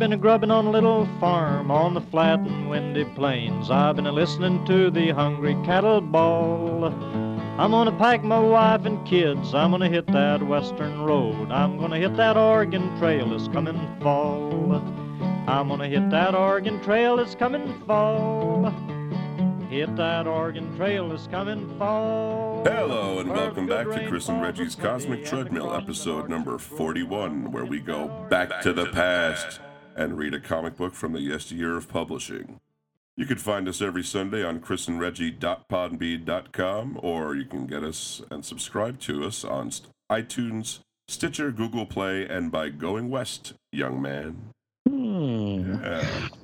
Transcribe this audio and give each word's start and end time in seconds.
been 0.00 0.14
a 0.14 0.16
grubbing 0.16 0.50
on 0.50 0.66
a 0.66 0.70
little 0.70 1.06
farm 1.20 1.70
on 1.70 1.92
the 1.92 2.00
flat 2.00 2.38
and 2.40 2.70
windy 2.70 3.04
plains. 3.04 3.70
I've 3.70 3.96
been 3.96 4.06
a 4.06 4.12
listening 4.12 4.64
to 4.64 4.90
the 4.90 5.10
hungry 5.10 5.52
cattle 5.62 6.00
bawl. 6.00 6.86
I'm 6.86 7.70
gonna 7.70 7.92
pack 7.92 8.24
my 8.24 8.40
wife 8.40 8.86
and 8.86 9.06
kids. 9.06 9.54
I'm 9.54 9.72
gonna 9.72 9.90
hit 9.90 10.06
that 10.06 10.42
western 10.42 11.02
road. 11.02 11.52
I'm 11.52 11.78
gonna 11.78 11.98
hit 11.98 12.16
that 12.16 12.38
Oregon 12.38 12.98
trail 12.98 13.28
this 13.28 13.46
coming 13.48 13.78
fall. 14.00 14.76
I'm 15.46 15.68
gonna 15.68 15.86
hit 15.86 16.08
that 16.08 16.34
Oregon 16.34 16.82
trail 16.82 17.18
this 17.18 17.34
coming 17.34 17.78
fall. 17.86 18.70
Hit 19.68 19.94
that 19.96 20.26
Oregon 20.26 20.74
trail 20.78 21.10
this 21.10 21.26
coming 21.26 21.78
fall. 21.78 22.64
Hello 22.64 23.18
and 23.18 23.28
welcome 23.28 23.66
back 23.66 23.86
to 23.90 24.08
Chris 24.08 24.30
and 24.30 24.40
Reggie's 24.40 24.74
Cosmic 24.74 25.26
Treadmill, 25.26 25.74
episode 25.74 26.30
number 26.30 26.56
41, 26.56 27.52
where 27.52 27.66
we 27.66 27.80
go 27.80 28.08
back 28.30 28.62
to 28.62 28.72
the 28.72 28.86
past 28.86 29.60
and 30.00 30.16
read 30.16 30.32
a 30.32 30.40
comic 30.40 30.78
book 30.78 30.94
from 30.94 31.12
the 31.12 31.20
yesteryear 31.20 31.76
of 31.76 31.86
publishing. 31.86 32.58
You 33.18 33.26
can 33.26 33.36
find 33.36 33.68
us 33.68 33.82
every 33.82 34.02
Sunday 34.02 34.42
on 34.42 34.60
chrisandreggie.podbean.com, 34.60 37.00
or 37.02 37.36
you 37.36 37.44
can 37.44 37.66
get 37.66 37.84
us 37.84 38.22
and 38.30 38.42
subscribe 38.42 38.98
to 39.00 39.24
us 39.24 39.44
on 39.44 39.70
iTunes, 40.10 40.78
Stitcher, 41.06 41.52
Google 41.52 41.84
Play, 41.84 42.26
and 42.26 42.50
by 42.50 42.70
going 42.70 43.10
west, 43.10 43.52
young 43.72 44.00
man. 44.00 44.54
Hmm. 44.88 45.74
Yeah. 45.82 46.28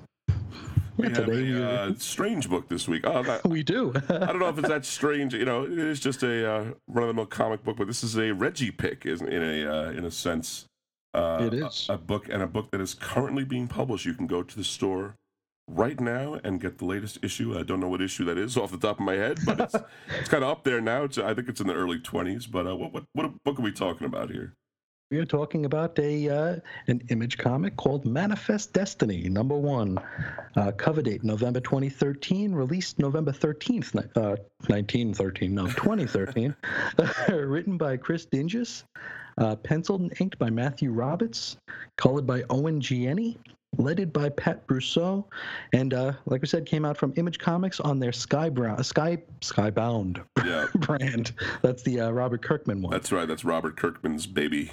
We 0.98 1.08
have 1.08 1.26
today 1.26 1.52
a 1.52 1.68
uh, 1.68 1.92
strange 1.98 2.48
book 2.48 2.70
this 2.70 2.88
week. 2.88 3.06
Oh, 3.06 3.22
that, 3.22 3.44
We 3.46 3.62
do. 3.62 3.92
I 4.08 4.16
don't 4.16 4.38
know 4.38 4.48
if 4.48 4.56
it's 4.56 4.68
that 4.68 4.86
strange. 4.86 5.34
You 5.34 5.44
know, 5.44 5.64
it 5.64 5.76
is 5.76 6.00
just 6.00 6.22
a 6.22 6.50
uh, 6.50 6.64
run-of-the-mill 6.88 7.26
comic 7.26 7.62
book, 7.64 7.76
but 7.76 7.86
this 7.86 8.02
is 8.02 8.16
a 8.16 8.32
Reggie 8.32 8.70
pick, 8.70 9.04
isn't 9.04 9.28
in 9.28 9.42
a 9.42 9.70
uh, 9.70 9.90
in 9.90 10.06
a 10.06 10.10
sense. 10.10 10.65
Uh, 11.16 11.44
It 11.46 11.54
is. 11.54 11.86
a, 11.88 11.94
a 11.94 11.98
book 11.98 12.28
and 12.28 12.42
a 12.42 12.46
book 12.46 12.70
that 12.72 12.80
is 12.80 12.94
currently 12.94 13.44
being 13.44 13.68
published. 13.68 14.04
You 14.06 14.14
can 14.14 14.26
go 14.26 14.42
to 14.42 14.56
the 14.56 14.64
store 14.64 15.16
right 15.68 15.98
now 16.00 16.38
and 16.44 16.60
get 16.60 16.78
the 16.78 16.84
latest 16.84 17.18
issue. 17.22 17.58
I 17.58 17.62
don't 17.62 17.80
know 17.80 17.88
what 17.88 18.00
issue 18.02 18.24
that 18.26 18.38
is 18.38 18.56
off 18.60 18.70
the 18.70 18.78
top 18.78 18.98
of 19.00 19.04
my 19.06 19.14
head, 19.14 19.38
but 19.44 19.60
it's 19.60 19.74
it's 20.20 20.28
kind 20.28 20.44
of 20.44 20.50
up 20.50 20.64
there 20.64 20.80
now. 20.80 21.04
It's, 21.04 21.18
I 21.18 21.34
think 21.34 21.48
it's 21.48 21.60
in 21.60 21.66
the 21.66 21.74
early 21.74 21.98
twenties. 21.98 22.46
But 22.46 22.66
uh, 22.66 22.76
what 22.76 22.92
what 22.92 23.04
what 23.14 23.44
book 23.44 23.58
are 23.58 23.62
we 23.62 23.72
talking 23.72 24.06
about 24.06 24.30
here? 24.30 24.52
we 25.12 25.18
are 25.18 25.24
talking 25.24 25.66
about 25.66 25.96
a 26.00 26.28
uh, 26.28 26.56
an 26.88 27.00
image 27.10 27.38
comic 27.38 27.76
called 27.76 28.04
Manifest 28.04 28.72
Destiny, 28.72 29.28
number 29.28 29.56
one. 29.56 29.98
Uh, 30.56 30.72
cover 30.72 31.00
date 31.00 31.22
November 31.22 31.60
2013, 31.60 32.52
released 32.52 32.98
November 32.98 33.30
13th, 33.30 33.94
ni- 33.94 34.00
uh, 34.20 34.34
1913, 34.66 35.54
no, 35.54 35.66
2013. 35.68 36.52
Written 37.28 37.76
by 37.78 37.96
Chris 37.96 38.26
Dingess, 38.26 38.82
uh, 39.38 39.56
penciled 39.56 40.00
and 40.02 40.12
inked 40.20 40.38
by 40.38 40.50
Matthew 40.50 40.90
Roberts, 40.90 41.56
colored 41.96 42.26
by 42.26 42.42
Owen 42.50 42.80
Gieni, 42.80 43.38
leaded 43.78 44.12
by 44.12 44.28
Pat 44.30 44.66
Brosseau, 44.66 45.24
and 45.72 45.92
uh, 45.92 46.12
like 46.26 46.40
we 46.40 46.48
said, 46.48 46.64
came 46.66 46.84
out 46.84 46.96
from 46.96 47.12
Image 47.16 47.38
Comics 47.38 47.78
on 47.80 47.98
their 47.98 48.12
Sky 48.12 48.48
Brown, 48.48 48.82
Sky 48.82 49.18
Skybound 49.42 50.22
Yeah, 50.46 50.66
brand. 50.76 51.32
That's 51.62 51.82
the 51.82 52.00
uh, 52.00 52.10
Robert 52.10 52.42
Kirkman 52.42 52.80
one. 52.82 52.92
that's 52.92 53.12
right. 53.12 53.28
That's 53.28 53.44
Robert 53.44 53.76
Kirkman's 53.76 54.26
baby. 54.26 54.70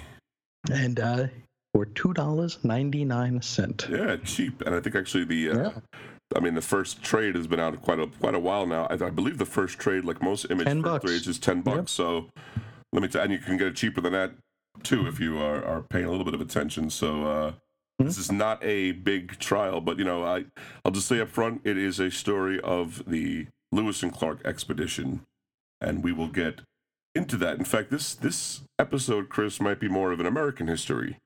and 0.72 0.98
uh, 1.00 1.26
for 1.74 1.84
two 1.86 2.14
dollars 2.14 2.58
ninety 2.64 3.04
nine 3.04 3.42
cent. 3.42 3.86
Yeah, 3.90 4.16
cheap. 4.24 4.62
And 4.62 4.74
I 4.74 4.80
think 4.80 4.94
actually 4.96 5.24
the, 5.24 5.50
uh, 5.50 5.56
Yeah. 5.56 5.70
I 6.34 6.40
mean, 6.40 6.54
the 6.54 6.62
first 6.62 7.02
trade 7.02 7.34
has 7.36 7.46
been 7.46 7.60
out 7.60 7.80
quite 7.82 7.98
a 8.00 8.06
quite 8.06 8.34
a 8.34 8.38
while 8.40 8.66
now. 8.66 8.86
I, 8.86 8.94
I 8.94 9.10
believe 9.10 9.38
the 9.38 9.44
first 9.44 9.78
trade, 9.78 10.04
like 10.04 10.22
most 10.22 10.46
image 10.50 10.66
10 10.66 10.82
first 10.82 10.84
bucks. 10.92 11.04
trades, 11.04 11.28
is 11.28 11.38
ten 11.38 11.60
bucks. 11.60 11.92
So 11.92 12.26
let 12.92 13.02
me 13.02 13.08
tell, 13.08 13.20
you, 13.20 13.24
and 13.24 13.32
you 13.32 13.38
can 13.40 13.56
get 13.56 13.66
it 13.66 13.76
cheaper 13.76 14.00
than 14.00 14.12
that 14.14 14.32
too 14.82 15.06
if 15.06 15.20
you 15.20 15.38
are, 15.38 15.64
are 15.64 15.82
paying 15.82 16.04
a 16.06 16.10
little 16.10 16.24
bit 16.24 16.34
of 16.34 16.40
attention. 16.40 16.90
So 16.90 17.24
uh, 17.26 17.52
Hmm. 18.00 18.06
this 18.06 18.18
is 18.18 18.32
not 18.32 18.58
a 18.64 18.90
big 18.90 19.38
trial, 19.38 19.80
but 19.80 19.98
you 19.98 20.04
know, 20.04 20.24
I 20.24 20.46
I'll 20.84 20.90
just 20.90 21.06
say 21.06 21.20
up 21.20 21.28
front, 21.28 21.60
it 21.62 21.78
is 21.78 22.00
a 22.00 22.10
story 22.10 22.58
of 22.60 23.04
the 23.06 23.46
Lewis 23.70 24.02
and 24.02 24.12
Clark 24.12 24.40
expedition, 24.44 25.20
and 25.80 26.02
we 26.02 26.10
will 26.10 26.26
get 26.26 26.62
into 27.14 27.36
that. 27.36 27.56
In 27.58 27.64
fact, 27.64 27.92
this 27.92 28.14
this 28.16 28.62
episode, 28.80 29.28
Chris, 29.28 29.60
might 29.60 29.78
be 29.78 29.86
more 29.88 30.10
of 30.10 30.18
an 30.18 30.26
American 30.26 30.66
history 30.66 31.18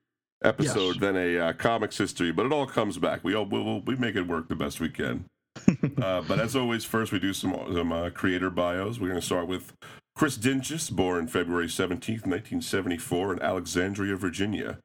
episode 0.43 0.97
Yes. 0.97 0.99
than 1.01 1.17
a 1.17 1.39
uh, 1.39 1.53
comics 1.53 1.97
history, 1.97 2.31
but 2.31 2.45
it 2.45 2.51
all 2.51 2.67
comes 2.67 2.99
back. 2.99 3.23
We 3.23 3.33
all 3.33 3.45
we 3.45 3.59
will 3.59 3.81
we 3.81 3.95
make 3.95 4.15
it 4.15 4.27
work 4.27 4.47
the 4.47 4.55
best 4.55 4.79
we 4.79 4.89
can. 4.89 5.25
uh, 6.01 6.21
but 6.21 6.39
as 6.39 6.55
always, 6.55 6.85
first 6.85 7.11
we 7.11 7.17
do 7.17 7.33
some 7.33 7.55
some 7.73 7.91
uh, 7.91 8.11
creator 8.11 8.51
bios. 8.51 8.99
We're 8.99 9.07
going 9.09 9.19
to 9.19 9.25
start 9.25 9.47
with 9.47 9.73
Chris 10.19 10.37
Dingess, 10.37 10.91
born 10.93 11.27
February 11.27 11.69
seventeenth, 11.69 12.27
nineteen 12.27 12.61
seventy 12.61 12.97
four, 12.97 13.31
in 13.31 13.41
Alexandria, 13.41 14.17
Virginia. 14.17 14.77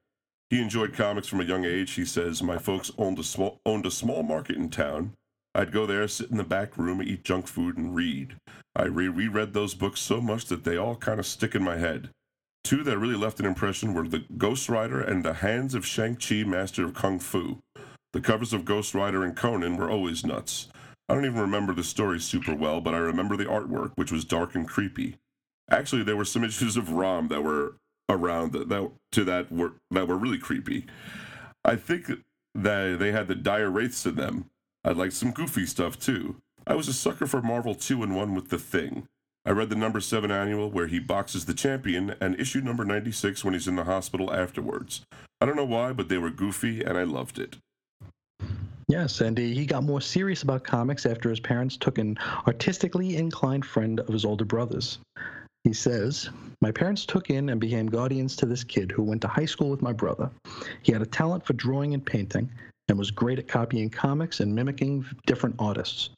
He 0.48 0.62
enjoyed 0.62 0.92
comics 0.92 1.26
from 1.26 1.40
a 1.40 1.44
young 1.44 1.64
age. 1.64 1.90
He 1.90 2.04
says, 2.04 2.40
"My 2.40 2.56
folks 2.56 2.92
owned 2.98 3.18
a 3.18 3.24
small 3.24 3.58
owned 3.66 3.84
a 3.84 3.90
small 3.90 4.22
market 4.22 4.54
in 4.54 4.70
town. 4.70 5.14
I'd 5.52 5.72
go 5.72 5.86
there, 5.86 6.06
sit 6.06 6.30
in 6.30 6.36
the 6.36 6.44
back 6.44 6.78
room, 6.78 7.02
eat 7.02 7.24
junk 7.24 7.48
food, 7.48 7.76
and 7.76 7.96
read. 7.96 8.36
I 8.76 8.84
re- 8.84 9.08
reread 9.08 9.54
those 9.54 9.74
books 9.74 9.98
so 9.98 10.20
much 10.20 10.44
that 10.44 10.62
they 10.62 10.76
all 10.76 10.94
kind 10.94 11.18
of 11.18 11.26
stick 11.26 11.56
in 11.56 11.64
my 11.64 11.78
head." 11.78 12.10
Two 12.62 12.84
that 12.84 12.98
really 12.98 13.16
left 13.16 13.40
an 13.40 13.46
impression 13.46 13.92
were 13.92 14.06
The 14.06 14.24
Ghost 14.38 14.68
Rider 14.68 15.00
and 15.00 15.24
The 15.24 15.34
Hands 15.34 15.74
of 15.74 15.84
Shang-Chi, 15.84 16.44
Master 16.44 16.84
of 16.84 16.94
Kung 16.94 17.18
Fu. 17.18 17.58
The 18.12 18.20
covers 18.20 18.52
of 18.52 18.64
Ghost 18.64 18.94
Rider 18.94 19.24
and 19.24 19.36
Conan 19.36 19.78
were 19.78 19.90
always 19.90 20.24
nuts. 20.24 20.68
I 21.08 21.14
don't 21.14 21.26
even 21.26 21.40
remember 21.40 21.74
the 21.74 21.82
story 21.82 22.20
super 22.20 22.54
well, 22.54 22.80
but 22.80 22.94
I 22.94 22.98
remember 22.98 23.36
the 23.36 23.46
artwork, 23.46 23.90
which 23.96 24.12
was 24.12 24.24
dark 24.24 24.54
and 24.54 24.68
creepy. 24.68 25.16
Actually, 25.70 26.02
there 26.02 26.16
were 26.16 26.24
some 26.24 26.44
issues 26.50 26.76
of 26.76 26.90
Rom 26.90 27.28
that 27.28 27.42
were 27.42 27.76
around 28.08 28.52
that, 28.52 28.68
that 28.68 28.90
to 29.12 29.24
that 29.24 29.50
were 29.50 29.74
that 29.90 30.08
were 30.08 30.16
really 30.16 30.38
creepy. 30.38 30.86
I 31.64 31.76
think 31.76 32.10
that 32.54 32.98
they 32.98 33.12
had 33.12 33.28
the 33.28 33.34
dire 33.34 33.70
wraiths 33.70 34.04
in 34.06 34.16
them. 34.16 34.50
I 34.84 34.92
liked 34.92 35.14
some 35.14 35.32
goofy 35.32 35.66
stuff 35.66 35.98
too. 35.98 36.36
I 36.66 36.74
was 36.74 36.88
a 36.88 36.92
sucker 36.92 37.26
for 37.26 37.42
Marvel 37.42 37.74
2 37.74 38.02
and 38.02 38.14
1 38.14 38.34
with 38.34 38.48
The 38.48 38.58
Thing. 38.58 39.06
I 39.46 39.50
read 39.50 39.68
the 39.68 39.76
number 39.76 40.00
7 40.00 40.30
annual 40.30 40.70
where 40.70 40.86
he 40.86 40.98
boxes 40.98 41.44
the 41.44 41.52
champion 41.52 42.14
and 42.20 42.38
issue 42.40 42.60
number 42.60 42.84
96 42.84 43.44
when 43.44 43.52
he's 43.52 43.68
in 43.68 43.76
the 43.76 43.84
hospital 43.84 44.32
afterwards. 44.32 45.02
I 45.40 45.46
don't 45.46 45.56
know 45.56 45.64
why, 45.64 45.92
but 45.92 46.08
they 46.08 46.16
were 46.16 46.30
goofy 46.30 46.82
and 46.82 46.96
I 46.96 47.04
loved 47.04 47.38
it. 47.38 47.56
Yes, 48.88 49.20
and 49.20 49.36
he 49.36 49.54
he 49.54 49.66
got 49.66 49.82
more 49.82 50.00
serious 50.00 50.42
about 50.42 50.64
comics 50.64 51.06
after 51.06 51.30
his 51.30 51.40
parents 51.40 51.76
took 51.76 51.98
an 51.98 52.18
artistically 52.46 53.16
inclined 53.16 53.64
friend 53.64 54.00
of 54.00 54.08
his 54.08 54.24
older 54.24 54.44
brothers. 54.44 54.98
He 55.64 55.72
says, 55.72 56.28
My 56.60 56.70
parents 56.70 57.06
took 57.06 57.30
in 57.30 57.48
and 57.48 57.58
became 57.58 57.86
guardians 57.86 58.36
to 58.36 58.46
this 58.46 58.62
kid 58.62 58.92
who 58.92 59.02
went 59.02 59.22
to 59.22 59.28
high 59.28 59.46
school 59.46 59.70
with 59.70 59.80
my 59.80 59.92
brother. 59.92 60.30
He 60.82 60.92
had 60.92 61.00
a 61.00 61.06
talent 61.06 61.46
for 61.46 61.54
drawing 61.54 61.94
and 61.94 62.04
painting 62.04 62.50
and 62.88 62.98
was 62.98 63.10
great 63.10 63.38
at 63.38 63.48
copying 63.48 63.88
comics 63.88 64.40
and 64.40 64.54
mimicking 64.54 65.06
different 65.26 65.56
artists. 65.58 66.10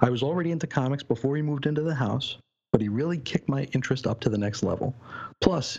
I 0.00 0.10
was 0.10 0.24
already 0.24 0.50
into 0.50 0.66
comics 0.66 1.04
before 1.04 1.36
he 1.36 1.42
moved 1.42 1.66
into 1.66 1.82
the 1.82 1.94
house, 1.94 2.38
but 2.72 2.80
he 2.80 2.88
really 2.88 3.18
kicked 3.18 3.48
my 3.48 3.64
interest 3.72 4.06
up 4.06 4.20
to 4.20 4.28
the 4.28 4.38
next 4.38 4.64
level. 4.64 4.94
Plus, 5.40 5.78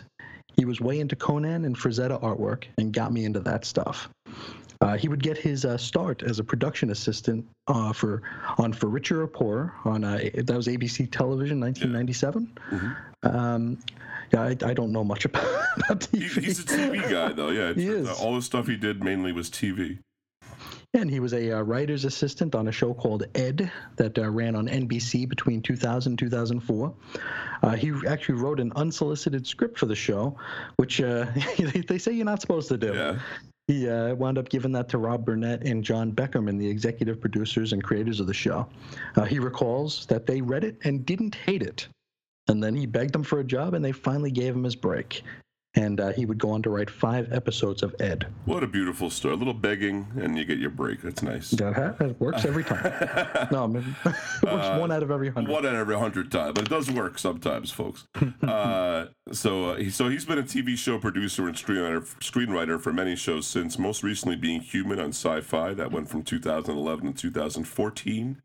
he 0.56 0.64
was 0.64 0.80
way 0.80 0.98
into 0.98 1.14
Conan 1.14 1.64
and 1.66 1.76
Frazetta 1.76 2.20
artwork 2.22 2.64
and 2.78 2.92
got 2.92 3.12
me 3.12 3.24
into 3.26 3.40
that 3.40 3.64
stuff. 3.66 4.08
Uh, 4.82 4.96
he 4.96 5.08
would 5.08 5.22
get 5.22 5.36
his 5.36 5.64
uh, 5.66 5.76
start 5.76 6.22
as 6.22 6.38
a 6.38 6.44
production 6.44 6.90
assistant 6.90 7.44
uh, 7.68 7.92
for 7.92 8.22
on 8.58 8.72
For 8.72 8.88
Richer 8.88 9.22
or 9.22 9.26
Poorer 9.26 9.74
on 9.84 10.04
uh, 10.04 10.18
that 10.34 10.56
was 10.56 10.68
ABC 10.68 11.10
Television, 11.10 11.60
1997. 11.60 12.50
Mhm. 12.70 12.96
Um, 13.22 13.78
yeah, 14.32 14.42
I, 14.42 14.56
I 14.64 14.72
don't 14.74 14.90
know 14.92 15.04
much 15.04 15.24
about, 15.26 15.44
about 15.88 16.08
He, 16.12 16.20
TV. 16.20 16.42
he's 16.44 16.60
a 16.60 16.62
TV 16.64 17.10
guy, 17.10 17.32
though. 17.32 17.50
Yeah, 17.50 17.72
He 17.74 17.88
is. 17.88 18.08
all 18.08 18.34
the 18.36 18.42
stuff 18.42 18.66
he 18.66 18.76
did 18.76 19.04
mainly 19.04 19.32
was 19.32 19.50
TV. 19.50 19.98
And 20.94 21.08
he 21.08 21.20
was 21.20 21.34
a 21.34 21.52
uh, 21.58 21.60
writer's 21.62 22.04
assistant 22.04 22.54
on 22.56 22.66
a 22.66 22.72
show 22.72 22.94
called 22.94 23.24
Ed 23.36 23.70
that 23.96 24.18
uh, 24.18 24.28
ran 24.28 24.56
on 24.56 24.66
NBC 24.66 25.28
between 25.28 25.62
2000 25.62 26.12
and 26.12 26.18
2004. 26.18 26.92
Uh, 27.62 27.70
he 27.76 27.92
actually 28.08 28.34
wrote 28.36 28.58
an 28.58 28.72
unsolicited 28.74 29.46
script 29.46 29.78
for 29.78 29.86
the 29.86 29.94
show, 29.94 30.36
which 30.76 31.00
uh, 31.00 31.26
they 31.86 31.98
say 31.98 32.10
you're 32.12 32.24
not 32.24 32.40
supposed 32.40 32.68
to 32.70 32.76
do. 32.78 32.92
Yeah, 32.92 33.18
He 33.70 33.88
uh, 33.88 34.16
wound 34.16 34.36
up 34.36 34.48
giving 34.48 34.72
that 34.72 34.88
to 34.88 34.98
Rob 34.98 35.24
Burnett 35.24 35.62
and 35.62 35.84
Jon 35.84 36.10
Beckerman, 36.10 36.58
the 36.58 36.68
executive 36.68 37.20
producers 37.20 37.72
and 37.72 37.80
creators 37.80 38.18
of 38.18 38.26
the 38.26 38.34
show. 38.34 38.66
Uh, 39.14 39.22
he 39.22 39.38
recalls 39.38 40.06
that 40.06 40.26
they 40.26 40.40
read 40.40 40.64
it 40.64 40.76
and 40.82 41.06
didn't 41.06 41.36
hate 41.36 41.62
it. 41.62 41.86
And 42.48 42.60
then 42.60 42.74
he 42.74 42.84
begged 42.84 43.12
them 43.12 43.22
for 43.22 43.38
a 43.38 43.44
job, 43.44 43.74
and 43.74 43.84
they 43.84 43.92
finally 43.92 44.32
gave 44.32 44.56
him 44.56 44.64
his 44.64 44.74
break. 44.74 45.22
And 45.74 46.00
uh, 46.00 46.12
he 46.12 46.26
would 46.26 46.38
go 46.38 46.50
on 46.50 46.62
to 46.62 46.70
write 46.70 46.90
five 46.90 47.32
episodes 47.32 47.84
of 47.84 47.94
Ed. 48.00 48.26
what 48.44 48.64
a 48.64 48.66
beautiful 48.66 49.08
story. 49.08 49.34
A 49.34 49.36
little 49.36 49.54
begging, 49.54 50.08
and 50.20 50.36
you 50.36 50.44
get 50.44 50.58
your 50.58 50.70
break. 50.70 51.00
That's 51.00 51.22
nice. 51.22 51.50
That, 51.52 51.74
ha- 51.74 51.94
that 51.98 52.20
works 52.20 52.44
every 52.44 52.64
time. 52.64 52.82
no, 53.52 53.64
I 53.64 53.66
mean, 53.68 53.96
it 54.04 54.14
works 54.42 54.80
one 54.80 54.90
out 54.90 55.04
of 55.04 55.12
every 55.12 55.30
hundred. 55.30 55.52
One 55.52 55.64
out 55.64 55.74
of 55.74 55.80
every 55.80 55.96
hundred 55.96 56.32
times, 56.32 56.54
but 56.54 56.64
it 56.64 56.70
does 56.70 56.90
work 56.90 57.20
sometimes, 57.20 57.70
folks. 57.70 58.08
uh, 58.42 59.06
so, 59.30 59.70
uh, 59.70 59.76
he, 59.76 59.90
so 59.90 60.08
he's 60.08 60.24
been 60.24 60.38
a 60.38 60.42
TV 60.42 60.76
show 60.76 60.98
producer 60.98 61.46
and 61.46 61.56
screenwriter, 61.56 62.04
screenwriter 62.18 62.80
for 62.80 62.92
many 62.92 63.14
shows 63.14 63.46
since, 63.46 63.78
most 63.78 64.02
recently 64.02 64.34
being 64.34 64.60
Human 64.60 64.98
on 64.98 65.10
Sci-Fi, 65.10 65.74
that 65.74 65.92
went 65.92 66.08
from 66.08 66.24
2011 66.24 67.12
to 67.12 67.20
2014. 67.20 68.42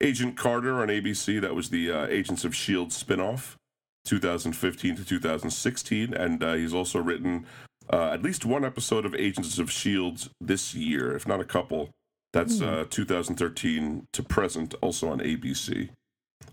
Agent 0.00 0.36
Carter 0.36 0.80
on 0.80 0.88
ABC, 0.88 1.40
that 1.40 1.54
was 1.54 1.70
the 1.70 1.90
uh, 1.90 2.06
Agents 2.06 2.44
of 2.44 2.56
Shield 2.56 2.90
spinoff, 2.90 3.56
2015 4.04 4.96
to 4.96 5.04
2016, 5.04 6.14
and 6.14 6.42
uh, 6.42 6.54
he's 6.54 6.74
also 6.74 6.98
written 7.00 7.46
uh, 7.92 8.10
at 8.12 8.22
least 8.22 8.44
one 8.44 8.64
episode 8.64 9.04
of 9.04 9.14
Agents 9.14 9.58
of 9.58 9.68
S.H.I.E.L.D. 9.68 10.28
this 10.40 10.74
year, 10.74 11.14
if 11.14 11.26
not 11.26 11.40
a 11.40 11.44
couple. 11.44 11.90
That's 12.32 12.58
Hmm. 12.60 12.64
uh, 12.68 12.84
2013 12.88 14.06
to 14.12 14.22
present, 14.22 14.74
also 14.80 15.08
on 15.10 15.18
ABC. 15.20 15.90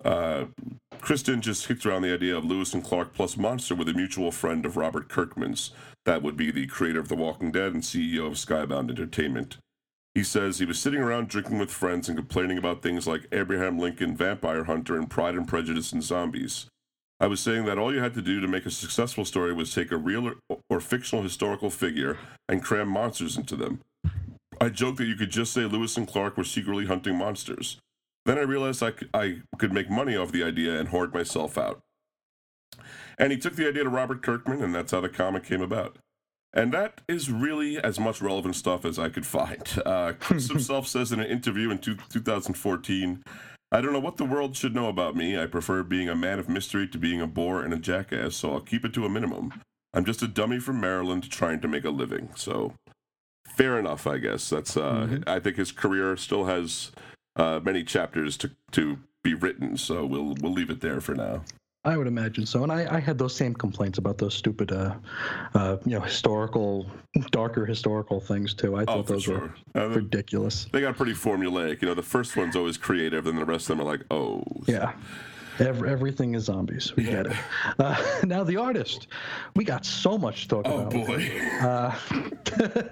Uh, 0.04 0.46
Kristen 1.01 1.42
just 1.42 1.68
kicked 1.68 1.86
around 1.86 2.01
the 2.04 2.13
idea 2.13 2.36
of 2.38 2.46
Lewis 2.46 2.74
and 2.74 2.84
Clark 2.84 3.13
plus 3.13 3.38
Monster 3.38 3.75
with 3.75 3.90
a 3.90 3.94
mutual 3.94 4.31
friend 4.31 4.66
of 4.66 4.78
Robert 4.78 5.07
Kirkman's. 5.10 5.72
That 6.06 6.22
would 6.22 6.36
be 6.38 6.51
the 6.51 6.68
creator 6.68 7.00
of 7.00 7.07
The 7.07 7.16
Walking 7.16 7.51
Dead 7.51 7.74
and 7.74 7.84
CEO 7.84 8.28
of 8.28 8.34
Skybound 8.34 8.90
Entertainment. 8.90 9.57
He 10.16 10.24
says 10.24 10.60
he 10.60 10.66
was 10.66 10.80
sitting 10.80 11.00
around 11.01 11.30
drinking 11.30 11.60
with 11.60 11.72
friends 11.72 12.10
and 12.10 12.18
complaining 12.18 12.57
about 12.57 12.81
things 12.81 13.07
like 13.07 13.28
Abraham 13.31 13.80
Lincoln, 13.80 14.18
Vampire 14.18 14.66
Hunter, 14.66 14.96
and 14.98 15.10
Pride 15.10 15.36
and 15.36 15.48
Prejudice 15.48 15.94
and 15.94 16.04
Zombies. 16.04 16.66
I 17.19 17.27
was 17.27 17.42
saying 17.42 17.66
that 17.66 17.77
all 17.77 17.94
you 17.94 18.00
had 18.00 18.13
to 18.13 18.21
do 18.21 18.39
to 18.39 18.48
make 18.48 18.66
a 18.66 18.71
successful 18.71 19.25
story 19.25 19.54
was 19.54 19.74
take 19.74 19.92
a 19.92 19.98
real 19.98 20.27
or, 20.27 20.60
or 20.69 20.80
fictional 20.80 21.24
historical 21.24 21.69
figure 21.69 22.18
and 22.48 22.63
cram 22.63 22.88
monsters 22.88 23.36
into 23.36 23.56
them. 23.57 23.81
I 24.62 24.69
joked 24.69 24.98
that 24.98 25.07
you 25.07 25.16
could 25.16 25.30
just 25.30 25.54
say 25.54 25.62
Lewis 25.62 25.98
and 25.98 26.07
Clark 26.07 26.38
were 26.38 26.44
secretly 26.44 26.86
hunting 26.86 27.18
monsters. 27.18 27.77
Then 28.25 28.38
I 28.38 28.42
realized 28.42 28.83
I 28.83 28.92
could, 28.92 29.10
I 29.13 29.42
could 29.57 29.74
make 29.74 29.89
money 29.89 30.16
off 30.16 30.31
the 30.31 30.44
idea 30.44 30.80
and 30.80 30.89
hoard 30.89 31.13
myself 31.13 31.57
out. 31.57 31.80
And 33.18 33.31
he 33.31 33.38
took 33.38 33.56
the 33.56 33.68
idea 33.68 33.83
to 33.83 33.89
Robert 33.89 34.22
Kirkman, 34.22 34.62
and 34.62 34.74
that's 34.74 34.92
how 34.92 35.01
the 35.01 35.10
comic 35.10 35.44
came 35.44 35.62
about. 35.62 35.98
And 36.54 36.74
that 36.74 37.01
is 37.07 37.30
really 37.30 37.77
as 37.77 38.00
much 38.00 38.22
relevant 38.22 38.56
stuff 38.56 38.86
as 38.86 38.98
I 38.98 39.10
could 39.10 39.25
find. 39.25 39.62
Uh, 39.86 40.13
Chris 40.19 40.48
himself 40.50 40.88
says 40.88 41.12
in 41.12 41.19
an 41.19 41.27
interview 41.27 41.69
in 41.69 41.80
two, 41.80 41.95
2014 42.10 43.24
I 43.71 43.81
don't 43.81 43.94
know 43.94 44.00
what 44.00 44.18
the 44.18 44.25
world 44.25 44.56
should 44.56 44.74
know 44.74 44.88
about 44.88 45.16
me. 45.16 45.38
I 45.38 45.45
prefer 45.45 45.83
being 45.83 46.10
a 46.10 46.16
man 46.16 46.39
of 46.39 46.50
mystery 46.50 46.88
to 46.88 46.98
being 46.98 47.21
a 47.21 47.27
bore 47.27 47.63
and 47.63 47.74
a 47.74 47.77
jackass, 47.77 48.36
so 48.36 48.54
I'll 48.54 48.62
keep 48.62 48.83
it 48.83 48.94
to 48.95 49.06
a 49.06 49.10
minimum. 49.10 49.62
I'm 49.94 50.06
just 50.06 50.24
a 50.24 50.27
dummy 50.27 50.60
from 50.60 50.80
Maryland 50.80 51.30
trying 51.30 51.62
to 51.62 51.68
make 51.68 51.86
a 51.86 51.89
living. 51.89 52.30
So, 52.36 52.74
fair 53.56 53.77
enough, 53.77 54.07
I 54.07 54.18
guess. 54.18 54.50
That's. 54.50 54.75
Uh, 54.75 55.19
I 55.27 55.39
think 55.39 55.57
his 55.57 55.71
career 55.71 56.18
still 56.18 56.45
has 56.45 56.92
uh, 57.36 57.60
many 57.63 57.83
chapters 57.83 58.38
to 58.38 58.51
to 58.71 59.00
be 59.24 59.33
written. 59.33 59.77
So 59.77 60.06
we'll 60.06 60.36
we'll 60.42 60.54
leave 60.54 60.69
it 60.69 60.81
there 60.81 61.01
for 61.01 61.15
now. 61.15 61.44
I 61.85 61.95
would 61.95 62.07
imagine 62.07 62.45
so, 62.45 62.63
and 62.63 62.71
I, 62.71 62.97
I 62.97 62.99
had 62.99 63.17
those 63.17 63.33
same 63.33 63.53
complaints 63.53 63.97
about 63.99 64.17
those 64.17 64.33
stupid, 64.33 64.71
uh, 64.73 64.95
uh, 65.53 65.77
you 65.85 65.93
know, 65.93 66.01
historical, 66.01 66.85
darker 67.31 67.65
historical 67.65 68.19
things 68.19 68.53
too. 68.53 68.75
I 68.75 68.83
thought 68.83 68.97
Oh, 68.97 69.01
those 69.03 69.27
were. 69.27 69.53
Uh, 69.73 69.87
ridiculous. 69.87 70.67
they 70.73 70.81
got 70.81 70.97
pretty 70.97 71.13
formulaic. 71.13 71.81
You 71.81 71.87
know, 71.87 71.93
the 71.93 72.03
first 72.03 72.35
one's 72.35 72.57
always 72.57 72.77
creative, 72.77 73.27
and 73.27 73.37
the 73.37 73.45
rest 73.45 73.69
of 73.69 73.77
them 73.77 73.87
are 73.87 73.89
like, 73.89 74.03
oh, 74.11 74.43
Yeah. 74.67 74.91
Ev- 75.59 75.83
everything 75.83 76.35
is 76.35 76.45
zombies. 76.45 76.95
We 76.95 77.03
get 77.03 77.27
it. 77.27 77.38
Uh, 77.77 77.95
now 78.23 78.44
the 78.44 78.57
artist. 78.57 79.07
We 79.56 79.63
got 79.63 79.85
so 79.85 80.17
much 80.17 80.44
to 80.44 80.47
talk 80.47 80.65
oh 80.67 80.79
about. 80.79 80.91
boy. 80.91 81.31
Uh, 81.61 81.95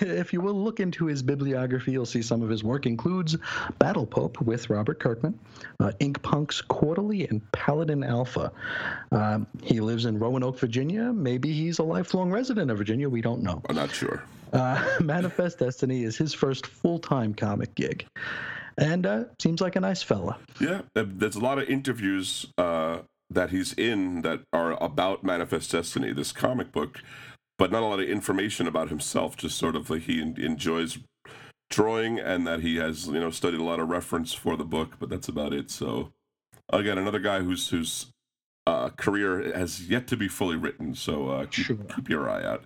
if 0.00 0.32
you 0.32 0.40
will 0.40 0.54
look 0.54 0.80
into 0.80 1.06
his 1.06 1.22
bibliography, 1.22 1.92
you'll 1.92 2.06
see 2.06 2.22
some 2.22 2.42
of 2.42 2.48
his 2.48 2.64
work 2.64 2.86
includes 2.86 3.36
Battle 3.78 4.06
Pope 4.06 4.40
with 4.40 4.70
Robert 4.70 4.98
Kirkman, 5.00 5.38
uh, 5.80 5.92
Ink 6.00 6.22
Punks 6.22 6.60
Quarterly, 6.60 7.28
and 7.28 7.40
Paladin 7.52 8.02
Alpha. 8.04 8.52
Um, 9.12 9.46
he 9.62 9.80
lives 9.80 10.04
in 10.04 10.18
Roanoke, 10.18 10.58
Virginia. 10.58 11.12
Maybe 11.12 11.52
he's 11.52 11.78
a 11.78 11.84
lifelong 11.84 12.30
resident 12.30 12.70
of 12.70 12.78
Virginia. 12.78 13.08
We 13.08 13.20
don't 13.20 13.42
know. 13.42 13.62
I'm 13.68 13.76
not 13.76 13.90
sure. 13.90 14.22
Uh, 14.52 14.82
Manifest 15.00 15.58
Destiny 15.58 16.04
is 16.04 16.16
his 16.16 16.32
first 16.34 16.66
full-time 16.66 17.34
comic 17.34 17.74
gig, 17.74 18.06
and 18.78 19.04
uh, 19.04 19.24
seems 19.38 19.60
like 19.60 19.76
a 19.76 19.80
nice 19.80 20.02
fella. 20.02 20.38
Yeah, 20.60 20.82
there's 20.94 21.36
a 21.36 21.40
lot 21.40 21.58
of 21.58 21.68
interviews 21.68 22.46
uh, 22.56 23.00
that 23.28 23.50
he's 23.50 23.72
in 23.74 24.22
that 24.22 24.40
are 24.52 24.82
about 24.82 25.22
Manifest 25.22 25.72
Destiny, 25.72 26.12
this 26.12 26.32
comic 26.32 26.72
book, 26.72 27.00
but 27.58 27.70
not 27.70 27.82
a 27.82 27.86
lot 27.86 28.00
of 28.00 28.08
information 28.08 28.66
about 28.66 28.88
himself. 28.88 29.36
Just 29.36 29.58
sort 29.58 29.76
of 29.76 29.90
like 29.90 30.02
he 30.02 30.20
en- 30.22 30.36
enjoys 30.38 30.98
drawing 31.70 32.18
and 32.18 32.46
that 32.46 32.60
he 32.60 32.76
has 32.76 33.08
you 33.08 33.20
know 33.20 33.30
studied 33.30 33.60
a 33.60 33.64
lot 33.64 33.78
of 33.80 33.88
reference 33.90 34.32
for 34.32 34.56
the 34.56 34.64
book, 34.64 34.94
but 34.98 35.10
that's 35.10 35.28
about 35.28 35.52
it. 35.52 35.70
So 35.70 36.12
again, 36.72 36.96
another 36.98 37.18
guy 37.18 37.40
whose 37.40 37.68
whose 37.68 38.06
uh, 38.66 38.90
career 38.90 39.52
has 39.56 39.88
yet 39.88 40.06
to 40.08 40.16
be 40.16 40.28
fully 40.28 40.56
written. 40.56 40.94
So 40.94 41.28
uh, 41.28 41.46
keep, 41.46 41.66
Sure. 41.66 41.76
keep 41.94 42.08
your 42.08 42.28
eye 42.30 42.44
out. 42.44 42.64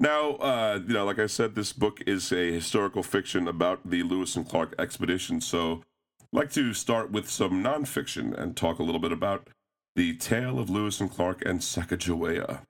Now, 0.00 0.32
uh, 0.36 0.80
you 0.86 0.94
know, 0.94 1.04
like 1.04 1.18
I 1.18 1.26
said, 1.26 1.54
this 1.54 1.72
book 1.72 2.00
is 2.06 2.32
a 2.32 2.52
historical 2.52 3.02
fiction 3.02 3.46
about 3.46 3.88
the 3.88 4.02
Lewis 4.02 4.36
and 4.36 4.48
Clark 4.48 4.74
expedition. 4.78 5.40
So 5.40 5.82
I'd 6.20 6.36
like 6.36 6.52
to 6.52 6.74
start 6.74 7.10
with 7.10 7.30
some 7.30 7.62
nonfiction 7.62 8.36
and 8.36 8.56
talk 8.56 8.78
a 8.78 8.82
little 8.82 9.00
bit 9.00 9.12
about 9.12 9.48
the 9.96 10.16
tale 10.16 10.58
of 10.58 10.68
Lewis 10.68 11.00
and 11.00 11.10
Clark 11.10 11.44
and 11.46 11.60
Sacagawea 11.60 12.62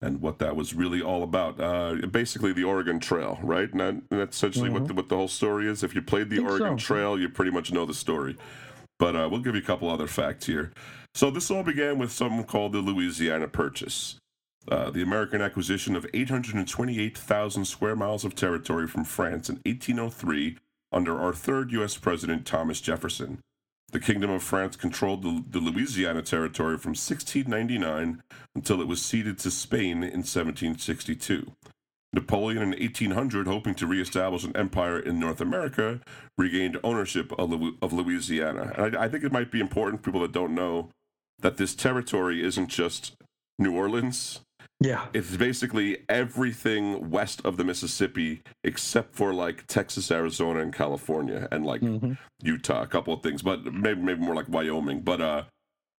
and 0.00 0.20
what 0.20 0.38
that 0.38 0.54
was 0.54 0.74
really 0.74 1.02
all 1.02 1.24
about. 1.24 1.60
Uh, 1.60 2.06
basically, 2.06 2.52
the 2.52 2.62
Oregon 2.62 3.00
Trail, 3.00 3.38
right? 3.42 3.70
And, 3.70 3.80
that, 3.80 3.88
and 3.88 4.04
that's 4.10 4.36
essentially 4.36 4.70
what, 4.70 4.86
the, 4.86 4.94
what 4.94 5.08
the 5.08 5.16
whole 5.16 5.28
story 5.28 5.66
is. 5.66 5.82
If 5.82 5.94
you 5.94 6.02
played 6.02 6.30
the 6.30 6.38
Oregon 6.38 6.78
so. 6.78 6.86
Trail, 6.86 7.18
you 7.18 7.28
pretty 7.28 7.50
much 7.50 7.72
know 7.72 7.84
the 7.84 7.94
story. 7.94 8.36
But 9.00 9.16
uh, 9.16 9.28
we'll 9.30 9.40
give 9.40 9.56
you 9.56 9.60
a 9.60 9.64
couple 9.64 9.90
other 9.90 10.06
facts 10.06 10.46
here. 10.46 10.72
So 11.14 11.30
this 11.30 11.50
all 11.50 11.64
began 11.64 11.98
with 11.98 12.12
something 12.12 12.44
called 12.44 12.72
the 12.72 12.78
Louisiana 12.78 13.48
Purchase. 13.48 14.16
Uh, 14.70 14.90
the 14.90 15.02
American 15.02 15.40
acquisition 15.40 15.96
of 15.96 16.06
828,000 16.12 17.64
square 17.64 17.96
miles 17.96 18.24
of 18.24 18.34
territory 18.34 18.86
from 18.86 19.04
France 19.04 19.48
in 19.48 19.56
1803 19.64 20.58
under 20.92 21.18
our 21.18 21.32
third 21.32 21.72
U.S. 21.72 21.96
President 21.96 22.46
Thomas 22.46 22.80
Jefferson. 22.80 23.38
The 23.90 24.00
Kingdom 24.00 24.30
of 24.30 24.42
France 24.42 24.76
controlled 24.76 25.22
the, 25.22 25.42
the 25.48 25.60
Louisiana 25.60 26.20
territory 26.20 26.76
from 26.76 26.90
1699 26.90 28.22
until 28.54 28.82
it 28.82 28.86
was 28.86 29.00
ceded 29.00 29.38
to 29.38 29.50
Spain 29.50 30.02
in 30.02 30.20
1762. 30.24 31.52
Napoleon 32.12 32.62
in 32.62 32.70
1800, 32.70 33.46
hoping 33.46 33.74
to 33.74 33.86
reestablish 33.86 34.44
an 34.44 34.56
empire 34.56 34.98
in 34.98 35.18
North 35.18 35.40
America, 35.40 36.00
regained 36.36 36.78
ownership 36.82 37.32
of, 37.38 37.92
Louisiana. 37.92 38.74
And 38.76 38.96
I, 38.96 39.04
I 39.04 39.08
think 39.08 39.24
it 39.24 39.32
might 39.32 39.50
be 39.50 39.60
important 39.60 40.02
for 40.02 40.10
people 40.10 40.20
that 40.20 40.32
don't 40.32 40.54
know 40.54 40.90
that 41.38 41.56
this 41.56 41.74
territory 41.74 42.42
isn't 42.42 42.68
just 42.68 43.14
New 43.58 43.74
Orleans. 43.74 44.40
Yeah. 44.80 45.06
It's 45.12 45.36
basically 45.36 45.98
everything 46.08 47.10
west 47.10 47.40
of 47.44 47.56
the 47.56 47.64
Mississippi 47.64 48.42
except 48.62 49.14
for 49.16 49.34
like 49.34 49.66
Texas, 49.66 50.10
Arizona, 50.10 50.60
and 50.60 50.72
California, 50.72 51.48
and 51.50 51.66
like 51.66 51.80
hmm 51.80 52.12
Utah, 52.40 52.82
a 52.82 52.86
couple 52.86 53.12
of 53.12 53.20
things, 53.22 53.42
but 53.42 53.64
maybe 53.64 54.00
maybe 54.00 54.20
more 54.20 54.34
like 54.34 54.48
Wyoming, 54.48 55.00
but 55.00 55.20
uh, 55.20 55.42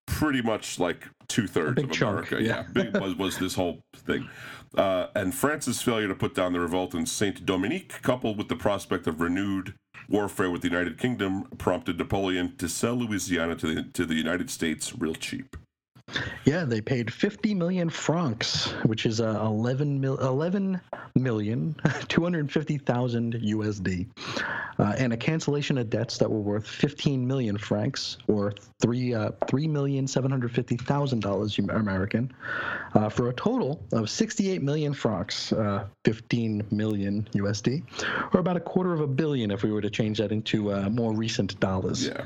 pretty 0.06 0.40
much 0.40 0.78
like 0.78 1.06
two 1.28 1.46
thirds 1.46 1.82
of 1.82 1.90
chunk, 1.90 2.30
America. 2.30 2.42
yeah. 2.42 2.62
big, 2.72 2.96
was 2.98 3.14
was 3.16 3.38
this 3.38 3.54
whole 3.54 3.80
thing, 3.94 4.26
uh, 4.78 5.08
and 5.14 5.34
France's 5.34 5.82
failure 5.82 6.08
to 6.08 6.14
put 6.14 6.34
down 6.34 6.54
the 6.54 6.60
revolt 6.60 6.94
in 6.94 7.04
Saint 7.04 7.44
Domingue, 7.44 7.88
coupled 8.02 8.38
with 8.38 8.48
the 8.48 8.56
prospect 8.56 9.06
of 9.06 9.20
renewed 9.20 9.74
warfare 10.08 10.50
with 10.50 10.62
the 10.62 10.68
United 10.68 10.96
Kingdom, 10.96 11.44
prompted 11.58 11.98
Napoleon 11.98 12.56
to 12.56 12.68
sell 12.68 12.94
Louisiana 12.94 13.54
to 13.56 13.74
the 13.74 13.82
to 13.82 14.06
the 14.06 14.14
United 14.14 14.48
States 14.48 14.94
real 14.98 15.14
cheap. 15.14 15.56
Yeah, 16.44 16.64
they 16.64 16.80
paid 16.80 17.12
50 17.12 17.54
million 17.54 17.90
francs, 17.90 18.70
which 18.84 19.06
is 19.06 19.20
uh, 19.20 19.40
11 19.42 20.00
mil, 20.00 20.18
11 20.18 20.80
million 21.14 21.76
250,000 22.08 23.34
USD, 23.34 24.08
uh, 24.78 24.94
and 24.98 25.12
a 25.12 25.16
cancellation 25.16 25.78
of 25.78 25.90
debts 25.90 26.18
that 26.18 26.30
were 26.30 26.40
worth 26.40 26.66
15 26.66 27.26
million 27.26 27.58
francs, 27.58 28.18
or 28.26 28.54
three 28.80 29.14
uh, 29.14 29.30
three 29.46 29.68
million 29.68 30.06
seven 30.06 30.30
hundred 30.30 30.52
fifty 30.52 30.76
thousand 30.76 31.20
dollars 31.20 31.58
American, 31.58 32.32
uh, 32.94 33.08
for 33.08 33.28
a 33.28 33.32
total 33.34 33.82
of 33.92 34.08
68 34.08 34.62
million 34.62 34.92
francs, 34.94 35.52
uh, 35.52 35.86
15 36.04 36.66
million 36.70 37.28
USD, 37.34 37.82
or 38.34 38.40
about 38.40 38.56
a 38.56 38.60
quarter 38.60 38.92
of 38.92 39.00
a 39.00 39.06
billion 39.06 39.50
if 39.50 39.62
we 39.62 39.70
were 39.70 39.82
to 39.82 39.90
change 39.90 40.18
that 40.18 40.32
into 40.32 40.72
uh, 40.72 40.88
more 40.88 41.14
recent 41.14 41.58
dollars. 41.60 42.06
Yeah, 42.08 42.24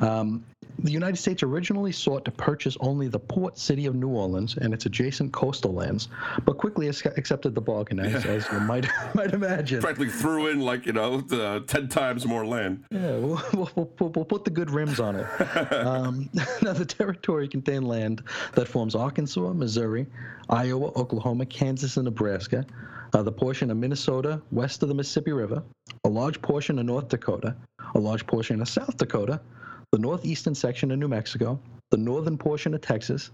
Um, 0.00 0.44
the 0.82 0.90
United 0.90 1.16
States 1.16 1.42
originally 1.42 1.92
sought 1.92 2.24
to 2.24 2.30
purchase 2.30 2.76
only 2.80 3.08
the 3.08 3.18
port 3.18 3.58
city 3.58 3.86
of 3.86 3.94
New 3.94 4.08
Orleans 4.08 4.56
and 4.56 4.72
its 4.72 4.86
adjacent 4.86 5.32
coastal 5.32 5.74
lands, 5.74 6.08
but 6.44 6.56
quickly 6.56 6.88
accepted 6.88 7.54
the 7.54 7.60
bargain, 7.60 8.00
as, 8.00 8.24
as 8.24 8.46
you 8.50 8.60
might 8.60 8.86
might 9.14 9.32
imagine. 9.32 9.80
practically 9.80 10.08
threw 10.08 10.48
in 10.48 10.60
like 10.60 10.86
you 10.86 10.92
know 10.92 11.20
the 11.20 11.62
ten 11.66 11.88
times 11.88 12.26
more 12.26 12.46
land. 12.46 12.84
Yeah, 12.90 13.16
we'll, 13.16 13.42
we'll, 13.52 13.70
we'll, 13.74 14.10
we'll 14.10 14.24
put 14.24 14.44
the 14.44 14.50
good 14.50 14.70
rims 14.70 15.00
on 15.00 15.16
it. 15.16 15.26
Um, 15.70 16.28
now, 16.62 16.72
the 16.72 16.84
territory 16.84 17.48
contained 17.48 17.86
land 17.86 18.22
that 18.54 18.68
forms 18.68 18.94
Arkansas, 18.94 19.52
Missouri, 19.52 20.06
Iowa, 20.48 20.88
Oklahoma, 20.96 21.46
Kansas, 21.46 21.96
and 21.96 22.04
Nebraska, 22.04 22.64
uh, 23.12 23.22
the 23.22 23.32
portion 23.32 23.70
of 23.70 23.76
Minnesota 23.76 24.40
west 24.50 24.82
of 24.82 24.88
the 24.88 24.94
Mississippi 24.94 25.32
River, 25.32 25.62
a 26.04 26.08
large 26.08 26.40
portion 26.42 26.78
of 26.78 26.86
North 26.86 27.08
Dakota, 27.08 27.56
a 27.94 27.98
large 27.98 28.26
portion 28.26 28.60
of 28.60 28.68
South 28.68 28.96
Dakota, 28.96 29.40
the 29.92 29.98
northeastern 29.98 30.54
section 30.54 30.90
of 30.90 30.98
New 30.98 31.08
Mexico, 31.08 31.58
the 31.90 31.96
northern 31.96 32.38
portion 32.38 32.74
of 32.74 32.80
Texas, 32.80 33.30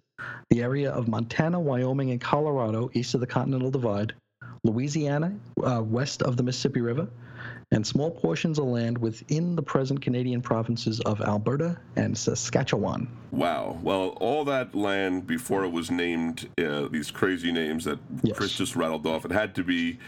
the 0.51 0.63
area 0.63 0.91
of 0.91 1.09
Montana, 1.09 1.61
Wyoming, 1.61 2.11
and 2.11 2.21
Colorado 2.21 2.91
east 2.95 3.15
of 3.15 3.21
the 3.21 3.27
Continental 3.27 3.71
Divide, 3.71 4.15
Louisiana 4.65 5.35
uh, 5.63 5.83
west 5.83 6.23
of 6.23 6.37
the 6.37 6.43
Mississippi 6.43 6.81
River, 6.81 7.09
and 7.73 7.87
small 7.87 8.11
portions 8.11 8.59
of 8.59 8.65
land 8.65 8.97
within 8.97 9.55
the 9.55 9.63
present 9.63 10.01
Canadian 10.01 10.41
provinces 10.41 11.01
of 11.01 11.21
Alberta 11.21 11.77
and 11.97 12.17
Saskatchewan. 12.17 13.09
Wow. 13.33 13.79
Well, 13.83 14.11
all 14.21 14.45
that 14.47 14.75
land 14.75 15.27
before 15.27 15.65
it 15.65 15.71
was 15.71 15.91
named 15.91 16.49
uh, 16.59 16.89
these 16.89 17.11
crazy 17.11 17.53
names 17.53 17.85
that 17.85 17.99
Yes. 18.23 18.37
Chris 18.37 18.53
just 18.57 18.77
rattled 18.77 19.07
off, 19.07 19.25
it 19.25 19.33
had 19.33 19.55
to 19.57 19.65
be 19.65 19.99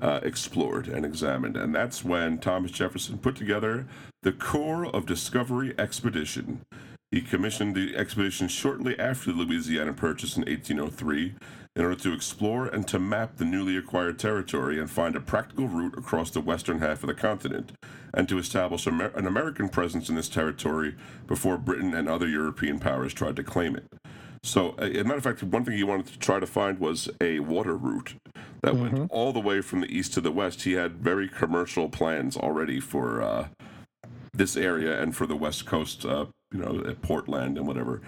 uh, 0.00 0.20
explored 0.22 0.88
and 0.88 1.04
examined. 1.04 1.56
And 1.56 1.74
that's 1.74 2.04
when 2.04 2.38
Thomas 2.38 2.70
Jefferson 2.70 3.18
put 3.18 3.36
together 3.36 3.86
the 4.22 4.32
Corps 4.32 4.86
of 4.86 5.06
Discovery 5.06 5.74
Expedition. 5.78 6.62
He 7.10 7.22
commissioned 7.22 7.74
the 7.74 7.96
expedition 7.96 8.48
shortly 8.48 8.98
after 8.98 9.32
the 9.32 9.38
Louisiana 9.38 9.94
Purchase 9.94 10.36
in 10.36 10.42
1803 10.42 11.34
in 11.74 11.84
order 11.84 11.94
to 11.94 12.12
explore 12.12 12.66
and 12.66 12.86
to 12.88 12.98
map 12.98 13.36
the 13.36 13.44
newly 13.44 13.76
acquired 13.76 14.18
territory 14.18 14.78
and 14.78 14.90
find 14.90 15.16
a 15.16 15.20
practical 15.20 15.68
route 15.68 15.96
across 15.96 16.30
the 16.30 16.40
western 16.40 16.80
half 16.80 17.02
of 17.02 17.06
the 17.06 17.14
continent, 17.14 17.72
and 18.12 18.28
to 18.28 18.38
establish 18.38 18.86
an 18.86 19.26
American 19.26 19.68
presence 19.68 20.08
in 20.08 20.16
this 20.16 20.28
territory 20.28 20.96
before 21.26 21.56
Britain 21.56 21.94
and 21.94 22.08
other 22.08 22.26
European 22.26 22.78
powers 22.78 23.14
tried 23.14 23.36
to 23.36 23.44
claim 23.44 23.76
it. 23.76 23.86
So, 24.42 24.74
as 24.78 24.96
a 24.96 25.04
matter 25.04 25.16
of 25.16 25.24
fact, 25.24 25.42
one 25.42 25.64
thing 25.64 25.76
he 25.76 25.84
wanted 25.84 26.06
to 26.08 26.18
try 26.18 26.40
to 26.40 26.46
find 26.46 26.78
was 26.78 27.08
a 27.20 27.40
water 27.40 27.76
route 27.76 28.14
that 28.62 28.76
went 28.76 29.10
all 29.10 29.32
the 29.32 29.40
way 29.40 29.60
from 29.60 29.80
the 29.80 29.86
east 29.86 30.14
to 30.14 30.20
the 30.20 30.32
west. 30.32 30.62
He 30.62 30.72
had 30.72 30.98
very 30.98 31.28
commercial 31.28 31.88
plans 31.88 32.36
already 32.36 32.80
for 32.80 33.22
uh, 33.22 33.48
this 34.32 34.56
area 34.56 35.00
and 35.00 35.14
for 35.14 35.26
the 35.26 35.36
west 35.36 35.66
coast, 35.66 36.04
uh, 36.04 36.26
you 36.52 36.58
know, 36.58 36.82
at 36.88 37.02
Portland 37.02 37.56
and 37.56 37.66
whatever. 37.66 38.00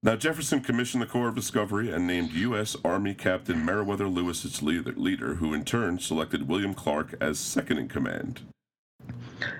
Now, 0.00 0.14
Jefferson 0.14 0.60
commissioned 0.60 1.02
the 1.02 1.06
Corps 1.06 1.28
of 1.28 1.34
Discovery 1.34 1.90
and 1.90 2.06
named 2.06 2.30
U.S. 2.30 2.76
Army 2.84 3.14
Captain 3.14 3.64
Meriwether 3.64 4.06
Lewis 4.06 4.44
its 4.44 4.62
leader, 4.62 5.34
who 5.34 5.52
in 5.52 5.64
turn 5.64 5.98
selected 5.98 6.46
William 6.46 6.72
Clark 6.72 7.16
as 7.20 7.40
second 7.40 7.78
in 7.78 7.88
command. 7.88 8.42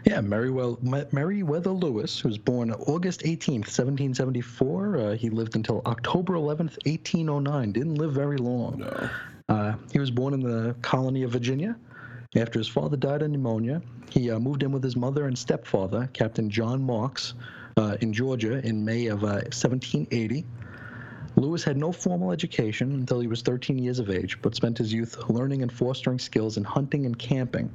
Yeah, 0.04 0.20
Meriwether, 0.20 1.08
Meriwether 1.12 1.70
Lewis 1.70 2.22
was 2.22 2.38
born 2.38 2.72
August 2.72 3.22
18th, 3.22 3.66
1774. 3.66 4.96
Uh, 4.96 5.16
he 5.16 5.30
lived 5.30 5.56
until 5.56 5.82
October 5.86 6.34
11th, 6.34 6.78
1809. 6.86 7.72
Didn't 7.72 7.94
live 7.96 8.12
very 8.12 8.36
long. 8.36 8.78
No. 8.78 9.10
Uh, 9.48 9.74
he 9.92 9.98
was 9.98 10.10
born 10.10 10.34
in 10.34 10.40
the 10.40 10.74
colony 10.82 11.22
of 11.22 11.30
Virginia. 11.30 11.76
After 12.36 12.58
his 12.58 12.68
father 12.68 12.96
died 12.96 13.22
of 13.22 13.30
pneumonia, 13.30 13.80
he 14.10 14.30
uh, 14.30 14.38
moved 14.38 14.62
in 14.62 14.72
with 14.72 14.84
his 14.84 14.96
mother 14.96 15.26
and 15.26 15.36
stepfather, 15.36 16.08
Captain 16.12 16.50
John 16.50 16.82
Marks, 16.82 17.34
uh, 17.78 17.96
in 18.00 18.12
Georgia 18.12 18.64
in 18.66 18.84
May 18.84 19.06
of 19.06 19.22
uh, 19.24 19.40
1780. 19.52 20.44
Lewis 21.36 21.62
had 21.62 21.76
no 21.76 21.92
formal 21.92 22.32
education 22.32 22.92
until 22.92 23.20
he 23.20 23.28
was 23.28 23.42
13 23.42 23.78
years 23.78 23.98
of 23.98 24.10
age, 24.10 24.38
but 24.42 24.54
spent 24.54 24.76
his 24.76 24.92
youth 24.92 25.16
learning 25.30 25.62
and 25.62 25.72
fostering 25.72 26.18
skills 26.18 26.56
in 26.56 26.64
hunting 26.64 27.06
and 27.06 27.18
camping. 27.18 27.70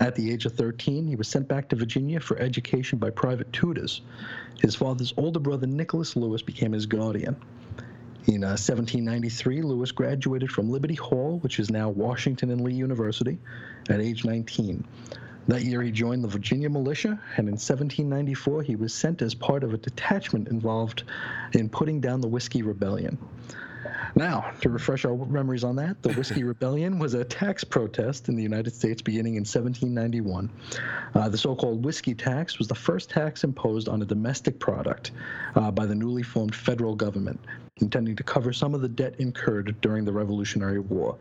At 0.00 0.14
the 0.14 0.30
age 0.30 0.44
of 0.44 0.52
13, 0.52 1.06
he 1.06 1.16
was 1.16 1.28
sent 1.28 1.48
back 1.48 1.68
to 1.70 1.76
Virginia 1.76 2.20
for 2.20 2.38
education 2.38 2.98
by 2.98 3.10
private 3.10 3.52
tutors. 3.52 4.02
His 4.60 4.74
father's 4.74 5.14
older 5.16 5.40
brother, 5.40 5.66
Nicholas 5.66 6.14
Lewis, 6.14 6.42
became 6.42 6.72
his 6.72 6.86
guardian. 6.86 7.36
In 8.26 8.42
uh, 8.42 8.56
1793, 8.56 9.60
Lewis 9.60 9.92
graduated 9.92 10.50
from 10.50 10.70
Liberty 10.70 10.94
Hall, 10.94 11.40
which 11.40 11.58
is 11.58 11.70
now 11.70 11.90
Washington 11.90 12.50
and 12.50 12.62
Lee 12.62 12.72
University, 12.72 13.38
at 13.90 14.00
age 14.00 14.24
19. 14.24 14.82
That 15.48 15.62
year, 15.62 15.82
he 15.82 15.90
joined 15.90 16.24
the 16.24 16.28
Virginia 16.28 16.70
militia, 16.70 17.20
and 17.36 17.48
in 17.48 17.56
1794, 17.56 18.62
he 18.62 18.76
was 18.76 18.94
sent 18.94 19.20
as 19.20 19.34
part 19.34 19.62
of 19.62 19.74
a 19.74 19.76
detachment 19.76 20.48
involved 20.48 21.02
in 21.52 21.68
putting 21.68 22.00
down 22.00 22.22
the 22.22 22.28
Whiskey 22.28 22.62
Rebellion. 22.62 23.18
Now, 24.16 24.52
to 24.60 24.68
refresh 24.68 25.04
our 25.04 25.16
memories 25.26 25.64
on 25.64 25.74
that, 25.76 26.00
the 26.02 26.12
Whiskey 26.12 26.44
Rebellion 26.44 27.00
was 27.00 27.14
a 27.14 27.24
tax 27.24 27.64
protest 27.64 28.28
in 28.28 28.36
the 28.36 28.42
United 28.44 28.72
States 28.72 29.02
beginning 29.02 29.34
in 29.34 29.40
1791. 29.40 30.50
Uh, 31.14 31.28
the 31.28 31.36
so 31.36 31.56
called 31.56 31.84
whiskey 31.84 32.14
tax 32.14 32.58
was 32.58 32.68
the 32.68 32.76
first 32.76 33.10
tax 33.10 33.42
imposed 33.42 33.88
on 33.88 34.02
a 34.02 34.04
domestic 34.04 34.60
product 34.60 35.10
uh, 35.56 35.70
by 35.70 35.84
the 35.84 35.94
newly 35.94 36.22
formed 36.22 36.54
federal 36.54 36.94
government, 36.94 37.40
intending 37.80 38.14
to 38.14 38.22
cover 38.22 38.52
some 38.52 38.72
of 38.72 38.82
the 38.82 38.88
debt 38.88 39.16
incurred 39.18 39.74
during 39.80 40.04
the 40.04 40.12
Revolutionary 40.12 40.78
War. 40.78 41.18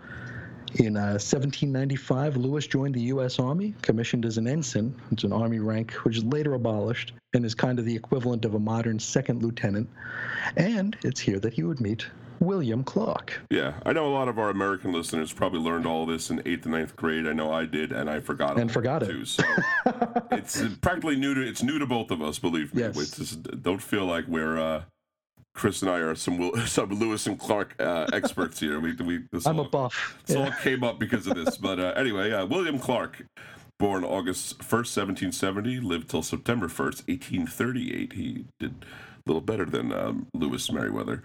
In 0.75 0.95
uh, 0.97 1.17
1795, 1.17 2.38
Lewis 2.38 2.67
joined 2.67 2.95
the 2.95 3.01
U.S. 3.01 3.39
Army, 3.39 3.73
commissioned 3.81 4.25
as 4.25 4.38
an 4.38 4.47
ensign. 4.47 4.95
It's 5.12 5.23
an 5.23 5.33
Army 5.33 5.59
rank 5.59 5.93
which 6.03 6.17
is 6.17 6.23
later 6.23 6.53
abolished 6.53 7.13
and 7.33 7.43
is 7.43 7.55
kind 7.55 7.79
of 7.79 7.85
the 7.85 7.95
equivalent 7.95 8.45
of 8.45 8.53
a 8.53 8.59
modern 8.59 9.00
second 9.00 9.43
lieutenant. 9.43 9.89
And 10.57 10.95
it's 11.03 11.19
here 11.19 11.39
that 11.39 11.53
he 11.53 11.63
would 11.63 11.79
meet 11.79 12.07
William 12.39 12.83
Clark. 12.83 13.41
Yeah, 13.49 13.73
I 13.85 13.93
know 13.93 14.07
a 14.07 14.13
lot 14.13 14.27
of 14.27 14.37
our 14.39 14.49
American 14.49 14.91
listeners 14.91 15.31
probably 15.33 15.59
learned 15.59 15.85
all 15.85 16.05
this 16.05 16.29
in 16.29 16.41
eighth 16.45 16.65
and 16.65 16.73
ninth 16.73 16.95
grade. 16.95 17.27
I 17.27 17.33
know 17.33 17.51
I 17.51 17.65
did, 17.65 17.91
and 17.91 18.09
I 18.09 18.19
forgot 18.19 18.59
And 18.59 18.69
all 18.69 18.73
forgot 18.73 19.03
it. 19.03 19.07
too. 19.07 19.25
So 19.25 19.43
it's 20.31 20.61
practically 20.81 21.15
new 21.15 21.33
to 21.33 21.41
it's 21.41 21.63
new 21.63 21.79
to 21.79 21.85
both 21.85 22.11
of 22.11 22.21
us. 22.21 22.39
Believe 22.39 22.73
me. 22.73 22.81
Yes. 22.81 22.95
Just- 23.11 23.43
don't 23.63 23.81
feel 23.81 24.05
like 24.05 24.25
we're 24.27 24.59
uh, 24.59 24.83
Chris 25.55 25.81
and 25.81 25.91
I 25.91 25.99
are 25.99 26.15
some 26.15 26.37
Will, 26.37 26.55
some 26.65 26.89
Lewis 26.89 27.27
and 27.27 27.39
Clark 27.39 27.75
uh, 27.79 28.07
experts 28.13 28.59
here. 28.59 28.79
We 28.79 28.93
we 28.95 29.23
this 29.31 29.45
I'm 29.45 29.59
a 29.59 29.63
buff. 29.69 30.17
this 30.25 30.35
Yeah. 30.35 30.45
all 30.45 30.51
came 30.51 30.83
up 30.83 30.99
because 30.99 31.27
of 31.27 31.35
this. 31.35 31.57
But 31.57 31.79
uh, 31.79 31.93
anyway, 31.95 32.31
uh, 32.31 32.45
William 32.45 32.79
Clark, 32.79 33.23
born 33.79 34.03
August 34.03 34.61
first, 34.63 34.93
seventeen 34.93 35.31
seventy, 35.31 35.79
lived 35.79 36.09
till 36.09 36.23
September 36.23 36.67
first, 36.67 37.03
eighteen 37.07 37.45
thirty 37.47 37.93
eight. 37.95 38.13
He 38.13 38.45
did 38.59 38.73
a 38.83 39.29
little 39.29 39.41
better 39.41 39.65
than 39.65 39.93
um, 39.93 40.27
Lewis 40.33 40.69
Meriwether. 40.71 41.23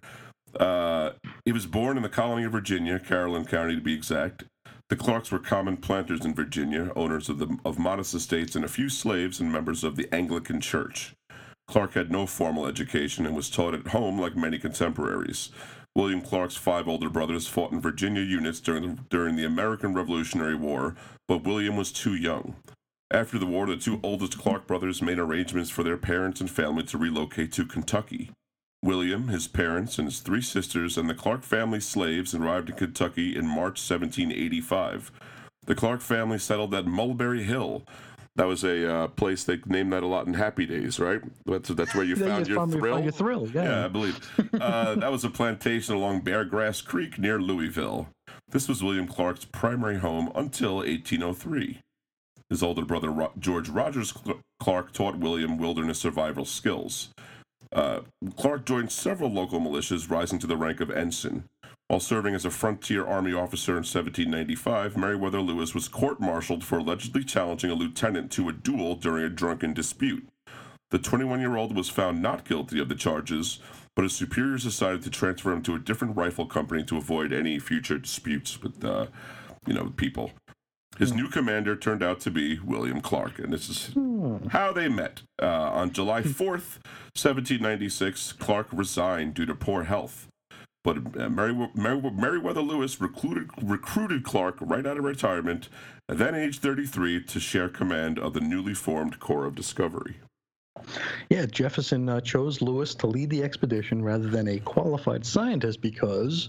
Uh, 0.59 1.13
he 1.45 1.53
was 1.53 1.67
born 1.67 1.97
in 1.97 2.03
the 2.03 2.09
colony 2.09 2.45
of 2.45 2.53
Virginia, 2.53 2.99
Caroline 2.99 3.45
County 3.45 3.77
to 3.77 3.81
be 3.81 3.95
exact. 3.95 4.45
The 4.89 4.97
Clarks 4.97 5.31
were 5.31 5.39
common 5.39 5.77
planters 5.77 6.25
in 6.25 6.35
Virginia, 6.35 6.91
owners 6.97 7.29
of, 7.29 7.39
the, 7.39 7.59
of 7.65 7.79
modest 7.79 8.15
estates 8.15 8.57
and 8.57 8.65
a 8.65 8.69
few 8.69 8.89
slaves 8.89 9.39
and 9.39 9.53
members 9.53 9.85
of 9.85 9.97
the 9.97 10.13
Anglican 10.15 10.61
Church. 10.61 11.15
Clark 11.69 11.93
had 11.93 12.11
no 12.11 12.27
formal 12.27 12.67
education 12.67 13.27
and 13.27 13.37
was 13.37 13.51
taught 13.51 13.75
at 13.75 13.89
home 13.89 14.19
like 14.19 14.35
many 14.35 14.59
contemporaries. 14.59 15.51
William 15.95 16.23
Clark's 16.23 16.57
five 16.57 16.89
older 16.89 17.11
brothers 17.11 17.47
fought 17.47 17.73
in 17.73 17.81
Virginia 17.81 18.23
units 18.23 18.61
during 18.61 18.83
the, 18.83 19.03
during 19.11 19.37
the 19.37 19.45
American 19.45 19.93
Revolutionary 19.93 20.55
War, 20.55 20.97
but 21.27 21.45
William 21.45 21.77
was 21.77 21.93
too 21.93 22.15
young. 22.15 22.57
After 23.11 23.39
the 23.39 23.47
war, 23.47 23.67
the 23.67 23.77
two 23.77 24.01
oldest 24.03 24.39
Clark 24.39 24.67
brothers 24.67 25.03
made 25.03 25.19
arrangements 25.19 25.71
for 25.71 25.83
their 25.83 25.97
parents 25.97 26.41
and 26.41 26.51
family 26.51 26.85
to 26.85 26.99
relocate 26.99 27.53
to 27.53 27.67
Kentucky. 27.67 28.31
William, 28.83 29.29
his 29.29 29.49
parents, 29.49 29.99
and 29.99 30.07
his 30.07 30.21
three 30.21 30.41
sisters 30.43 30.97
and 30.97 31.11
the 31.11 31.15
Clark 31.15 31.43
family 31.43 31.81
slaves 31.81 32.35
arrived 32.35 32.71
in 32.71 32.77
Kentucky 32.77 33.37
in 33.37 33.47
March 33.47 33.81
1785. 33.81 35.11
The 35.67 35.75
Clark 35.75 36.01
family 36.01 36.39
settled 36.39 36.75
at 36.75 36.87
Mulberry 36.87 37.43
Hill. 37.43 37.85
That 38.37 38.47
was 38.47 38.63
a 38.63 38.89
uh, 38.89 39.09
place 39.09 39.43
they 39.43 39.59
named 39.67 39.93
that 39.93 40.05
a 40.05 40.07
lot 40.07 40.29
in 40.29 40.35
Happy 40.35 40.65
Days, 40.65 41.01
right? 41.01 41.21
That's, 41.45 41.71
that's 41.71 41.93
where 41.95 42.05
you 42.05 42.15
found 42.15 42.47
you 42.47 42.55
your 42.55 42.61
found 42.61 42.73
thrill. 42.73 43.01
your 43.01 43.11
thrill, 43.11 43.49
yeah. 43.49 43.85
I 43.85 43.89
believe. 43.89 44.19
Uh, 44.59 44.97
that 44.97 45.13
was 45.13 45.25
a 45.25 45.31
plantation 45.31 45.95
along 45.95 46.23
Beargrass 46.23 46.85
Creek 46.85 47.19
near 47.19 47.41
Louisville. 47.41 48.09
This 48.51 48.69
was 48.69 48.83
William 48.83 49.07
Clark's 49.07 49.45
primary 49.45 49.99
home 49.99 50.33
until 50.35 50.77
1803. 50.77 51.81
His 52.51 52.63
older 52.63 52.85
brother 52.85 53.11
Ro- 53.11 53.33
George 53.39 53.69
Rogers 53.69 54.13
Clark 54.59 54.93
taught 54.93 55.19
William 55.19 55.59
wilderness 55.59 56.01
survival 56.01 56.45
skills. 56.45 57.11
Uh, 57.73 58.01
Clark 58.37 58.65
joined 58.65 58.93
several 58.93 59.31
local 59.31 59.61
militias, 59.61 60.11
rising 60.11 60.39
to 60.39 60.47
the 60.47 60.57
rank 60.57 60.81
of 60.81 60.91
ensign. 60.91 61.45
While 61.89 62.01
serving 62.01 62.35
as 62.35 62.45
a 62.45 62.51
frontier 62.51 63.07
army 63.07 63.33
officer 63.33 63.73
in 63.73 63.85
1795, 63.85 64.97
Meriwether 64.97 65.41
Lewis 65.41 65.75
was 65.75 65.89
court 65.89 66.21
martialed 66.21 66.63
for 66.63 66.79
allegedly 66.79 67.25
challenging 67.25 67.71
a 67.71 67.75
lieutenant 67.75 68.31
to 68.33 68.49
a 68.49 68.53
duel 68.53 68.95
during 68.95 69.25
a 69.25 69.31
drunken 69.31 69.73
dispute. 69.73 70.29
The 70.91 70.99
21 70.99 71.41
year 71.41 71.57
old 71.57 71.75
was 71.75 71.89
found 71.89 72.23
not 72.23 72.45
guilty 72.45 72.79
of 72.81 72.89
the 72.89 72.95
charges, 72.95 73.59
but 73.95 74.03
his 74.03 74.15
superiors 74.15 74.65
decided 74.65 75.03
to 75.03 75.11
transfer 75.11 75.53
him 75.53 75.63
to 75.63 75.75
a 75.75 75.79
different 75.79 76.17
rifle 76.17 76.47
company 76.47 76.85
to 76.85 76.97
avoid 76.97 77.33
any 77.33 77.59
future 77.59 77.99
disputes 77.99 78.63
with, 78.63 78.85
uh, 78.85 79.07
you 79.67 79.75
know, 79.75 79.93
people. 79.97 80.33
His 80.99 81.13
new 81.13 81.29
commander 81.29 81.77
turned 81.77 82.03
out 82.03 82.19
to 82.21 82.31
be 82.31 82.59
William 82.59 83.01
Clark, 83.01 83.39
and 83.39 83.53
this 83.53 83.69
is 83.69 83.95
how 84.51 84.73
they 84.73 84.89
met. 84.89 85.23
Uh, 85.41 85.47
on 85.47 85.93
July 85.93 86.23
4th, 86.23 86.79
1796, 87.15 88.33
Clark 88.33 88.67
resigned 88.73 89.35
due 89.35 89.47
to 89.47 89.55
poor 89.55 89.85
health. 89.85 90.27
But 90.85 90.97
uh, 90.99 91.29
Meriw- 91.29 91.75
Meriw- 91.75 92.15
Meriwether 92.17 92.63
Lewis 92.63 93.01
recruited, 93.01 93.51
recruited 93.63 94.25
Clark 94.25 94.57
right 94.61 94.87
out 94.87 94.97
of 94.99 95.05
retirement, 95.05 95.69
then 96.09 96.35
age 96.35 96.59
33, 96.59 97.23
to 97.25 97.41
share 97.41 97.69
command 97.69 98.19
of 98.19 98.33
the 98.33 98.41
newly 98.41 98.75
formed 98.75 99.21
Corps 99.21 99.45
of 99.45 99.55
Discovery. 99.55 100.17
Yeah, 101.31 101.47
Jefferson 101.47 102.09
uh, 102.09 102.21
chose 102.21 102.61
Lewis 102.61 102.95
to 102.97 103.07
lead 103.07 103.31
the 103.31 103.43
expedition 103.43 104.03
rather 104.03 104.29
than 104.29 104.49
a 104.49 104.59
qualified 104.61 105.25
scientist 105.25 105.81
because 105.81 106.49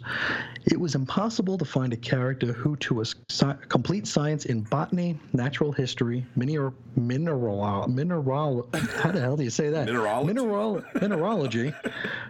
it 0.66 0.80
was 0.80 0.96
impossible 0.96 1.58
to 1.58 1.66
find 1.66 1.94
a 1.94 1.98
character 1.98 2.54
who, 2.54 2.76
to 2.78 3.02
a 3.02 3.06
sci- 3.30 3.58
complete 3.68 4.08
science 4.08 4.46
in 4.46 4.62
botany, 4.62 5.20
natural 5.34 5.72
history, 5.72 6.26
mineral, 6.36 6.74
mineral, 6.96 7.88
mineral, 7.88 8.70
how 8.98 9.12
the 9.12 9.20
hell 9.20 9.38
do 9.38 9.44
you 9.44 9.50
say 9.50 9.70
that? 9.70 9.86
Mineralogy? 9.86 10.34
Mineral, 10.34 10.84
mineralogy, 11.02 11.74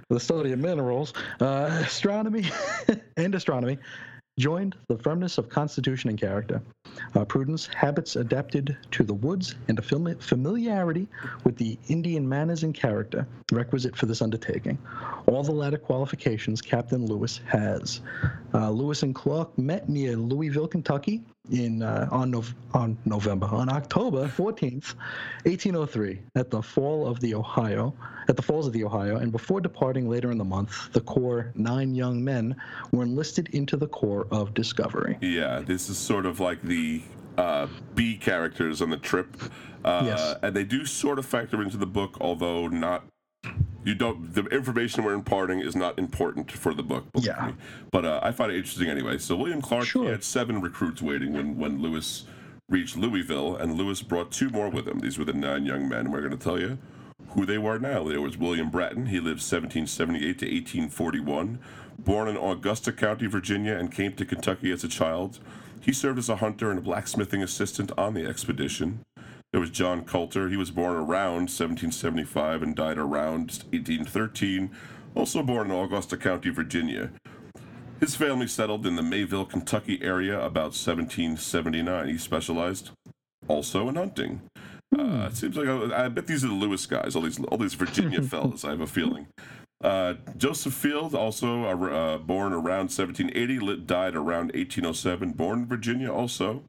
the 0.09 0.19
study 0.19 0.51
of 0.51 0.59
minerals, 0.59 1.13
uh, 1.39 1.81
astronomy, 1.85 2.49
and 3.17 3.35
astronomy, 3.35 3.77
joined 4.39 4.75
the 4.87 4.97
firmness 4.97 5.37
of 5.37 5.49
constitution 5.49 6.09
and 6.09 6.19
character. 6.19 6.61
Uh, 7.15 7.25
Prudence, 7.25 7.67
habits 7.67 8.15
adapted 8.15 8.77
to 8.91 9.03
the 9.03 9.13
woods, 9.13 9.55
and 9.67 9.79
a 9.79 9.81
fami- 9.81 10.21
familiarity 10.21 11.07
with 11.43 11.57
the 11.57 11.77
Indian 11.87 12.27
manners 12.27 12.63
and 12.63 12.73
character 12.73 13.27
requisite 13.51 13.95
for 13.95 14.05
this 14.05 14.21
undertaking. 14.21 14.77
All 15.27 15.43
the 15.43 15.51
latter 15.51 15.77
qualifications 15.77 16.61
Captain 16.61 17.05
Lewis 17.05 17.41
has. 17.47 18.01
Uh, 18.53 18.69
Lewis 18.69 19.03
and 19.03 19.15
Clark 19.15 19.57
met 19.57 19.89
near 19.89 20.15
Louisville, 20.15 20.67
Kentucky, 20.67 21.23
in 21.51 21.81
uh, 21.81 22.07
on 22.11 22.43
on 22.73 22.97
November 23.05 23.47
on 23.47 23.69
October 23.69 24.27
14th, 24.27 24.95
1803, 25.45 26.19
at 26.35 26.49
the 26.49 26.61
fall 26.61 27.07
of 27.07 27.19
the 27.19 27.33
Ohio, 27.33 27.93
at 28.27 28.35
the 28.35 28.41
falls 28.41 28.67
of 28.67 28.73
the 28.73 28.83
Ohio, 28.83 29.17
and 29.17 29.31
before 29.31 29.59
departing 29.59 30.07
later 30.07 30.31
in 30.31 30.37
the 30.37 30.43
month, 30.43 30.91
the 30.93 31.01
Corps 31.01 31.51
nine 31.55 31.95
young 31.95 32.23
men 32.23 32.55
were 32.91 33.03
enlisted 33.03 33.49
into 33.49 33.77
the 33.77 33.87
Corps 33.87 34.27
of 34.31 34.53
Discovery. 34.53 35.17
Yeah, 35.21 35.61
this 35.61 35.89
is 35.89 35.97
sort 35.97 36.25
of 36.25 36.39
like 36.39 36.61
the 36.61 36.78
uh, 37.37 37.67
B 37.95 38.17
characters 38.17 38.81
on 38.81 38.89
the 38.89 38.97
trip. 38.97 39.27
Uh, 39.83 40.03
Yes. 40.05 40.35
And 40.43 40.55
they 40.55 40.63
do 40.65 40.85
sort 40.85 41.19
of 41.19 41.25
factor 41.25 41.61
into 41.61 41.77
the 41.77 41.85
book, 41.85 42.17
although 42.19 42.67
not. 42.67 43.03
You 43.85 43.95
don't. 43.95 44.33
The 44.35 44.43
information 44.47 45.05
we're 45.05 45.13
imparting 45.13 45.61
is 45.61 45.73
not 45.75 45.97
important 45.97 46.51
for 46.51 46.73
the 46.73 46.83
book. 46.83 47.05
Yeah. 47.15 47.47
me. 47.47 47.53
But 47.91 48.03
uh, 48.05 48.19
I 48.21 48.31
find 48.33 48.51
it 48.51 48.57
interesting 48.57 48.89
anyway. 48.89 49.17
So 49.17 49.37
William 49.37 49.61
Clark 49.61 49.85
Sure. 49.85 50.09
had 50.11 50.23
seven 50.23 50.59
recruits 50.61 51.01
waiting 51.01 51.31
when 51.33 51.57
when 51.57 51.81
Lewis 51.81 52.25
reached 52.67 52.97
Louisville, 52.97 53.55
and 53.55 53.75
Lewis 53.75 54.01
brought 54.01 54.31
two 54.31 54.49
more 54.49 54.69
with 54.69 54.85
him. 54.87 54.99
These 54.99 55.17
were 55.17 55.25
the 55.25 55.33
nine 55.33 55.65
young 55.65 55.87
men. 55.87 56.11
We're 56.11 56.19
going 56.27 56.37
to 56.37 56.43
tell 56.43 56.59
you 56.59 56.77
who 57.29 57.45
they 57.45 57.57
were 57.57 57.79
now. 57.79 58.03
There 58.03 58.21
was 58.21 58.37
William 58.37 58.69
Bratton. 58.69 59.05
He 59.07 59.17
lived 59.21 59.41
1778 59.41 60.19
to 60.39 60.45
1841. 60.45 61.59
Born 61.97 62.27
in 62.27 62.35
Augusta 62.37 62.91
County, 62.91 63.27
Virginia, 63.27 63.73
and 63.77 63.91
came 63.91 64.13
to 64.13 64.25
Kentucky 64.25 64.71
as 64.71 64.83
a 64.83 64.87
child. 64.89 65.39
He 65.81 65.93
served 65.93 66.19
as 66.19 66.29
a 66.29 66.37
hunter 66.37 66.69
and 66.69 66.79
a 66.79 66.81
blacksmithing 66.81 67.41
assistant 67.41 67.91
on 67.97 68.13
the 68.13 68.25
expedition. 68.25 68.99
There 69.51 69.61
was 69.61 69.71
John 69.71 70.03
Colter. 70.03 70.49
He 70.49 70.57
was 70.57 70.71
born 70.71 70.95
around 70.95 71.49
1775 71.49 72.61
and 72.61 72.75
died 72.75 72.97
around 72.97 73.63
1813. 73.71 74.69
Also 75.15 75.41
born 75.41 75.71
in 75.71 75.77
Augusta 75.77 76.17
County, 76.17 76.49
Virginia. 76.49 77.11
His 77.99 78.15
family 78.15 78.47
settled 78.47 78.85
in 78.85 78.95
the 78.95 79.01
Maysville, 79.01 79.45
Kentucky 79.45 79.99
area 80.01 80.37
about 80.37 80.73
1779. 80.75 82.07
He 82.07 82.17
specialized 82.17 82.91
also 83.47 83.89
in 83.89 83.95
hunting. 83.95 84.41
Uh, 84.97 85.27
it 85.29 85.35
seems 85.35 85.57
like 85.57 85.67
I, 85.67 86.05
I 86.05 86.07
bet 86.07 86.27
these 86.27 86.43
are 86.43 86.47
the 86.47 86.53
Lewis 86.53 86.85
guys, 86.85 87.15
all 87.15 87.21
these 87.21 87.39
all 87.39 87.57
these 87.57 87.73
Virginia 87.73 88.21
fellas. 88.23 88.63
I 88.63 88.71
have 88.71 88.81
a 88.81 88.87
feeling. 88.87 89.27
Uh, 89.81 90.15
Joseph 90.35 90.73
Field, 90.73 91.15
also 91.15 91.63
uh, 91.63 91.89
uh, 91.89 92.17
born 92.17 92.51
around 92.51 92.91
1780, 92.91 93.59
lit, 93.59 93.87
died 93.87 94.15
around 94.15 94.51
1807. 94.53 95.31
Born 95.31 95.59
in 95.59 95.65
Virginia, 95.65 96.11
also. 96.11 96.63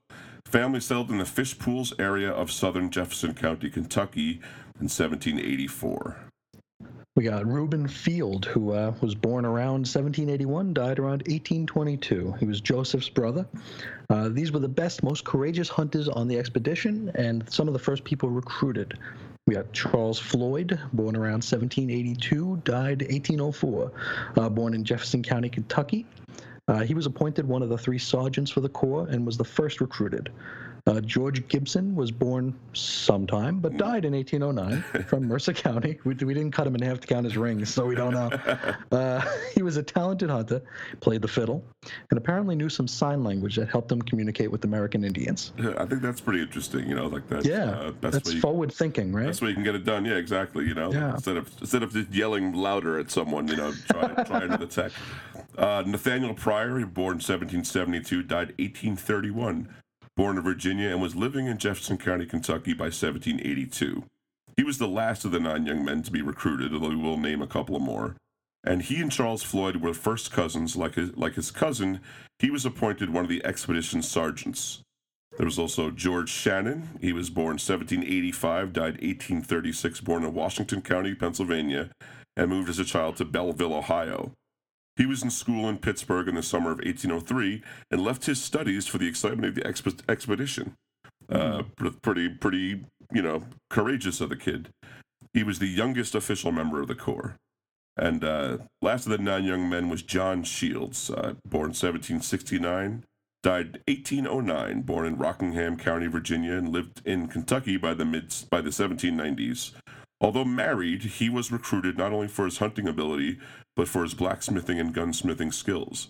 Family 0.45 0.81
settled 0.81 1.11
in 1.11 1.19
the 1.19 1.25
Fish 1.25 1.59
Pools 1.59 1.93
area 1.99 2.31
of 2.31 2.51
southern 2.51 2.91
Jefferson 2.91 3.35
County, 3.35 3.69
Kentucky, 3.71 4.41
in 4.81 4.89
1784. 4.89 6.17
We 7.17 7.25
got 7.25 7.47
Reuben 7.47 7.89
Field, 7.89 8.47
who 8.47 8.73
uh, 8.73 8.95
was 9.01 9.15
born 9.15 9.45
around 9.45 9.81
1781, 9.81 10.73
died 10.73 10.99
around 10.99 11.23
1822. 11.27 12.35
He 12.39 12.47
was 12.47 12.61
Joseph's 12.61 13.09
brother. 13.09 13.47
Uh, 14.09 14.29
these 14.29 14.53
were 14.53 14.61
the 14.61 14.69
best, 14.69 15.03
most 15.03 15.25
courageous 15.25 15.69
hunters 15.69 16.09
on 16.09 16.29
the 16.29 16.39
expedition, 16.39 17.11
and 17.17 17.51
some 17.53 17.67
of 17.67 17.75
the 17.75 17.81
first 17.81 18.05
people 18.05 18.31
recruited. 18.31 18.97
We 19.51 19.57
got 19.57 19.73
Charles 19.73 20.21
Floyd, 20.21 20.79
born 20.93 21.17
around 21.17 21.43
1782, 21.43 22.63
died 22.63 23.03
1804, 23.03 23.93
uh, 24.37 24.49
born 24.49 24.75
in 24.75 24.85
Jefferson 24.85 25.25
County, 25.25 25.49
Kentucky. 25.49 26.07
Uh, 26.69 26.85
he 26.85 26.95
was 26.95 27.07
appointed 27.07 27.49
one 27.49 27.61
of 27.61 27.69
the 27.69 27.77
three 27.77 27.99
sergeants 27.99 28.53
for 28.53 28.61
the 28.61 28.69
Corps 28.69 29.09
and 29.09 29.27
was 29.27 29.37
the 29.37 29.45
first 29.45 29.81
recruited. 29.81 30.31
Uh, 30.87 31.01
George 31.01 31.47
Gibson 31.49 31.95
was 31.95 32.11
born 32.11 32.55
sometime, 32.73 33.61
but 33.61 33.77
died 33.77 34.05
in 34.05 34.13
1809 34.15 35.05
from 35.05 35.25
Mercer 35.29 35.53
County. 35.53 35.99
We, 36.05 36.15
we 36.15 36.35
didn't 36.35 36.53
cut 36.53 36.67
him 36.67 36.75
in 36.75 36.83
half 36.83 37.01
to 37.01 37.07
count 37.07 37.25
his 37.25 37.37
rings, 37.37 37.73
so 37.73 37.87
we 37.87 37.95
don't 37.95 38.13
know. 38.15 38.31
Uh, 38.93 39.21
he 39.55 39.63
was 39.63 39.77
a 39.77 39.83
talented 39.83 40.29
hunter, 40.31 40.61
played 41.01 41.23
the 41.23 41.29
fiddle, 41.29 41.65
and 42.11 42.19
apparently 42.19 42.57
knew 42.57 42.69
some 42.69 42.89
sign 42.89 43.23
language 43.23 43.55
that 43.57 43.69
helped 43.69 43.91
him 43.93 44.03
communicate 44.03 44.51
with 44.51 44.65
American 44.65 45.05
Indians. 45.05 45.53
Yeah, 45.59 45.75
I 45.79 45.87
think 45.87 46.03
that's 46.03 46.21
pretty 46.21 46.41
interesting. 46.43 46.89
You 46.89 46.97
know, 46.97 47.07
like 47.07 47.29
that. 47.29 47.45
Yeah, 47.45 47.71
uh, 47.71 47.93
that's 48.01 48.35
you- 48.35 48.41
forward 48.41 48.73
thinking, 48.73 49.13
right? 49.13 49.27
That's 49.27 49.41
way 49.41 49.49
you 49.51 49.55
can 49.55 49.63
get 49.63 49.75
it 49.77 49.85
done. 49.85 50.05
Yeah, 50.05 50.15
exactly. 50.15 50.67
You 50.67 50.75
know, 50.75 50.93
Yeah. 50.93 51.13
instead 51.15 51.37
of 51.37 51.49
instead 51.61 51.83
of 51.85 51.93
just 51.93 52.11
yelling 52.13 52.53
louder 52.53 52.99
at 52.99 53.11
someone, 53.11 53.47
you 53.47 53.57
know, 53.57 53.73
try 53.91 54.47
the 54.57 54.67
tech. 54.67 54.91
Uh, 55.57 55.85
Nathaniel 55.87 56.35
Pryor, 56.35 56.85
born 56.87 57.15
1772, 57.21 58.23
died 58.25 58.49
1831. 58.59 59.69
Born 60.21 60.37
in 60.37 60.43
Virginia 60.45 60.91
and 60.91 61.01
was 61.01 61.17
living 61.17 61.47
in 61.47 61.57
Jefferson 61.57 61.97
County, 61.97 62.27
Kentucky 62.27 62.75
by 62.75 62.93
1782. 62.93 64.05
He 64.55 64.63
was 64.63 64.77
the 64.77 64.87
last 64.87 65.25
of 65.25 65.31
the 65.31 65.41
nine 65.41 65.65
young 65.65 65.83
men 65.83 66.03
to 66.03 66.11
be 66.11 66.21
recruited, 66.21 66.75
although 66.75 66.91
we 66.91 66.97
will 66.97 67.17
name 67.17 67.41
a 67.41 67.47
couple 67.47 67.81
more. 67.81 68.17
And 68.63 68.83
he 68.83 69.01
and 69.01 69.11
Charles 69.11 69.43
Floyd 69.43 69.77
were 69.77 69.95
first 69.95 70.31
cousins. 70.31 70.77
Like 70.77 70.97
his, 70.97 71.17
like 71.17 71.37
his 71.37 71.51
cousin, 71.51 72.01
he 72.39 72.51
was 72.51 72.67
appointed 72.67 73.09
one 73.09 73.25
of 73.25 73.31
the 73.31 73.43
expedition's 73.47 74.11
sergeants. 74.11 74.83
There 75.39 75.47
was 75.47 75.59
also 75.59 75.91
George 75.91 76.29
Shannon. 76.29 76.91
He 77.01 77.15
was 77.15 77.31
born 77.31 77.57
1785, 77.57 78.75
died 78.75 79.01
1836, 79.01 80.03
born 80.03 80.23
in 80.23 80.35
Washington 80.35 80.83
County, 80.83 81.15
Pennsylvania, 81.15 81.89
and 82.37 82.51
moved 82.51 82.69
as 82.69 82.79
a 82.79 82.85
child 82.85 83.17
to 83.17 83.25
Belleville, 83.25 83.73
Ohio. 83.73 84.33
He 85.01 85.07
was 85.07 85.23
in 85.23 85.31
school 85.31 85.67
in 85.67 85.79
Pittsburgh 85.79 86.29
in 86.29 86.35
the 86.35 86.43
summer 86.43 86.71
of 86.71 86.77
1803 86.81 87.63
and 87.91 88.05
left 88.05 88.27
his 88.27 88.39
studies 88.39 88.87
for 88.87 88.99
the 88.99 89.09
excitement 89.09 89.47
of 89.47 89.55
the 89.55 89.63
exp- 89.63 90.03
expedition. 90.11 90.75
Uh, 91.27 91.63
pretty, 92.03 92.29
pretty, 92.29 92.85
you 93.11 93.23
know, 93.23 93.45
courageous 93.71 94.21
of 94.21 94.29
the 94.29 94.37
kid. 94.37 94.69
He 95.33 95.43
was 95.43 95.59
the 95.59 95.69
youngest 95.69 96.15
official 96.15 96.53
member 96.53 96.83
of 96.83 96.89
the 96.89 96.95
Corps. 96.95 97.37
And 97.97 98.23
uh, 98.23 98.59
last 98.83 99.07
of 99.07 99.13
the 99.13 99.17
nine 99.17 99.45
young 99.45 99.71
men 99.71 99.89
was 99.89 100.03
John 100.03 100.43
Shields, 100.43 101.09
uh, 101.09 101.33
born 101.47 101.71
1769, 101.71 103.05
died 103.43 103.81
1809, 103.89 104.83
born 104.83 105.07
in 105.07 105.17
Rockingham 105.17 105.79
County, 105.79 106.09
Virginia, 106.09 106.53
and 106.53 106.69
lived 106.69 107.01
in 107.07 107.27
Kentucky 107.27 107.79
by 107.79 107.95
the 107.95 108.05
mid 108.05 108.35
by 108.51 108.61
the 108.61 108.69
1790s. 108.69 109.71
Although 110.21 110.45
married, 110.45 111.03
he 111.03 111.31
was 111.31 111.51
recruited 111.51 111.97
not 111.97 112.13
only 112.13 112.29
for 112.29 112.45
his 112.45 112.59
hunting 112.59 112.87
ability, 112.87 113.39
but 113.81 113.89
for 113.89 114.03
his 114.03 114.13
blacksmithing 114.13 114.79
and 114.79 114.95
gunsmithing 114.95 115.55
skills. 115.55 116.09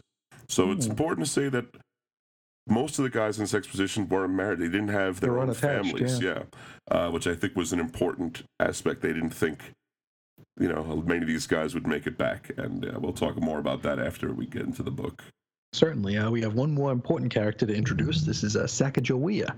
So 0.48 0.72
it's 0.72 0.86
Hmm. 0.86 0.90
important 0.90 1.24
to 1.28 1.32
say 1.32 1.48
that 1.50 1.66
most 2.68 2.98
of 2.98 3.04
the 3.04 3.10
guys 3.10 3.38
in 3.38 3.44
this 3.44 3.54
exposition 3.54 4.08
weren't 4.08 4.34
married. 4.34 4.58
They 4.58 4.64
didn't 4.68 4.88
have 4.88 5.20
their 5.20 5.38
own 5.38 5.54
families. 5.54 6.20
Yeah, 6.20 6.42
uh, 6.90 7.10
which 7.12 7.28
I 7.28 7.36
think 7.36 7.54
was 7.54 7.72
an 7.72 7.78
important 7.78 8.42
aspect. 8.58 9.02
They 9.02 9.12
didn't 9.12 9.30
think, 9.30 9.72
you 10.58 10.66
know, 10.68 10.82
many 11.06 11.20
of 11.22 11.28
these 11.28 11.46
guys 11.46 11.72
would 11.74 11.86
make 11.86 12.08
it 12.08 12.18
back, 12.18 12.50
and 12.56 12.84
uh, 12.84 12.98
we'll 12.98 13.12
talk 13.12 13.36
more 13.40 13.60
about 13.60 13.82
that 13.82 14.00
after 14.00 14.32
we 14.32 14.46
get 14.46 14.62
into 14.62 14.82
the 14.82 14.90
book. 14.90 15.22
Certainly. 15.74 16.18
Uh, 16.18 16.30
we 16.30 16.40
have 16.42 16.54
one 16.54 16.74
more 16.74 16.90
important 16.90 17.32
character 17.32 17.64
to 17.64 17.72
introduce. 17.72 18.22
This 18.22 18.42
is 18.42 18.56
uh, 18.56 18.64
Sacagawea, 18.64 19.54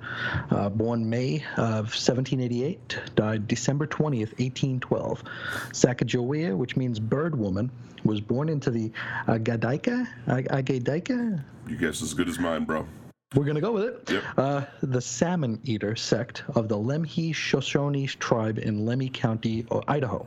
uh, 0.50 0.68
born 0.68 1.08
May 1.08 1.36
of 1.56 1.86
1788, 1.88 2.98
died 3.14 3.48
December 3.48 3.86
20th, 3.86 4.38
1812. 4.38 5.24
Sacagawea, 5.72 6.54
which 6.54 6.76
means 6.76 7.00
bird 7.00 7.34
woman, 7.38 7.70
was 8.04 8.20
born 8.20 8.50
into 8.50 8.70
the 8.70 8.92
Agadaika, 9.26 10.06
Ag- 10.28 10.48
Agadaika, 10.48 11.42
You 11.66 11.76
guess 11.76 12.02
as 12.02 12.12
good 12.12 12.28
as 12.28 12.38
mine, 12.38 12.64
bro. 12.66 12.86
we're 13.34 13.44
going 13.44 13.54
to 13.54 13.62
go 13.62 13.72
with 13.72 13.84
it. 13.84 14.10
Yep. 14.10 14.24
Uh, 14.36 14.62
the 14.82 15.00
salmon 15.00 15.60
eater 15.64 15.96
sect 15.96 16.42
of 16.54 16.68
the 16.68 16.76
Lemhi 16.76 17.34
Shoshone 17.34 18.06
tribe 18.18 18.58
in 18.58 18.80
Lemhi 18.80 19.10
County, 19.10 19.66
Idaho. 19.88 20.26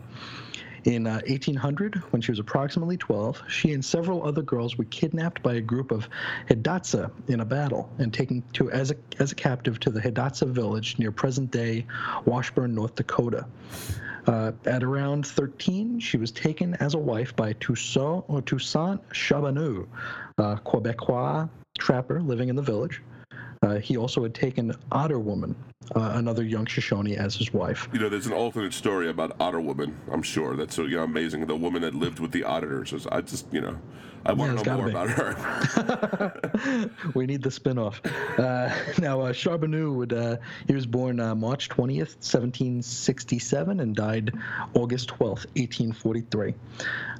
In 0.86 1.08
uh, 1.08 1.22
1800, 1.26 1.96
when 2.12 2.22
she 2.22 2.32
was 2.32 2.38
approximately 2.38 2.96
12, 2.96 3.42
she 3.48 3.74
and 3.74 3.84
several 3.84 4.24
other 4.24 4.44
girls 4.44 4.78
were 4.78 4.84
kidnapped 4.86 5.42
by 5.42 5.56
a 5.56 5.62
group 5.62 5.92
of 5.92 6.08
Hidatsa 6.48 7.10
in 7.28 7.40
a 7.40 7.46
battle 7.46 7.90
and 7.98 8.14
taken 8.14 8.44
to 8.54 8.70
as 8.70 8.92
a, 8.92 8.96
as 9.18 9.32
a 9.32 9.36
captive 9.36 9.80
to 9.80 9.90
the 9.90 10.00
Hidatsa 10.00 10.48
village 10.48 11.00
near 11.00 11.12
present-day 11.12 11.88
Washburn, 12.26 12.76
North 12.76 12.94
Dakota. 12.94 13.48
Uh, 14.28 14.52
at 14.66 14.84
around 14.84 15.26
13, 15.26 16.00
she 16.00 16.18
was 16.18 16.32
taken 16.32 16.76
as 16.76 16.94
a 16.94 17.00
wife 17.00 17.36
by 17.36 17.54
Toussaint, 17.54 18.24
Toussaint 18.46 19.00
a 20.38 20.56
Quebecois 20.58 21.50
trapper 21.80 22.22
living 22.22 22.50
in 22.50 22.56
the 22.56 22.62
village. 22.62 23.02
Uh, 23.62 23.76
he 23.76 23.98
also 23.98 24.24
had 24.24 24.34
taken 24.34 24.74
Otter 24.92 25.20
Woman, 25.20 25.56
uh, 25.96 26.14
another 26.16 26.44
young 26.44 26.66
Shoshone, 26.66 27.16
as 27.16 27.36
his 27.36 27.54
wife. 27.54 27.88
You 27.94 28.00
know, 28.00 28.10
there's 28.10 28.28
an 28.28 28.34
alternate 28.34 28.74
story 28.74 29.10
about 29.10 29.36
Otter 29.40 29.62
Woman. 29.62 29.98
I'm 30.12 30.24
sure 30.24 30.56
that's 30.56 30.78
you 30.78 30.90
know, 30.90 31.04
amazing. 31.04 31.46
The 31.46 31.56
woman 31.56 31.82
that 31.82 31.96
lived 31.96 32.20
with 32.20 32.32
the 32.32 32.44
auditors. 32.44 33.08
I 33.12 33.22
just, 33.22 33.52
you 33.54 33.62
know, 33.62 33.80
I 34.26 34.34
want 34.34 34.54
it's 34.54 34.64
to 34.64 34.70
know 34.70 34.78
more 34.78 34.90
gotta 34.90 35.08
about 35.08 36.40
her. 36.60 36.90
we 37.14 37.26
need 37.26 37.42
the 37.44 37.52
spin-off. 37.52 38.02
Uh, 38.40 38.74
now, 39.00 39.22
uh, 39.22 39.34
Charbonneau 39.34 39.92
would 39.92 40.14
uh, 40.14 40.38
he 40.68 40.74
was 40.74 40.86
born 40.86 41.20
uh, 41.20 41.36
March 41.36 41.70
20th, 41.70 42.16
1767, 42.24 43.80
and 43.80 43.96
died 43.96 44.34
August 44.74 45.10
12th, 45.10 45.46
1843. 45.56 46.54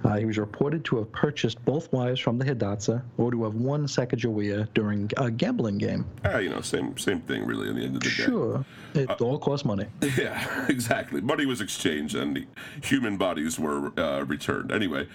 Uh, 0.04 0.16
he 0.18 0.26
was 0.26 0.38
reported 0.38 0.84
to 0.86 0.98
have 0.98 1.12
purchased 1.12 1.64
both 1.66 1.92
wives 1.92 2.20
from 2.20 2.38
the 2.38 2.46
Hidatsa 2.46 3.02
or 3.18 3.32
to 3.32 3.44
have 3.44 3.56
won 3.56 3.86
Sacagawea 3.88 4.68
during 4.74 5.10
a 5.18 5.32
gambling 5.32 5.78
game. 5.78 6.06
Ah, 6.24 6.38
you 6.38 6.50
know, 6.50 6.62
same 6.62 6.98
same 6.98 7.22
thing 7.22 7.46
really. 7.46 7.70
At 7.70 7.76
the 7.76 7.82
end 7.84 7.96
of 7.96 8.02
the 8.02 8.10
day, 8.10 8.16
Sure. 8.16 8.66
It 8.94 9.10
Uh, 9.10 9.16
all 9.22 9.40
costs 9.40 9.66
money. 9.66 9.86
Yeah, 10.18 10.68
exactly. 10.70 11.20
Money 11.22 11.46
was 11.46 11.60
exchanged 11.60 12.16
and 12.16 12.36
the 12.36 12.46
human 12.84 13.18
bodies 13.18 13.60
were 13.60 13.92
uh, 14.00 14.24
returned. 14.24 14.72
Anyway, 14.72 15.08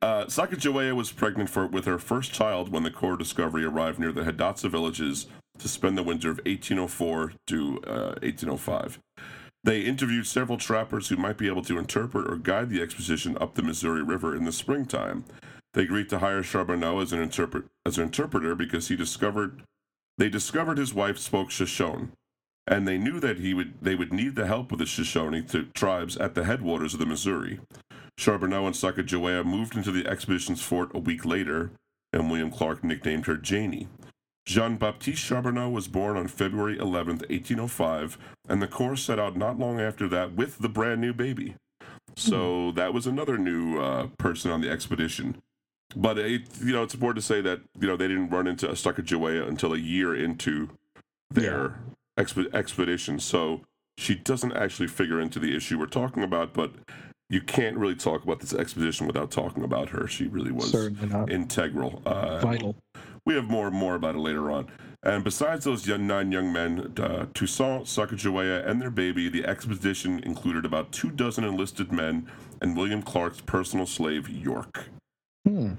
uh, 0.00 0.24
Sacagawea 0.26 0.94
was 0.94 1.10
pregnant 1.28 1.50
for, 1.50 1.66
with 1.66 1.84
her 1.84 1.98
first 1.98 2.32
child 2.32 2.72
when 2.72 2.84
the 2.84 2.90
Corps 2.90 3.18
discovery 3.18 3.62
arrived 3.62 3.98
near 3.98 4.12
the 4.12 4.22
Hidatsa 4.22 4.70
villages 4.70 5.26
to 5.58 5.68
spend 5.68 5.98
the 5.98 6.02
winter 6.02 6.30
of 6.30 6.38
1804 6.46 7.34
to 7.48 7.82
uh, 7.86 8.14
1805. 8.22 8.98
They 9.62 9.82
interviewed 9.82 10.26
several 10.26 10.56
trappers 10.56 11.08
who 11.08 11.18
might 11.18 11.36
be 11.36 11.46
able 11.46 11.60
to 11.64 11.78
interpret 11.78 12.32
or 12.32 12.36
guide 12.36 12.70
the 12.70 12.80
expedition 12.80 13.36
up 13.42 13.56
the 13.56 13.62
Missouri 13.62 14.02
River 14.02 14.34
in 14.34 14.46
the 14.46 14.52
springtime. 14.52 15.26
They 15.74 15.82
agreed 15.82 16.08
to 16.08 16.20
hire 16.20 16.42
Charbonneau 16.42 16.98
as 17.00 17.12
an 17.12 17.20
interpret 17.20 17.64
as 17.84 17.98
an 17.98 18.04
interpreter 18.04 18.54
because 18.54 18.88
he 18.88 18.96
discovered 18.96 19.60
they 20.16 20.30
discovered 20.30 20.78
his 20.78 20.94
wife 20.94 21.18
spoke 21.18 21.50
Shoshone 21.50 22.12
and 22.66 22.88
they 22.88 22.96
knew 22.96 23.20
that 23.20 23.36
he 23.36 23.52
would 23.52 23.74
they 23.82 23.94
would 23.94 24.14
need 24.14 24.34
the 24.34 24.46
help 24.46 24.72
of 24.72 24.78
the 24.78 24.86
Shoshone 24.86 25.42
to 25.48 25.64
tribes 25.74 26.16
at 26.16 26.34
the 26.34 26.44
headwaters 26.44 26.94
of 26.94 27.00
the 27.00 27.06
Missouri. 27.06 27.60
Charbonneau 28.18 28.66
and 28.66 28.74
Sacagawea 28.74 29.44
moved 29.44 29.76
into 29.76 29.92
the 29.92 30.04
expedition's 30.04 30.60
fort 30.60 30.90
a 30.92 30.98
week 30.98 31.24
later, 31.24 31.70
and 32.12 32.28
William 32.28 32.50
Clark 32.50 32.82
nicknamed 32.82 33.26
her 33.26 33.36
Janie. 33.36 33.86
Jean 34.44 34.76
Baptiste 34.76 35.22
Charbonneau 35.22 35.68
was 35.68 35.86
born 35.86 36.16
on 36.16 36.26
February 36.26 36.76
11, 36.78 37.18
1805, 37.18 38.18
and 38.48 38.60
the 38.60 38.66
Corps 38.66 38.96
set 38.96 39.20
out 39.20 39.36
not 39.36 39.56
long 39.56 39.78
after 39.78 40.08
that 40.08 40.32
with 40.32 40.58
the 40.58 40.68
brand 40.68 41.00
new 41.00 41.12
baby. 41.12 41.54
So 42.16 42.72
that 42.72 42.92
was 42.92 43.06
another 43.06 43.38
new 43.38 43.78
uh, 43.78 44.08
person 44.18 44.50
on 44.50 44.62
the 44.62 44.70
expedition. 44.70 45.36
But 45.94 46.18
it, 46.18 46.42
you 46.60 46.72
know, 46.72 46.82
it's 46.82 46.94
important 46.94 47.22
to 47.22 47.26
say 47.26 47.40
that 47.42 47.60
you 47.78 47.86
know 47.86 47.96
they 47.96 48.08
didn't 48.08 48.30
run 48.30 48.48
into 48.48 48.66
Sacagawea 48.68 49.46
until 49.46 49.74
a 49.74 49.78
year 49.78 50.16
into 50.16 50.70
their 51.30 51.78
exp- 52.18 52.52
expedition. 52.52 53.20
So 53.20 53.60
she 53.96 54.16
doesn't 54.16 54.52
actually 54.54 54.88
figure 54.88 55.20
into 55.20 55.38
the 55.38 55.54
issue 55.56 55.78
we're 55.78 55.86
talking 55.86 56.24
about, 56.24 56.52
but 56.52 56.72
you 57.30 57.40
can't 57.40 57.76
really 57.76 57.94
talk 57.94 58.24
about 58.24 58.40
this 58.40 58.54
expedition 58.54 59.06
without 59.06 59.30
talking 59.30 59.62
about 59.62 59.90
her. 59.90 60.06
She 60.06 60.26
really 60.28 60.52
was 60.52 60.74
integral. 61.28 62.02
Uh, 62.06 62.40
Vital. 62.40 62.76
we 63.24 63.34
have 63.34 63.44
more 63.44 63.66
and 63.66 63.76
more 63.76 63.94
about 63.94 64.14
it 64.14 64.18
later 64.18 64.50
on. 64.50 64.68
And 65.02 65.22
besides 65.22 65.64
those 65.64 65.86
young, 65.86 66.06
nine 66.06 66.32
young 66.32 66.52
men, 66.52 66.92
uh, 66.96 67.26
Toussaint, 67.32 67.84
Sacagawea, 67.84 68.66
and 68.66 68.82
their 68.82 68.90
baby, 68.90 69.28
the 69.28 69.44
expedition 69.44 70.18
included 70.24 70.64
about 70.64 70.90
two 70.90 71.10
dozen 71.10 71.44
enlisted 71.44 71.92
men 71.92 72.28
and 72.60 72.76
William 72.76 73.02
Clark's 73.02 73.40
personal 73.40 73.86
slave, 73.86 74.28
York. 74.28 74.86
Hmm. 75.48 75.72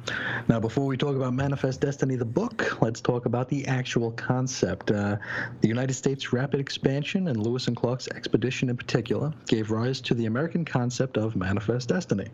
Now, 0.48 0.60
before 0.60 0.88
we 0.88 0.98
talk 0.98 1.16
about 1.16 1.36
Manifest 1.36 1.80
Destiny, 1.80 2.16
the 2.16 2.26
book, 2.26 2.82
let's 2.82 3.02
talk 3.02 3.28
about 3.28 3.50
the 3.50 3.68
actual 3.68 4.10
concept. 4.14 4.90
Uh, 4.90 5.18
the 5.62 5.68
United 5.68 5.94
States' 5.94 6.34
rapid 6.34 6.60
expansion 6.60 7.28
and 7.28 7.38
Lewis 7.38 7.68
and 7.68 7.78
Clark's 7.78 8.08
expedition 8.08 8.72
in 8.72 8.78
particular 8.78 9.32
gave 9.46 9.70
rise 9.70 10.02
to 10.02 10.16
the 10.16 10.26
American 10.26 10.66
concept 10.66 11.18
of 11.18 11.36
Manifest 11.36 11.90
Destiny, 11.90 12.30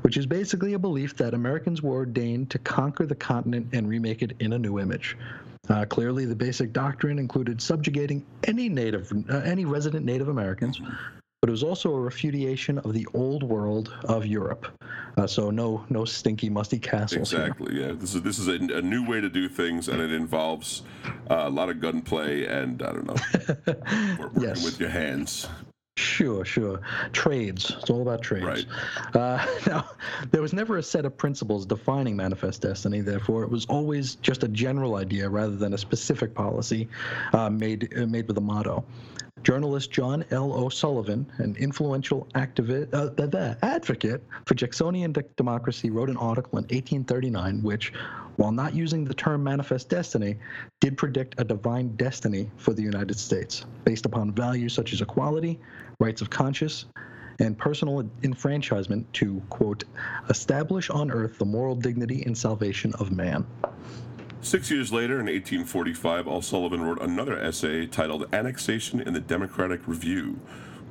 which 0.00 0.16
is 0.16 0.24
basically 0.24 0.72
a 0.72 0.78
belief 0.78 1.14
that 1.18 1.34
Americans 1.34 1.82
were 1.82 1.96
ordained 1.96 2.48
to 2.48 2.58
conquer 2.58 3.04
the 3.04 3.14
continent 3.14 3.66
and 3.74 3.86
remake 3.86 4.22
it 4.22 4.32
in 4.40 4.54
a 4.54 4.58
new 4.58 4.78
image. 4.78 5.18
Uh, 5.68 5.84
clearly, 5.84 6.24
the 6.24 6.34
basic 6.34 6.72
doctrine 6.72 7.18
included 7.18 7.60
subjugating 7.60 8.24
any 8.44 8.70
native, 8.70 9.12
uh, 9.28 9.36
any 9.40 9.66
resident 9.66 10.06
Native 10.06 10.28
Americans, 10.28 10.80
but 11.40 11.48
it 11.48 11.52
was 11.52 11.62
also 11.62 11.94
a 11.94 12.00
refutation 12.00 12.78
of 12.80 12.92
the 12.92 13.06
old 13.14 13.42
world 13.42 13.94
of 14.04 14.26
Europe. 14.26 14.66
Uh, 15.16 15.26
so 15.26 15.50
no, 15.50 15.84
no 15.88 16.04
stinky, 16.04 16.50
musty 16.50 16.78
castles. 16.78 17.30
here. 17.30 17.40
Exactly. 17.40 17.80
Yeah. 17.80 17.92
This 17.92 18.14
is 18.14 18.22
this 18.22 18.38
is 18.38 18.48
a, 18.48 18.54
a 18.76 18.82
new 18.82 19.06
way 19.06 19.20
to 19.22 19.28
do 19.30 19.48
things, 19.48 19.88
and 19.88 20.00
it 20.02 20.12
involves 20.12 20.82
uh, 21.30 21.44
a 21.46 21.50
lot 21.50 21.70
of 21.70 21.80
gunplay 21.80 22.44
and 22.44 22.82
I 22.82 22.92
don't 22.92 23.06
know, 23.06 23.16
working 24.20 24.42
Yes. 24.42 24.64
with 24.64 24.78
your 24.78 24.90
hands. 24.90 25.48
Sure, 25.96 26.44
sure. 26.46 26.80
Trades. 27.12 27.74
It's 27.78 27.90
all 27.90 28.00
about 28.02 28.22
trades. 28.22 28.44
Right. 28.46 28.66
Uh, 29.14 29.44
now, 29.66 29.90
there 30.30 30.40
was 30.40 30.52
never 30.52 30.78
a 30.78 30.82
set 30.82 31.04
of 31.04 31.16
principles 31.16 31.66
defining 31.66 32.16
manifest 32.16 32.62
destiny. 32.62 33.00
Therefore, 33.00 33.42
it 33.44 33.50
was 33.50 33.66
always 33.66 34.14
just 34.16 34.42
a 34.42 34.48
general 34.48 34.96
idea 34.96 35.28
rather 35.28 35.56
than 35.56 35.74
a 35.74 35.78
specific 35.78 36.34
policy 36.34 36.88
uh, 37.32 37.48
made 37.50 37.92
uh, 37.98 38.06
made 38.06 38.28
with 38.28 38.36
a 38.38 38.42
motto. 38.42 38.84
Journalist 39.42 39.90
John 39.90 40.24
L. 40.30 40.52
O'Sullivan, 40.52 41.26
an 41.38 41.56
influential 41.56 42.26
activist, 42.34 42.92
uh, 42.92 43.06
the, 43.06 43.26
the 43.26 43.58
advocate 43.62 44.22
for 44.46 44.54
Jacksonian 44.54 45.12
de- 45.12 45.22
democracy, 45.36 45.90
wrote 45.90 46.10
an 46.10 46.16
article 46.16 46.58
in 46.58 46.64
1839 46.64 47.62
which, 47.62 47.92
while 48.36 48.52
not 48.52 48.74
using 48.74 49.04
the 49.04 49.14
term 49.14 49.42
manifest 49.42 49.88
destiny, 49.88 50.36
did 50.80 50.96
predict 50.96 51.34
a 51.38 51.44
divine 51.44 51.96
destiny 51.96 52.50
for 52.56 52.72
the 52.72 52.82
United 52.82 53.18
States 53.18 53.64
based 53.84 54.06
upon 54.06 54.32
values 54.32 54.72
such 54.72 54.92
as 54.92 55.00
equality, 55.00 55.58
rights 55.98 56.20
of 56.20 56.30
conscience, 56.30 56.86
and 57.38 57.56
personal 57.56 58.08
enfranchisement 58.22 59.10
to, 59.14 59.42
quote, 59.48 59.84
establish 60.28 60.90
on 60.90 61.10
earth 61.10 61.38
the 61.38 61.44
moral 61.44 61.74
dignity 61.74 62.22
and 62.26 62.36
salvation 62.36 62.92
of 62.94 63.10
man. 63.10 63.46
Six 64.42 64.70
years 64.70 64.90
later, 64.90 65.20
in 65.20 65.26
1845, 65.26 66.26
O'Sullivan 66.26 66.80
wrote 66.80 67.02
another 67.02 67.38
essay 67.38 67.86
titled 67.86 68.26
"Annexation 68.32 68.98
in 69.00 69.12
the 69.12 69.20
Democratic 69.20 69.86
Review," 69.86 70.40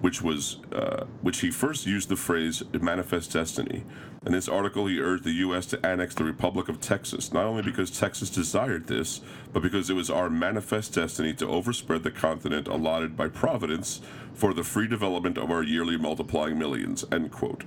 which 0.01 0.21
was 0.21 0.57
uh, 0.71 1.05
which 1.23 1.39
he 1.39 1.49
first 1.49 1.87
used 1.87 2.09
the 2.09 2.15
phrase 2.15 2.61
"manifest 2.79 3.33
destiny." 3.33 3.83
In 4.23 4.33
this 4.33 4.47
article, 4.47 4.85
he 4.85 4.99
urged 4.99 5.23
the 5.23 5.31
U.S. 5.31 5.65
to 5.67 5.83
annex 5.83 6.13
the 6.13 6.25
Republic 6.25 6.69
of 6.69 6.79
Texas, 6.79 7.33
not 7.33 7.45
only 7.45 7.63
because 7.63 7.89
Texas 7.89 8.29
desired 8.29 8.85
this, 8.85 9.21
but 9.51 9.63
because 9.63 9.89
it 9.89 9.95
was 9.95 10.11
our 10.11 10.29
manifest 10.29 10.93
destiny 10.93 11.33
to 11.33 11.47
overspread 11.47 12.03
the 12.03 12.11
continent 12.11 12.67
allotted 12.67 13.17
by 13.17 13.29
Providence 13.29 13.99
for 14.31 14.53
the 14.53 14.63
free 14.63 14.87
development 14.87 15.39
of 15.39 15.49
our 15.49 15.63
yearly 15.63 15.97
multiplying 15.97 16.59
millions. 16.59 17.03
End 17.11 17.31
quote. 17.31 17.63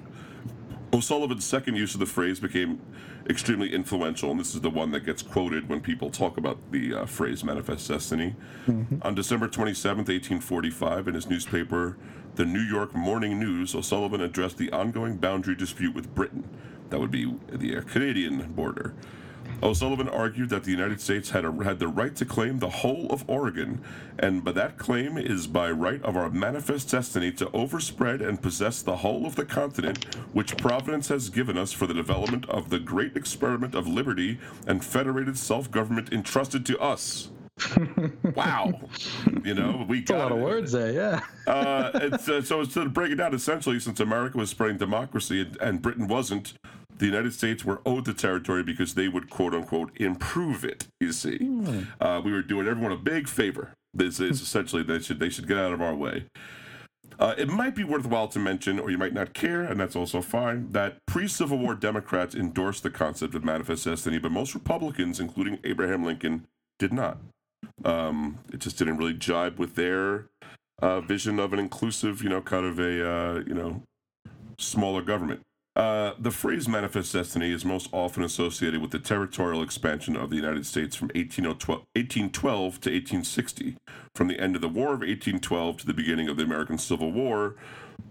O'Sullivan's 0.94 1.44
second 1.44 1.76
use 1.76 1.94
of 1.94 2.00
the 2.00 2.06
phrase 2.06 2.38
became 2.38 2.78
extremely 3.28 3.72
influential, 3.72 4.30
and 4.30 4.38
this 4.38 4.54
is 4.54 4.60
the 4.60 4.68
one 4.68 4.90
that 4.90 5.06
gets 5.06 5.22
quoted 5.22 5.66
when 5.68 5.80
people 5.80 6.10
talk 6.10 6.36
about 6.36 6.58
the 6.70 6.94
uh, 6.94 7.06
phrase 7.06 7.42
manifest 7.42 7.88
destiny. 7.88 8.34
On 9.02 9.14
December 9.14 9.48
27, 9.48 9.98
1845, 9.98 11.08
in 11.08 11.14
his 11.14 11.30
newspaper, 11.30 11.96
the 12.34 12.44
New 12.44 12.60
York 12.60 12.94
Morning 12.94 13.38
News, 13.38 13.74
O'Sullivan 13.74 14.20
addressed 14.20 14.58
the 14.58 14.70
ongoing 14.70 15.16
boundary 15.16 15.54
dispute 15.54 15.94
with 15.94 16.14
Britain. 16.14 16.46
That 16.90 17.00
would 17.00 17.10
be 17.10 17.34
the 17.50 17.80
Canadian 17.82 18.52
border. 18.52 18.94
O'Sullivan 19.62 20.08
argued 20.08 20.50
that 20.50 20.64
the 20.64 20.72
United 20.72 21.00
States 21.00 21.30
had, 21.30 21.44
a, 21.44 21.52
had 21.62 21.78
the 21.78 21.86
right 21.86 22.16
to 22.16 22.24
claim 22.24 22.58
the 22.58 22.68
whole 22.68 23.06
of 23.10 23.24
Oregon, 23.28 23.80
and 24.18 24.42
but 24.42 24.56
that 24.56 24.76
claim 24.76 25.16
is 25.16 25.46
by 25.46 25.70
right 25.70 26.02
of 26.02 26.16
our 26.16 26.30
manifest 26.30 26.90
destiny 26.90 27.30
to 27.32 27.48
overspread 27.52 28.20
and 28.20 28.42
possess 28.42 28.82
the 28.82 28.96
whole 28.96 29.24
of 29.24 29.36
the 29.36 29.44
continent 29.44 30.04
which 30.32 30.56
Providence 30.56 31.08
has 31.08 31.28
given 31.28 31.56
us 31.56 31.72
for 31.72 31.86
the 31.86 31.94
development 31.94 32.48
of 32.48 32.70
the 32.70 32.80
great 32.80 33.16
experiment 33.16 33.74
of 33.74 33.86
liberty 33.86 34.38
and 34.66 34.84
federated 34.84 35.38
self-government 35.38 36.12
entrusted 36.12 36.66
to 36.66 36.78
us. 36.80 37.30
wow, 38.34 38.72
you 39.44 39.54
know 39.54 39.84
we 39.88 39.98
That's 39.98 40.10
a 40.10 40.14
got 40.14 40.22
lot 40.22 40.32
of 40.32 40.38
words 40.38 40.72
there, 40.72 40.92
yeah. 40.92 41.20
Uh, 41.44 41.90
it's, 41.94 42.28
uh, 42.28 42.40
so 42.40 42.64
to 42.64 42.88
break 42.88 43.10
it 43.10 43.16
down, 43.16 43.34
essentially, 43.34 43.80
since 43.80 43.98
America 43.98 44.38
was 44.38 44.48
spreading 44.48 44.78
democracy 44.78 45.40
and, 45.40 45.56
and 45.60 45.82
Britain 45.82 46.06
wasn't, 46.06 46.54
the 46.98 47.06
United 47.06 47.32
States 47.32 47.64
were 47.64 47.80
owed 47.84 48.04
the 48.04 48.14
territory 48.14 48.62
because 48.62 48.94
they 48.94 49.08
would 49.08 49.30
quote 49.30 49.54
unquote 49.54 49.90
improve 49.96 50.64
it. 50.64 50.86
You 51.00 51.12
see, 51.12 51.38
uh, 52.00 52.20
we 52.24 52.32
were 52.32 52.42
doing 52.42 52.66
everyone 52.66 52.92
a 52.92 52.96
big 52.96 53.28
favor. 53.28 53.72
This 53.94 54.20
is 54.20 54.40
essentially 54.40 54.82
they 54.82 55.00
should 55.00 55.20
they 55.20 55.28
should 55.28 55.46
get 55.46 55.58
out 55.58 55.72
of 55.72 55.82
our 55.82 55.94
way. 55.94 56.24
Uh, 57.18 57.34
it 57.36 57.48
might 57.48 57.74
be 57.74 57.84
worthwhile 57.84 58.26
to 58.28 58.38
mention, 58.38 58.78
or 58.78 58.90
you 58.90 58.98
might 58.98 59.12
not 59.12 59.34
care, 59.34 59.62
and 59.62 59.78
that's 59.78 59.94
also 59.94 60.20
fine, 60.20 60.70
that 60.72 60.96
pre 61.06 61.28
Civil 61.28 61.58
War 61.58 61.74
Democrats 61.74 62.34
endorsed 62.34 62.82
the 62.82 62.90
concept 62.90 63.34
of 63.34 63.44
manifest 63.44 63.84
destiny, 63.84 64.18
but 64.18 64.32
most 64.32 64.54
Republicans, 64.54 65.20
including 65.20 65.58
Abraham 65.62 66.04
Lincoln, 66.04 66.46
did 66.78 66.92
not. 66.92 67.18
Um, 67.84 68.38
it 68.52 68.60
just 68.60 68.78
didn't 68.78 68.96
really 68.96 69.14
jibe 69.14 69.58
with 69.58 69.74
their 69.74 70.26
uh, 70.80 71.00
vision 71.00 71.38
of 71.38 71.52
an 71.52 71.58
inclusive, 71.58 72.22
you 72.22 72.28
know, 72.28 72.40
kind 72.40 72.66
of 72.66 72.78
a, 72.78 73.08
uh, 73.08 73.42
you 73.46 73.54
know, 73.54 73.82
smaller 74.58 75.02
government. 75.02 75.42
Uh, 75.74 76.12
the 76.18 76.30
phrase 76.30 76.68
manifest 76.68 77.14
destiny 77.14 77.50
is 77.50 77.64
most 77.64 77.88
often 77.92 78.22
associated 78.22 78.82
with 78.82 78.90
the 78.90 78.98
territorial 78.98 79.62
expansion 79.62 80.16
of 80.16 80.28
the 80.28 80.36
United 80.36 80.66
States 80.66 80.94
from 80.94 81.06
1812 81.08 81.80
1812 81.94 82.80
to 82.80 82.90
1860, 82.90 83.76
from 84.14 84.28
the 84.28 84.38
end 84.38 84.54
of 84.54 84.60
the 84.60 84.68
War 84.68 84.88
of 84.88 85.00
1812 85.00 85.78
to 85.78 85.86
the 85.86 85.94
beginning 85.94 86.28
of 86.28 86.36
the 86.36 86.42
American 86.42 86.76
Civil 86.76 87.10
War, 87.10 87.56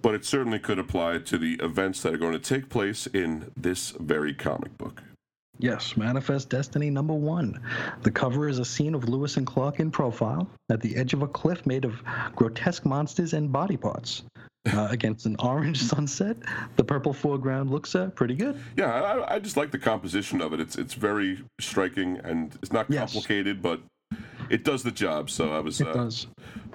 but 0.01 0.15
it 0.15 0.25
certainly 0.25 0.57
could 0.57 0.79
apply 0.79 1.19
to 1.19 1.37
the 1.37 1.53
events 1.61 2.01
that 2.01 2.15
are 2.15 2.17
going 2.17 2.33
to 2.33 2.39
take 2.39 2.67
place 2.67 3.05
in 3.07 3.51
this 3.55 3.91
very 3.91 4.33
comic 4.33 4.75
book. 4.79 5.03
Yes, 5.59 5.95
Manifest 5.95 6.49
Destiny 6.49 6.89
number 6.89 7.13
one. 7.13 7.59
The 8.01 8.09
cover 8.09 8.49
is 8.49 8.57
a 8.57 8.65
scene 8.65 8.95
of 8.95 9.07
Lewis 9.07 9.37
and 9.37 9.45
Clark 9.45 9.79
in 9.79 9.91
profile 9.91 10.49
at 10.71 10.81
the 10.81 10.95
edge 10.95 11.13
of 11.13 11.21
a 11.21 11.27
cliff 11.27 11.67
made 11.67 11.85
of 11.85 12.01
grotesque 12.35 12.83
monsters 12.83 13.33
and 13.33 13.51
body 13.51 13.77
parts. 13.77 14.23
Uh, 14.71 14.87
against 14.91 15.25
an 15.25 15.35
orange 15.39 15.81
sunset, 15.91 16.37
the 16.75 16.83
purple 16.83 17.13
foreground 17.13 17.71
looks 17.71 17.95
uh, 17.95 18.09
pretty 18.11 18.35
good. 18.35 18.59
Yeah, 18.77 18.91
I, 18.93 19.35
I 19.35 19.39
just 19.39 19.57
like 19.57 19.71
the 19.71 19.79
composition 19.79 20.39
of 20.39 20.53
it. 20.53 20.59
It's 20.59 20.77
it's 20.77 20.93
very 20.93 21.43
striking 21.59 22.19
and 22.23 22.55
it's 22.61 22.71
not 22.71 22.85
Yes. 22.87 23.11
complicated, 23.11 23.63
but 23.63 23.81
it 24.51 24.63
does 24.63 24.83
the 24.83 24.91
job. 24.91 25.31
So 25.31 25.51
I 25.51 25.59
was. 25.61 25.81
It 25.81 25.87
uh, 25.87 25.93
does. 25.93 26.27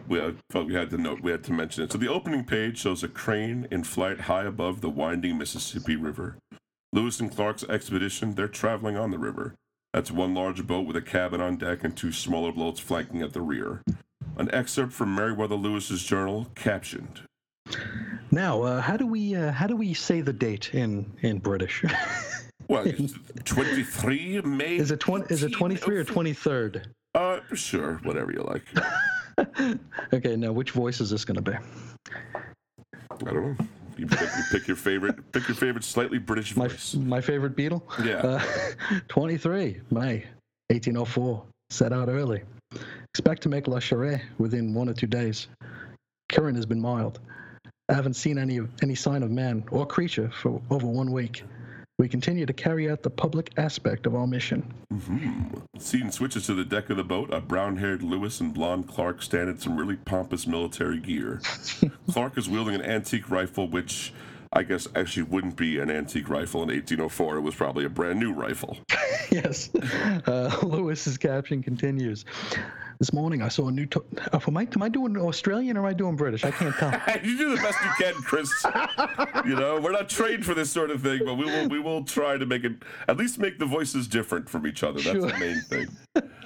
we 0.09 0.21
felt 0.51 0.67
we 0.67 0.75
had 0.75 0.91
to 0.91 0.99
note 0.99 1.21
we 1.21 1.31
had 1.31 1.45
to 1.45 1.53
mention 1.53 1.85
it. 1.85 1.93
So 1.93 1.99
the 1.99 2.09
opening 2.09 2.45
page 2.45 2.77
shows 2.79 3.05
a 3.05 3.09
crane 3.09 3.69
in 3.71 3.85
flight 3.85 4.23
high 4.23 4.45
above 4.45 4.81
the 4.81 4.91
winding 4.91 5.39
Mississippi 5.39 5.95
River. 5.95 6.39
Lewis 6.93 7.21
and 7.21 7.31
Clark's 7.35 7.63
expedition, 7.65 8.35
they're 8.35 8.49
traveling 8.49 8.97
on 8.97 9.13
the 9.13 9.19
river. 9.19 9.55
That's 9.93 10.11
one 10.11 10.35
large 10.35 10.67
boat 10.67 10.89
with 10.89 10.97
a 10.97 11.03
cabin 11.03 11.41
on 11.41 11.57
deck 11.57 11.85
and 11.85 11.97
two 11.97 12.11
smaller 12.11 12.51
boats 12.51 12.81
flanking 12.81 13.23
at 13.23 13.33
the 13.33 13.43
rear. 13.43 13.83
An 14.37 14.53
excerpt 14.53 14.93
from 14.93 15.15
Meriwether 15.15 15.55
Lewis's 15.55 16.03
journal, 16.03 16.49
captioned. 16.57 17.21
Now, 18.31 18.63
uh, 18.63 18.81
how 18.81 18.97
do 18.97 19.07
we 19.07 19.35
uh, 19.35 19.53
how 19.53 19.67
do 19.67 19.77
we 19.77 19.95
say 19.95 20.21
the 20.21 20.33
date 20.33 20.75
in 20.75 21.11
in 21.23 21.39
British? 21.39 21.85
Well, 22.69 22.85
23 23.45 24.41
May. 24.41 24.77
is 24.77 24.91
it 24.91 24.99
twenty? 24.99 25.33
Is 25.33 25.45
it 25.45 25.53
twenty 25.53 25.77
three 25.77 25.99
or 25.99 26.03
twenty 26.05 26.33
third? 26.33 26.89
Uh, 27.15 27.39
sure, 27.55 28.01
whatever 28.03 28.33
you 28.33 28.43
like. 28.43 28.65
Okay, 30.13 30.35
now 30.35 30.51
which 30.51 30.73
voice 30.73 31.01
is 31.01 31.11
this 31.11 31.25
going 31.25 31.37
to 31.37 31.43
be? 31.43 31.57
I 32.05 33.17
don't 33.19 33.35
know. 33.35 33.57
You 33.97 34.07
pick, 34.07 34.21
you 34.21 34.43
pick 34.51 34.67
your 34.67 34.77
favorite. 34.77 35.31
Pick 35.31 35.47
your 35.47 35.55
favorite 35.55 35.85
slightly 35.85 36.19
British 36.19 36.57
My 36.57 36.67
voice. 36.67 36.95
my 36.95 37.21
favorite 37.21 37.55
Beatle. 37.55 37.83
Yeah. 38.05 38.17
Uh, 38.17 38.99
twenty 39.09 39.37
three 39.37 39.81
May, 39.93 40.25
eighteen 40.71 40.97
oh 40.97 41.05
four. 41.05 41.45
Set 41.71 41.93
out 41.93 42.09
early. 42.09 42.43
Expect 43.13 43.43
to 43.43 43.49
make 43.49 43.69
La 43.69 43.79
Charre 43.79 44.21
within 44.39 44.75
one 44.75 44.89
or 44.89 44.95
two 44.95 45.07
days. 45.07 45.47
Current 46.31 46.57
has 46.57 46.67
been 46.67 46.81
mild. 46.81 47.21
I 47.89 47.95
haven't 47.95 48.15
seen 48.15 48.37
any 48.39 48.61
any 48.83 48.95
sign 48.95 49.23
of 49.23 49.31
man 49.31 49.65
or 49.71 49.87
creature 49.87 50.31
for 50.43 50.61
over 50.71 50.87
one 50.87 51.13
week. 51.13 51.45
We 51.99 52.09
continue 52.09 52.45
to 52.45 52.53
carry 52.53 52.91
out 52.91 53.03
the 53.03 53.09
public 53.11 53.53
aspect 53.57 54.05
of 54.07 54.15
our 54.15 54.27
mission. 54.27 54.75
hmm 54.91 55.45
Scene 55.79 56.11
switches 56.11 56.45
to 56.47 56.55
the 56.55 56.65
deck 56.65 56.91
of 56.91 56.99
the 56.99 57.05
boat. 57.05 57.33
A 57.33 57.41
brown-haired 57.41 58.03
Lewis 58.03 58.41
and 58.41 58.53
blonde 58.53 58.87
Clark 58.87 59.23
stand 59.23 59.49
in 59.49 59.59
some 59.59 59.79
really 59.79 59.97
pompous 59.97 60.47
military 60.47 60.99
gear. 60.99 61.41
Clark 62.11 62.37
is 62.37 62.51
wielding 62.51 62.75
an 62.75 62.83
antique 62.83 63.31
rifle, 63.31 63.67
which 63.67 64.13
I 64.57 64.63
guess 64.63 64.89
actually 64.97 65.25
wouldn't 65.25 65.55
be 65.57 65.81
an 65.81 65.91
antique 65.91 66.31
rifle 66.31 66.63
in 66.63 66.69
1804. 66.71 67.37
It 67.37 67.41
was 67.43 67.55
probably 67.55 67.85
a 67.85 67.91
brand 67.91 68.19
new 68.19 68.33
rifle. 68.33 68.79
yes. 69.31 69.69
Uh, 69.75 70.59
Lewis's 70.63 71.19
caption 71.19 71.63
continues. 71.63 72.25
This 72.99 73.13
morning 73.13 73.43
I 73.43 73.49
saw 73.49 73.69
a 73.69 73.71
new. 73.71 73.85
To- 73.85 74.03
uh, 74.33 74.41
am, 74.47 74.57
I, 74.57 74.67
am 74.75 74.83
I 74.83 74.89
doing 74.89 75.15
Australian 75.19 75.77
or 75.77 75.81
am 75.81 75.87
I 75.87 75.93
doing 75.93 76.17
British? 76.17 76.43
I 76.43 76.51
can't 76.53 76.75
tell. 76.77 76.91
you 77.23 77.37
do 77.37 77.55
the 77.55 77.61
best 77.61 77.77
you 77.85 77.91
can, 77.99 78.15
Chris. 78.23 78.51
you 79.45 79.57
know, 79.57 79.79
we're 79.79 79.93
not 79.93 80.09
trained 80.09 80.47
for 80.47 80.55
this 80.55 80.71
sort 80.71 80.91
of 80.91 81.03
thing, 81.03 81.21
but 81.27 81.35
we 81.35 81.45
will 81.45 81.69
we 81.69 81.79
will 81.79 82.03
try 82.05 82.39
to 82.39 82.47
make 82.47 82.65
it 82.65 82.77
at 83.09 83.19
least 83.19 83.39
make 83.39 83.59
the 83.59 83.67
voices 83.67 84.09
different 84.09 84.49
from 84.49 84.67
each 84.67 84.83
other. 84.83 85.03
That's 85.03 85.11
Sure. 85.19 85.31
the 85.31 85.39
main 85.39 85.61
thing. 85.61 85.87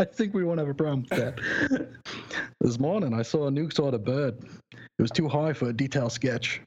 I 0.01 0.05
think 0.05 0.35
we 0.35 0.43
won't 0.43 0.59
have 0.59 0.69
a 0.69 0.75
problem 0.75 1.07
with 1.09 1.11
that. 1.11 1.89
this 2.61 2.81
morning 2.81 3.15
I 3.15 3.23
saw 3.23 3.47
a 3.47 3.51
new 3.53 3.71
sort 3.71 3.95
of 3.95 4.05
bird. 4.05 4.35
It 4.73 5.03
was 5.03 5.13
too 5.13 5.29
high 5.29 5.53
for 5.53 5.69
a 5.69 5.73
detailed 5.73 6.11
sketch. 6.11 6.61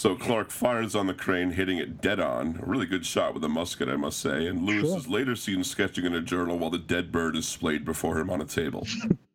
So 0.00 0.16
Clark 0.16 0.50
fires 0.50 0.94
on 0.96 1.08
the 1.08 1.12
crane, 1.12 1.50
hitting 1.50 1.76
it 1.76 2.00
dead 2.00 2.20
on. 2.20 2.58
A 2.62 2.64
really 2.64 2.86
good 2.86 3.04
shot 3.04 3.34
with 3.34 3.44
a 3.44 3.50
musket, 3.50 3.86
I 3.86 3.96
must 3.96 4.18
say. 4.18 4.46
And 4.46 4.64
Lewis 4.64 4.88
Sure. 4.88 4.96
is 4.96 5.08
later 5.08 5.36
seen 5.36 5.62
sketching 5.62 6.06
in 6.06 6.14
a 6.14 6.22
journal 6.22 6.58
while 6.58 6.70
the 6.70 6.78
dead 6.78 7.12
bird 7.12 7.36
is 7.36 7.46
splayed 7.46 7.84
before 7.84 8.18
him 8.18 8.30
on 8.30 8.40
a 8.40 8.46
table. 8.46 8.86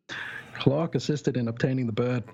Clark 0.58 0.96
assisted 0.96 1.36
in 1.36 1.46
obtaining 1.46 1.86
the 1.86 1.92
bird. 1.92 2.24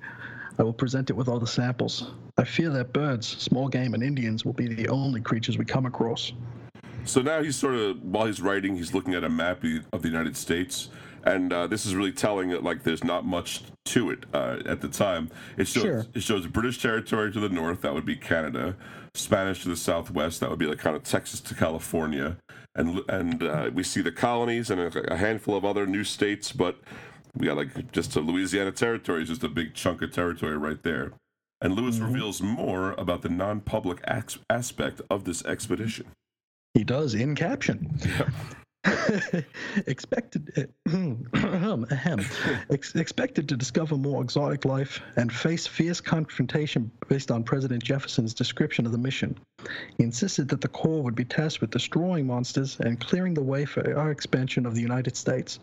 I 0.59 0.62
will 0.62 0.73
present 0.73 1.11
it 1.11 1.12
with 1.12 1.29
all 1.29 1.38
the 1.40 1.47
samples. 1.47 2.11
I 2.38 2.45
fear 2.45 2.71
that 2.71 2.95
birds, 2.95 3.27
small 3.27 3.68
game, 3.68 3.92
and 3.92 4.03
Indians 4.03 4.47
will 4.47 4.55
be 4.55 4.66
the 4.66 4.88
only 4.88 5.21
creatures 5.21 5.59
we 5.59 5.66
come 5.66 5.85
across. 5.85 6.33
So 7.05 7.21
now 7.21 7.42
he's 7.42 7.57
sort 7.57 7.75
of, 7.75 8.03
while 8.03 8.25
he's 8.25 8.40
writing, 8.40 8.75
he's 8.77 8.95
looking 8.95 9.12
at 9.12 9.25
a 9.25 9.29
map 9.29 9.62
of 9.92 10.01
the 10.01 10.09
United 10.09 10.38
States. 10.38 10.88
And 11.25 11.53
uh, 11.53 11.67
this 11.69 11.87
is 11.87 11.95
really 11.95 12.13
telling 12.13 12.49
that 12.51 12.63
like 12.65 12.83
there's 12.83 13.05
not 13.05 13.25
much 13.25 13.63
to 13.87 14.11
it 14.11 14.25
uh, 14.35 14.59
at 14.67 14.81
the 14.81 14.89
time. 14.89 15.31
It 15.57 15.69
shows 15.69 15.83
Sure. 15.83 16.07
it 16.15 16.23
shows 16.23 16.47
British 16.47 16.81
territory 16.83 17.31
to 17.33 17.41
the 17.41 17.49
north, 17.49 17.83
that 17.83 17.95
would 17.95 18.07
be 18.07 18.17
Canada. 18.17 18.77
Spanish 19.15 19.63
to 19.63 19.69
the 19.69 19.77
southwest, 19.77 20.41
that 20.41 20.49
would 20.49 20.59
be 20.59 20.67
like 20.67 20.79
kind 20.79 20.97
of 20.97 21.03
Texas 21.03 21.39
to 21.41 21.55
California, 21.55 22.39
and 22.75 23.01
and 23.09 23.43
uh, 23.43 23.71
we 23.75 23.83
see 23.83 24.01
the 24.01 24.11
colonies 24.11 24.71
and 24.71 24.81
a, 24.81 25.13
a 25.13 25.17
handful 25.17 25.55
of 25.55 25.65
other 25.67 25.87
new 25.87 26.03
states. 26.03 26.51
But 26.51 26.77
we 27.37 27.47
got 27.47 27.57
like 27.59 27.93
just 27.93 28.17
a 28.17 28.21
Louisiana 28.21 28.73
territory 28.73 29.23
is 29.23 29.29
just 29.29 29.45
a 29.45 29.49
big 29.49 29.75
chunk 29.75 30.01
of 30.03 30.13
territory 30.13 30.57
right 30.57 30.83
there. 30.83 31.13
And 31.61 31.75
Lewis 31.75 31.99
reveals 31.99 32.41
more 32.43 32.93
about 32.93 33.23
the 33.23 33.29
non-public 33.29 33.99
ax- 34.07 34.39
aspect 34.51 35.01
of 35.11 35.25
this 35.25 35.45
expedition. 35.45 36.07
He 36.75 36.83
does 36.83 37.15
in 37.15 37.35
caption. 37.37 38.01
expected 39.87 40.73
ahem. 40.87 42.25
Ex- 42.71 42.95
expected 42.95 43.49
to 43.49 43.57
discover 43.57 43.97
more 43.97 44.23
exotic 44.23 44.64
life 44.64 45.01
and 45.16 45.33
face 45.33 45.66
fierce 45.66 46.01
confrontation 46.01 46.90
based 47.09 47.31
on 47.31 47.45
President 47.45 47.83
Jefferson's 47.83 48.35
description 48.35 48.85
of 48.85 48.92
the 48.92 48.99
mission. 48.99 49.38
He 49.99 50.05
insisted 50.05 50.49
that 50.49 50.61
the 50.61 50.68
Corps 50.68 51.03
would 51.03 51.14
be 51.14 51.25
tasked 51.25 51.61
with 51.61 51.71
destroying 51.71 52.27
monsters 52.27 52.79
and 52.81 52.99
clearing 52.99 53.35
the 53.35 53.42
way 53.42 53.64
for 53.64 53.97
our 53.97 54.11
expansion 54.11 54.66
of 54.66 54.75
the 54.75 54.81
United 54.81 55.16
States. 55.16 55.61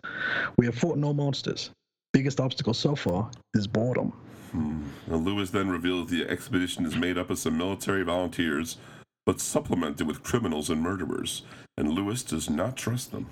We 0.56 0.66
have 0.66 0.74
fought 0.74 0.96
no 0.96 1.12
monsters. 1.12 1.70
Biggest 2.12 2.40
obstacle 2.40 2.74
so 2.74 2.96
far 2.96 3.30
is 3.54 3.66
boredom. 3.66 4.12
Hmm. 4.52 4.82
Now, 5.06 5.16
Lewis 5.16 5.50
then 5.50 5.68
reveals 5.68 6.10
the 6.10 6.28
expedition 6.28 6.84
is 6.84 6.96
made 6.96 7.18
up 7.18 7.30
of 7.30 7.38
some 7.38 7.56
military 7.56 8.02
volunteers, 8.02 8.78
but 9.26 9.40
supplemented 9.40 10.06
with 10.06 10.22
criminals 10.22 10.70
and 10.70 10.80
murderers, 10.80 11.42
and 11.76 11.90
Lewis 11.90 12.22
does 12.22 12.48
not 12.50 12.76
trust 12.76 13.12
them. 13.12 13.28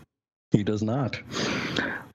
He 0.51 0.63
does 0.63 0.83
not. 0.83 1.21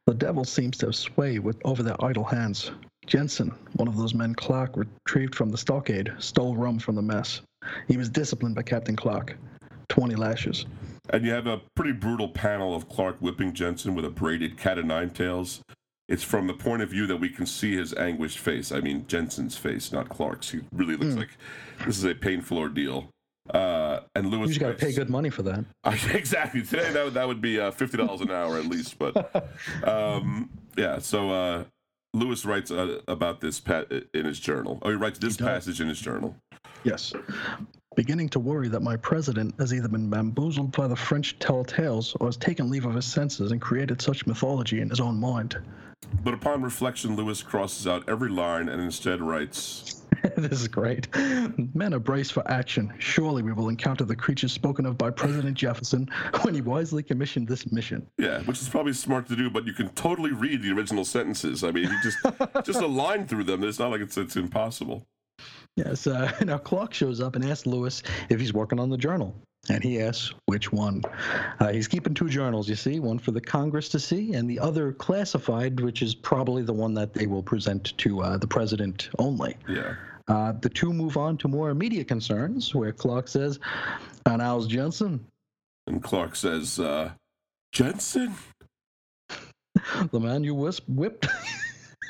The 0.06 0.14
devil 0.14 0.44
seems 0.44 0.78
to 0.78 0.88
have 0.88 0.96
sway 0.96 1.40
with 1.40 1.58
over 1.64 1.84
their 1.84 2.04
idle 2.04 2.24
hands. 2.24 2.72
Jensen, 3.06 3.54
one 3.74 3.88
of 3.88 3.98
those 3.98 4.14
men 4.14 4.34
Clark 4.34 4.76
retrieved 4.76 5.36
from 5.36 5.50
the 5.50 5.58
stockade, 5.58 6.14
stole 6.20 6.56
rum 6.56 6.80
from 6.80 6.96
the 6.96 7.02
mess. 7.02 7.42
He 7.88 7.98
was 7.98 8.10
disciplined 8.10 8.56
by 8.56 8.64
Captain 8.64 8.96
Clark. 8.96 9.38
Twenty 9.90 10.16
lashes. 10.16 10.66
And 11.10 11.26
you 11.26 11.32
have 11.32 11.48
a 11.48 11.62
pretty 11.76 11.92
brutal 11.92 12.30
panel 12.30 12.76
of 12.76 12.90
Clark 12.90 13.18
whipping 13.20 13.54
Jensen 13.54 13.94
with 13.94 14.06
a 14.06 14.10
braided 14.10 14.58
cat 14.58 14.80
o' 14.80 14.82
nine 14.82 15.10
tails. 15.10 15.62
It's 16.08 16.24
from 16.24 16.48
the 16.48 16.54
point 16.54 16.82
of 16.82 16.90
view 16.90 17.08
that 17.08 17.18
we 17.18 17.30
can 17.30 17.46
see 17.46 17.76
his 17.76 17.94
anguished 17.94 18.40
face. 18.40 18.72
I 18.72 18.80
mean, 18.80 19.06
Jensen's 19.08 19.58
face, 19.58 19.92
not 19.92 20.10
Clark's. 20.10 20.50
He 20.50 20.62
really 20.72 20.96
looks 20.96 21.14
hmm. 21.14 21.20
like 21.20 21.38
this 21.86 21.98
is 21.98 22.06
a 22.06 22.16
painful 22.16 22.58
ordeal. 22.58 23.10
Uh, 23.50 24.00
and 24.16 24.30
Lewis. 24.30 24.50
You 24.50 24.54
just 24.56 24.60
got 24.62 24.68
to 24.80 24.86
pay 24.86 24.94
good 24.94 25.10
money 25.10 25.30
for 25.30 25.44
that. 25.44 25.66
Uh, 25.84 25.98
exactly. 26.14 26.62
Today 26.62 26.92
that 26.94 27.04
would, 27.04 27.14
that 27.14 27.28
would 27.28 27.42
be 27.42 27.60
uh, 27.60 27.70
fifty 27.72 27.98
dollars 27.98 28.22
an 28.22 28.32
hour 28.32 28.58
at 28.58 28.66
least. 28.66 28.98
But 28.98 29.50
um, 29.84 30.50
yeah, 30.78 31.00
so 31.00 31.30
uh, 31.30 31.64
Lewis 32.14 32.46
writes 32.46 32.72
uh, 32.72 33.02
about 33.08 33.42
this 33.42 33.60
pa- 33.60 33.84
in 34.14 34.26
his 34.26 34.40
journal. 34.40 34.80
Oh, 34.82 34.90
he 34.90 34.96
writes 34.96 35.20
this 35.20 35.36
does. 35.36 35.46
passage 35.46 35.82
in 35.82 35.90
his 35.90 36.00
journal. 36.00 36.36
Yes. 36.84 37.14
Beginning 37.96 38.30
to 38.30 38.40
worry 38.40 38.70
that 38.70 38.82
my 38.82 38.96
president 38.96 39.54
has 39.60 39.74
either 39.74 39.88
been 39.88 40.10
bamboozled 40.10 40.72
by 40.72 40.88
the 40.88 40.96
French 40.96 41.38
tell 41.40 41.64
tales 41.64 42.16
or 42.20 42.28
has 42.28 42.38
taken 42.38 42.70
leave 42.70 42.86
of 42.86 42.96
his 42.96 43.06
senses 43.06 43.52
and 43.52 43.62
created 43.62 44.02
such 44.02 44.26
mythology 44.26 44.80
in 44.82 44.90
his 44.90 45.00
own 45.00 45.20
mind. 45.20 45.58
But 46.24 46.34
upon 46.34 46.62
reflection, 46.62 47.16
Lewis 47.16 47.44
crosses 47.44 47.88
out 47.88 48.08
every 48.08 48.30
line 48.30 48.70
and 48.70 48.82
instead 48.82 49.22
writes, 49.22 50.03
this 50.38 50.62
is 50.62 50.68
great. 50.68 51.08
Men 51.76 51.94
are 51.94 52.00
braced 52.00 52.34
for 52.34 52.50
action. 52.50 52.94
Surely 53.00 53.44
we 53.44 53.52
will 53.52 53.70
encounter 53.70 54.06
the 54.06 54.16
creatures 54.16 54.54
spoken 54.54 54.86
of 54.86 54.98
by 54.98 55.10
President 55.10 55.56
Jefferson 55.56 56.10
when 56.42 56.54
he 56.54 56.62
wisely 56.62 57.04
commissioned 57.04 57.48
this 57.48 57.72
mission. 57.72 58.08
"Yeah," 58.18 58.40
which 58.42 58.62
is 58.62 58.70
probably 58.70 58.94
smart 58.94 59.28
to 59.28 59.36
do, 59.36 59.50
but 59.50 59.66
you 59.66 59.74
can 59.74 59.90
totally 59.90 60.32
read 60.32 60.62
the 60.62 60.72
original 60.72 61.04
sentences. 61.04 61.64
I 61.64 61.72
mean, 61.72 61.90
you 61.90 62.02
just 62.02 62.18
just 62.66 62.82
a 62.82 62.88
line 62.88 63.28
through 63.28 63.44
them. 63.46 63.64
It's 63.64 63.80
not 63.80 63.92
like 63.92 64.02
it's 64.02 64.18
it's 64.18 64.36
impossible. 64.36 65.06
Yes, 65.76 66.08
uh, 66.08 66.32
now 66.46 66.58
Clark 66.58 66.94
shows 66.94 67.20
up 67.20 67.36
and 67.36 67.44
asks 67.44 67.66
Lewis 67.66 68.04
if 68.30 68.40
he's 68.40 68.54
working 68.54 68.80
on 68.80 68.90
the 68.90 68.98
journal. 68.98 69.36
And 69.70 69.82
he 69.82 70.02
asks 70.02 70.34
which 70.48 70.74
one. 70.74 71.04
Uh, 71.62 71.72
he's 71.72 71.88
keeping 71.88 72.14
two 72.14 72.28
journals, 72.28 72.68
you 72.68 72.76
see, 72.76 73.00
one 73.00 73.18
for 73.18 73.32
the 73.32 73.40
Congress 73.40 73.88
to 73.90 74.00
see, 74.00 74.34
and 74.34 74.50
the 74.50 74.60
other 74.60 74.92
classified, 74.92 75.80
which 75.80 76.02
is 76.02 76.14
probably 76.14 76.64
the 76.64 76.74
one 76.74 76.94
that 76.96 77.14
they 77.14 77.28
will 77.28 77.44
present 77.44 77.98
to 78.00 78.22
uh, 78.22 78.38
the 78.38 78.48
president 78.48 79.10
only. 79.20 79.56
Yeah. 79.70 79.96
Uh, 80.28 80.54
the 80.54 80.70
two 80.70 80.94
move 80.94 81.18
on 81.18 81.38
to 81.38 81.48
more 81.48 81.70
immediate 81.70 82.08
concerns, 82.08 82.74
where 82.74 82.92
Clark 82.92 83.28
says, 83.28 83.60
And 84.26 84.42
how's 84.42 84.68
Jensen? 84.68 85.26
And 85.88 86.02
Clark 86.02 86.36
says, 86.36 86.80
uh, 86.80 87.12
"Jensen." 87.72 88.34
The 90.12 90.20
man 90.20 90.46
you 90.46 90.56
wisp- 90.56 90.88
whipped? 90.88 91.28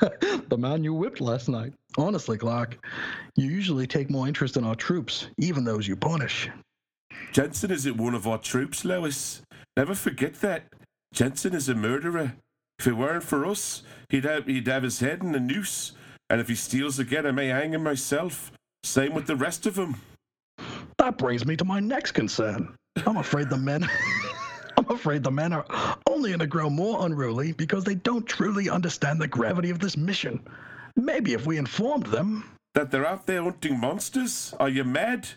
the 0.48 0.56
man 0.56 0.84
you 0.84 0.94
whipped 0.94 1.20
last 1.20 1.48
night. 1.48 1.72
Honestly, 1.96 2.38
Clark, 2.38 2.78
you 3.34 3.48
usually 3.48 3.86
take 3.86 4.10
more 4.10 4.28
interest 4.28 4.56
in 4.56 4.64
our 4.64 4.76
troops, 4.76 5.28
even 5.38 5.64
those 5.64 5.88
you 5.88 5.96
punish. 5.96 6.50
Jensen 7.32 7.72
isn't 7.72 7.96
one 7.96 8.14
of 8.14 8.28
our 8.28 8.38
troops, 8.38 8.84
Lewis. 8.84 9.42
Never 9.76 9.94
forget 9.94 10.34
that. 10.34 10.64
Jensen 11.12 11.54
is 11.54 11.68
a 11.68 11.74
murderer. 11.74 12.34
If 12.78 12.86
it 12.86 12.92
weren't 12.92 13.24
for 13.24 13.44
us, 13.46 13.82
he'd 14.08 14.24
have, 14.24 14.46
he'd 14.46 14.68
have 14.68 14.82
his 14.82 15.00
head 15.00 15.22
in 15.22 15.34
a 15.34 15.40
noose. 15.40 15.92
And 16.30 16.40
if 16.40 16.48
he 16.48 16.54
steals 16.54 16.98
again, 16.98 17.26
I 17.26 17.32
may 17.32 17.48
hang 17.48 17.74
him 17.74 17.82
myself. 17.82 18.50
Same 18.82 19.14
with 19.14 19.26
the 19.26 19.36
rest 19.36 19.66
of 19.66 19.74
them. 19.74 19.96
That 20.98 21.18
brings 21.18 21.46
me 21.46 21.56
to 21.56 21.64
my 21.64 21.80
next 21.80 22.12
concern. 22.12 22.74
I'm 23.06 23.16
afraid 23.16 23.50
the 23.50 23.56
men. 23.56 23.88
I'm 24.76 24.90
afraid 24.90 25.22
the 25.22 25.30
men 25.30 25.52
are 25.52 25.64
only 26.08 26.30
going 26.30 26.40
to 26.40 26.46
grow 26.46 26.68
more 26.68 27.04
unruly 27.06 27.52
because 27.52 27.84
they 27.84 27.94
don't 27.94 28.26
truly 28.26 28.68
understand 28.68 29.20
the 29.20 29.28
gravity 29.28 29.70
of 29.70 29.78
this 29.78 29.96
mission. 29.96 30.40
Maybe 30.96 31.32
if 31.32 31.46
we 31.46 31.58
informed 31.58 32.06
them. 32.06 32.44
That 32.74 32.90
they're 32.90 33.06
out 33.06 33.26
there 33.26 33.42
hunting 33.42 33.78
monsters? 33.78 34.54
Are 34.58 34.68
you 34.68 34.84
mad? 34.84 35.28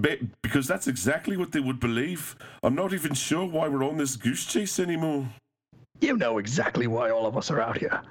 Be- 0.00 0.28
because 0.42 0.66
that's 0.66 0.88
exactly 0.88 1.36
what 1.36 1.52
they 1.52 1.60
would 1.60 1.80
believe. 1.80 2.36
I'm 2.62 2.74
not 2.74 2.92
even 2.92 3.14
sure 3.14 3.46
why 3.46 3.68
we're 3.68 3.84
on 3.84 3.98
this 3.98 4.16
goose 4.16 4.46
chase 4.46 4.78
anymore. 4.78 5.28
You 6.00 6.16
know 6.16 6.38
exactly 6.38 6.86
why 6.86 7.10
all 7.10 7.26
of 7.26 7.36
us 7.36 7.50
are 7.50 7.60
out 7.60 7.78
here. 7.78 8.02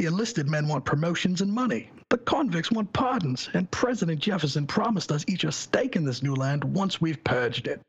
The 0.00 0.06
enlisted 0.06 0.48
men 0.48 0.66
want 0.66 0.86
promotions 0.86 1.42
and 1.42 1.52
money. 1.52 1.90
The 2.08 2.16
convicts 2.16 2.72
want 2.72 2.90
pardons, 2.94 3.50
and 3.52 3.70
President 3.70 4.18
Jefferson 4.18 4.66
promised 4.66 5.12
us 5.12 5.26
each 5.28 5.44
a 5.44 5.52
stake 5.52 5.94
in 5.94 6.06
this 6.06 6.22
new 6.22 6.34
land 6.34 6.64
once 6.64 7.02
we've 7.02 7.22
purged 7.22 7.66
it. 7.66 7.82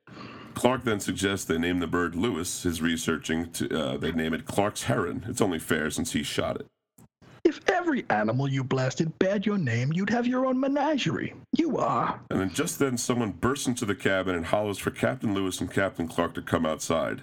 Clark 0.54 0.84
then 0.84 1.00
suggests 1.00 1.46
they 1.46 1.58
name 1.58 1.80
the 1.80 1.88
bird 1.88 2.14
Lewis. 2.14 2.64
His 2.64 2.82
researching, 2.82 3.50
to, 3.54 3.80
uh, 3.80 3.96
they 3.96 4.12
name 4.12 4.34
it 4.34 4.46
Clark's 4.46 4.84
heron. 4.84 5.24
It's 5.30 5.40
only 5.40 5.58
fair 5.58 5.90
since 5.90 6.12
he 6.12 6.22
shot 6.22 6.58
it. 6.58 6.66
If 7.46 7.62
every 7.70 8.06
animal 8.10 8.50
you 8.50 8.66
blasted 8.66 9.18
bared 9.18 9.46
your 9.46 9.58
name, 9.58 9.94
you'd 9.94 10.10
have 10.10 10.28
your 10.28 10.46
own 10.46 10.60
menagerie. 10.60 11.34
You 11.56 11.78
are. 11.78 12.20
And 12.30 12.42
then 12.42 12.54
just 12.54 12.78
then, 12.78 12.98
someone 12.98 13.32
bursts 13.32 13.68
into 13.68 13.86
the 13.86 13.96
cabin 13.96 14.36
and 14.36 14.48
hollers 14.48 14.78
for 14.78 14.92
Captain 14.92 15.34
Lewis 15.34 15.62
and 15.62 15.72
Captain 15.72 16.10
Clark 16.10 16.34
to 16.34 16.42
come 16.42 16.66
outside. 16.66 17.22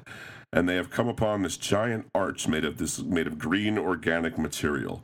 And 0.53 0.69
they 0.69 0.77
have 0.77 0.91
come 0.91 1.09
upon 1.09 1.43
this 1.43 1.57
giant 1.57 2.07
arch 2.15 2.49
made 2.49 2.65
of 2.65 2.79
this 2.79 3.01
made 3.01 3.27
of 3.27 3.39
green 3.39 3.77
organic 3.79 4.39
material. 4.39 5.03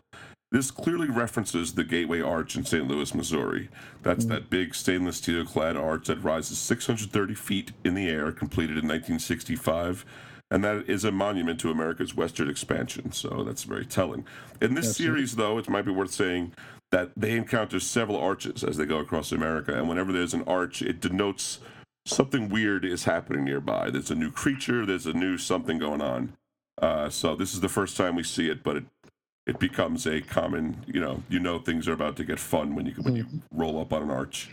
This 0.50 0.70
clearly 0.70 1.08
references 1.08 1.74
the 1.74 1.84
Gateway 1.84 2.20
Arch 2.20 2.54
in 2.54 2.64
St. 2.64 2.86
Louis, 2.86 3.12
Missouri. 3.14 3.68
That's 4.02 4.24
mm. 4.24 4.28
that 4.28 4.50
big 4.50 4.74
stainless 4.74 5.16
steel 5.16 5.44
clad 5.44 5.76
arch 5.76 6.06
that 6.06 6.22
rises 6.22 6.58
630 6.58 7.34
feet 7.34 7.72
in 7.84 7.94
the 7.94 8.08
air, 8.08 8.30
completed 8.30 8.78
in 8.78 8.88
1965 8.88 10.04
and 10.50 10.62
that 10.62 10.88
is 10.88 11.04
a 11.04 11.10
monument 11.10 11.58
to 11.60 11.70
America's 11.70 12.14
western 12.14 12.48
expansion. 12.48 13.10
So 13.12 13.42
that's 13.44 13.64
very 13.64 13.84
telling. 13.84 14.24
In 14.60 14.74
this 14.74 14.96
series, 14.96 15.36
though, 15.36 15.58
it 15.58 15.68
might 15.68 15.84
be 15.84 15.90
worth 15.90 16.12
saying 16.12 16.52
that 16.92 17.10
they 17.16 17.32
encounter 17.32 17.80
several 17.80 18.18
arches 18.18 18.62
as 18.62 18.76
they 18.76 18.86
go 18.86 18.98
across 18.98 19.32
America, 19.32 19.76
and 19.76 19.88
whenever 19.88 20.12
there's 20.12 20.34
an 20.34 20.44
arch, 20.46 20.80
it 20.80 21.00
denotes 21.00 21.58
something 22.06 22.48
weird 22.48 22.84
is 22.84 23.04
happening 23.04 23.44
nearby. 23.44 23.90
There's 23.90 24.10
a 24.10 24.14
new 24.14 24.30
creature, 24.30 24.84
there's 24.86 25.06
a 25.06 25.12
new 25.12 25.38
something 25.38 25.78
going 25.78 26.00
on. 26.00 26.34
Uh, 26.80 27.08
so 27.08 27.36
this 27.36 27.54
is 27.54 27.60
the 27.60 27.68
first 27.68 27.96
time 27.96 28.16
we 28.16 28.22
see 28.22 28.48
it, 28.48 28.62
but 28.62 28.76
it 28.76 28.84
it 29.46 29.58
becomes 29.58 30.06
a 30.06 30.22
common, 30.22 30.84
you 30.86 31.00
know, 31.00 31.22
you 31.28 31.38
know 31.38 31.58
things 31.58 31.86
are 31.86 31.92
about 31.92 32.16
to 32.16 32.24
get 32.24 32.38
fun 32.38 32.74
when 32.74 32.86
you 32.86 32.94
when 33.02 33.14
you 33.14 33.26
roll 33.50 33.78
up 33.78 33.92
on 33.92 34.02
an 34.02 34.10
arch. 34.10 34.50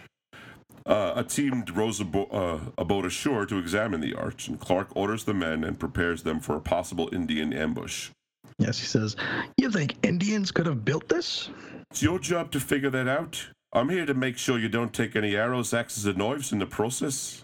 Uh, 0.85 1.13
a 1.15 1.23
team 1.23 1.63
rows 1.73 2.01
uh, 2.01 2.59
a 2.77 2.83
boat 2.83 3.05
ashore 3.05 3.45
to 3.45 3.57
examine 3.57 4.01
the 4.01 4.13
arch, 4.13 4.47
and 4.47 4.59
Clark 4.59 4.89
orders 4.95 5.23
the 5.23 5.33
men 5.33 5.63
and 5.63 5.79
prepares 5.79 6.23
them 6.23 6.39
for 6.39 6.55
a 6.55 6.61
possible 6.61 7.09
Indian 7.13 7.53
ambush. 7.53 8.09
Yes, 8.57 8.79
he 8.79 8.85
says, 8.85 9.15
You 9.57 9.71
think 9.71 9.95
Indians 10.03 10.51
could 10.51 10.65
have 10.65 10.83
built 10.83 11.07
this? 11.07 11.49
It's 11.91 12.01
your 12.01 12.19
job 12.19 12.51
to 12.51 12.59
figure 12.59 12.89
that 12.89 13.07
out. 13.07 13.47
I'm 13.73 13.89
here 13.89 14.05
to 14.05 14.13
make 14.13 14.37
sure 14.37 14.59
you 14.59 14.69
don't 14.69 14.93
take 14.93 15.15
any 15.15 15.35
arrows, 15.35 15.73
axes, 15.73 16.05
or 16.07 16.13
knives 16.13 16.51
in 16.51 16.59
the 16.59 16.65
process. 16.65 17.43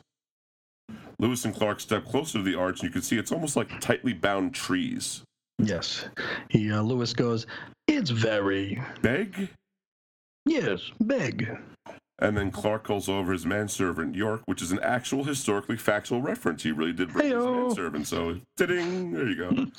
Lewis 1.20 1.46
and 1.46 1.56
Clark 1.56 1.80
step 1.80 2.06
closer 2.06 2.38
to 2.40 2.44
the 2.44 2.56
arch, 2.56 2.82
and 2.82 2.90
you 2.90 2.94
can 2.94 3.02
see 3.02 3.18
it's 3.18 3.32
almost 3.32 3.56
like 3.56 3.80
tightly 3.80 4.14
bound 4.14 4.54
trees. 4.54 5.24
Yes. 5.58 6.06
He 6.50 6.72
uh, 6.72 6.82
Lewis 6.82 7.14
goes, 7.14 7.48
It's 7.88 8.10
very 8.12 8.82
Beg? 9.02 9.50
yes, 10.46 10.92
big. 11.06 11.58
And 12.20 12.36
then 12.36 12.50
Clark 12.50 12.84
calls 12.84 13.08
over 13.10 13.32
his 13.32 13.46
manservant 13.46 14.16
York, 14.16 14.42
which 14.46 14.64
is 14.64 14.72
an 14.72 14.80
actual 14.80 15.24
historically 15.24 15.78
factual 15.78 16.20
reference. 16.22 16.64
He 16.64 16.72
really 16.72 16.94
did 16.94 17.14
bring 17.14 17.28
his 17.28 17.46
manservant. 17.46 18.08
So, 18.08 18.40
ding, 18.56 19.12
there 19.12 19.28
you 19.28 19.36
go. 19.36 19.66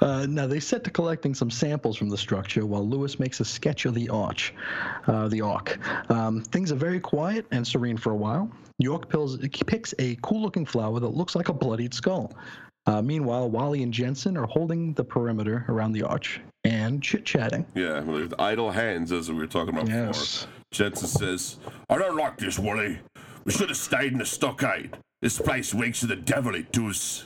Uh, 0.00 0.26
now 0.28 0.48
they 0.48 0.58
set 0.58 0.82
to 0.82 0.90
collecting 0.90 1.32
some 1.32 1.48
samples 1.50 1.96
from 1.96 2.08
the 2.08 2.18
structure 2.18 2.66
while 2.66 2.84
Lewis 2.88 3.20
makes 3.20 3.38
a 3.38 3.44
sketch 3.44 3.84
of 3.84 3.94
the 3.94 4.08
arch, 4.08 4.52
uh, 5.06 5.28
the 5.28 5.40
arc. 5.40 5.78
Um, 6.10 6.40
things 6.42 6.72
are 6.72 6.76
very 6.76 6.98
quiet 6.98 7.46
and 7.52 7.64
serene 7.64 7.96
for 7.96 8.10
a 8.10 8.16
while. 8.16 8.50
York 8.78 9.08
pills, 9.08 9.38
picks 9.66 9.94
a 10.00 10.16
cool-looking 10.22 10.66
flower 10.66 10.98
that 10.98 11.08
looks 11.10 11.36
like 11.36 11.50
a 11.50 11.52
bloodied 11.52 11.94
skull. 11.94 12.32
Uh, 12.86 13.00
meanwhile, 13.00 13.48
Wally 13.48 13.84
and 13.84 13.92
Jensen 13.92 14.36
are 14.36 14.46
holding 14.46 14.92
the 14.94 15.04
perimeter 15.04 15.64
around 15.68 15.92
the 15.92 16.02
arch 16.02 16.40
and 16.64 17.00
chit-chatting. 17.00 17.64
Yeah, 17.74 18.00
with 18.00 18.34
idle 18.40 18.72
hands, 18.72 19.12
as 19.12 19.30
we 19.30 19.36
were 19.38 19.46
talking 19.46 19.74
about 19.74 19.88
Yes. 19.88 20.42
before. 20.46 20.61
Jensen 20.72 21.06
says, 21.06 21.58
I 21.88 21.98
don't 21.98 22.16
like 22.16 22.38
this, 22.38 22.58
Wally. 22.58 22.98
We 23.44 23.52
should 23.52 23.68
have 23.68 23.76
stayed 23.76 24.12
in 24.12 24.18
the 24.18 24.26
stockade. 24.26 24.96
This 25.20 25.38
place 25.38 25.74
reeks 25.74 26.02
of 26.02 26.08
the 26.08 26.16
devil, 26.16 26.54
it 26.54 26.72
does. 26.72 27.24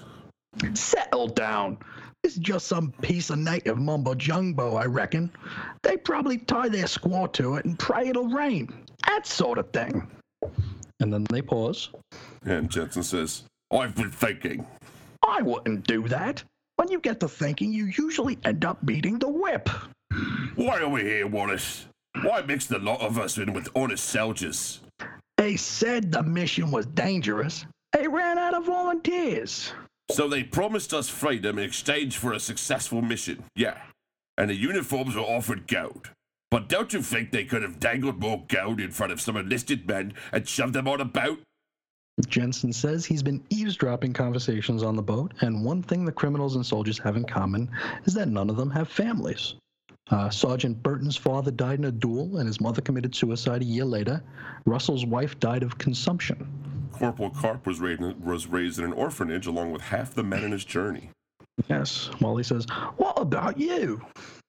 Settle 0.75 1.29
down. 1.29 1.79
This 2.23 2.33
is 2.33 2.39
just 2.41 2.67
some 2.67 2.93
piece 3.03 3.31
of 3.31 3.39
native 3.39 3.79
mumbo 3.79 4.15
jumbo, 4.15 4.75
I 4.75 4.87
reckon. 4.87 5.31
They 5.83 5.97
probably 5.97 6.39
tie 6.39 6.69
their 6.69 6.87
squaw 6.87 7.33
to 7.35 7.55
it 7.55 7.65
and 7.65 7.79
pray 7.79 8.09
it'll 8.09 8.29
rain. 8.29 8.69
That 9.07 9.27
sort 9.27 9.59
of 9.59 9.71
thing. 9.71 10.11
And 11.01 11.13
then 11.13 11.25
they 11.31 11.41
pause. 11.41 11.91
And 12.45 12.69
Jensen 12.69 13.05
says, 13.05 13.45
I've 13.71 13.95
been 13.95 14.11
thinking. 14.11 14.67
I 15.27 15.43
wouldn't 15.43 15.87
do 15.87 16.09
that. 16.09 16.43
When 16.77 16.91
you 16.91 16.99
get 16.99 17.21
to 17.21 17.29
thinking, 17.29 17.73
you 17.73 17.87
usually 17.97 18.39
end 18.45 18.65
up 18.65 18.85
beating 18.85 19.19
the 19.19 19.29
whip. 19.29 19.69
Why 20.57 20.81
are 20.81 20.89
we 20.89 21.03
here, 21.03 21.27
Wallace? 21.27 21.87
Why 22.23 22.43
mix 22.43 22.67
the 22.67 22.79
lot 22.79 23.01
of 23.01 23.19
us 23.19 23.39
in 23.39 23.53
with 23.53 23.69
honest 23.75 24.05
soldiers? 24.05 24.81
They 25.37 25.57
said 25.57 26.11
the 26.11 26.23
mission 26.23 26.71
was 26.71 26.87
dangerous. 26.87 27.67
They 27.93 28.09
ran 28.09 28.39
out 28.39 28.55
of 28.55 28.67
volunteers. 28.67 29.73
So 30.11 30.29
they 30.29 30.43
promised 30.45 30.95
us 30.95 31.09
freedom 31.09 31.59
in 31.59 31.65
exchange 31.65 32.17
for 32.17 32.33
a 32.33 32.41
successful 32.41 33.03
mission, 33.03 33.45
yeah. 33.55 33.79
And 34.39 34.51
the 34.51 34.55
uniforms 34.55 35.15
were 35.15 35.23
offered 35.23 35.67
gold. 35.67 36.11
But 36.51 36.69
don't 36.69 36.93
you 36.93 37.03
think 37.03 37.33
they 37.33 37.45
could 37.45 37.63
have 37.63 37.81
dangled 37.81 38.21
more 38.21 38.45
gold 38.49 38.81
in 38.81 38.93
front 38.93 39.13
of 39.13 39.21
some 39.21 39.37
enlisted 39.37 39.87
men 39.87 40.15
and 40.33 40.49
shoved 40.49 40.75
them 40.75 40.89
on 40.89 41.01
a 41.01 41.05
boat? 41.05 41.41
Jensen 42.29 42.73
says 42.73 43.05
he's 43.05 43.23
been 43.23 43.45
eavesdropping 43.51 44.15
conversations 44.15 44.83
on 44.83 44.97
the 44.97 45.03
boat, 45.03 45.35
and 45.41 45.65
one 45.65 45.83
thing 45.83 46.05
the 46.05 46.13
criminals 46.13 46.57
and 46.57 46.65
soldiers 46.65 46.99
have 46.99 47.17
in 47.17 47.25
common 47.25 47.71
is 48.05 48.15
that 48.15 48.29
none 48.29 48.49
of 48.49 48.57
them 48.57 48.71
have 48.71 48.89
families. 48.89 49.55
Uh, 50.11 50.31
Sergeant 50.31 50.81
Burton's 50.83 51.17
father 51.17 51.51
died 51.51 51.79
in 51.81 51.87
a 51.87 51.93
duel, 51.93 52.37
and 52.39 52.47
his 52.47 52.61
mother 52.61 52.81
committed 52.81 53.15
suicide 53.15 53.63
a 53.63 53.65
year 53.65 53.85
later. 53.85 54.23
Russell's 54.65 55.05
wife 55.05 55.39
died 55.41 55.63
of 55.63 55.79
consumption. 55.79 56.47
Corporal 56.93 57.31
Carp 57.31 57.67
was 57.67 57.81
raised, 57.81 58.01
was 58.21 58.47
raised 58.47 58.79
in 58.79 58.85
an 58.85 58.93
orphanage 58.93 59.47
along 59.47 59.73
with 59.73 59.83
half 59.83 60.15
the 60.15 60.23
men 60.23 60.45
in 60.45 60.53
his 60.53 60.65
journey. 60.65 61.11
Yes, 61.69 62.11
Wally 62.21 62.43
says, 62.45 62.67
What 62.97 63.19
about 63.19 63.59
you? 63.59 64.01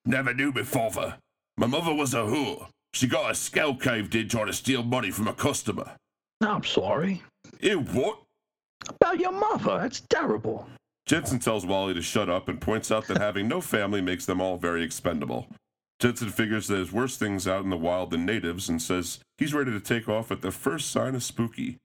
Never 0.05 0.33
knew 0.33 0.51
my 0.51 0.63
father. 0.63 1.15
My 1.57 1.67
mother 1.67 1.93
was 1.93 2.13
a 2.13 2.17
whore. 2.17 2.67
She 2.93 3.07
got 3.07 3.27
her 3.27 3.33
skull 3.33 3.75
caved 3.75 4.15
in 4.15 4.29
trying 4.29 4.47
to 4.47 4.53
steal 4.53 4.83
money 4.83 5.11
from 5.11 5.27
a 5.27 5.33
customer. 5.33 5.91
I'm 6.41 6.63
sorry. 6.63 7.23
Ew, 7.61 7.79
what? 7.79 8.19
About 8.89 9.19
your 9.19 9.31
mother? 9.31 9.79
That's 9.79 10.01
terrible. 10.01 10.67
Jensen 11.07 11.39
tells 11.39 11.65
Wally 11.65 11.93
to 11.93 12.01
shut 12.01 12.29
up 12.29 12.49
and 12.49 12.59
points 12.59 12.91
out 12.91 13.07
that 13.07 13.17
having 13.17 13.47
no 13.47 13.61
family 13.61 14.01
makes 14.01 14.25
them 14.25 14.41
all 14.41 14.57
very 14.57 14.83
expendable. 14.83 15.47
Jensen 15.99 16.29
figures 16.29 16.67
there's 16.67 16.91
worse 16.91 17.15
things 17.15 17.47
out 17.47 17.63
in 17.63 17.69
the 17.69 17.77
wild 17.77 18.11
than 18.11 18.25
natives 18.25 18.67
and 18.67 18.81
says 18.81 19.19
he's 19.37 19.53
ready 19.53 19.71
to 19.71 19.79
take 19.79 20.09
off 20.09 20.31
at 20.31 20.41
the 20.41 20.51
first 20.51 20.91
sign 20.91 21.15
of 21.15 21.23
spooky. 21.23 21.77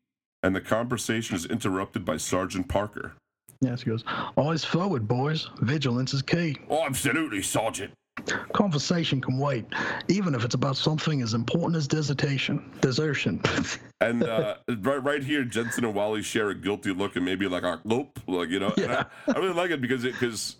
And 0.42 0.56
the 0.56 0.60
conversation 0.60 1.36
is 1.36 1.46
interrupted 1.46 2.04
by 2.04 2.16
Sergeant 2.16 2.66
Parker. 2.66 3.12
Yes, 3.60 3.82
he 3.82 3.90
goes, 3.90 4.02
Eyes 4.36 4.64
forward, 4.64 5.06
boys. 5.06 5.48
Vigilance 5.60 6.12
is 6.12 6.22
key. 6.22 6.56
Oh, 6.68 6.84
absolutely, 6.84 7.42
Sergeant. 7.42 7.92
Conversation 8.52 9.20
can 9.20 9.38
wait, 9.38 9.64
even 10.08 10.34
if 10.34 10.44
it's 10.44 10.54
about 10.54 10.76
something 10.76 11.22
as 11.22 11.34
important 11.34 11.76
as 11.76 11.88
dissertation. 11.88 12.62
Desertion. 12.80 13.40
And 14.02 14.24
uh, 14.24 14.56
right, 14.80 15.00
right 15.04 15.22
here, 15.22 15.44
Jensen 15.44 15.84
and 15.84 15.94
Wally 15.94 16.22
share 16.22 16.48
a 16.50 16.56
guilty 16.56 16.92
look 16.92 17.14
and 17.14 17.24
maybe 17.24 17.46
like 17.46 17.62
a 17.62 17.80
nope, 17.84 18.18
like 18.26 18.48
you 18.48 18.58
know. 18.58 18.74
And 18.76 18.90
I, 18.90 19.04
I 19.28 19.38
really 19.38 19.54
like 19.54 19.70
it 19.70 19.80
because 19.80 20.02
it 20.02 20.14
because 20.14 20.56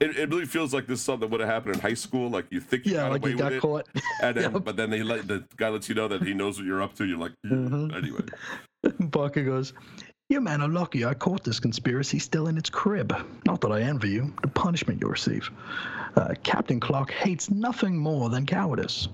it, 0.00 0.16
it 0.16 0.30
really 0.30 0.46
feels 0.46 0.72
like 0.72 0.86
this 0.86 1.00
is 1.00 1.04
something 1.04 1.20
that 1.28 1.30
would 1.30 1.40
have 1.40 1.50
happened 1.50 1.74
in 1.74 1.80
high 1.82 1.92
school. 1.92 2.30
Like 2.30 2.46
you 2.48 2.60
think 2.60 2.86
you 2.86 2.94
yeah, 2.94 3.02
got 3.02 3.10
like 3.12 3.20
away 3.20 3.30
with 3.32 3.38
got 3.40 3.52
it, 3.52 3.60
caught. 3.60 3.86
and 4.22 4.36
then 4.38 4.52
Yep. 4.54 4.64
but 4.64 4.76
then 4.76 4.88
they 4.88 5.02
let 5.02 5.28
the 5.28 5.44
guy 5.58 5.68
lets 5.68 5.90
you 5.90 5.96
know 5.96 6.08
that 6.08 6.22
he 6.22 6.32
knows 6.32 6.56
what 6.56 6.64
you're 6.66 6.80
up 6.82 6.94
to. 6.94 7.04
You're 7.04 7.18
like, 7.18 7.32
Mhm. 7.46 7.94
anyway. 7.94 8.24
Parker 9.12 9.44
goes, 9.44 9.74
You 10.30 10.42
men 10.42 10.60
are 10.60 10.68
lucky 10.68 11.06
I 11.06 11.14
caught 11.14 11.42
this 11.42 11.58
conspiracy 11.58 12.18
still 12.18 12.48
in 12.48 12.58
its 12.58 12.68
crib. 12.68 13.14
Not 13.46 13.62
that 13.62 13.72
I 13.72 13.80
envy 13.80 14.10
you, 14.10 14.34
the 14.42 14.48
punishment 14.48 15.00
you 15.00 15.08
receive. 15.08 15.50
Uh, 16.16 16.34
Captain 16.42 16.78
Clark 16.78 17.10
hates 17.10 17.50
nothing 17.50 17.96
more 17.96 18.28
than 18.28 18.44
cowardice. 18.44 19.08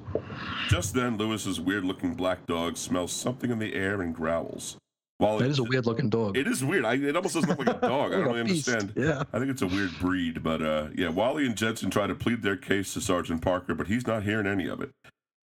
Just 0.69 0.93
then, 0.93 1.17
Lewis's 1.17 1.61
weird-looking 1.61 2.15
black 2.15 2.45
dog 2.47 2.77
smells 2.77 3.13
something 3.13 3.53
in 3.53 3.61
the 3.61 3.75
air 3.75 4.03
and 4.03 4.13
growls. 4.13 4.77
Wally, 5.21 5.45
That 5.45 5.51
is 5.51 5.61
a 5.61 5.65
weird 5.65 5.87
looking 5.87 6.09
dog. 6.11 6.37
It 6.37 6.49
is 6.49 6.65
weird. 6.65 6.85
I, 6.85 6.95
it 6.95 7.15
almost 7.15 7.35
doesn't 7.35 7.49
look 7.49 7.65
like 7.65 7.77
a 7.77 7.81
dog. 7.89 8.13
I 8.13 8.17
don't 8.17 8.25
really 8.27 8.43
beast. 8.43 8.69
understand. 8.69 8.93
Yeah. 8.97 9.23
I 9.33 9.39
think 9.39 9.53
it's 9.53 9.63
a 9.63 9.69
weird 9.69 9.93
breed, 10.01 10.43
but 10.43 10.63
uh, 10.63 10.89
yeah, 10.97 11.11
Wally 11.11 11.47
and 11.47 11.57
Jensen 11.57 11.91
try 11.91 12.09
to 12.09 12.17
plead 12.17 12.43
their 12.43 12.57
case 12.57 12.93
to 12.95 13.01
Sergeant 13.01 13.41
Parker, 13.41 13.77
but 13.77 13.87
he's 13.87 14.05
not 14.09 14.25
hearing 14.25 14.49
any 14.49 14.67
of 14.67 14.81
it. 14.81 14.91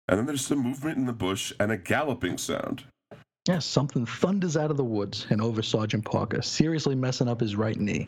And 0.10 0.20
then 0.20 0.26
there's 0.26 0.46
some 0.46 0.60
movement 0.60 0.98
in 0.98 1.06
the 1.06 1.14
bush 1.14 1.54
and 1.62 1.72
a 1.72 1.78
galloping 1.78 2.38
sound. 2.38 2.84
Yes, 3.48 3.66
something 3.66 4.06
thunders 4.06 4.56
out 4.56 4.70
of 4.70 4.78
the 4.78 4.84
woods 4.84 5.26
and 5.32 5.42
over 5.42 5.64
Sergeant 5.64 6.06
Parker, 6.06 6.44
seriously 6.44 6.94
messing 6.94 7.28
up 7.28 7.40
his 7.40 7.56
right 7.56 7.80
knee. 7.80 8.08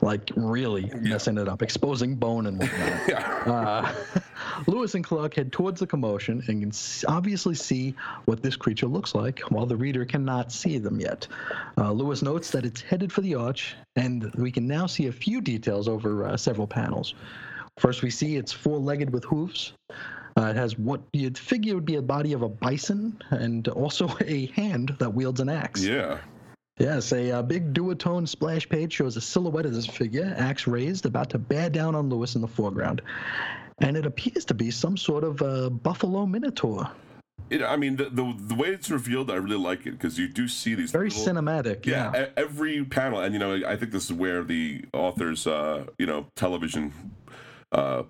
Like, 0.00 0.30
really 0.36 0.90
messing 1.02 1.36
it 1.36 1.48
up, 1.50 1.60
exposing 1.60 2.16
bone 2.16 2.46
and 2.46 2.58
whatnot. 2.58 3.00
Yeah. 3.08 3.26
Uh, 3.44 4.20
Lewis 4.66 4.94
and 4.94 5.04
Clark 5.04 5.34
head 5.34 5.52
towards 5.52 5.80
the 5.80 5.86
commotion 5.86 6.42
and 6.48 6.62
can 6.62 6.72
obviously 7.06 7.54
see 7.54 7.94
what 8.24 8.42
this 8.42 8.56
creature 8.56 8.86
looks 8.86 9.14
like, 9.14 9.40
while 9.50 9.66
the 9.66 9.76
reader 9.76 10.06
cannot 10.06 10.50
see 10.50 10.78
them 10.78 10.98
yet. 10.98 11.28
Uh, 11.76 11.92
Lewis 11.92 12.22
notes 12.22 12.50
that 12.50 12.64
it's 12.64 12.80
headed 12.80 13.12
for 13.12 13.20
the 13.20 13.34
arch, 13.34 13.74
and 13.96 14.34
we 14.36 14.50
can 14.50 14.66
now 14.66 14.86
see 14.86 15.08
a 15.08 15.12
few 15.12 15.42
details 15.42 15.88
over 15.88 16.26
uh, 16.26 16.38
several 16.38 16.66
panels. 16.66 17.14
First, 17.78 18.02
we 18.02 18.10
see 18.10 18.36
it's 18.36 18.52
four 18.52 18.78
legged 18.78 19.10
with 19.12 19.24
hooves. 19.24 19.74
Uh, 20.38 20.46
it 20.46 20.56
has 20.56 20.78
what 20.78 21.00
you'd 21.12 21.36
figure 21.36 21.74
would 21.74 21.84
be 21.84 21.96
a 21.96 22.02
body 22.02 22.32
of 22.32 22.42
a 22.42 22.48
bison 22.48 23.20
and 23.30 23.66
also 23.68 24.08
a 24.26 24.46
hand 24.46 24.94
that 24.98 25.12
wields 25.12 25.40
an 25.40 25.48
axe. 25.48 25.82
Yeah. 25.84 26.18
Yes, 26.78 27.12
a, 27.12 27.30
uh 27.32 27.42
big 27.42 27.74
duotone 27.74 28.26
splash 28.26 28.66
page 28.68 28.94
shows 28.94 29.16
a 29.16 29.20
silhouette 29.20 29.66
of 29.66 29.74
this 29.74 29.86
figure, 29.86 30.34
axe 30.38 30.66
raised, 30.66 31.04
about 31.04 31.28
to 31.30 31.38
bear 31.38 31.68
down 31.68 31.94
on 31.94 32.08
Lewis 32.08 32.36
in 32.36 32.40
the 32.40 32.48
foreground. 32.48 33.02
And 33.82 33.96
it 33.96 34.06
appears 34.06 34.44
to 34.46 34.54
be 34.54 34.70
some 34.70 34.96
sort 34.96 35.24
of 35.24 35.42
uh, 35.42 35.68
buffalo 35.70 36.24
minotaur. 36.26 36.90
It, 37.50 37.62
I 37.62 37.76
mean, 37.76 37.96
the, 37.96 38.04
the 38.10 38.34
the 38.38 38.54
way 38.54 38.68
it's 38.68 38.90
revealed, 38.90 39.30
I 39.30 39.34
really 39.36 39.56
like 39.58 39.80
it 39.86 39.92
because 39.92 40.18
you 40.18 40.28
do 40.28 40.46
see 40.48 40.74
these 40.74 40.90
Very 40.92 41.08
little- 41.10 41.34
cinematic. 41.34 41.84
Yeah, 41.84 42.12
Yeah. 42.14 42.26
every 42.36 42.84
panel, 42.84 43.20
and 43.20 43.32
you 43.34 43.38
know, 43.40 43.60
I 43.66 43.76
think 43.76 43.90
this 43.92 44.04
is 44.04 44.12
where 44.12 44.42
the 44.44 44.84
author's, 44.94 45.46
uh, 45.46 45.84
you 45.98 46.06
know, 46.06 46.26
television 46.36 46.92
uh, 47.72 48.04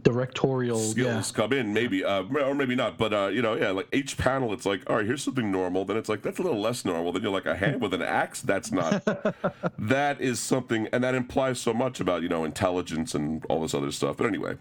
Directorial. 0.00 0.78
skills 0.78 1.30
Yeah. 1.30 1.36
come 1.36 1.52
in, 1.52 1.74
maybe, 1.74 2.02
uh, 2.02 2.22
or 2.22 2.54
maybe 2.54 2.74
not. 2.74 2.96
But 2.96 3.12
uh, 3.12 3.26
you 3.26 3.42
know, 3.42 3.54
yeah, 3.54 3.70
like 3.72 3.88
each 3.92 4.16
panel, 4.16 4.52
it's 4.54 4.64
like, 4.64 4.88
all 4.88 4.96
right, 4.96 5.04
here's 5.06 5.22
something 5.22 5.52
normal. 5.52 5.84
Then 5.84 5.98
it's 5.98 6.08
like 6.08 6.22
that's 6.22 6.38
a 6.38 6.42
little 6.42 6.60
less 6.60 6.84
normal. 6.84 7.12
Then 7.12 7.22
you're 7.22 7.32
like 7.32 7.44
a 7.44 7.54
hand 7.54 7.82
with 7.82 7.92
an 7.92 8.00
axe. 8.02 8.40
That's 8.40 8.72
not. 8.72 9.04
that 9.78 10.20
is 10.20 10.40
something, 10.40 10.88
and 10.92 11.04
that 11.04 11.14
implies 11.14 11.60
so 11.60 11.74
much 11.74 12.00
about 12.00 12.22
you 12.22 12.28
know 12.30 12.44
intelligence 12.44 13.14
and 13.14 13.44
all 13.46 13.60
this 13.60 13.74
other 13.74 13.92
stuff. 13.92 14.16
But 14.16 14.26
anyway. 14.26 14.56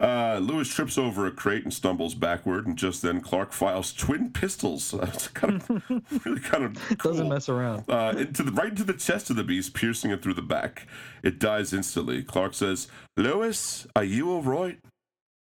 Uh, 0.00 0.38
Lewis 0.40 0.72
trips 0.72 0.96
over 0.96 1.26
a 1.26 1.30
crate 1.30 1.64
and 1.64 1.74
stumbles 1.74 2.14
backward, 2.14 2.66
and 2.66 2.76
just 2.78 3.02
then 3.02 3.20
Clark 3.20 3.52
files 3.52 3.92
twin 3.92 4.30
pistols. 4.30 4.94
It's 5.02 5.26
kind 5.28 5.54
of 5.56 6.24
really 6.24 6.40
kind 6.40 6.64
of 6.64 6.74
cool 6.98 7.12
Doesn't 7.12 7.28
mess 7.28 7.48
around. 7.48 7.84
uh, 7.88 8.14
into 8.16 8.42
the 8.44 8.52
right 8.52 8.70
into 8.70 8.84
the 8.84 8.92
chest 8.92 9.28
of 9.30 9.36
the 9.36 9.42
beast, 9.44 9.74
piercing 9.74 10.10
it 10.12 10.22
through 10.22 10.34
the 10.34 10.42
back. 10.42 10.86
It 11.22 11.38
dies 11.40 11.72
instantly. 11.72 12.22
Clark 12.22 12.54
says, 12.54 12.86
"Lewis, 13.16 13.86
are 13.96 14.04
you 14.04 14.30
all 14.30 14.42
right?" 14.42 14.78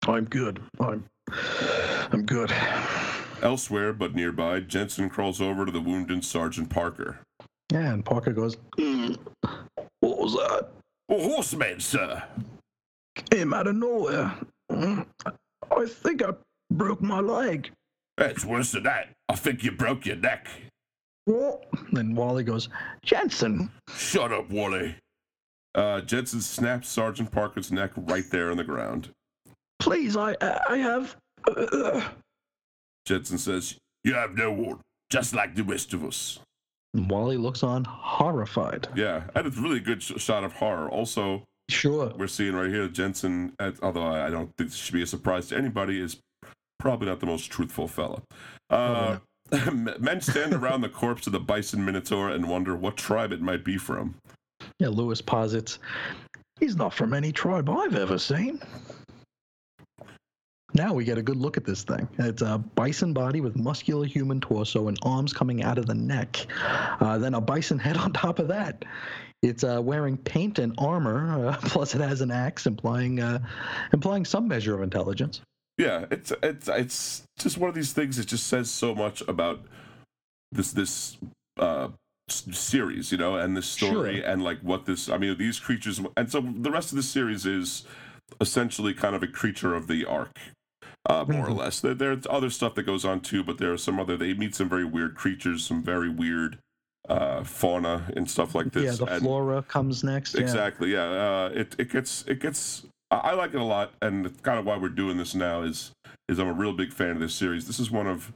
I'm 0.07 0.25
good. 0.25 0.59
I'm. 0.79 1.05
I'm 2.11 2.25
good. 2.25 2.51
Elsewhere, 3.41 3.93
but 3.93 4.13
nearby, 4.13 4.59
Jensen 4.59 5.09
crawls 5.09 5.39
over 5.41 5.65
to 5.65 5.71
the 5.71 5.79
wounded 5.81 6.25
Sergeant 6.25 6.69
Parker. 6.69 7.19
Yeah, 7.71 7.93
and 7.93 8.03
Parker 8.03 8.33
goes, 8.33 8.57
"Mm, 8.77 9.17
What 10.01 10.17
was 10.19 10.33
that? 10.33 10.67
Oh, 11.09 11.29
horseman, 11.35 11.79
sir. 11.79 12.21
Came 13.29 13.53
out 13.53 13.67
of 13.67 13.75
nowhere. 13.75 14.33
Mm, 14.71 15.05
I 15.25 15.85
think 15.85 16.23
I 16.23 16.31
broke 16.71 17.01
my 17.01 17.19
leg. 17.19 17.71
It's 18.17 18.45
worse 18.45 18.71
than 18.71 18.83
that. 18.83 19.09
I 19.29 19.35
think 19.35 19.63
you 19.63 19.71
broke 19.71 20.05
your 20.05 20.15
neck. 20.17 20.47
What? 21.25 21.65
Then 21.91 22.15
Wally 22.15 22.43
goes, 22.43 22.69
Jensen. 23.03 23.69
Shut 23.95 24.31
up, 24.31 24.49
Wally. 24.49 24.95
Uh, 25.75 26.01
Jensen 26.01 26.41
snaps 26.41 26.89
Sergeant 26.89 27.31
Parker's 27.31 27.71
neck 27.71 27.91
right 27.95 28.25
there 28.31 28.51
on 28.51 28.57
the 28.57 28.63
ground. 28.63 29.09
Please, 29.79 30.17
I 30.17 30.35
I 30.69 30.77
have. 30.77 31.15
Uh, 31.47 32.01
Jensen 33.05 33.37
says, 33.37 33.77
"You 34.03 34.13
have 34.13 34.35
no 34.35 34.51
one, 34.51 34.79
just 35.09 35.33
like 35.33 35.55
the 35.55 35.63
rest 35.63 35.93
of 35.93 36.03
us." 36.03 36.39
Wally 36.93 37.37
looks 37.37 37.63
on, 37.63 37.85
horrified. 37.85 38.89
Yeah, 38.95 39.23
and 39.33 39.47
it's 39.47 39.57
a 39.57 39.61
really 39.61 39.79
good 39.79 40.03
sh- 40.03 40.11
shot 40.17 40.43
of 40.43 40.53
horror. 40.53 40.89
Also, 40.89 41.43
Sure. 41.71 42.11
we're 42.17 42.27
seeing 42.27 42.53
right 42.53 42.69
here 42.69 42.87
Jensen, 42.87 43.53
although 43.81 44.03
I 44.03 44.27
I 44.27 44.29
don't 44.29 44.51
think 44.57 44.69
this 44.69 44.75
should 44.75 44.93
be 44.93 45.01
a 45.01 45.07
surprise 45.07 45.47
to 45.47 45.57
anybody, 45.57 45.99
is 45.99 46.17
probably 46.79 47.07
not 47.07 47.19
the 47.19 47.25
most 47.25 47.51
truthful 47.51 47.87
fella. 47.87 48.21
Uh, 48.69 49.17
men 49.73 50.21
stand 50.21 50.53
around 50.53 50.81
the 50.81 50.89
corpse 50.89 51.27
of 51.27 51.33
the 51.33 51.39
bison 51.39 51.83
minotaur 51.83 52.29
and 52.29 52.47
wonder 52.47 52.75
what 52.75 52.97
tribe 52.97 53.31
it 53.31 53.41
might 53.41 53.63
be 53.63 53.77
from. 53.77 54.15
Yeah, 54.79 54.89
Lewis 54.89 55.21
posits. 55.21 55.79
He's 56.59 56.75
not 56.75 56.93
from 56.93 57.13
any 57.13 57.31
tribe 57.31 57.69
I've 57.69 57.95
ever 57.95 58.17
seen. 58.17 58.61
Now 60.73 60.93
we 60.93 61.03
get 61.03 61.17
a 61.17 61.21
good 61.21 61.35
look 61.35 61.57
at 61.57 61.65
this 61.65 61.83
thing. 61.83 62.07
It's 62.17 62.41
a 62.41 62.57
bison 62.57 63.11
body 63.13 63.41
with 63.41 63.57
muscular 63.57 64.05
human 64.05 64.39
torso 64.39 64.87
and 64.87 64.97
arms 65.03 65.33
coming 65.33 65.63
out 65.63 65.77
of 65.77 65.85
the 65.85 65.93
neck. 65.93 66.45
Uh, 67.01 67.17
then 67.17 67.33
a 67.33 67.41
bison 67.41 67.77
head 67.77 67.97
on 67.97 68.13
top 68.13 68.39
of 68.39 68.47
that. 68.47 68.85
It's 69.41 69.63
uh, 69.63 69.81
wearing 69.81 70.17
paint 70.17 70.59
and 70.59 70.73
armor, 70.77 71.47
uh, 71.49 71.57
plus 71.63 71.95
it 71.95 72.01
has 72.01 72.21
an 72.21 72.31
axe, 72.31 72.65
implying 72.67 73.19
uh, 73.19 73.39
implying 73.93 74.23
some 74.25 74.47
measure 74.47 74.75
of 74.75 74.81
intelligence. 74.83 75.41
Yeah, 75.77 76.05
it's 76.11 76.31
it's 76.43 76.67
it's 76.67 77.23
just 77.39 77.57
one 77.57 77.69
of 77.69 77.75
these 77.75 77.93
things 77.93 78.17
that 78.17 78.27
just 78.27 78.47
says 78.47 78.69
so 78.69 78.93
much 78.93 79.21
about 79.27 79.61
this 80.51 80.71
this 80.73 81.17
uh 81.59 81.89
series, 82.29 83.11
you 83.11 83.17
know, 83.17 83.35
and 83.35 83.57
this 83.57 83.65
story 83.67 84.17
Sure. 84.17 84.25
and 84.29 84.43
like 84.43 84.59
what 84.61 84.85
this 84.85 85.09
I 85.09 85.17
mean 85.17 85.35
these 85.37 85.59
creatures 85.59 85.99
and 86.15 86.31
so 86.31 86.41
the 86.41 86.71
rest 86.71 86.91
of 86.91 86.95
the 86.97 87.03
series 87.03 87.45
is 87.45 87.83
essentially 88.39 88.93
kind 88.93 89.15
of 89.15 89.23
a 89.23 89.27
creature 89.27 89.73
of 89.75 89.87
the 89.87 90.05
arc. 90.05 90.37
Uh, 91.09 91.25
more 91.27 91.47
or 91.47 91.49
Mhm. 91.49 91.57
less. 91.57 91.79
There, 91.81 91.95
there's 91.95 92.27
other 92.29 92.51
stuff 92.51 92.75
that 92.75 92.83
goes 92.83 93.03
on 93.03 93.21
too, 93.21 93.43
but 93.43 93.57
there 93.57 93.73
are 93.73 93.77
some 93.77 93.99
other. 93.99 94.15
They 94.15 94.35
meet 94.35 94.53
some 94.53 94.69
very 94.69 94.85
weird 94.85 95.15
creatures, 95.15 95.65
some 95.65 95.81
very 95.83 96.09
weird 96.09 96.59
uh, 97.11 97.43
fauna 97.43 98.03
and 98.15 98.29
stuff 98.29 98.55
like 98.55 98.71
this. 98.71 98.83
yeah, 98.99 99.05
the 99.05 99.13
and- 99.13 99.23
flora 99.23 99.61
comes 99.63 100.03
next. 100.03 100.35
Exactly. 100.35 100.93
Yeah. 100.93 101.03
Uh, 101.03 101.51
it 101.53 101.75
it 101.77 101.91
gets 101.91 102.23
it 102.27 102.39
gets. 102.39 102.83
I 103.09 103.33
like 103.33 103.53
it 103.53 103.59
a 103.59 103.63
lot, 103.63 103.91
and 104.01 104.25
it's 104.25 104.39
kind 104.41 104.57
of 104.57 104.65
why 104.65 104.77
we're 104.77 104.87
doing 104.89 105.17
this 105.17 105.35
now. 105.35 105.63
Is 105.63 105.91
is 106.29 106.39
I'm 106.39 106.47
a 106.47 106.53
real 106.53 106.73
big 106.73 106.93
fan 106.93 107.11
of 107.11 107.19
this 107.19 107.33
series. 107.35 107.67
This 107.67 107.79
is 107.79 107.91
one 107.91 108.07
of 108.07 108.31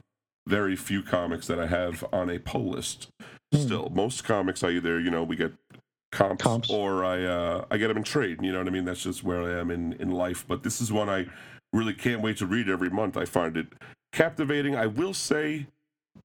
very 0.46 0.76
few 0.76 1.02
comics 1.02 1.46
that 1.46 1.58
I 1.58 1.66
have 1.66 2.04
on 2.12 2.28
a 2.30 2.38
pull 2.38 2.68
list. 2.70 3.08
Hmm. 3.54 3.60
Still, 3.60 3.90
most 3.94 4.24
comics 4.24 4.62
I 4.62 4.70
either 4.70 5.00
you 5.00 5.10
know 5.10 5.22
we 5.24 5.36
get 5.36 5.52
comps, 6.12 6.42
Comps. 6.42 6.70
or 6.70 7.04
I 7.04 7.24
uh, 7.24 7.64
I 7.70 7.78
get 7.78 7.88
them 7.88 7.96
in 7.96 8.02
trade. 8.02 8.38
You 8.42 8.52
know 8.52 8.58
what 8.58 8.66
I 8.68 8.70
mean? 8.70 8.84
That's 8.84 9.02
just 9.02 9.24
where 9.24 9.42
I 9.42 9.58
am 9.58 9.70
in 9.70 9.94
in 9.94 10.10
life. 10.10 10.44
But 10.46 10.62
this 10.62 10.80
is 10.82 10.92
one 10.92 11.08
I 11.08 11.26
really 11.72 11.94
can't 11.94 12.20
wait 12.20 12.36
to 12.38 12.46
read 12.46 12.68
every 12.68 12.90
month. 12.90 13.16
I 13.16 13.24
find 13.24 13.56
it 13.56 13.68
captivating. 14.12 14.76
I 14.76 14.86
will 14.86 15.14
say. 15.14 15.66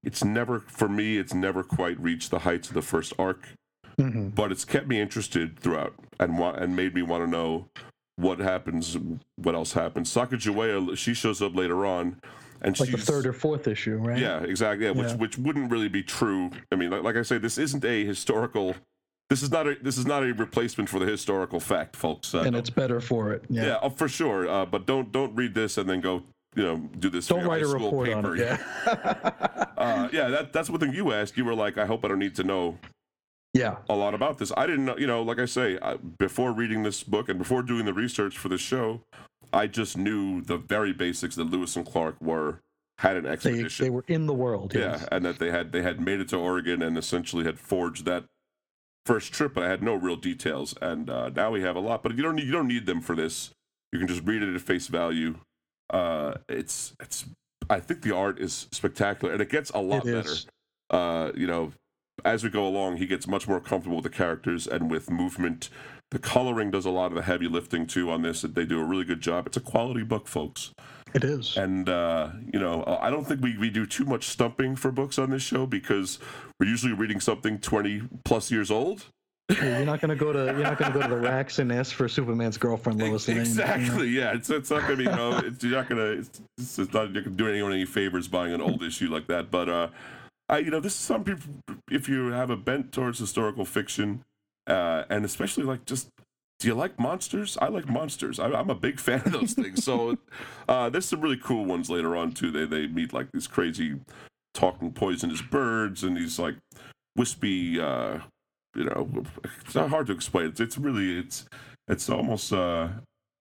It's 0.03 0.23
never 0.23 0.59
for 0.59 0.87
me. 0.89 1.17
It's 1.17 1.33
never 1.33 1.63
quite 1.63 1.99
reached 1.99 2.31
the 2.31 2.39
heights 2.39 2.67
of 2.69 2.73
the 2.73 2.81
first 2.81 3.13
arc 3.19 3.47
Mhm. 3.99 4.33
but 4.33 4.51
it's 4.51 4.63
kept 4.65 4.87
me 4.87 4.99
interested 4.99 5.59
throughout 5.59 5.93
and 6.19 6.37
wa- 6.39 6.53
and 6.53 6.75
made 6.75 6.95
me 6.95 7.01
want 7.01 7.23
to 7.23 7.29
know 7.29 7.67
what 8.15 8.39
happens, 8.39 8.97
what 9.35 9.53
else 9.55 9.73
happens. 9.73 10.09
Sacagawea, 10.13 10.97
she 10.97 11.13
shows 11.13 11.41
up 11.41 11.55
later 11.55 11.85
on, 11.85 12.19
and 12.61 12.79
Like 12.79 12.91
the 12.91 12.97
third 12.97 13.25
or 13.25 13.33
fourth 13.33 13.67
issue, 13.67 13.97
right? 13.97 14.17
yeah, 14.19 14.39
exactly, 14.43 14.85
yeah, 14.85 14.91
which 14.91 15.09
Yeah. 15.09 15.15
which 15.17 15.37
wouldn't 15.37 15.71
really 15.71 15.89
be 15.89 16.03
true. 16.03 16.51
I 16.71 16.75
mean, 16.77 16.89
like, 16.91 17.03
like 17.03 17.15
I 17.17 17.21
say, 17.23 17.37
this 17.37 17.57
isn't 17.57 17.83
a 17.83 18.05
historical. 18.05 18.75
This 19.29 19.43
is 19.43 19.51
not 19.51 19.67
a 19.67 19.75
this 19.81 19.97
is 19.97 20.05
not 20.05 20.23
a 20.23 20.33
replacement 20.33 20.87
for 20.89 20.99
the 20.99 21.05
historical 21.05 21.59
fact, 21.59 21.95
folks. 21.95 22.33
Uh, 22.33 22.39
And 22.41 22.55
it's 22.55 22.69
better 22.69 23.01
for 23.01 23.31
it. 23.33 23.43
Yeah. 23.49 23.65
yeah, 23.65 23.79
oh, 23.81 23.89
for 23.89 24.07
sure. 24.07 24.47
Uh, 24.47 24.65
but 24.65 24.85
don't 24.85 25.11
don't 25.11 25.35
read 25.35 25.53
this 25.53 25.77
and 25.77 25.89
then 25.89 25.99
go 26.01 26.23
you 26.56 26.64
know 26.64 26.78
do 26.99 27.10
this. 27.10 27.28
Don't 27.28 27.45
write 27.45 27.62
a 27.62 27.68
school 27.68 27.86
report 27.91 28.08
paper. 28.08 28.28
on 28.28 28.38
it. 28.38 28.39
Yeah. 28.39 29.70
uh, 29.78 30.10
yeah, 30.12 30.28
that 30.30 30.54
that's 30.54 30.70
one 30.70 30.80
thing 30.80 30.93
you 30.93 31.12
asked. 31.14 31.38
You 31.38 31.45
were 31.45 31.56
like, 31.56 31.78
I 31.78 31.86
hope 31.86 32.04
I 32.06 32.08
don't 32.10 32.20
need 32.20 32.36
to 32.36 32.43
know 32.43 32.78
yeah. 33.54 33.78
a 33.89 33.95
lot 33.95 34.14
about 34.14 34.38
this. 34.38 34.52
I 34.56 34.66
didn't 34.68 34.86
know, 34.86 34.97
you 34.97 35.08
know, 35.08 35.22
like 35.24 35.39
I 35.39 35.45
say, 35.45 35.78
I, 35.82 35.95
before 35.95 36.52
reading 36.52 36.84
this 36.84 37.04
book 37.04 37.30
and 37.30 37.38
before 37.39 37.64
doing 37.64 37.86
the 37.86 37.93
research 37.93 38.38
for 38.38 38.49
the 38.49 38.58
show, 38.58 39.02
I 39.54 39.68
just 39.68 39.97
knew 39.97 40.41
the 40.41 40.58
very 40.58 40.93
basics 40.93 41.36
that 41.36 41.45
Lewis 41.45 41.76
and 41.76 41.86
Clark 41.86 42.16
were 42.22 42.60
had 42.99 43.18
an 43.18 43.24
They, 43.24 43.30
expedition. 43.32 43.84
they 43.86 43.89
were 43.89 44.06
in 44.08 44.28
the 44.28 44.34
world. 44.34 44.74
yeah, 44.76 44.91
Yes. 44.91 45.08
and 45.12 45.26
that 45.26 45.39
they 45.39 45.52
had 45.52 45.72
they 45.72 45.82
had 45.82 45.99
made 45.99 46.20
it 46.20 46.30
to 46.30 46.38
Oregon 46.38 46.82
and 46.82 46.97
essentially 46.97 47.43
had 47.43 47.60
forged 47.60 48.06
that 48.06 48.26
first 49.06 49.34
trip, 49.34 49.54
but 49.56 49.64
I 49.64 49.70
had 49.70 49.82
no 49.82 49.95
real 49.95 50.16
details. 50.18 50.76
And 50.82 51.10
uh, 51.10 51.30
now 51.30 51.49
we 51.52 51.62
have 51.62 51.76
a 51.76 51.80
lot, 51.80 52.04
but 52.04 52.16
you 52.16 52.22
don't 52.24 52.36
need 52.36 52.45
you 52.45 52.52
don't 52.52 52.68
need 52.68 52.86
them 52.86 53.02
for 53.02 53.16
this. 53.16 53.52
You 53.91 53.99
can 53.99 54.08
just 54.08 54.24
read 54.24 54.43
it 54.43 54.54
at 54.54 54.62
face 54.62 54.88
value. 54.88 55.36
Uh, 55.91 56.35
it's 56.49 56.95
it's 56.99 57.25
I 57.69 57.79
think 57.79 58.01
the 58.01 58.15
art 58.15 58.39
is 58.39 58.67
spectacular, 58.71 59.33
and 59.33 59.41
it 59.41 59.49
gets 59.49 59.69
a 59.71 59.79
lot 59.79 60.05
It 60.05 60.13
better 60.13 60.35
uh, 60.91 61.31
you 61.35 61.47
know, 61.47 61.71
as 62.23 62.43
we 62.43 62.49
go 62.49 62.67
along, 62.67 62.97
he 62.97 63.07
gets 63.07 63.25
much 63.25 63.47
more 63.47 63.59
comfortable 63.59 63.97
with 63.97 64.03
the 64.03 64.15
characters 64.15 64.67
and 64.67 64.91
with 64.91 65.09
movement. 65.09 65.69
The 66.11 66.19
coloring 66.19 66.69
does 66.69 66.85
a 66.85 66.89
lot 66.89 67.07
of 67.07 67.15
the 67.15 67.23
heavy 67.23 67.47
lifting 67.47 67.87
too 67.87 68.11
on 68.11 68.21
this. 68.21 68.41
They 68.41 68.65
do 68.65 68.79
a 68.79 68.83
really 68.83 69.05
good 69.05 69.21
job. 69.21 69.47
It's 69.47 69.57
a 69.57 69.61
quality 69.61 70.03
book, 70.03 70.27
folks. 70.27 70.73
It 71.13 71.23
is. 71.23 71.57
And 71.57 71.89
uh, 71.89 72.31
you 72.53 72.59
know, 72.59 72.83
I 73.01 73.09
don't 73.09 73.25
think 73.25 73.41
we, 73.41 73.57
we 73.57 73.69
do 73.69 73.85
too 73.85 74.05
much 74.05 74.27
stumping 74.27 74.75
for 74.75 74.91
books 74.91 75.17
on 75.17 75.29
this 75.29 75.41
show 75.41 75.65
because 75.65 76.19
we're 76.59 76.67
usually 76.67 76.93
reading 76.93 77.21
something 77.21 77.57
twenty 77.57 78.03
plus 78.25 78.51
years 78.51 78.69
old. 78.69 79.05
You're 79.52 79.86
not 79.86 80.02
gonna 80.02 80.16
go 80.16 80.32
to 80.32 80.45
you're 80.45 80.64
not 80.64 80.78
gonna 80.78 80.93
go 80.93 81.02
to 81.02 81.08
the 81.08 81.18
racks 81.18 81.60
and 81.60 81.72
ask 81.72 81.93
for 81.93 82.08
Superman's 82.08 82.58
girlfriend 82.58 82.99
Lois 82.99 83.28
Lane. 83.28 83.38
you 83.38 83.43
know? 83.43 83.49
exactly. 83.49 84.08
Yeah. 84.10 84.34
It's 84.34 84.49
it's 84.49 84.70
not 84.70 84.82
gonna 84.82 84.97
be 84.97 85.04
you 85.04 85.10
know 85.10 85.38
it's, 85.43 85.64
you're 85.64 85.78
not 85.78 85.89
gonna 85.89 86.12
it's, 86.12 86.41
it's 86.58 86.93
not 86.93 87.12
you're 87.14 87.24
not 87.24 87.38
doing 87.38 87.54
anyone 87.54 87.74
any 87.74 87.86
favors 87.86 88.28
buying 88.28 88.54
an 88.54 88.62
old 88.62 88.84
issue 88.84 89.10
like 89.12 89.28
that. 89.28 89.52
But 89.52 89.70
uh, 89.70 89.88
I, 90.52 90.58
you 90.60 90.70
know, 90.70 90.82
this 90.82 90.93
is 90.93 90.99
some 90.99 91.24
people. 91.24 91.49
If 91.89 92.10
you 92.10 92.28
have 92.28 92.49
a 92.49 92.58
bent 92.58 92.91
towards 92.91 93.18
historical 93.18 93.64
fiction, 93.64 94.24
uh, 94.68 95.04
and 95.10 95.24
especially 95.24 95.64
like 95.64 95.86
just, 95.86 96.10
do 96.60 96.68
you 96.68 96.76
like 96.76 96.99
monsters? 96.99 97.58
I 97.62 97.70
like 97.70 97.88
monsters. 97.88 98.38
I, 98.38 98.47
I'm 98.52 98.70
a 98.70 98.76
big 98.76 98.99
fan 98.99 99.22
of 99.26 99.32
those 99.32 99.54
things. 99.54 99.84
So, 99.84 100.18
uh, 100.68 100.89
there's 100.89 101.06
some 101.06 101.22
really 101.22 101.39
cool 101.41 101.64
ones 101.64 101.89
later 101.89 102.18
on 102.18 102.34
too. 102.34 102.52
They 102.52 102.66
they 102.66 102.86
meet 102.88 103.14
like 103.14 103.28
these 103.32 103.47
crazy 103.47 104.02
talking 104.54 104.91
poisonous 104.91 105.41
birds 105.41 106.04
and 106.04 106.18
these 106.18 106.38
like 106.38 106.56
wispy. 107.16 107.80
Uh, 107.80 108.20
you 108.76 108.86
know, 108.86 109.07
it's 109.65 109.76
not 109.76 109.89
hard 109.89 110.07
to 110.07 110.13
explain. 110.13 110.47
It's, 110.47 110.59
it's 110.59 110.78
really 110.78 111.19
it's 111.19 111.45
it's 111.88 112.09
almost 112.09 112.53
uh, 112.53 112.89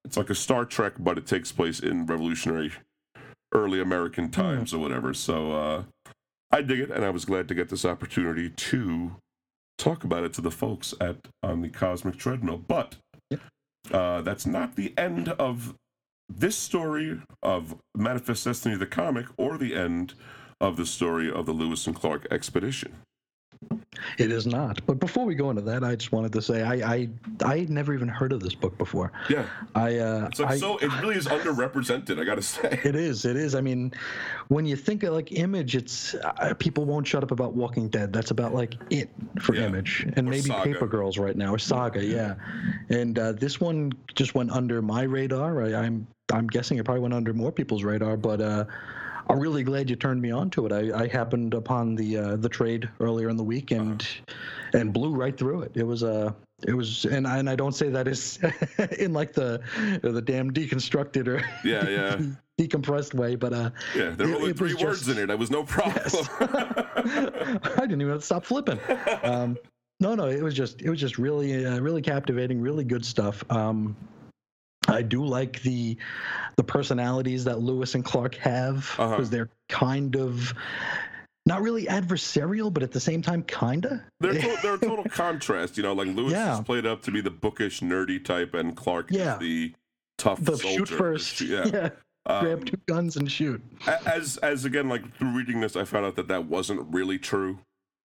it's 0.03 0.17
like 0.17 0.29
a 0.29 0.35
Star 0.35 0.65
Trek, 0.65 0.93
but 0.99 1.17
it 1.17 1.25
takes 1.25 1.51
place 1.51 1.79
in 1.79 2.05
revolutionary 2.05 2.73
early 3.53 3.81
American 3.81 4.29
times 4.29 4.73
or 4.73 4.79
whatever. 4.79 5.13
So 5.13 5.51
uh, 5.51 5.83
I 6.51 6.61
dig 6.61 6.79
it, 6.79 6.91
and 6.91 7.05
I 7.05 7.09
was 7.09 7.25
glad 7.25 7.47
to 7.47 7.55
get 7.55 7.69
this 7.69 7.85
opportunity 7.85 8.49
to 8.49 9.15
talk 9.77 10.03
about 10.03 10.23
it 10.23 10.33
to 10.33 10.41
the 10.41 10.51
folks 10.51 10.93
at 10.99 11.17
on 11.43 11.61
the 11.61 11.69
Cosmic 11.69 12.17
Treadmill. 12.17 12.57
But 12.57 12.95
uh, 13.91 14.21
that's 14.21 14.45
not 14.45 14.75
the 14.75 14.93
end 14.97 15.29
of 15.29 15.75
this 16.29 16.57
story 16.57 17.21
of 17.43 17.75
Manifest 17.95 18.45
Destiny, 18.45 18.75
the 18.75 18.85
comic, 18.85 19.25
or 19.37 19.57
the 19.57 19.75
end 19.75 20.13
of 20.59 20.77
the 20.77 20.85
story 20.85 21.31
of 21.31 21.45
the 21.45 21.51
Lewis 21.51 21.87
and 21.87 21.95
Clark 21.95 22.27
expedition. 22.31 22.95
It 24.17 24.31
is 24.31 24.47
not. 24.47 24.83
But 24.85 24.99
before 24.99 25.25
we 25.25 25.35
go 25.35 25.49
into 25.49 25.61
that, 25.63 25.83
I 25.83 25.95
just 25.95 26.11
wanted 26.11 26.33
to 26.33 26.41
say 26.41 26.63
I 26.63 26.93
I 26.93 27.09
I 27.43 27.59
had 27.59 27.69
never 27.69 27.93
even 27.93 28.07
heard 28.07 28.33
of 28.33 28.39
this 28.39 28.55
book 28.55 28.77
before. 28.77 29.11
Yeah, 29.29 29.45
I 29.75 29.97
uh, 29.97 30.25
it's 30.27 30.39
like 30.39 30.49
I, 30.51 30.57
so. 30.57 30.77
It 30.77 30.87
really 31.01 31.15
is 31.15 31.27
underrepresented. 31.27 32.19
I 32.19 32.23
gotta 32.23 32.41
say. 32.41 32.79
It 32.83 32.95
is. 32.95 33.25
It 33.25 33.37
is. 33.37 33.53
I 33.53 33.61
mean, 33.61 33.93
when 34.47 34.65
you 34.65 34.75
think 34.75 35.03
of 35.03 35.13
like 35.13 35.31
Image, 35.33 35.75
it's 35.75 36.15
uh, 36.15 36.53
people 36.57 36.85
won't 36.85 37.05
shut 37.05 37.23
up 37.23 37.31
about 37.31 37.53
Walking 37.53 37.89
Dead. 37.89 38.11
That's 38.11 38.31
about 38.31 38.53
like 38.53 38.75
it 38.89 39.09
for 39.39 39.55
Yeah. 39.55 39.67
Image, 39.67 40.05
and 40.15 40.27
Or 40.27 40.31
maybe 40.31 40.49
Saga. 40.49 40.63
Paper 40.63 40.87
Girls 40.87 41.17
right 41.17 41.35
now, 41.35 41.53
or 41.53 41.59
Saga. 41.59 42.03
Yeah, 42.03 42.35
and 42.89 43.19
uh, 43.19 43.33
this 43.33 43.61
one 43.61 43.91
just 44.15 44.33
went 44.35 44.51
under 44.51 44.81
my 44.81 45.03
radar. 45.03 45.61
I, 45.63 45.75
I'm 45.75 46.07
I'm 46.33 46.47
guessing 46.47 46.77
it 46.79 46.85
probably 46.85 47.01
went 47.01 47.13
under 47.13 47.33
more 47.33 47.51
people's 47.51 47.83
radar, 47.83 48.17
but. 48.17 48.41
Uh, 48.41 48.65
I'm 49.29 49.39
really 49.39 49.63
glad 49.63 49.89
you 49.89 49.95
turned 49.95 50.21
me 50.21 50.31
on 50.31 50.49
to 50.51 50.65
it. 50.65 50.71
I, 50.71 51.03
I 51.03 51.07
happened 51.07 51.53
upon 51.53 51.95
the 51.95 52.17
uh, 52.17 52.35
the 52.35 52.49
trade 52.49 52.89
earlier 52.99 53.29
in 53.29 53.37
the 53.37 53.43
week 53.43 53.71
and 53.71 54.05
and 54.73 54.93
blew 54.93 55.13
right 55.13 55.37
through 55.37 55.61
it. 55.63 55.71
It 55.75 55.83
was 55.83 56.03
uh, 56.03 56.31
it 56.67 56.73
was 56.73 57.05
and 57.05 57.27
I, 57.27 57.37
and 57.37 57.49
I 57.49 57.55
don't 57.55 57.73
say 57.73 57.89
that 57.89 58.07
is 58.07 58.39
in 58.99 59.13
like 59.13 59.33
the 59.33 59.61
the 60.01 60.21
damn 60.21 60.51
deconstructed 60.51 61.27
or 61.27 61.43
Yeah, 61.63 61.87
yeah, 61.87 62.21
decompressed 62.59 63.13
way, 63.13 63.35
but 63.35 63.53
uh, 63.53 63.69
yeah. 63.95 64.09
There 64.11 64.27
were 64.27 64.35
only 64.35 64.53
three 64.53 64.73
words 64.73 65.05
just- 65.05 65.09
in 65.09 65.17
it. 65.17 65.29
I 65.31 65.35
was 65.35 65.51
no 65.51 65.63
problem. 65.63 66.03
I 66.39 67.77
didn't 67.81 68.01
even 68.01 68.19
stop 68.21 68.45
flipping. 68.45 68.79
Um, 69.23 69.57
no, 69.99 70.15
no, 70.15 70.25
it 70.27 70.41
was 70.41 70.55
just 70.55 70.81
it 70.81 70.89
was 70.89 70.99
just 70.99 71.17
really 71.17 71.65
uh, 71.65 71.79
really 71.79 72.01
captivating, 72.01 72.59
really 72.59 72.83
good 72.83 73.05
stuff. 73.05 73.43
Um, 73.51 73.95
I 74.91 75.01
do 75.01 75.23
like 75.25 75.61
the 75.63 75.97
the 76.57 76.63
personalities 76.63 77.43
that 77.45 77.59
Lewis 77.59 77.95
and 77.95 78.03
Clark 78.05 78.35
have 78.35 78.93
Uh-huh. 78.99 79.09
because 79.11 79.29
they're 79.29 79.49
kind 79.69 80.15
of 80.15 80.53
not 81.47 81.61
really 81.61 81.85
adversarial, 81.85 82.71
but 82.71 82.83
at 82.83 82.91
the 82.91 82.99
same 82.99 83.21
time, 83.21 83.41
kinda. 83.43 84.03
They're, 84.19 84.33
to- 84.41 84.57
they're 84.61 84.75
a 84.75 84.77
total 84.79 85.05
contrast, 85.05 85.75
you 85.77 85.83
know. 85.83 85.93
Like 85.93 86.07
Lewis 86.09 86.33
Yeah. 86.33 86.53
is 86.55 86.61
played 86.61 86.85
up 86.85 87.01
to 87.03 87.11
be 87.11 87.21
the 87.21 87.31
bookish, 87.31 87.79
nerdy 87.81 88.23
type, 88.23 88.53
and 88.53 88.75
Clark 88.75 89.07
Yeah. 89.09 89.33
is 89.35 89.39
the 89.39 89.73
tough 90.17 90.39
the 90.39 90.57
soldier. 90.57 90.85
shoot 90.85 90.89
first, 90.89 91.41
Yeah. 91.41 91.65
yeah. 91.73 91.89
Um, 92.27 92.45
Grab 92.45 92.65
two 92.67 92.77
guns 92.87 93.17
and 93.17 93.31
shoot. 93.31 93.59
as 94.05 94.37
as 94.37 94.63
again, 94.65 94.87
like 94.87 95.11
through 95.17 95.35
reading 95.35 95.61
this, 95.61 95.75
I 95.75 95.83
found 95.85 96.05
out 96.05 96.15
that 96.17 96.27
that 96.27 96.45
wasn't 96.45 96.93
really 96.93 97.17
true, 97.17 97.57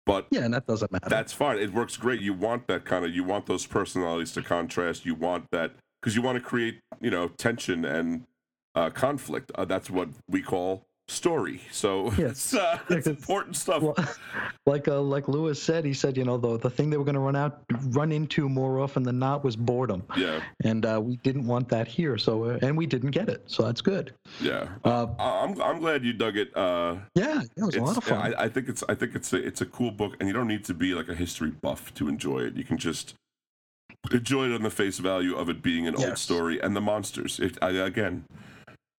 but 0.05 0.29
Yeah, 0.31 0.45
and 0.45 0.55
that 0.55 0.69
doesn't 0.69 0.93
matter. 0.93 1.09
that's 1.09 1.33
fine. 1.33 1.59
It 1.59 1.73
works 1.73 1.97
great. 1.97 2.21
You 2.21 2.33
want 2.33 2.69
that 2.69 2.85
kind 2.85 3.05
of. 3.05 3.13
You 3.13 3.25
want 3.25 3.47
those 3.47 3.67
personalities 3.67 4.31
to 4.35 4.43
contrast. 4.43 5.05
You 5.05 5.17
want 5.17 5.47
that 5.51 5.73
because 6.01 6.15
you 6.17 6.23
want 6.23 6.37
to 6.39 6.45
create, 6.45 6.81
you 7.01 7.11
know, 7.11 7.29
tension 7.29 7.85
and 7.85 8.25
uh, 8.75 8.91
conflict. 8.91 9.51
Uh, 9.55 9.65
that's 9.65 9.91
what 9.91 10.09
we 10.29 10.43
call 10.43 10.85
story. 11.09 11.61
So 11.71 12.13
Yes. 12.19 12.31
it's 12.33 12.55
uh, 12.55 12.79
it's 12.91 13.07
important 13.07 13.55
stuff. 13.57 13.81
well, 13.83 13.95
like 14.67 14.89
uh, 14.89 15.01
like 15.01 15.29
Lewis 15.29 15.63
said, 15.63 15.85
he 15.85 15.95
said, 15.95 16.17
you 16.17 16.25
know, 16.25 16.37
the 16.37 16.59
the 16.59 16.69
thing 16.69 16.91
they 16.91 16.97
were 16.97 17.05
going 17.05 17.15
to 17.15 17.21
run 17.21 17.37
out 17.37 17.63
run 17.91 18.11
into 18.13 18.49
more 18.49 18.81
often 18.81 19.03
than 19.05 19.19
not 19.19 19.45
was 19.45 19.55
boredom, 19.57 20.03
yeah, 20.17 20.41
and 20.65 20.85
uh, 20.85 21.01
we 21.03 21.17
didn't 21.19 21.47
want 21.47 21.69
that 21.69 21.87
here. 21.87 22.19
So 22.19 22.45
uh, 22.45 22.59
and 22.61 22.77
we 22.77 22.87
didn't 22.87 23.13
get 23.13 23.29
it. 23.29 23.43
So 23.47 23.63
that's 23.63 23.81
good. 23.81 24.15
yeah. 24.41 24.69
Uh, 24.85 25.07
I'm 25.19 25.61
I'm 25.63 25.79
glad 25.79 26.05
you 26.05 26.13
dug 26.13 26.37
it. 26.37 26.55
Uh, 26.57 26.97
yeah, 27.15 27.41
it 27.57 27.63
was 27.65 27.77
a 27.77 27.81
lot 27.83 27.97
of 27.97 28.05
fun. 28.05 28.35
I, 28.35 28.45
I 28.45 28.49
think 28.49 28.69
it's 28.69 28.83
I 28.89 28.95
think 28.97 29.15
it's 29.15 29.33
a, 29.33 29.37
it's 29.37 29.61
a 29.61 29.67
cool 29.67 29.93
book, 29.93 30.17
and 30.19 30.29
you 30.29 30.33
don't 30.35 30.49
need 30.49 30.65
to 30.65 30.75
be 30.75 30.93
like 30.93 31.09
a 31.09 31.15
history 31.15 31.51
buff 31.53 31.95
to 31.95 32.09
enjoy 32.09 32.41
it. 32.41 32.57
You 32.57 32.65
can 32.65 32.79
just 32.79 33.15
enjoy 34.13 34.47
it 34.47 34.55
on 34.55 34.63
the 34.63 34.71
face 34.71 34.99
value 34.99 35.37
of 35.37 35.49
it 35.49 35.63
being 35.63 35.87
an 35.87 35.95
old 35.97 36.19
story 36.19 36.61
and 36.61 36.75
the 36.77 36.81
monsters. 36.81 37.39
It, 37.41 37.59
I, 37.63 37.71
again, 37.71 38.25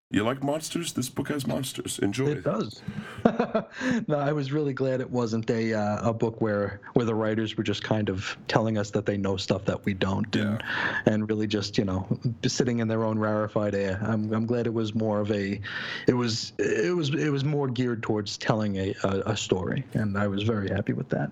you 0.09 0.23
like 0.23 0.41
monsters? 0.41 0.93
This 0.93 1.09
book 1.09 1.27
has 1.27 1.45
monsters. 1.45 1.99
Enjoy 1.99 2.27
It 2.27 2.37
It 2.37 2.43
does. 2.45 2.81
no, 4.07 4.17
I 4.17 4.31
was 4.31 4.53
really 4.53 4.71
glad 4.71 5.01
it 5.01 5.11
wasn't 5.11 5.49
a 5.49 5.73
uh, 5.73 6.09
a 6.09 6.13
book 6.13 6.39
where 6.39 6.79
where 6.93 7.05
the 7.05 7.13
writers 7.13 7.57
were 7.57 7.63
just 7.63 7.83
kind 7.83 8.07
of 8.07 8.37
telling 8.47 8.77
us 8.77 8.89
that 8.91 9.05
they 9.05 9.17
know 9.17 9.35
stuff 9.35 9.65
that 9.65 9.83
we 9.83 9.93
don't, 9.93 10.33
and 10.37 10.63
and 11.05 11.29
really 11.29 11.45
just 11.45 11.77
you 11.77 11.83
know 11.83 12.07
sitting 12.45 12.79
in 12.79 12.87
their 12.87 13.03
own 13.03 13.19
rarefied 13.19 13.75
air. 13.75 13.99
I'm 14.01 14.31
I'm 14.33 14.45
glad 14.45 14.65
it 14.65 14.73
was 14.73 14.95
more 14.95 15.19
of 15.19 15.29
a, 15.31 15.59
it 16.07 16.13
was 16.13 16.53
it 16.57 16.95
was 16.95 17.09
it 17.09 17.29
was 17.29 17.43
more 17.43 17.67
geared 17.67 18.01
towards 18.01 18.37
telling 18.37 18.77
a 18.77 18.95
a, 19.03 19.31
a 19.31 19.37
story, 19.37 19.83
and 19.93 20.17
I 20.17 20.27
was 20.27 20.43
very 20.43 20.69
happy 20.69 20.93
with 20.93 21.09
that. 21.09 21.31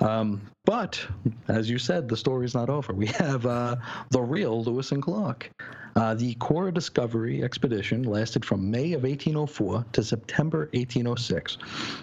Um, 0.00 0.42
but 0.66 1.02
as 1.48 1.70
you 1.70 1.78
said, 1.78 2.06
the 2.06 2.18
story's 2.18 2.54
not 2.54 2.68
over. 2.68 2.92
We 2.92 3.06
have 3.06 3.46
uh, 3.46 3.76
the 4.10 4.20
real 4.20 4.62
Lewis 4.62 4.92
and 4.92 5.02
Clark. 5.02 5.50
Uh, 5.96 6.14
the 6.14 6.34
Corps 6.34 6.68
of 6.68 6.74
Discovery 6.74 7.42
expedition 7.42 8.04
lasted 8.04 8.44
from 8.44 8.70
May 8.70 8.92
of 8.92 9.02
1804 9.02 9.84
to 9.92 10.02
September 10.02 10.68
1806 10.72 11.58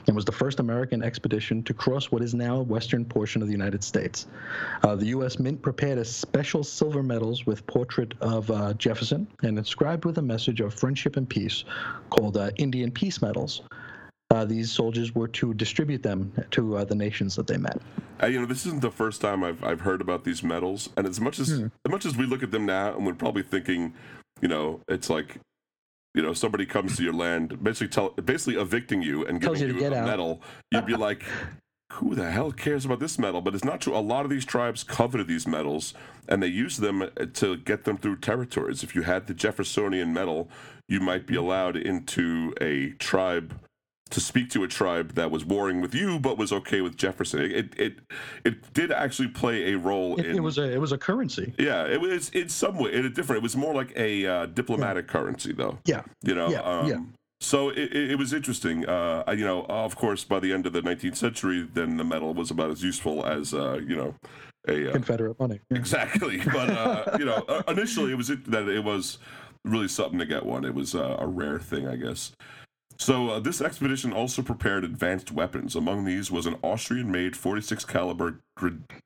and 0.07 0.15
was 0.15 0.25
the 0.25 0.31
first 0.31 0.59
American 0.59 1.03
expedition 1.03 1.63
to 1.63 1.73
cross 1.73 2.11
what 2.11 2.21
is 2.21 2.33
now 2.33 2.61
western 2.61 3.05
portion 3.05 3.41
of 3.41 3.47
the 3.47 3.53
United 3.53 3.83
States. 3.83 4.27
Uh, 4.83 4.95
the 4.95 5.07
U.S. 5.07 5.39
Mint 5.39 5.61
prepared 5.61 5.97
a 5.97 6.05
special 6.05 6.63
silver 6.63 7.03
medals 7.03 7.45
with 7.45 7.65
portrait 7.67 8.13
of 8.21 8.49
uh, 8.51 8.73
Jefferson 8.73 9.27
and 9.43 9.57
inscribed 9.57 10.05
with 10.05 10.17
a 10.17 10.21
message 10.21 10.61
of 10.61 10.73
friendship 10.73 11.17
and 11.17 11.29
peace 11.29 11.63
called 12.09 12.37
uh, 12.37 12.51
Indian 12.57 12.91
Peace 12.91 13.21
Medals. 13.21 13.61
Uh, 14.29 14.43
these 14.45 14.71
soldiers 14.71 15.15
were 15.15 15.27
to 15.29 15.53
distribute 15.53 16.03
them 16.03 16.31
to 16.51 16.77
uh, 16.77 16.83
the 16.83 16.95
nations 16.95 17.35
that 17.35 17.47
they 17.47 17.57
met. 17.57 17.79
Uh, 18.21 18.25
you 18.27 18.39
know, 18.39 18.45
this 18.45 18.65
isn't 18.65 18.81
the 18.81 18.91
first 18.91 19.21
time 19.21 19.43
I've 19.43 19.63
I've 19.63 19.81
heard 19.81 20.01
about 20.01 20.25
these 20.25 20.43
medals, 20.43 20.89
and 20.97 21.07
as 21.07 21.21
much 21.21 21.39
as 21.39 21.49
Hmm. 21.49 21.67
as 21.85 21.91
much 21.91 22.05
as 22.05 22.17
we 22.17 22.25
look 22.25 22.43
at 22.43 22.51
them 22.51 22.65
now, 22.65 22.93
and 22.95 23.05
we're 23.05 23.13
probably 23.13 23.43
thinking, 23.43 23.93
you 24.41 24.47
know, 24.47 24.81
it's 24.87 25.09
like. 25.09 25.37
You 26.15 26.23
know, 26.23 26.33
somebody 26.33 26.65
comes 26.65 26.97
to 26.97 27.03
your 27.03 27.13
land, 27.13 27.61
basically 27.63 27.89
tell, 27.89 28.09
basically 28.09 28.55
evicting 28.59 29.03
you 29.03 29.23
and 29.27 29.39
Tells 29.39 29.59
giving 29.59 29.75
you 29.75 29.83
you, 29.83 29.87
get 29.89 29.93
a 29.95 29.99
out. 30.01 30.07
medal. 30.07 30.41
You'd 30.71 30.87
be 30.87 30.95
like, 30.95 31.21
who 31.93 32.15
the 32.15 32.31
hell 32.31 32.51
cares 32.51 32.85
about 32.85 32.99
this 32.99 33.19
medal? 33.19 33.39
But 33.39 33.53
it's 33.53 33.63
not 33.63 33.81
true. 33.81 33.95
A 33.95 33.99
lot 33.99 34.23
of 34.23 34.31
these 34.31 34.43
tribes 34.43 34.83
coveted 34.83 35.27
these 35.27 35.45
medals, 35.45 35.93
and 36.27 36.41
they 36.41 36.47
used 36.47 36.81
them 36.81 37.03
uh, 37.03 37.07
to 37.35 37.57
get 37.57 37.83
them 37.83 37.97
through 37.97 38.15
territories. 38.15 38.81
If 38.81 38.95
you 38.95 39.03
had 39.03 39.27
the 39.27 39.35
Jeffersonian 39.35 40.11
medal, 40.11 40.49
you 40.89 40.99
might 41.01 41.27
be 41.27 41.35
allowed 41.35 41.75
into 41.77 42.51
a 42.59 42.93
tribe 42.93 43.53
to 44.09 44.19
speak 44.19 44.49
to 44.51 44.63
a 44.63 44.67
tribe 44.67 45.13
that 45.15 45.31
was 45.31 45.45
warring 45.45 45.81
with 45.81 45.93
you, 45.93 46.19
but 46.19 46.37
was 46.37 46.51
okay 46.51 46.81
with 46.81 46.97
Jefferson. 46.97 47.41
It 47.41 47.73
it 47.77 47.99
it 48.43 48.73
did 48.73 48.91
actually 48.91 49.29
play 49.29 49.73
a 49.73 49.77
role 49.77 50.19
It, 50.19 50.25
in. 50.27 50.35
it 50.37 50.43
was 50.43 50.57
a 50.57 50.71
it 50.71 50.79
was 50.79 50.91
a 50.91 50.97
currency. 50.97 51.53
yeah, 51.57 51.85
it 51.85 51.99
was 51.99 52.29
in 52.29 52.49
some 52.49 52.77
way 52.77 52.93
in 52.93 53.05
a 53.05 53.09
different. 53.09 53.39
It 53.39 53.43
was 53.43 53.55
more 53.55 53.73
like 53.73 53.93
a 53.95 54.25
uh, 54.25 54.45
diplomatic 54.47 55.07
currency, 55.07 55.53
though. 55.53 55.79
Yeah. 55.85 56.03
You 56.23 56.35
know. 56.35 56.49
Yeah, 56.49 56.61
um, 56.61 56.87
yeah. 56.87 56.99
So 57.39 57.69
it, 57.69 57.93
it, 57.93 58.17
was 58.17 58.33
interesting. 58.33 58.87
Uh, 58.89 59.23
you 59.29 59.45
know, 59.45 59.63
of 59.69 59.95
course, 59.95 60.23
by 60.23 60.39
the 60.39 60.51
end 60.51 60.65
of 60.65 60.73
the 60.73 60.81
19th 60.81 61.17
century, 61.17 61.67
then 61.71 61.97
the 61.97 62.03
metal 62.03 62.33
was 62.33 62.49
about 62.49 62.71
as 62.71 62.83
useful 62.83 63.23
as 63.27 63.53
uh, 63.53 63.79
you 63.87 63.95
know, 63.95 64.15
a 64.67 64.89
uh, 64.89 64.91
Confederate 64.93 65.39
money. 65.39 65.59
Yeah. 65.69 65.77
exactly. 65.77 66.39
But 66.45 66.69
uh, 66.71 67.17
you 67.19 67.25
know, 67.25 67.45
uh, 67.47 67.61
initially 67.67 68.11
it 68.11 68.15
was 68.15 68.29
it, 68.31 68.49
that 68.49 68.67
it 68.67 68.83
was 68.83 69.19
really 69.65 69.87
something 69.87 70.19
to 70.19 70.25
get 70.25 70.45
one. 70.45 70.65
It 70.65 70.73
was 70.73 70.95
uh, 70.95 71.17
a 71.19 71.27
rare 71.27 71.59
thing, 71.59 71.87
I 71.87 71.95
guess. 71.95 72.31
So 72.99 73.29
uh, 73.29 73.39
this 73.39 73.61
expedition 73.61 74.11
also 74.11 74.41
prepared 74.41 74.83
advanced 74.83 75.31
weapons. 75.31 75.75
Among 75.75 76.03
these 76.05 76.31
was 76.31 76.45
an 76.45 76.55
Austrian-made 76.63 77.35
46 77.35 77.85
caliber 77.85 78.39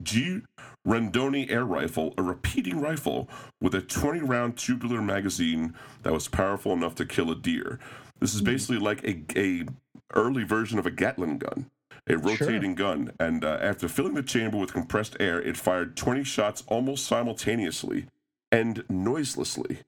G 0.01 0.41
Rendoni 0.87 1.51
air 1.51 1.65
rifle, 1.65 2.13
a 2.17 2.23
repeating 2.23 2.79
rifle 2.79 3.29
with 3.59 3.75
a 3.75 3.81
20-round 3.81 4.57
tubular 4.57 5.01
magazine 5.01 5.75
that 6.03 6.13
was 6.13 6.27
powerful 6.27 6.73
enough 6.73 6.95
to 6.95 7.05
kill 7.05 7.29
a 7.31 7.35
deer. 7.35 7.79
This 8.19 8.33
is 8.33 8.41
basically 8.41 8.79
like 8.79 9.03
a, 9.03 9.23
a 9.35 9.65
early 10.13 10.43
version 10.43 10.79
of 10.79 10.85
a 10.85 10.91
Gatling 10.91 11.37
gun, 11.39 11.69
a 12.07 12.17
rotating 12.17 12.75
gun. 12.75 13.11
And 13.19 13.43
uh, 13.43 13.57
after 13.61 13.87
filling 13.87 14.13
the 14.13 14.23
chamber 14.23 14.57
with 14.57 14.73
compressed 14.73 15.17
air, 15.19 15.41
it 15.41 15.57
fired 15.57 15.97
20 15.97 16.23
shots 16.23 16.63
almost 16.67 17.05
simultaneously 17.05 18.07
and 18.51 18.83
noiselessly, 18.89 19.79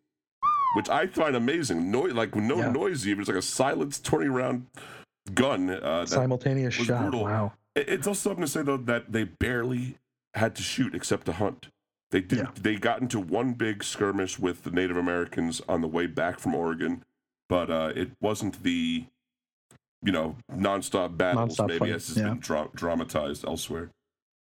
which 0.74 0.90
I 0.90 1.08
find 1.08 1.36
amazing. 1.36 1.92
No, 1.92 2.02
like 2.02 2.36
no 2.36 2.58
Yeah. 2.58 2.72
noise 2.72 3.08
even. 3.08 3.22
It's 3.22 3.28
like 3.30 3.38
a 3.38 3.42
silenced 3.42 4.06
20 4.06 4.28
round 4.28 4.68
gun. 5.34 5.70
Uh, 5.70 6.06
Simultaneous 6.06 6.74
shot. 6.74 7.02
brutal. 7.02 7.24
Wow. 7.24 7.54
It's 7.76 8.08
also 8.08 8.30
something 8.30 8.46
to 8.46 8.52
say 8.52 8.62
though 8.62 8.78
that 8.78 9.12
they 9.12 9.24
barely 9.24 9.98
had 10.36 10.56
to 10.56 10.64
shoot 10.64 10.94
except 10.96 11.26
to 11.28 11.34
hunt. 11.34 11.68
They 12.12 12.22
did. 12.22 12.40
Yeah. 12.40 12.48
They 12.62 12.76
got 12.76 13.02
into 13.02 13.20
one 13.20 13.54
big 13.54 13.84
skirmish 13.84 14.38
with 14.38 14.64
the 14.64 14.72
Native 14.72 14.98
Americans 14.98 15.62
on 15.68 15.82
the 15.82 15.88
way 15.88 16.06
back 16.06 16.40
from 16.40 16.54
Oregon, 16.54 17.04
but 17.50 17.72
uh, 17.72 17.92
it 17.96 18.12
wasn't 18.22 18.62
the, 18.62 19.06
you 20.04 20.12
know, 20.12 20.36
nonstop 20.56 21.18
battles. 21.18 21.58
Nonstop 21.58 21.68
maybe 21.70 21.80
fight, 21.80 21.92
as 21.92 22.08
has 22.10 22.18
yeah. 22.18 22.30
been 22.30 22.40
dra- 22.40 22.70
dramatized 22.76 23.44
elsewhere. 23.46 23.90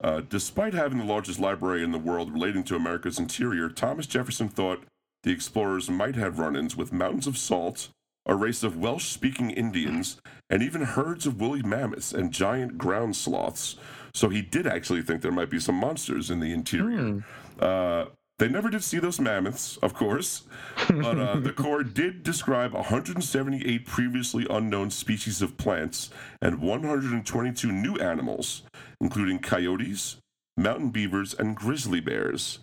Uh, 0.03 0.21
despite 0.29 0.73
having 0.75 0.99
the 0.99 1.03
largest 1.05 1.39
library 1.39 1.83
in 1.83 1.91
the 1.91 1.97
world 1.97 2.31
relating 2.31 2.63
to 2.65 2.75
America's 2.75 3.17
interior, 3.17 3.69
Thomas 3.69 4.05
Jefferson 4.05 4.49
thought 4.49 4.83
the 5.23 5.31
explorers 5.31 5.89
might 5.89 6.15
have 6.15 6.39
run-ins 6.39 6.75
with 6.75 6.93
mountains 6.93 7.27
of 7.27 7.37
salt, 7.37 7.89
a 8.25 8.35
race 8.35 8.63
of 8.63 8.77
Welsh-speaking 8.77 9.51
Indians, 9.51 10.17
and 10.49 10.61
even 10.61 10.81
herds 10.81 11.25
of 11.25 11.39
woolly 11.39 11.61
mammoths 11.61 12.13
and 12.13 12.31
giant 12.31 12.77
ground 12.77 13.15
sloths. 13.15 13.75
So 14.13 14.29
he 14.29 14.41
did 14.41 14.67
actually 14.67 15.01
think 15.01 15.21
there 15.21 15.31
might 15.31 15.49
be 15.49 15.59
some 15.59 15.75
monsters 15.75 16.29
in 16.29 16.39
the 16.39 16.53
interior. 16.53 17.01
Hmm. 17.01 17.19
Uh, 17.59 18.05
they 18.39 18.49
never 18.49 18.69
did 18.69 18.83
see 18.83 18.99
those 18.99 19.19
mammoths, 19.19 19.77
of 19.77 19.93
course, 19.93 20.43
but 20.89 21.19
uh, 21.19 21.39
the 21.39 21.53
Corps 21.55 21.83
did 21.83 22.23
describe 22.23 22.73
178 22.73 23.85
previously 23.85 24.47
unknown 24.49 24.89
species 24.89 25.41
of 25.41 25.55
plants 25.57 26.09
and 26.41 26.59
122 26.59 27.71
new 27.71 27.95
animals, 27.97 28.63
including 28.99 29.37
coyotes, 29.37 30.17
mountain 30.57 30.89
beavers, 30.89 31.33
and 31.35 31.55
grizzly 31.55 31.99
bears. 31.99 32.59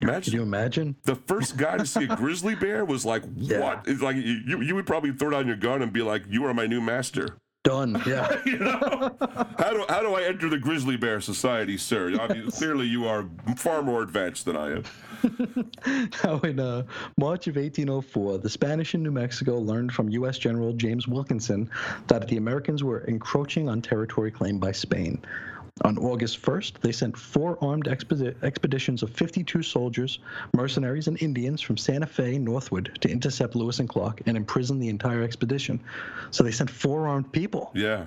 Imagine 0.00 0.34
you 0.34 0.42
imagine? 0.42 0.96
the 1.04 1.14
first 1.14 1.56
guy 1.56 1.78
to 1.78 1.86
see 1.86 2.04
a 2.04 2.16
grizzly 2.16 2.54
bear 2.54 2.84
was 2.84 3.04
like, 3.06 3.22
Yeah. 3.36 3.60
"What?" 3.60 3.84
It's 3.86 4.02
like 4.02 4.16
you, 4.16 4.60
you 4.60 4.74
would 4.74 4.86
probably 4.86 5.12
throw 5.12 5.30
down 5.30 5.46
your 5.46 5.56
gun 5.56 5.80
and 5.82 5.92
be 5.92 6.02
like, 6.02 6.24
"You 6.28 6.44
are 6.46 6.52
my 6.54 6.66
new 6.66 6.80
master." 6.80 7.38
Done. 7.62 8.02
Yeah. 8.06 8.28
You 8.44 8.58
know, 8.58 9.16
how 9.58 9.70
do 9.72 9.84
how 9.88 10.02
do 10.02 10.14
I 10.14 10.24
enter 10.24 10.50
the 10.50 10.58
grizzly 10.58 10.98
bear 10.98 11.22
society, 11.22 11.78
sir? 11.78 12.14
I 12.20 12.28
mean, 12.34 12.50
clearly, 12.50 12.86
you 12.86 13.06
are 13.06 13.26
far 13.56 13.82
more 13.82 14.02
advanced 14.02 14.44
than 14.44 14.56
I 14.56 14.72
am. 14.72 14.84
Now, 16.22 16.38
in 16.40 16.60
uh, 16.60 16.82
March 17.16 17.46
of 17.46 17.56
1804, 17.56 18.38
the 18.38 18.50
Spanish 18.50 18.94
in 18.94 19.02
New 19.02 19.10
Mexico 19.10 19.58
learned 19.58 19.92
from 19.92 20.10
U.S. 20.10 20.36
General 20.36 20.74
James 20.74 21.08
Wilkinson 21.08 21.70
that 22.08 22.28
the 22.28 22.36
Americans 22.36 22.84
were 22.84 23.00
encroaching 23.04 23.70
on 23.70 23.80
territory 23.80 24.30
claimed 24.30 24.60
by 24.60 24.72
Spain. 24.72 25.22
On 25.82 25.98
August 25.98 26.40
1st, 26.40 26.78
they 26.82 26.92
sent 26.92 27.16
four 27.16 27.58
armed 27.60 27.86
expedi- 27.86 28.40
expeditions 28.44 29.02
of 29.02 29.10
52 29.10 29.60
soldiers, 29.64 30.20
mercenaries, 30.54 31.08
and 31.08 31.20
Indians 31.20 31.60
from 31.60 31.76
Santa 31.76 32.06
Fe 32.06 32.38
northward 32.38 32.96
to 33.00 33.10
intercept 33.10 33.56
Lewis 33.56 33.80
and 33.80 33.88
Clark 33.88 34.22
and 34.26 34.36
imprison 34.36 34.78
the 34.78 34.88
entire 34.88 35.24
expedition. 35.24 35.80
So 36.30 36.44
they 36.44 36.52
sent 36.52 36.70
four 36.70 37.08
armed 37.08 37.32
people. 37.32 37.72
Yeah, 37.74 38.06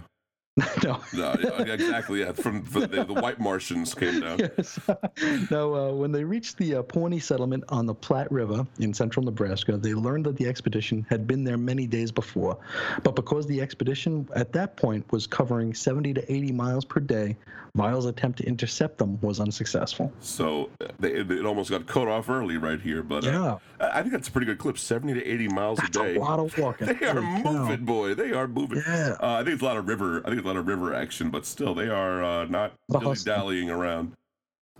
no. 0.84 1.00
no, 1.14 1.36
yeah, 1.40 1.74
exactly. 1.74 2.22
Yeah, 2.22 2.32
from 2.32 2.64
the, 2.72 2.88
the, 2.88 3.04
the 3.04 3.14
white 3.14 3.40
Martians 3.40 3.94
came 3.94 4.22
down. 4.22 4.40
Yes. 4.40 4.80
now, 5.52 5.74
uh, 5.74 5.92
when 5.92 6.12
they 6.12 6.24
reached 6.24 6.58
the 6.58 6.76
uh, 6.76 6.84
Pawnee 6.84 7.20
settlement 7.20 7.64
on 7.70 7.86
the 7.86 7.94
Platte 7.94 8.32
River 8.32 8.66
in 8.80 8.94
central 8.94 9.24
Nebraska, 9.24 9.78
they 9.78 9.94
learned 9.94 10.26
that 10.26 10.36
the 10.38 10.48
expedition 10.48 11.06
had 11.10 11.28
been 11.28 11.44
there 11.44 11.58
many 11.58 11.86
days 11.86 12.12
before. 12.12 12.58
But 13.04 13.16
because 13.16 13.46
the 13.46 13.62
expedition 13.62 14.28
at 14.36 14.52
that 14.54 14.78
point 14.78 15.10
was 15.12 15.28
covering 15.28 15.74
70 15.76 16.16
to 16.16 16.34
80 16.34 16.52
miles 16.54 16.86
per 16.86 17.00
day, 17.02 17.38
Miles' 17.78 18.08
attempt 18.08 18.40
to 18.40 18.46
intercept 18.46 18.98
them 18.98 19.20
was 19.22 19.40
unsuccessful. 19.40 20.12
So 20.20 20.70
uh, 20.82 20.88
they, 21.00 21.12
it, 21.12 21.46
almost 21.46 21.70
got 21.70 21.86
cut 21.86 22.08
off 22.08 22.28
early 22.28 22.58
right 22.58 22.82
here, 22.82 23.04
but 23.04 23.26
uh, 23.26 23.30
Yeah. 23.30 23.58
I 23.80 24.02
think 24.02 24.14
that's 24.14 24.28
a 24.28 24.32
pretty 24.32 24.48
good 24.48 24.58
clip. 24.58 24.80
Seventy 24.80 25.14
to 25.14 25.24
eighty 25.24 25.48
miles 25.48 25.78
That's 25.78 25.96
a 25.98 26.04
day. 26.04 26.16
a 26.16 26.20
lot 26.20 26.40
of 26.40 26.58
walking. 26.58 26.88
They 26.98 27.06
are 27.06 27.22
Holy 27.22 27.44
cow. 27.44 27.52
moving, 27.52 27.86
boy. 27.86 28.16
They 28.16 28.32
are 28.32 28.48
moving. 28.48 28.82
Yeah. 28.86 29.16
Uh, 29.22 29.34
I 29.34 29.44
think 29.44 29.54
it's 29.54 29.62
a 29.62 29.66
lot 29.66 29.78
of 29.78 29.88
river. 29.88 30.22
I 30.26 30.30
think 30.30 30.40
it's 30.48 30.54
a 30.54 30.56
lot 30.56 30.58
of 30.58 30.68
river 30.68 30.94
action, 30.94 31.30
but 31.30 31.46
still, 31.46 31.74
they 31.74 31.90
are 31.90 32.24
uh, 32.24 32.46
not 32.46 32.74
hustle. 32.92 33.16
dallying 33.26 33.70
around. 33.70 34.14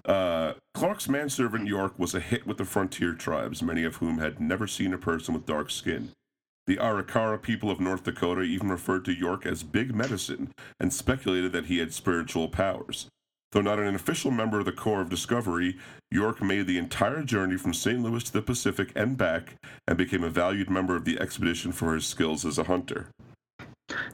Uh, 0.06 0.54
Clark's 0.74 1.10
manservant 1.10 1.68
York 1.68 1.98
was 1.98 2.16
a 2.16 2.20
hit 2.20 2.46
with 2.46 2.58
the 2.58 2.66
frontier 2.66 3.14
tribes, 3.14 3.62
many 3.62 3.84
of 3.84 3.98
whom 3.98 4.20
had 4.20 4.40
never 4.40 4.68
seen 4.68 4.94
a 4.94 4.98
person 4.98 5.34
with 5.34 5.46
dark 5.46 5.70
skin. 5.70 6.12
The 6.68 6.78
Arikara 6.78 7.42
people 7.42 7.72
of 7.72 7.80
North 7.80 8.04
Dakota 8.04 8.42
even 8.42 8.70
referred 8.70 9.04
to 9.06 9.14
York 9.14 9.46
as 9.46 9.64
Big 9.64 9.96
Medicine 9.96 10.52
and 10.80 10.94
speculated 10.94 11.52
that 11.54 11.66
he 11.66 11.80
had 11.80 11.94
spiritual 11.94 12.48
powers. 12.50 13.08
Though 13.52 13.62
not 13.62 13.80
an 13.80 13.96
official 13.96 14.32
member 14.32 14.60
of 14.60 14.66
the 14.66 14.74
Corps 14.74 15.02
of 15.02 15.10
Discovery, 15.10 15.78
York 16.12 16.42
made 16.42 16.68
the 16.68 16.78
entire 16.78 17.24
journey 17.24 17.58
from 17.58 17.74
St. 17.74 18.02
Louis 18.02 18.24
to 18.24 18.34
the 18.34 18.42
Pacific 18.42 18.92
and 18.96 19.18
back 19.18 19.56
and 19.88 19.98
became 19.98 20.24
a 20.24 20.30
valued 20.30 20.70
member 20.70 20.96
of 20.96 21.06
the 21.06 21.20
expedition 21.20 21.72
for 21.72 21.96
his 21.96 22.06
skills 22.06 22.46
as 22.46 22.58
a 22.58 22.66
hunter. 22.66 23.08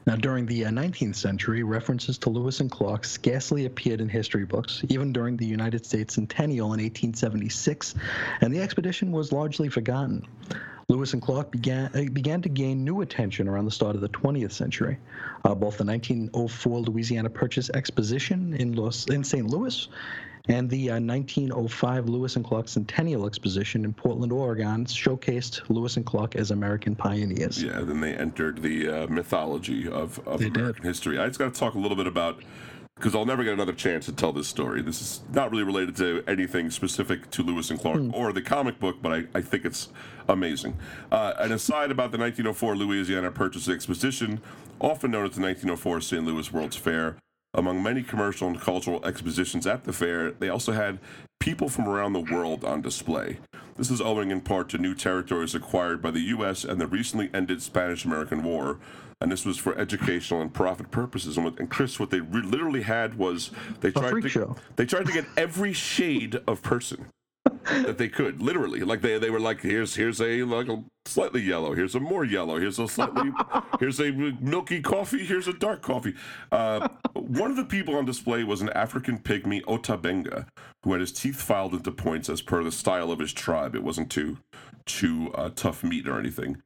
Now, 0.06 0.14
during 0.14 0.46
the 0.46 0.66
uh, 0.66 0.70
19th 0.70 1.16
century, 1.16 1.64
references 1.64 2.16
to 2.18 2.30
Lewis 2.30 2.60
and 2.60 2.70
Clark 2.70 3.04
scarcely 3.04 3.66
appeared 3.66 4.00
in 4.00 4.08
history 4.08 4.44
books, 4.44 4.82
even 4.88 5.12
during 5.12 5.36
the 5.36 5.46
United 5.46 5.84
States 5.84 6.14
Centennial 6.14 6.66
in 6.66 6.80
1876, 6.80 7.96
and 8.40 8.54
the 8.54 8.60
expedition 8.60 9.10
was 9.10 9.32
largely 9.32 9.68
forgotten. 9.68 10.28
Lewis 10.88 11.12
and 11.12 11.22
Clark 11.22 11.50
began 11.50 11.90
uh, 11.94 12.04
began 12.12 12.42
to 12.42 12.48
gain 12.48 12.84
new 12.84 13.00
attention 13.00 13.48
around 13.48 13.64
the 13.64 13.70
start 13.70 13.96
of 13.96 14.02
the 14.02 14.08
20th 14.10 14.52
century. 14.52 14.98
Uh, 15.44 15.54
both 15.54 15.78
the 15.78 15.84
1904 15.84 16.80
Louisiana 16.80 17.30
Purchase 17.30 17.70
Exposition 17.70 18.54
in, 18.54 18.74
Los, 18.74 19.06
in 19.08 19.24
St. 19.24 19.48
Louis 19.48 19.88
and 20.48 20.68
the 20.68 20.90
uh, 20.90 21.00
1905 21.00 22.08
Lewis 22.08 22.36
and 22.36 22.44
Clark 22.44 22.68
Centennial 22.68 23.26
Exposition 23.26 23.84
in 23.84 23.94
Portland, 23.94 24.32
Oregon, 24.32 24.84
showcased 24.84 25.62
Lewis 25.70 25.96
and 25.96 26.04
Clark 26.04 26.36
as 26.36 26.50
American 26.50 26.94
pioneers. 26.94 27.62
Yeah, 27.62 27.80
then 27.80 28.00
they 28.00 28.14
entered 28.14 28.60
the 28.60 28.88
uh, 28.88 29.06
mythology 29.06 29.88
of, 29.88 30.18
of 30.26 30.40
They 30.40 30.50
did. 30.50 30.56
American 30.56 30.84
history. 30.84 31.18
I 31.18 31.26
just 31.28 31.38
got 31.38 31.54
to 31.54 31.58
talk 31.58 31.74
a 31.74 31.78
little 31.78 31.96
bit 31.96 32.06
about 32.06 32.42
because 32.96 33.14
I'll 33.14 33.26
never 33.26 33.42
get 33.42 33.54
another 33.54 33.72
chance 33.72 34.06
to 34.06 34.12
tell 34.12 34.32
this 34.32 34.46
story. 34.46 34.80
This 34.80 35.00
is 35.00 35.22
not 35.32 35.50
really 35.50 35.64
related 35.64 35.96
to 35.96 36.22
anything 36.28 36.70
specific 36.70 37.28
to 37.32 37.42
Lewis 37.42 37.70
and 37.70 37.80
Clark 37.80 38.02
or 38.12 38.32
the 38.32 38.42
comic 38.42 38.78
book, 38.78 38.98
but 39.02 39.12
I, 39.12 39.24
I 39.34 39.40
think 39.40 39.64
it's 39.64 39.88
amazing. 40.28 40.76
Uh, 41.10 41.32
an 41.38 41.50
aside 41.52 41.90
about 41.90 42.12
the 42.12 42.18
1904 42.18 42.76
Louisiana 42.76 43.32
Purchase 43.32 43.68
Exposition, 43.68 44.40
often 44.80 45.10
known 45.10 45.24
as 45.24 45.34
the 45.34 45.42
1904 45.42 46.00
St. 46.02 46.24
Louis 46.24 46.52
World's 46.52 46.76
Fair. 46.76 47.16
Among 47.54 47.82
many 47.82 48.02
commercial 48.02 48.48
and 48.48 48.60
cultural 48.60 49.04
expositions 49.04 49.66
at 49.66 49.84
the 49.84 49.92
fair, 49.92 50.32
they 50.32 50.48
also 50.48 50.72
had 50.72 50.98
people 51.38 51.68
from 51.68 51.88
around 51.88 52.12
the 52.12 52.20
world 52.20 52.64
on 52.64 52.82
display. 52.82 53.38
This 53.76 53.90
is 53.90 54.00
owing 54.00 54.30
in 54.30 54.40
part 54.40 54.68
to 54.70 54.78
new 54.78 54.94
territories 54.94 55.54
acquired 55.54 56.02
by 56.02 56.10
the 56.10 56.20
U.S. 56.20 56.64
and 56.64 56.80
the 56.80 56.86
recently 56.86 57.30
ended 57.32 57.62
Spanish 57.62 58.04
American 58.04 58.42
War. 58.42 58.78
And 59.20 59.30
this 59.30 59.44
was 59.44 59.56
for 59.56 59.76
educational 59.78 60.42
and 60.42 60.52
profit 60.52 60.90
purposes. 60.90 61.36
And, 61.36 61.46
what, 61.46 61.58
and 61.58 61.70
Chris, 61.70 61.98
what 61.98 62.10
they 62.10 62.20
re- 62.20 62.42
literally 62.42 62.82
had 62.82 63.16
was 63.16 63.50
they 63.80 63.90
tried 63.90 64.20
to 64.20 64.28
show. 64.28 64.56
they 64.76 64.86
tried 64.86 65.06
to 65.06 65.12
get 65.12 65.24
every 65.36 65.72
shade 65.72 66.40
of 66.46 66.62
person 66.62 67.06
that 67.64 67.98
they 67.98 68.08
could, 68.08 68.42
literally. 68.42 68.80
Like 68.80 69.00
they 69.00 69.18
they 69.18 69.30
were 69.30 69.40
like, 69.40 69.60
here's 69.60 69.94
here's 69.94 70.20
a 70.20 70.42
like 70.42 70.68
a 70.68 70.82
slightly 71.06 71.42
yellow, 71.42 71.74
here's 71.74 71.94
a 71.94 72.00
more 72.00 72.24
yellow, 72.24 72.58
here's 72.58 72.78
a 72.78 72.88
slightly 72.88 73.32
here's 73.80 74.00
a 74.00 74.10
milky 74.12 74.80
coffee, 74.80 75.24
here's 75.24 75.48
a 75.48 75.52
dark 75.52 75.82
coffee. 75.82 76.14
Uh, 76.52 76.88
one 77.28 77.50
of 77.50 77.56
the 77.56 77.64
people 77.64 77.96
on 77.96 78.04
display 78.04 78.44
was 78.44 78.60
an 78.60 78.70
African 78.70 79.18
pygmy 79.18 79.62
Ota 79.66 79.96
Benga, 79.96 80.46
who 80.82 80.92
had 80.92 81.00
his 81.00 81.12
teeth 81.12 81.40
filed 81.40 81.74
into 81.74 81.90
points 81.90 82.28
as 82.28 82.42
per 82.42 82.62
the 82.62 82.72
style 82.72 83.10
of 83.10 83.18
his 83.18 83.32
tribe. 83.32 83.74
It 83.74 83.82
wasn't 83.82 84.10
too 84.10 84.38
chew 84.86 85.30
uh, 85.32 85.50
tough 85.54 85.82
meat 85.82 86.06
or 86.06 86.18
anything. 86.18 86.62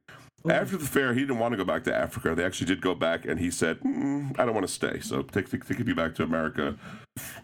After 0.49 0.77
the 0.77 0.85
fair, 0.85 1.13
he 1.13 1.21
didn't 1.21 1.39
want 1.39 1.51
to 1.51 1.57
go 1.57 1.65
back 1.65 1.83
to 1.83 1.95
Africa. 1.95 2.33
They 2.33 2.45
actually 2.45 2.67
did 2.67 2.81
go 2.81 2.95
back, 2.95 3.25
and 3.25 3.39
he 3.39 3.51
said, 3.51 3.79
mm, 3.81 4.37
"I 4.39 4.45
don't 4.45 4.53
want 4.53 4.65
to 4.65 4.71
stay." 4.73 4.99
So 5.01 5.21
take, 5.21 5.49
take, 5.49 5.65
take 5.65 5.85
me 5.85 5.93
back 5.93 6.15
to 6.15 6.23
America. 6.23 6.75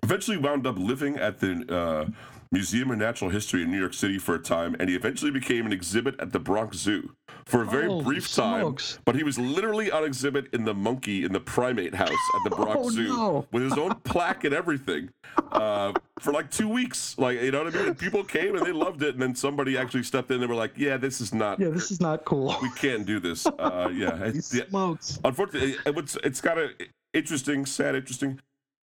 Eventually, 0.01 0.38
wound 0.38 0.66
up 0.66 0.78
living 0.78 1.18
at 1.18 1.39
the 1.39 1.66
uh, 1.74 2.09
Museum 2.52 2.91
of 2.91 2.98
Natural 2.98 3.30
History 3.30 3.64
in 3.64 3.72
New 3.72 3.80
York 3.80 3.93
City 3.93 4.18
for 4.18 4.36
a 4.36 4.39
time, 4.39 4.76
and 4.80 4.89
he 4.89 4.96
eventually 4.96 5.32
became 5.32 5.66
an 5.66 5.74
exhibit 5.74 6.20
at 6.20 6.32
the 6.32 6.39
Bronx 6.39 6.78
Zoo 6.78 7.12
for 7.46 7.62
a 7.62 7.66
very 7.66 7.88
Holy 7.88 8.04
brief 8.04 8.34
time. 8.34 8.76
But 9.06 9.16
he 9.16 9.24
was 9.24 9.38
literally 9.38 9.91
on 9.91 10.04
exhibit 10.04 10.48
in 10.54 10.64
the 10.66 10.74
monkey 10.74 11.24
in 11.24 11.34
the 11.34 11.39
primate 11.39 11.93
house 11.96 12.10
at 12.10 12.50
the 12.50 12.50
Bronx 12.56 12.76
Oh, 12.78 12.89
Zoo 12.89 13.08
no. 13.08 13.48
with 13.52 13.64
his 13.64 13.74
own 13.74 13.96
plaque 14.04 14.43
and 14.43 14.54
everything 14.54 15.10
uh, 15.52 15.93
for 16.20 16.32
like 16.34 16.50
two 16.52 16.68
weeks. 16.70 17.18
Like 17.18 17.41
you 17.41 17.52
know 17.52 17.64
what 17.64 17.76
I 17.76 17.78
mean? 17.78 17.88
And 17.89 17.98
people 17.98 18.24
came 18.24 18.56
and 18.56 18.66
they 18.66 18.72
loved 18.72 19.04
it, 19.04 19.14
and 19.14 19.22
then 19.22 19.36
somebody 19.36 19.78
actually 19.78 20.04
stepped 20.04 20.30
in 20.32 20.36
and 20.36 20.43
they 20.43 20.48
were 20.48 20.56
like, 20.56 20.74
"Yeah, 20.78 20.98
this 20.98 21.22
is 21.22 21.34
not." 21.34 21.60
Yeah, 21.60 21.70
this 21.70 21.91
is 21.91 22.00
not 22.02 22.26
cool. 22.26 22.56
we 22.62 22.70
can't 22.72 23.06
do 23.06 23.20
this. 23.20 23.46
Uh, 23.46 23.89
yeah, 23.96 24.24
it's, 24.24 24.54
yeah. 24.54 24.68
Smokes. 24.70 25.20
Unfortunately, 25.24 25.72
it, 25.86 25.98
it's 25.98 26.18
it's 26.24 26.41
got 26.41 26.58
a 26.58 26.70
interesting, 27.14 27.66
sad, 27.66 27.96
interesting. 27.96 28.39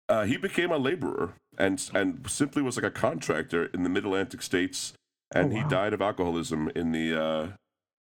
Uh, 0.07 0.23
he 0.23 0.37
became 0.37 0.71
a 0.71 0.77
laborer 0.77 1.33
and 1.57 1.89
and 1.93 2.29
simply 2.29 2.61
was 2.61 2.77
like 2.77 2.85
a 2.85 2.91
contractor 2.91 3.65
in 3.65 3.83
the 3.83 3.89
Mid 3.89 4.05
Atlantic 4.05 4.41
states, 4.41 4.93
and 5.33 5.51
Oh, 5.51 5.55
he 5.55 5.63
died 5.63 5.93
of 5.93 6.01
alcoholism 6.01 6.69
in 6.75 6.91
the 6.91 7.21
uh, 7.21 7.47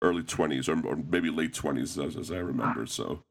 early 0.02 0.24
twenties 0.24 0.70
or, 0.70 0.86
or 0.86 0.96
maybe 0.96 1.30
late 1.30 1.54
twenties, 1.54 1.98
as, 1.98 2.16
as 2.16 2.32
I 2.32 2.38
remember. 2.38 2.86
So 2.86 3.22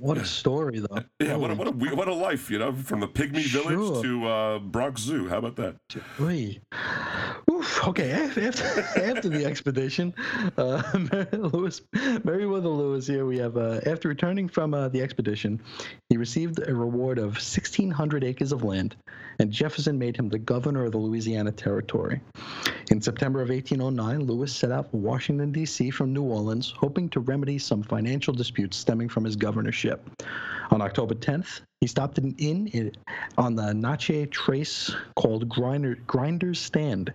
What 0.00 0.16
a 0.16 0.24
story, 0.24 0.78
though. 0.78 1.02
yeah, 1.20 1.34
what 1.34 1.50
a, 1.50 1.54
what 1.54 1.66
a 1.66 1.70
what 1.72 2.06
a 2.08 2.14
life, 2.14 2.50
you 2.50 2.58
know, 2.58 2.72
from 2.72 3.00
the 3.00 3.08
pygmy 3.08 3.40
Sure. 3.40 3.68
village 3.68 4.02
to 4.02 4.26
uh, 4.28 4.58
Bronx 4.60 5.00
Zoo. 5.00 5.28
How 5.28 5.38
about 5.38 5.56
that? 5.56 5.74
Oy. 6.20 6.58
Oof, 7.50 7.88
okay, 7.88 8.12
after, 8.12 8.40
after 9.02 9.28
the 9.28 9.44
expedition, 9.44 10.14
uh, 10.56 10.82
Lewis, 11.32 11.80
Meriwether 12.22 12.68
Lewis 12.68 13.06
here 13.08 13.26
we 13.26 13.38
have, 13.38 13.56
uh, 13.56 13.80
after 13.86 14.08
returning 14.08 14.48
from 14.48 14.72
uh, 14.74 14.88
the 14.88 15.00
expedition, 15.02 15.60
he 16.10 16.16
received 16.16 16.60
a 16.68 16.74
reward 16.74 17.18
of 17.18 17.32
1,600 17.32 18.22
acres 18.22 18.52
of 18.52 18.62
land, 18.62 18.94
and 19.38 19.52
Jefferson 19.52 19.98
made 19.98 20.16
him 20.16 20.28
the 20.28 20.38
governor 20.38 20.84
of 20.84 20.92
the 20.92 20.98
Louisiana 20.98 21.52
Territory. 21.52 22.20
In 22.90 23.00
September 23.00 23.40
of 23.40 23.50
1809, 23.50 24.26
Lewis 24.26 24.54
set 24.54 24.72
out 24.72 24.90
for 24.90 24.96
Washington, 24.96 25.52
D.C. 25.52 25.90
from 25.90 26.12
New 26.12 26.22
Orleans, 26.22 26.72
hoping 26.76 27.08
to 27.10 27.20
remedy 27.20 27.58
some 27.58 27.82
financial 27.82 28.34
disputes 28.34 28.76
stemming 28.76 29.08
from 29.08 29.24
his 29.24 29.36
governorship. 29.36 30.08
On 30.70 30.82
October 30.82 31.14
10th, 31.14 31.60
he 31.80 31.86
stopped 31.86 32.18
at 32.18 32.24
an 32.24 32.34
inn 32.38 32.92
on 33.36 33.54
the 33.54 33.72
Natchez 33.72 34.28
Trace 34.30 34.94
called 35.16 35.48
Grinder, 35.48 35.96
Grinder's 36.06 36.58
Stand. 36.58 37.10
It 37.10 37.14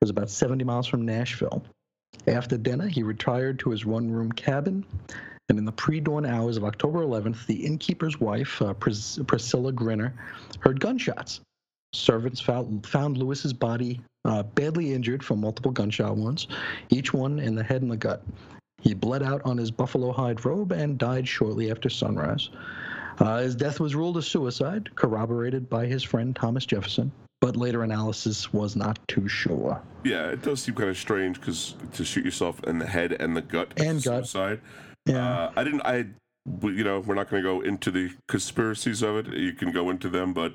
was 0.00 0.10
about 0.10 0.30
70 0.30 0.64
miles 0.64 0.86
from 0.86 1.04
Nashville. 1.04 1.62
After 2.26 2.58
dinner, 2.58 2.88
he 2.88 3.02
retired 3.02 3.58
to 3.60 3.70
his 3.70 3.86
one 3.86 4.10
room 4.10 4.32
cabin. 4.32 4.84
And 5.48 5.58
in 5.58 5.64
the 5.64 5.72
pre 5.72 6.00
dawn 6.00 6.26
hours 6.26 6.56
of 6.56 6.64
October 6.64 7.00
11th, 7.00 7.46
the 7.46 7.66
innkeeper's 7.66 8.20
wife, 8.20 8.60
uh, 8.62 8.72
Pris- 8.74 9.18
Priscilla 9.26 9.72
Grinder, 9.72 10.14
heard 10.60 10.80
gunshots. 10.80 11.40
Servants 12.00 12.40
found, 12.40 12.86
found 12.86 13.16
Lewis's 13.18 13.52
body 13.52 14.00
uh, 14.24 14.42
badly 14.42 14.92
injured 14.92 15.24
from 15.24 15.40
multiple 15.40 15.72
gunshot 15.72 16.16
wounds, 16.16 16.46
each 16.90 17.12
one 17.12 17.38
in 17.38 17.54
the 17.54 17.62
head 17.64 17.82
and 17.82 17.90
the 17.90 17.96
gut. 17.96 18.22
He 18.80 18.94
bled 18.94 19.22
out 19.22 19.42
on 19.44 19.56
his 19.58 19.70
buffalo 19.70 20.12
hide 20.12 20.44
robe 20.44 20.72
and 20.72 20.96
died 20.98 21.26
shortly 21.26 21.70
after 21.70 21.90
sunrise. 21.90 22.50
Uh, 23.18 23.38
his 23.40 23.54
death 23.54 23.80
was 23.80 23.94
ruled 23.94 24.16
a 24.16 24.22
suicide, 24.22 24.94
corroborated 24.94 25.68
by 25.68 25.84
his 25.86 26.02
friend 26.02 26.34
Thomas 26.34 26.64
Jefferson, 26.64 27.12
but 27.40 27.56
later 27.56 27.82
analysis 27.82 28.52
was 28.52 28.76
not 28.76 28.98
too 29.08 29.28
sure. 29.28 29.80
Yeah, 30.04 30.28
it 30.28 30.42
does 30.42 30.62
seem 30.62 30.74
kind 30.74 30.88
of 30.88 30.96
strange 30.96 31.38
because 31.38 31.74
to 31.94 32.04
shoot 32.04 32.24
yourself 32.24 32.62
in 32.64 32.78
the 32.78 32.86
head 32.86 33.12
and 33.12 33.36
the 33.36 33.42
gut 33.42 33.72
And 33.76 33.98
is 33.98 34.04
gut. 34.04 34.26
suicide. 34.26 34.60
Yeah. 35.06 35.28
Uh, 35.28 35.52
I 35.56 35.64
didn't. 35.64 35.82
I, 35.82 36.06
you 36.62 36.84
know, 36.84 37.00
we're 37.00 37.14
not 37.14 37.28
going 37.28 37.42
to 37.42 37.46
go 37.48 37.60
into 37.60 37.90
the 37.90 38.10
conspiracies 38.28 39.02
of 39.02 39.16
it. 39.16 39.26
You 39.34 39.52
can 39.52 39.72
go 39.72 39.90
into 39.90 40.08
them, 40.08 40.32
but 40.32 40.54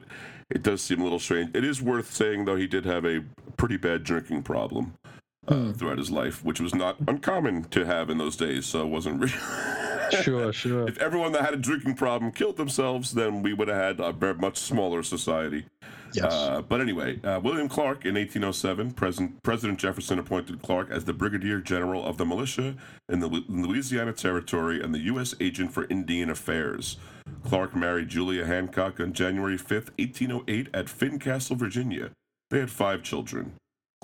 it 0.50 0.64
does 0.64 0.82
seem 0.82 1.00
a 1.02 1.04
little 1.04 1.20
strange. 1.20 1.56
It 1.56 1.64
is 1.64 1.82
worth 1.82 2.14
saying, 2.14 2.46
though, 2.46 2.56
he 2.56 2.68
did 2.68 2.86
have 2.86 3.06
a 3.06 3.24
pretty 3.58 3.78
bad 3.78 4.04
drinking 4.04 4.44
problem 4.44 4.94
uh, 5.48 5.54
Hmm. 5.54 5.72
throughout 5.74 5.98
his 5.98 6.12
life, 6.12 6.44
which 6.44 6.60
was 6.60 6.74
not 6.74 6.98
uncommon 7.08 7.66
to 7.66 7.86
have 7.86 8.10
in 8.10 8.18
those 8.18 8.36
days. 8.36 8.66
So 8.66 8.82
it 8.82 8.88
wasn't 8.90 9.20
really. 9.22 9.34
sure, 10.24 10.54
sure. 10.54 10.88
if 10.88 10.98
everyone 11.00 11.32
that 11.34 11.44
had 11.44 11.54
a 11.54 11.58
drinking 11.58 11.96
problem 11.96 12.32
killed 12.32 12.58
themselves, 12.58 13.14
then 13.14 13.42
we 13.42 13.54
would 13.54 13.68
have 13.68 13.78
had 13.78 14.00
a 14.00 14.12
very 14.12 14.36
much 14.36 14.58
smaller 14.58 15.04
society. 15.04 15.66
Yes. 16.16 16.34
Uh, 16.34 16.62
but 16.62 16.82
anyway, 16.82 17.20
uh, 17.24 17.40
William 17.44 17.68
Clark 17.68 18.06
in 18.06 18.16
1807, 18.16 18.92
President, 18.92 19.44
President 19.44 19.80
Jefferson 19.80 20.20
appointed 20.20 20.62
Clark 20.62 20.90
as 20.92 21.06
the 21.06 21.14
Brigadier 21.14 21.60
General 21.60 22.06
of 22.06 22.18
the 22.18 22.26
militia 22.26 22.76
in 23.10 23.20
the 23.20 23.28
Lu- 23.28 23.44
Louisiana 23.48 24.14
Territory 24.14 24.82
and 24.82 24.94
the 24.94 25.00
U.S. 25.00 25.36
Agent 25.40 25.74
for 25.74 25.86
Indian 25.90 26.30
Affairs. 26.30 26.98
Clark 27.44 27.76
married 27.76 28.10
Julia 28.10 28.46
Hancock 28.46 29.00
on 29.00 29.14
January 29.14 29.58
5, 29.58 29.70
1808, 29.98 30.70
at 30.74 30.90
Fincastle, 30.90 31.56
Virginia. 31.56 32.12
They 32.50 32.60
had 32.60 32.72
five 32.72 33.04
children. 33.04 33.54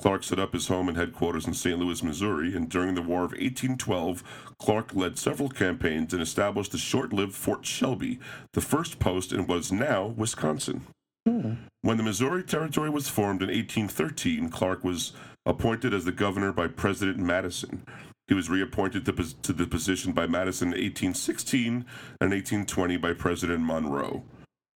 Clark 0.01 0.23
set 0.23 0.39
up 0.39 0.53
his 0.53 0.67
home 0.67 0.87
and 0.87 0.97
headquarters 0.97 1.45
in 1.45 1.53
St. 1.53 1.77
Louis, 1.77 2.01
Missouri, 2.01 2.55
and 2.55 2.67
during 2.67 2.95
the 2.95 3.03
War 3.03 3.19
of 3.19 3.33
1812, 3.33 4.23
Clark 4.57 4.95
led 4.95 5.19
several 5.19 5.49
campaigns 5.49 6.11
and 6.13 6.21
established 6.21 6.71
the 6.71 6.79
short 6.79 7.13
lived 7.13 7.35
Fort 7.35 7.65
Shelby, 7.65 8.19
the 8.53 8.61
first 8.61 8.97
post 8.97 9.31
in 9.31 9.45
what 9.45 9.59
is 9.59 9.71
now 9.71 10.07
Wisconsin. 10.07 10.81
Hmm. 11.27 11.53
When 11.81 11.97
the 11.97 12.03
Missouri 12.03 12.43
Territory 12.43 12.89
was 12.89 13.07
formed 13.07 13.41
in 13.41 13.49
1813, 13.49 14.49
Clark 14.49 14.83
was 14.83 15.13
appointed 15.45 15.93
as 15.93 16.05
the 16.05 16.11
governor 16.11 16.51
by 16.51 16.67
President 16.67 17.17
Madison. 17.17 17.83
He 18.27 18.33
was 18.33 18.49
reappointed 18.49 19.05
to, 19.05 19.11
to 19.41 19.53
the 19.53 19.67
position 19.67 20.13
by 20.13 20.25
Madison 20.25 20.69
in 20.69 20.81
1816 20.81 21.85
and 22.21 22.31
1820 22.31 22.97
by 22.97 23.13
President 23.13 23.63
Monroe. 23.63 24.23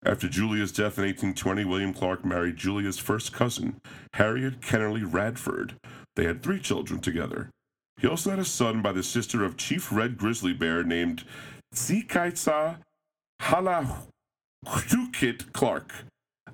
After 0.05 0.27
Julia's 0.27 0.71
death 0.71 0.99
in 0.99 1.05
1820, 1.05 1.65
William 1.65 1.93
Clark 1.93 2.23
married 2.23 2.57
Julia's 2.57 2.99
first 2.99 3.33
cousin, 3.33 3.79
Harriet 4.13 4.61
Kennerly 4.61 5.03
Radford. 5.03 5.75
They 6.15 6.25
had 6.25 6.43
three 6.43 6.59
children 6.59 6.99
together. 6.99 7.49
He 7.97 8.07
also 8.07 8.29
had 8.29 8.39
a 8.39 8.45
son 8.45 8.81
by 8.83 8.91
the 8.91 9.01
sister 9.01 9.43
of 9.43 9.57
Chief 9.57 9.91
Red 9.91 10.17
Grizzly 10.17 10.53
Bear 10.53 10.83
named 10.83 11.23
Tsikaitsa 11.73 12.77
Halahukit 13.41 14.03
Clark. 15.53 16.05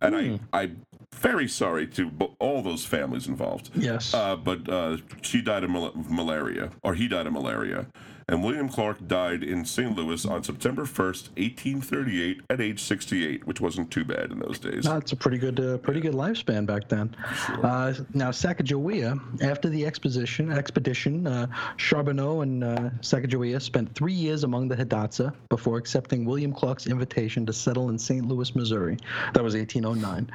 And 0.01 0.15
I, 0.15 0.39
I'm 0.51 0.81
very 1.13 1.47
sorry 1.47 1.85
to 1.87 2.09
all 2.39 2.61
those 2.63 2.85
families 2.85 3.27
involved. 3.27 3.69
yes. 3.75 4.13
Uh, 4.13 4.35
but 4.35 4.67
uh, 4.67 4.97
she 5.21 5.41
died 5.41 5.63
of 5.63 5.69
mal- 5.69 5.87
of 5.87 6.09
malaria, 6.09 6.71
or 6.83 6.95
he 6.95 7.07
died 7.07 7.27
of 7.27 7.33
malaria. 7.33 7.85
And 8.27 8.43
William 8.43 8.69
Clark 8.69 9.07
died 9.07 9.43
in 9.43 9.65
St. 9.65 9.95
Louis 9.95 10.25
on 10.25 10.43
September 10.43 10.83
1st, 10.83 11.29
1838, 11.37 12.41
at 12.49 12.61
age 12.61 12.81
68, 12.81 13.45
which 13.45 13.59
wasn't 13.59 13.91
too 13.91 14.05
bad 14.05 14.31
in 14.31 14.39
those 14.39 14.59
days. 14.59 14.83
That's 14.83 15.11
a 15.11 15.15
pretty 15.15 15.37
good, 15.37 15.59
uh, 15.59 15.77
pretty 15.77 15.99
good 15.99 16.13
lifespan 16.13 16.65
back 16.65 16.87
then. 16.87 17.15
Uh, 17.63 17.93
now, 18.13 18.31
Sacagawea, 18.31 19.41
after 19.43 19.69
the 19.69 19.85
expedition, 19.85 20.51
expedition, 20.51 21.27
uh, 21.27 21.47
Charbonneau 21.77 22.41
and 22.41 22.63
uh, 22.63 22.89
Sacagawea 23.01 23.61
spent 23.61 23.93
three 23.95 24.13
years 24.13 24.43
among 24.43 24.67
the 24.67 24.75
Hidatsa 24.75 25.33
before 25.49 25.77
accepting 25.77 26.25
William 26.25 26.53
Clark's 26.53 26.87
invitation 26.87 27.45
to 27.45 27.53
settle 27.53 27.89
in 27.89 27.97
St. 27.97 28.27
Louis, 28.27 28.55
Missouri. 28.55 28.97
That 29.33 29.43
was 29.43 29.55
1809. 29.55 30.31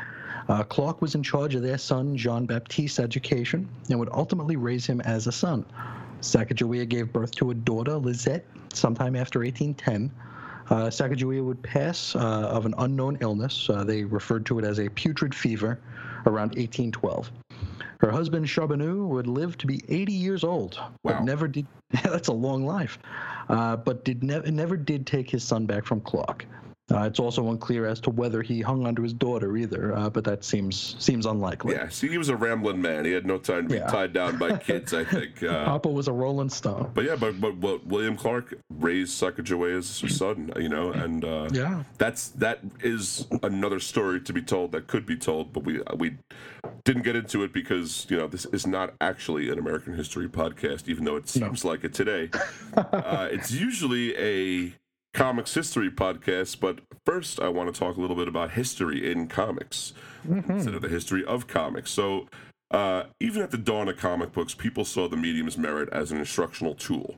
Uh, 0.49 0.63
Clark 0.63 1.03
was 1.03 1.15
in 1.15 1.23
charge 1.23 1.55
of 1.55 1.63
their 1.63 1.79
son 1.79 2.17
Jean 2.17 2.47
Baptiste's 2.47 3.01
education 3.01 3.69
and 3.91 3.99
would 3.99 4.11
ultimately 4.13 4.57
raise 4.57 4.87
him 4.87 5.01
as 5.01 5.27
a 5.27 5.33
son. 5.33 5.65
Sacagawea 6.21 6.89
gave 6.89 7.13
birth 7.13 7.31
to 7.33 7.51
a 7.51 7.55
daughter, 7.55 7.97
Lizette, 7.97 8.45
sometime 8.73 9.17
after 9.17 9.41
1810. 9.41 10.11
Uh, 10.69 10.91
Sacagawea 10.91 11.45
would 11.45 11.63
pass 11.63 12.17
uh, 12.17 12.19
of 12.19 12.67
an 12.67 12.75
unknown 12.79 13.19
illness. 13.21 13.69
Uh, 13.71 13.85
they 13.85 14.03
referred 14.05 14.45
to 14.47 14.59
it 14.59 14.65
as 14.65 14.81
a 14.81 14.89
putrid 14.91 15.35
fever 15.35 15.79
around 16.27 16.49
1812. 16.57 17.31
Her 18.01 18.11
husband, 18.11 18.49
Charbonneau, 18.49 19.07
would 19.07 19.27
live 19.27 19.57
to 19.59 19.67
be 19.67 19.81
80 19.89 20.13
years 20.13 20.45
old, 20.45 20.75
Wow. 20.77 20.91
but 21.05 21.25
never 21.25 21.49
did. 21.49 21.67
that's 22.03 22.29
a 22.29 22.33
long 22.33 22.67
life. 22.67 22.99
Uh, 23.49 23.77
but 23.77 24.05
did 24.05 24.25
never 24.25 24.51
never 24.51 24.77
did 24.77 25.07
take 25.07 25.31
his 25.31 25.45
son 25.45 25.67
back 25.67 25.85
from 25.85 26.01
Clark. 26.01 26.45
Uh, 26.93 27.01
it's 27.01 27.19
also 27.19 27.51
unclear 27.51 27.85
as 27.85 27.99
to 27.99 28.11
whether 28.11 28.43
he 28.43 28.61
hung 28.61 28.87
onto 28.87 29.03
his 29.03 29.13
daughter 29.13 29.57
either, 29.57 29.97
uh, 29.97 30.09
but 30.09 30.23
that 30.23 30.45
seems 30.45 30.95
seems 31.01 31.27
unlikely. 31.27 31.75
yeah, 31.75 31.89
see, 31.89 32.07
he 32.07 32.17
was 32.17 32.29
a 32.29 32.37
rambling 32.37 32.81
man. 32.81 33.05
He 33.05 33.11
had 33.11 33.27
no 33.27 33.39
time 33.39 33.65
to 33.65 33.69
be 33.71 33.75
Yeah. 33.77 33.89
tied 33.89 34.13
down 34.13 34.39
by 34.39 34.57
kids, 34.69 34.95
I 34.95 35.03
think. 35.03 35.43
Uh, 35.43 35.65
Papa 35.65 35.89
was 35.89 36.07
a 36.07 36.13
Rolling 36.13 36.49
Stone. 36.49 36.93
but 36.95 37.05
yeah, 37.05 37.17
but, 37.17 37.41
but 37.41 37.61
but 37.61 37.85
William 37.87 38.17
Clark 38.17 38.55
raised 38.71 39.21
Sacagawea 39.21 39.79
as 39.79 39.99
his 39.99 40.17
son, 40.17 40.53
you 40.61 40.69
know, 40.69 40.93
and 40.93 41.25
uh, 41.25 41.49
Yeah. 41.53 41.83
that's 41.99 42.29
that 42.29 42.61
is 42.83 43.27
another 43.43 43.81
story 43.81 44.21
to 44.21 44.33
be 44.33 44.43
told 44.43 44.71
that 44.71 44.87
could 44.87 45.07
be 45.07 45.17
told, 45.17 45.53
but 45.53 45.65
we 45.65 45.81
we 45.97 46.17
didn't 46.85 47.03
get 47.03 47.17
into 47.17 47.43
it 47.43 47.53
because 47.53 48.07
you 48.09 48.17
know 48.17 48.29
this 48.29 48.45
is 48.47 48.65
not 48.65 48.95
actually 49.01 49.51
an 49.51 49.59
American 49.59 49.97
history 49.97 50.29
podcast, 50.29 50.87
even 50.89 51.05
though 51.05 51.17
it 51.17 51.29
seems 51.29 51.65
like 51.65 51.83
it 51.83 51.93
today. 51.95 52.31
uh, 52.77 53.27
it's 53.31 53.51
usually 53.51 54.17
a 54.17 54.73
comics 55.17 55.55
history 55.55 55.91
podcast, 55.91 56.61
but 56.61 56.81
first 57.07 57.41
I 57.41 57.49
want 57.49 57.73
to 57.73 57.79
talk 57.79 57.97
a 57.97 58.01
little 58.01 58.15
bit 58.15 58.29
about 58.29 58.53
history 58.53 59.11
in 59.11 59.29
comics 59.29 59.95
instead 60.29 60.75
of 60.75 60.83
the 60.83 60.89
history 60.89 61.25
of 61.25 61.49
comics. 61.49 61.91
So. 61.91 62.29
Uh, 62.69 63.05
even 63.21 63.43
at 63.43 63.53
the 63.53 63.57
dawn 63.57 63.89
of 63.89 63.97
comic 63.97 64.33
books, 64.33 64.53
people 64.53 64.85
saw 64.85 65.09
the 65.09 65.17
medium's 65.17 65.57
merit 65.57 65.89
as 65.93 66.11
an 66.11 66.19
instructional 66.19 66.75
tool. 66.75 67.15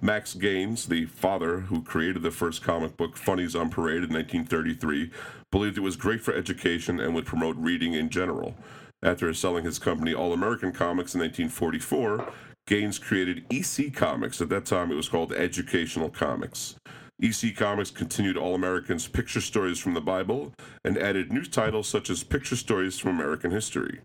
Max 0.00 0.32
Gaines, 0.32 0.86
the 0.86 1.04
father 1.04 1.60
who 1.60 1.82
created 1.82 2.22
the 2.22 2.30
first 2.30 2.62
comic 2.62 2.96
book 2.96 3.14
Funnies 3.14 3.54
on 3.54 3.68
Parade 3.68 4.04
in 4.04 4.10
1933, 4.10 5.10
believed 5.52 5.76
it 5.76 5.82
was 5.82 5.96
great 5.96 6.22
for 6.22 6.32
education 6.32 6.98
and 6.98 7.14
would 7.14 7.26
promote 7.26 7.56
reading 7.58 7.92
in 7.92 8.08
general. 8.08 8.54
After 9.02 9.32
selling 9.34 9.66
his 9.66 9.78
company 9.78 10.14
All 10.14 10.32
American 10.32 10.72
Comics 10.72 11.14
in 11.14 11.20
1944, 11.20 12.32
Gaines 12.66 12.98
created 12.98 13.44
EC 13.50 13.92
Comics. 13.94 14.40
At 14.40 14.48
that 14.48 14.64
time, 14.64 14.90
it 14.90 14.96
was 14.96 15.10
called 15.10 15.34
Educational 15.34 16.08
Comics. 16.08 16.76
EC 17.22 17.56
Comics 17.56 17.90
continued 17.90 18.36
All 18.36 18.54
American's 18.54 19.08
Picture 19.08 19.40
Stories 19.40 19.78
from 19.78 19.94
the 19.94 20.00
Bible 20.00 20.52
and 20.84 20.98
added 20.98 21.32
new 21.32 21.44
titles 21.44 21.88
such 21.88 22.10
as 22.10 22.22
Picture 22.22 22.56
Stories 22.56 22.98
from 22.98 23.12
American 23.12 23.50
History. 23.50 24.00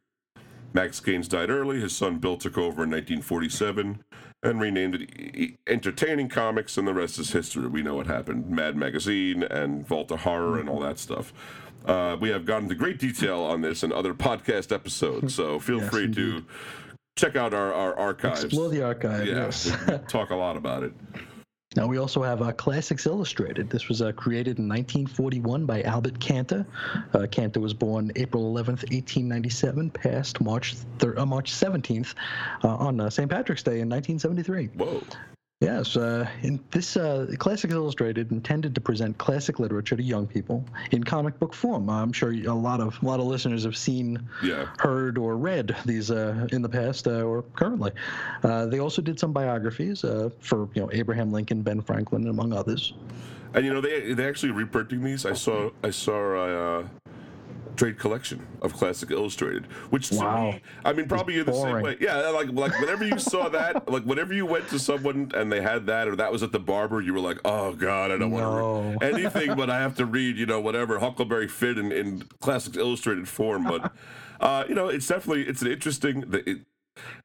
Max 0.73 1.01
Gaines 1.01 1.27
died 1.27 1.49
early. 1.49 1.81
His 1.81 1.95
son 1.95 2.19
Bill 2.19 2.37
took 2.37 2.57
over 2.57 2.83
in 2.83 2.89
1947 2.91 4.03
and 4.43 4.61
renamed 4.61 4.95
it 4.95 5.01
E- 5.35 5.57
Entertaining 5.67 6.29
Comics, 6.29 6.77
and 6.77 6.87
the 6.87 6.93
rest 6.93 7.19
is 7.19 7.31
history. 7.31 7.67
We 7.67 7.83
know 7.83 7.95
what 7.95 8.07
happened 8.07 8.49
Mad 8.49 8.77
Magazine 8.77 9.43
and 9.43 9.85
Vault 9.85 10.11
of 10.11 10.21
Horror 10.21 10.57
and 10.59 10.69
all 10.69 10.79
that 10.79 10.97
stuff. 10.97 11.33
Uh, 11.85 12.15
we 12.19 12.29
have 12.29 12.45
gone 12.45 12.63
into 12.63 12.75
great 12.75 12.99
detail 12.99 13.41
on 13.41 13.59
this 13.61 13.83
in 13.83 13.91
other 13.91 14.13
podcast 14.13 14.71
episodes, 14.71 15.35
so 15.35 15.59
feel 15.59 15.79
Yes, 15.81 15.89
free 15.89 16.09
to 16.13 16.45
check 17.17 17.35
out 17.35 17.53
our, 17.53 17.73
our 17.73 17.97
archives. 17.99 18.45
Explore 18.45 18.69
the 18.69 18.81
archive. 18.83 19.27
yeah, 19.27 19.33
yes. 19.33 19.75
talk 20.07 20.29
a 20.29 20.35
lot 20.35 20.55
about 20.55 20.83
it. 20.83 20.93
Now 21.73 21.87
we 21.87 21.99
also 21.99 22.21
have 22.21 22.41
uh, 22.41 22.51
Classics 22.51 23.05
Illustrated. 23.05 23.69
This 23.69 23.87
was 23.87 24.01
uh, 24.01 24.11
created 24.11 24.59
in 24.59 24.67
1941 24.67 25.65
by 25.65 25.81
Albert 25.83 26.19
Kanter. 26.19 26.65
Uh, 27.13 27.19
Kanter 27.19 27.61
was 27.61 27.73
born 27.73 28.11
April 28.17 28.53
11th, 28.53 28.83
1897, 28.91 29.89
passed 29.91 30.41
March 30.41 30.75
thir- 30.99 31.17
uh, 31.17 31.25
March 31.25 31.53
17th 31.53 32.13
uh, 32.65 32.67
on 32.67 32.99
uh, 32.99 33.09
St. 33.09 33.29
Patrick's 33.29 33.63
Day 33.63 33.79
in 33.79 33.89
1973. 33.89 34.67
Whoa. 34.75 35.01
Yes, 35.61 35.95
uh, 35.95 36.27
in 36.41 36.59
this 36.71 36.97
uh, 36.97 37.27
Classics 37.37 37.71
Illustrated 37.71 38.31
intended 38.31 38.73
to 38.73 38.81
present 38.81 39.19
classic 39.19 39.59
literature 39.59 39.95
to 39.95 40.01
young 40.01 40.25
people 40.25 40.65
in 40.89 41.03
comic 41.03 41.37
book 41.37 41.53
form. 41.53 41.87
I'm 41.87 42.11
sure 42.11 42.31
a 42.31 42.47
lot 42.53 42.79
of 42.81 42.97
a 43.03 43.05
lot 43.05 43.19
of 43.19 43.27
listeners 43.27 43.63
have 43.63 43.77
seen, 43.77 44.27
Yeah. 44.41 44.65
heard, 44.79 45.19
or 45.19 45.37
read 45.37 45.75
these 45.85 46.09
uh, 46.09 46.47
in 46.51 46.63
the 46.63 46.69
past 46.69 47.07
uh, 47.07 47.21
or 47.21 47.43
currently. 47.55 47.91
Uh, 48.41 48.65
they 48.65 48.79
also 48.79 49.03
did 49.03 49.19
some 49.19 49.33
biographies 49.33 50.03
uh, 50.03 50.31
for 50.39 50.67
you 50.73 50.81
know 50.81 50.89
Abraham 50.93 51.31
Lincoln, 51.31 51.61
Ben 51.61 51.79
Franklin, 51.81 52.27
among 52.27 52.53
others. 52.53 52.93
And 53.53 53.63
you 53.63 53.71
know 53.71 53.81
they 53.81 54.13
they 54.13 54.27
actually 54.27 54.53
reprinting 54.53 55.03
these. 55.03 55.27
I 55.27 55.33
saw 55.33 55.69
I 55.83 55.91
saw 55.91 56.17
a 56.33 56.79
uh, 56.79 56.87
trade 57.75 57.97
collection 57.97 58.45
of 58.61 58.73
Classic 58.73 59.09
Illustrated, 59.11 59.65
which 59.89 60.09
to 60.09 60.15
Wow. 60.15 60.51
me, 60.51 60.61
I 60.85 60.93
mean, 60.93 61.07
probably 61.07 61.35
you're 61.35 61.43
the 61.43 61.53
same 61.53 61.81
way. 61.81 61.97
Yeah, 61.99 62.17
like 62.29 62.51
like 62.51 62.77
whenever 62.79 63.05
you 63.05 63.17
saw 63.19 63.49
that, 63.49 63.89
like 63.91 64.03
whenever 64.03 64.33
you 64.33 64.45
went 64.45 64.67
to 64.69 64.79
someone 64.79 65.31
and 65.33 65.51
they 65.51 65.61
had 65.61 65.85
that, 65.87 66.07
or 66.07 66.15
that 66.15 66.31
was 66.31 66.43
at 66.43 66.51
the 66.51 66.59
barber, 66.59 67.01
you 67.01 67.13
were 67.13 67.19
like, 67.19 67.39
oh 67.45 67.73
god, 67.73 68.11
I 68.11 68.17
don't 68.17 68.31
want 68.31 68.45
to 68.45 69.05
read 69.05 69.15
anything, 69.15 69.55
but 69.55 69.69
I 69.69 69.79
have 69.79 69.95
to 69.97 70.05
read, 70.05 70.37
you 70.37 70.45
know, 70.45 70.59
whatever 70.59 70.99
Huckleberry 70.99 71.47
Finn 71.47 71.77
in, 71.77 71.91
in 71.91 72.23
Classic 72.41 72.75
Illustrated 72.75 73.27
form. 73.27 73.63
But 73.63 73.91
uh, 74.39 74.65
you 74.67 74.75
know, 74.75 74.87
it's 74.87 75.07
definitely 75.07 75.47
it's 75.47 75.61
an 75.61 75.71
interesting. 75.71 76.25
It, 76.45 76.59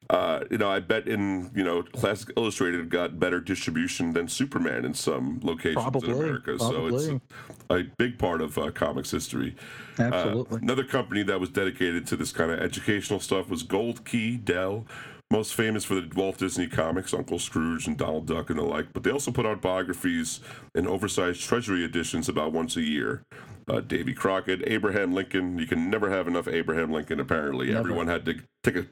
uh, 0.09 0.41
you 0.49 0.57
know, 0.57 0.69
I 0.69 0.79
bet 0.79 1.07
in 1.07 1.51
you 1.53 1.63
know 1.63 1.83
Classic 1.83 2.29
Illustrated 2.37 2.89
got 2.89 3.19
better 3.19 3.39
distribution 3.39 4.13
than 4.13 4.27
Superman 4.27 4.85
in 4.85 4.93
some 4.93 5.39
locations 5.43 5.83
Probably, 5.83 6.09
in 6.09 6.15
America. 6.15 6.59
So 6.59 6.87
it's 6.87 7.07
a, 7.07 7.73
a 7.73 7.83
big 7.97 8.17
part 8.17 8.41
of 8.41 8.57
uh, 8.57 8.71
comics 8.71 9.11
history. 9.11 9.55
Uh, 9.99 10.03
Absolutely. 10.03 10.59
another 10.61 10.85
company 10.85 11.23
that 11.23 11.39
was 11.39 11.49
dedicated 11.49 12.07
to 12.07 12.15
this 12.15 12.31
kind 12.31 12.51
of 12.51 12.59
educational 12.59 13.19
stuff 13.19 13.49
was 13.49 13.63
Gold 13.63 14.05
Key 14.05 14.37
Dell. 14.37 14.85
Most 15.29 15.55
famous 15.55 15.83
for 15.83 15.95
the 15.95 16.09
Walt 16.15 16.37
Disney 16.37 16.67
comics, 16.67 17.13
Uncle 17.13 17.37
Scrooge 17.37 17.85
and 17.85 17.97
Donald 17.97 18.27
Duck 18.27 18.49
and 18.49 18.57
the 18.57 18.63
like, 18.63 18.93
but 18.93 19.03
they 19.03 19.11
also 19.11 19.29
put 19.29 19.45
out 19.45 19.61
biographies 19.61 20.39
and 20.73 20.87
oversized 20.87 21.41
treasury 21.41 21.83
editions 21.83 22.29
about 22.29 22.53
once 22.53 22.77
a 22.77 22.81
year. 22.81 23.23
Uh, 23.69 23.81
Davy 23.81 24.13
Crockett, 24.13 24.63
Abraham 24.65 25.13
Lincoln. 25.13 25.59
You 25.59 25.67
can 25.67 25.89
never 25.89 26.09
have 26.09 26.29
enough 26.29 26.47
Abraham 26.47 26.93
Lincoln, 26.93 27.19
apparently. 27.19 27.67
Never. 27.67 27.79
Everyone 27.79 28.07
had 28.07 28.23
to 28.23 28.35
take 28.63 28.77
a 28.77 28.85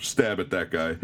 stab 0.00 0.40
at 0.40 0.48
that 0.48 0.70
guy. 0.70 0.96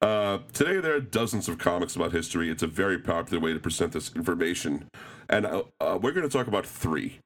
uh, 0.00 0.38
today, 0.54 0.80
there 0.80 0.94
are 0.94 1.00
dozens 1.00 1.50
of 1.50 1.58
comics 1.58 1.94
about 1.94 2.12
history. 2.12 2.50
It's 2.50 2.62
a 2.62 2.66
very 2.66 2.98
popular 2.98 3.38
way 3.38 3.52
to 3.52 3.60
present 3.60 3.92
this 3.92 4.10
information. 4.16 4.88
And 5.28 5.44
uh, 5.44 5.64
uh, 5.78 5.98
we're 6.00 6.12
going 6.12 6.26
to 6.26 6.32
talk 6.32 6.46
about 6.46 6.64
three. 6.64 7.18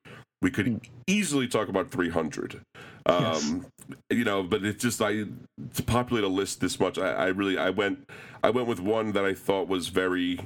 We 0.43 0.51
could 0.51 0.81
easily 1.07 1.49
talk 1.49 1.69
about 1.69 1.91
300. 1.91 2.61
Um, 3.07 3.67
You 4.11 4.25
know, 4.25 4.43
but 4.43 4.65
it's 4.65 4.83
just 4.83 5.01
I 5.01 5.25
to 5.75 5.83
populate 5.85 6.25
a 6.25 6.29
list 6.29 6.61
this 6.61 6.81
much. 6.81 6.99
I, 6.99 7.13
I 7.13 7.27
really 7.27 7.57
I 7.59 7.71
went 7.71 8.09
I 8.43 8.51
went 8.51 8.67
with 8.67 8.81
one 8.81 9.13
that 9.13 9.25
I 9.25 9.35
thought 9.35 9.69
was 9.69 9.89
very 9.89 10.41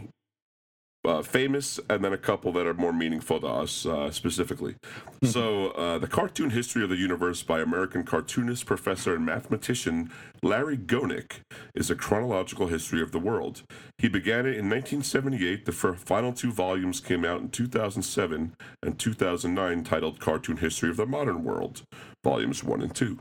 uh, 1.11 1.23
famous, 1.23 1.81
and 1.91 2.05
then 2.05 2.13
a 2.13 2.19
couple 2.19 2.53
that 2.53 2.67
are 2.67 2.75
more 2.75 2.93
meaningful 2.93 3.41
to 3.41 3.47
us 3.47 3.85
uh, 3.85 4.11
specifically. 4.11 4.77
So, 5.25 5.71
uh, 5.71 5.99
the 5.99 6.07
cartoon 6.07 6.51
history 6.51 6.85
of 6.85 6.89
the 6.89 6.97
universe 6.97 7.43
by 7.43 7.61
American 7.61 8.05
cartoonist, 8.05 8.65
professor, 8.65 9.15
and 9.15 9.27
mathematician 9.27 10.11
Larry 10.43 10.79
Gonick 10.79 11.41
is 11.75 11.91
a 11.91 11.97
chronological 11.97 12.69
history 12.69 13.03
of 13.03 13.13
the 13.13 13.19
world. 13.19 13.63
He 13.99 14.09
began 14.09 14.47
it 14.47 14.57
in 14.57 14.71
1978. 14.71 15.67
The 15.67 15.73
final 15.73 16.33
two 16.33 16.53
volumes 16.53 17.01
came 17.01 17.25
out 17.25 17.41
in 17.41 17.49
2007 17.51 18.55
and 18.83 18.99
2009, 18.99 19.85
titled 19.85 20.21
"Cartoon 20.21 20.59
History 20.59 20.91
of 20.91 20.97
the 20.97 21.07
Modern 21.07 21.43
World," 21.45 21.83
volumes 22.23 22.63
one 22.63 22.81
and 22.81 22.95
two. 22.95 23.19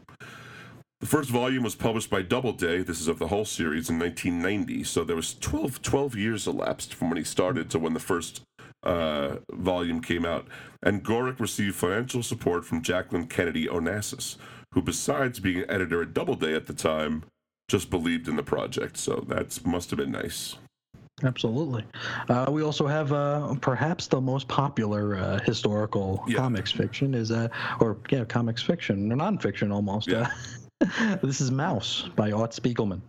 The 1.00 1.06
first 1.06 1.30
volume 1.30 1.64
was 1.64 1.76
published 1.76 2.10
by 2.10 2.22
Doubleday. 2.24 2.84
This 2.84 3.00
is 3.00 3.08
of 3.08 3.20
the 3.20 3.28
whole 3.30 3.46
series 3.46 3.90
in 3.90 3.98
1990. 3.98 4.84
So 4.84 5.06
there 5.06 5.16
was 5.16 5.34
12, 5.36 5.82
12 5.82 6.16
years 6.16 6.46
elapsed 6.46 6.94
from 6.94 7.10
when 7.10 7.18
he 7.18 7.24
started 7.24 7.70
to 7.70 7.80
when 7.80 7.94
the 7.94 8.02
first 8.02 8.42
uh, 8.84 9.38
volume 9.54 10.02
came 10.02 10.26
out. 10.26 10.46
And 10.84 11.02
Gonick 11.04 11.40
received 11.40 11.76
financial 11.78 12.22
support 12.22 12.66
from 12.66 12.82
Jacqueline 12.82 13.28
Kennedy 13.28 13.66
Onassis, 13.68 14.36
who, 14.74 14.82
besides 14.82 15.40
being 15.40 15.60
an 15.60 15.70
editor 15.72 16.02
at 16.02 16.14
Doubleday 16.14 16.54
at 16.54 16.66
the 16.66 16.74
time, 16.74 17.24
just 17.70 17.90
believed 17.90 18.28
in 18.28 18.36
the 18.36 18.44
project. 18.44 18.98
So 18.98 19.24
that 19.30 19.66
must 19.66 19.92
have 19.92 20.00
been 20.00 20.12
nice. 20.12 20.58
Absolutely. 21.24 21.84
Uh, 22.30 22.46
we 22.50 22.62
also 22.64 22.88
have 22.88 23.12
uh, 23.14 23.54
perhaps 23.62 24.08
the 24.08 24.20
most 24.20 24.48
popular 24.50 25.18
uh, 25.18 25.40
historical 25.46 26.24
Yeah. 26.28 26.38
comics 26.38 26.72
fiction 26.72 27.14
is, 27.14 27.32
uh, 27.32 27.48
or 27.80 27.98
yeah, 28.10 28.26
comics 28.26 28.62
fiction 28.62 29.12
or 29.12 29.16
nonfiction 29.16 29.72
almost. 29.74 30.08
Yeah. 30.10 30.30
This 31.22 31.42
is 31.42 31.52
Maus 31.52 32.08
by 32.16 32.32
Art 32.32 32.52
Spiegelman. 32.52 33.02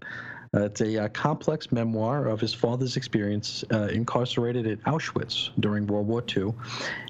Uh, 0.52 0.64
it's 0.64 0.80
a 0.80 1.04
uh, 1.04 1.08
complex 1.10 1.70
memoir 1.70 2.26
of 2.26 2.40
his 2.40 2.52
father's 2.52 2.96
experience 2.96 3.62
uh, 3.72 3.82
incarcerated 3.84 4.66
at 4.66 4.82
Auschwitz 4.82 5.50
during 5.60 5.86
World 5.86 6.08
War 6.08 6.24
II, 6.36 6.52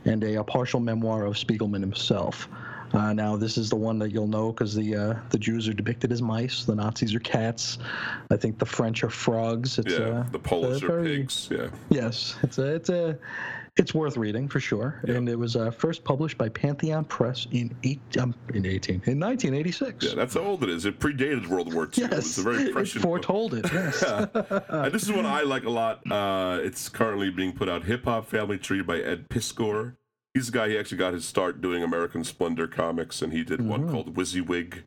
and 0.05 0.23
a, 0.23 0.41
a 0.41 0.45
partial 0.45 0.79
memoir 0.79 1.25
of 1.25 1.37
Spiegelman 1.37 1.81
himself. 1.81 2.47
Uh, 2.93 3.15
now, 3.15 3.37
this 3.37 3.57
is 3.57 3.71
the 3.71 3.77
one 3.77 3.99
that 4.01 4.11
you'll 4.11 4.27
know 4.27 4.53
because 4.53 4.75
the 4.75 4.95
uh, 4.95 5.15
the 5.31 5.39
Jews 5.39 5.67
are 5.67 5.73
depicted 5.73 6.13
as 6.13 6.21
mice, 6.21 6.65
the 6.65 6.75
Nazis 6.75 7.15
are 7.15 7.21
cats, 7.21 7.79
I 8.31 8.37
think 8.37 8.59
the 8.59 8.67
French 8.67 9.03
are 9.03 9.11
frogs. 9.11 9.79
It's, 9.79 9.95
yeah, 9.95 9.99
uh, 9.99 10.23
the 10.31 10.39
Polish 10.39 10.83
are 10.83 10.89
very- 10.89 11.19
pigs. 11.21 11.49
Yeah. 11.51 11.69
Yes, 11.89 12.37
it's 12.43 12.59
a 12.59 12.75
it's 12.75 12.91
a 12.91 13.17
it's 13.77 13.95
worth 13.95 14.17
reading 14.17 14.49
for 14.49 14.61
sure. 14.61 15.01
Yeah. 15.07 15.15
And 15.15 15.29
it 15.29 15.39
was 15.39 15.57
uh, 15.57 15.71
first 15.71 16.05
published 16.05 16.37
by 16.39 16.49
Pantheon 16.49 17.05
Press 17.05 17.47
in 17.53 17.75
eight 17.85 18.01
um, 18.19 18.35
in 18.55 18.67
eighteen 18.67 19.01
in 19.07 19.19
nineteen 19.19 19.55
eighty 19.55 19.73
six. 19.73 20.05
Yeah, 20.07 20.15
that's 20.15 20.35
how 20.35 20.41
old 20.41 20.63
it 20.63 20.69
is. 20.71 20.85
It 20.85 20.99
predated 20.99 21.47
World 21.47 21.73
War 21.73 21.85
II. 21.85 21.91
Yes, 22.05 22.13
It's 22.19 22.39
a 22.39 22.43
very 22.43 22.63
it 22.65 22.73
prescient 22.73 23.03
book. 23.03 23.11
foretold 23.11 23.55
it. 23.55 23.73
Yes. 23.73 24.03
and 24.69 24.93
this 24.93 25.03
is 25.05 25.13
one 25.13 25.27
I 25.27 25.43
like 25.43 25.65
a 25.65 25.71
lot. 25.71 26.01
Uh, 26.11 26.59
it's 26.63 26.89
currently 26.89 27.31
being 27.31 27.53
put 27.53 27.69
out. 27.69 27.85
Hip 27.85 28.05
Hop 28.05 28.27
Family 28.29 28.59
Tree 28.59 28.83
by 28.83 28.99
Ed 28.99 29.29
Piskor. 29.29 29.97
He's 30.35 30.47
the 30.47 30.53
guy. 30.59 30.69
He 30.69 30.79
actually 30.79 30.99
got 30.99 31.13
his 31.15 31.25
start 31.25 31.61
doing 31.61 31.83
American 31.83 32.23
Splendor 32.25 32.69
comics, 32.69 33.21
and 33.23 33.33
he 33.33 33.43
did 33.45 33.61
one 33.61 33.85
Mhm. 33.87 33.91
called 33.91 34.15
Wizzywig. 34.15 34.85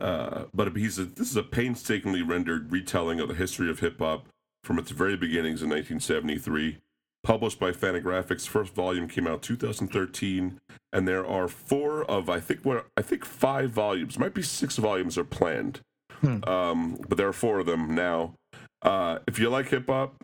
Uh, 0.00 0.44
but 0.54 0.74
he's 0.76 0.98
a, 0.98 1.04
this 1.04 1.30
is 1.30 1.36
a 1.36 1.42
painstakingly 1.42 2.22
rendered 2.22 2.70
retelling 2.72 3.20
of 3.20 3.28
the 3.28 3.34
history 3.34 3.68
of 3.70 3.80
hip 3.80 3.98
hop 3.98 4.26
from 4.64 4.78
its 4.78 4.90
very 4.90 5.16
beginnings 5.16 5.62
in 5.62 5.68
1973. 5.68 6.78
Published 7.22 7.60
by 7.60 7.70
Fantagraphics, 7.70 8.48
first 8.48 8.74
volume 8.74 9.06
came 9.06 9.28
out 9.28 9.42
2013, 9.42 10.58
and 10.92 11.06
there 11.06 11.24
are 11.24 11.46
four 11.46 12.02
of 12.10 12.28
I 12.28 12.40
think 12.40 12.64
what 12.64 12.86
I 12.96 13.02
think 13.02 13.24
five 13.24 13.70
volumes, 13.70 14.18
might 14.18 14.34
be 14.34 14.42
six 14.42 14.76
volumes 14.76 15.16
are 15.16 15.22
planned, 15.24 15.80
Hmm. 16.20 16.42
um, 16.48 16.98
but 17.08 17.16
there 17.18 17.28
are 17.28 17.32
four 17.32 17.60
of 17.60 17.66
them 17.66 17.94
now. 17.94 18.34
Uh, 18.82 19.20
if 19.28 19.38
you 19.38 19.48
like 19.50 19.68
hip 19.68 19.86
hop 19.86 20.16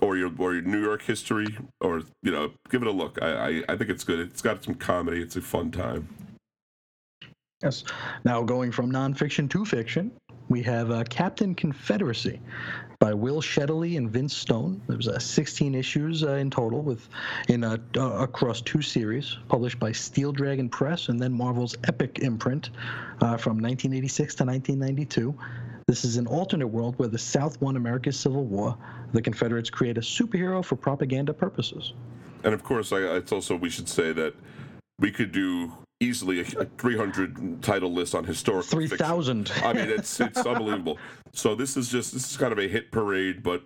or 0.00 0.16
your 0.16 0.32
or 0.38 0.54
your 0.54 0.62
New 0.62 0.80
York 0.80 1.02
history, 1.02 1.46
or 1.82 2.00
you 2.22 2.32
know, 2.32 2.52
give 2.70 2.80
it 2.80 2.88
a 2.88 2.92
look. 2.92 3.18
I, 3.20 3.28
I 3.48 3.62
I 3.68 3.76
think 3.76 3.90
it's 3.90 4.04
good. 4.04 4.18
It's 4.18 4.40
got 4.40 4.64
some 4.64 4.76
comedy. 4.76 5.20
It's 5.20 5.36
a 5.36 5.42
fun 5.42 5.70
time. 5.70 6.08
yes. 7.62 7.84
Now 8.24 8.42
going 8.42 8.72
from 8.72 8.90
nonfiction 8.90 9.50
to 9.50 9.64
fiction, 9.66 10.10
we 10.48 10.62
have 10.62 10.90
uh, 10.90 11.04
Captain 11.10 11.54
Confederacy 11.54 12.40
by 12.98 13.12
Will 13.14 13.40
Shetterly 13.40 13.96
and 13.96 14.10
Vince 14.10 14.36
Stone. 14.36 14.80
There's 14.86 15.08
uh, 15.08 15.18
16 15.18 15.74
issues 15.74 16.24
uh, 16.24 16.32
in 16.32 16.50
total, 16.50 16.82
with 16.82 17.08
in 17.48 17.64
uh, 17.64 17.78
across 17.96 18.60
two 18.60 18.82
series, 18.82 19.36
published 19.48 19.78
by 19.78 19.92
Steel 19.92 20.32
Dragon 20.32 20.68
Press 20.68 21.08
and 21.08 21.20
then 21.20 21.32
Marvel's 21.32 21.74
Epic 21.84 22.20
imprint 22.20 22.70
uh, 23.20 23.36
from 23.36 23.58
1986 23.58 24.34
to 24.36 24.44
1992. 24.44 25.34
This 25.86 26.04
is 26.04 26.16
an 26.16 26.26
alternate 26.26 26.66
world 26.66 26.98
where 26.98 27.08
the 27.08 27.18
South 27.18 27.60
won 27.60 27.76
America's 27.76 28.18
Civil 28.18 28.44
War. 28.44 28.76
The 29.12 29.22
Confederates 29.22 29.70
create 29.70 29.96
a 29.98 30.00
superhero 30.00 30.64
for 30.64 30.74
propaganda 30.74 31.32
purposes. 31.32 31.92
And 32.42 32.52
of 32.52 32.64
course, 32.64 32.92
I, 32.92 32.98
it's 33.16 33.32
also 33.32 33.56
we 33.56 33.70
should 33.70 33.88
say 33.88 34.12
that 34.12 34.34
we 34.98 35.10
could 35.10 35.32
do 35.32 35.72
easily 36.00 36.40
a, 36.40 36.60
a 36.60 36.64
300 36.64 37.62
title 37.62 37.92
list 37.92 38.14
on 38.14 38.24
historical 38.24 38.80
fiction. 38.80 38.98
3,000. 38.98 39.52
I 39.62 39.72
mean, 39.72 39.88
it's 39.88 40.20
it's 40.20 40.38
unbelievable. 40.38 40.98
So 41.32 41.54
this 41.54 41.76
is 41.76 41.88
just 41.88 42.12
this 42.12 42.30
is 42.30 42.36
kind 42.36 42.52
of 42.52 42.58
a 42.58 42.68
hit 42.68 42.90
parade, 42.90 43.42
but 43.42 43.64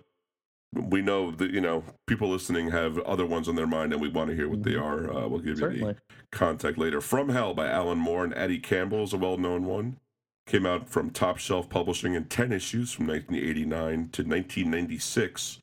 we 0.73 1.01
know 1.01 1.31
that 1.31 1.51
you 1.51 1.61
know 1.61 1.83
people 2.07 2.29
listening 2.29 2.71
have 2.71 2.97
other 2.99 3.25
ones 3.25 3.49
on 3.49 3.55
their 3.55 3.67
mind, 3.67 3.93
and 3.93 4.01
we 4.01 4.09
want 4.09 4.29
to 4.29 4.35
hear 4.35 4.47
what 4.47 4.63
they 4.63 4.75
are. 4.75 5.11
Uh, 5.11 5.27
we'll 5.27 5.39
give 5.39 5.59
you 5.59 5.69
the 5.69 5.97
contact 6.31 6.77
later. 6.77 7.01
From 7.01 7.29
Hell 7.29 7.53
by 7.53 7.67
Alan 7.67 7.97
Moore 7.97 8.23
and 8.23 8.33
Eddie 8.35 8.59
Campbell 8.59 9.03
is 9.03 9.13
a 9.13 9.17
well-known 9.17 9.65
one. 9.65 9.97
Came 10.47 10.65
out 10.65 10.89
from 10.89 11.11
Top 11.11 11.37
Shelf 11.37 11.69
Publishing 11.69 12.13
in 12.15 12.25
10 12.25 12.51
issues 12.51 12.91
from 12.91 13.07
1989 13.07 14.09
to 14.09 14.23
1996. 14.23 15.59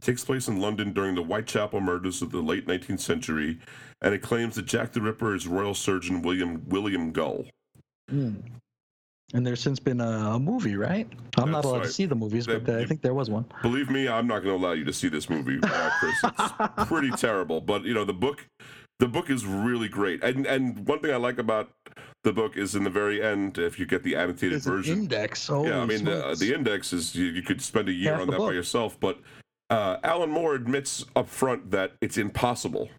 Takes 0.00 0.24
place 0.24 0.48
in 0.48 0.60
London 0.60 0.92
during 0.92 1.14
the 1.14 1.22
Whitechapel 1.22 1.80
murders 1.80 2.22
of 2.22 2.30
the 2.30 2.40
late 2.40 2.66
19th 2.66 3.00
century, 3.00 3.58
and 4.02 4.14
it 4.14 4.22
claims 4.22 4.56
that 4.56 4.66
Jack 4.66 4.92
the 4.92 5.00
Ripper 5.00 5.34
is 5.34 5.46
Royal 5.46 5.74
Surgeon 5.74 6.22
William 6.22 6.62
William 6.68 7.12
Gull. 7.12 7.46
Hmm. 8.08 8.36
And 9.32 9.46
there's 9.46 9.60
since 9.60 9.78
been 9.78 10.00
a, 10.00 10.38
movie, 10.40 10.74
right? 10.74 11.08
I'm 11.38 11.52
not 11.52 11.64
allowed 11.64 11.78
right. 11.78 11.84
to 11.84 11.92
see 11.92 12.04
the 12.04 12.16
movies, 12.16 12.46
That- 12.46 12.64
but 12.64 12.74
uh, 12.74 12.78
I 12.78 12.84
think 12.84 13.00
there 13.00 13.14
was 13.14 13.30
one. 13.30 13.44
Believe 13.62 13.88
me, 13.88 14.08
I'm 14.08 14.26
not 14.26 14.42
going 14.42 14.58
to 14.58 14.64
allow 14.64 14.72
you 14.72 14.84
to 14.84 14.92
see 14.92 15.08
this 15.08 15.30
movie, 15.30 15.60
uh, 15.62 15.90
Chris. 16.00 16.16
It's 16.24 16.52
pretty 16.88 17.10
terrible. 17.10 17.60
But 17.60 17.84
you 17.84 17.94
know, 17.94 18.04
the 18.04 18.12
book, 18.12 18.48
the 18.98 19.06
book 19.06 19.30
is 19.30 19.46
really 19.46 19.88
great. 19.88 20.24
And 20.24 20.46
and 20.46 20.86
one 20.86 20.98
thing 20.98 21.12
I 21.12 21.16
like 21.16 21.38
about 21.38 21.70
the 22.24 22.32
book 22.32 22.56
is 22.56 22.74
in 22.74 22.82
the 22.82 22.90
very 22.90 23.22
end, 23.22 23.58
if 23.58 23.78
you 23.78 23.86
get 23.86 24.02
the 24.02 24.16
annotated 24.16 24.66
an 24.66 24.72
version. 24.72 24.98
index. 25.00 25.48
Oh, 25.48 25.64
yeah, 25.64 25.80
I 25.80 25.86
mean, 25.86 26.04
the, 26.04 26.36
the 26.38 26.52
index 26.52 26.92
is 26.92 27.14
you, 27.14 27.26
you 27.26 27.42
could 27.42 27.62
spend 27.62 27.88
a 27.88 27.92
year 27.92 28.12
Half 28.12 28.22
on 28.22 28.26
the 28.26 28.32
that 28.32 28.38
by 28.38 28.52
yourself. 28.52 28.98
But 28.98 29.20
uh, 29.70 29.98
Alan 30.02 30.30
Moore 30.30 30.54
admits 30.54 31.04
up 31.16 31.28
front 31.28 31.70
that 31.70 31.92
it's 32.00 32.18
impossible 32.18 32.90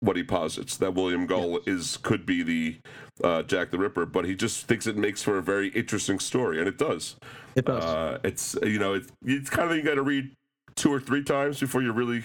what 0.00 0.16
he 0.16 0.22
posits 0.22 0.76
that 0.76 0.94
William 0.94 1.26
Gull 1.26 1.58
is 1.66 1.96
could 1.96 2.24
be 2.24 2.42
the 2.42 2.76
uh, 3.22 3.42
Jack 3.42 3.70
the 3.70 3.78
Ripper, 3.78 4.06
but 4.06 4.24
he 4.24 4.34
just 4.34 4.66
thinks 4.66 4.86
it 4.86 4.96
makes 4.96 5.22
for 5.22 5.38
a 5.38 5.42
very 5.42 5.68
interesting 5.68 6.18
story, 6.18 6.58
and 6.58 6.68
it 6.68 6.78
does. 6.78 7.16
it 7.56 7.64
does. 7.64 7.84
Uh, 7.84 8.18
it's 8.22 8.56
you 8.62 8.78
know 8.78 8.94
it's 8.94 9.10
it's 9.24 9.50
kind 9.50 9.70
of 9.70 9.76
you 9.76 9.82
got 9.82 9.94
to 9.94 10.02
read 10.02 10.32
two 10.76 10.92
or 10.92 11.00
three 11.00 11.24
times 11.24 11.58
before 11.58 11.82
you 11.82 11.92
really 11.92 12.22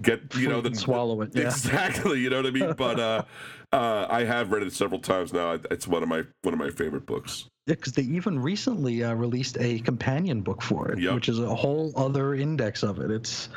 get 0.00 0.34
you 0.34 0.48
know 0.48 0.60
the 0.60 0.74
swallow 0.74 1.20
it. 1.20 1.30
Yeah. 1.34 1.42
exactly 1.44 2.20
you 2.20 2.30
know 2.30 2.36
what 2.38 2.46
I 2.46 2.50
mean. 2.50 2.72
But 2.76 2.98
uh, 2.98 3.22
uh, 3.72 4.06
I 4.08 4.24
have 4.24 4.50
read 4.50 4.62
it 4.62 4.72
several 4.72 5.00
times 5.00 5.32
now. 5.32 5.58
It's 5.70 5.86
one 5.86 6.02
of 6.02 6.08
my 6.08 6.22
one 6.42 6.54
of 6.54 6.58
my 6.60 6.70
favorite 6.70 7.04
books. 7.06 7.46
Yeah, 7.66 7.76
because 7.76 7.92
they 7.92 8.02
even 8.02 8.40
recently 8.40 9.04
uh, 9.04 9.14
released 9.14 9.56
a 9.60 9.78
companion 9.80 10.40
book 10.40 10.62
for 10.62 10.90
it, 10.90 10.98
Yep. 10.98 11.14
which 11.14 11.28
is 11.28 11.38
a 11.38 11.54
whole 11.54 11.92
other 11.94 12.34
index 12.34 12.82
of 12.82 12.98
it. 12.98 13.10
It's 13.12 13.50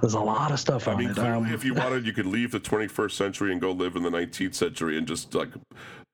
there's 0.00 0.14
a 0.14 0.20
lot 0.20 0.52
of 0.52 0.60
stuff 0.60 0.86
I 0.86 0.92
on 0.92 0.98
mean, 0.98 1.10
it. 1.10 1.14
clearly, 1.16 1.48
Um, 1.48 1.52
if 1.52 1.64
you 1.64 1.74
wanted, 1.74 2.06
you 2.06 2.12
could 2.12 2.26
leave 2.26 2.52
the 2.52 2.60
21st 2.60 3.10
century 3.12 3.50
and 3.50 3.60
go 3.60 3.72
live 3.72 3.96
in 3.96 4.04
the 4.04 4.10
19th 4.10 4.54
century 4.54 4.96
and 4.96 5.08
just 5.08 5.34
like 5.34 5.48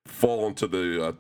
fall 0.07 0.47
into 0.47 0.67
the 0.67 1.05
uh, 1.09 1.13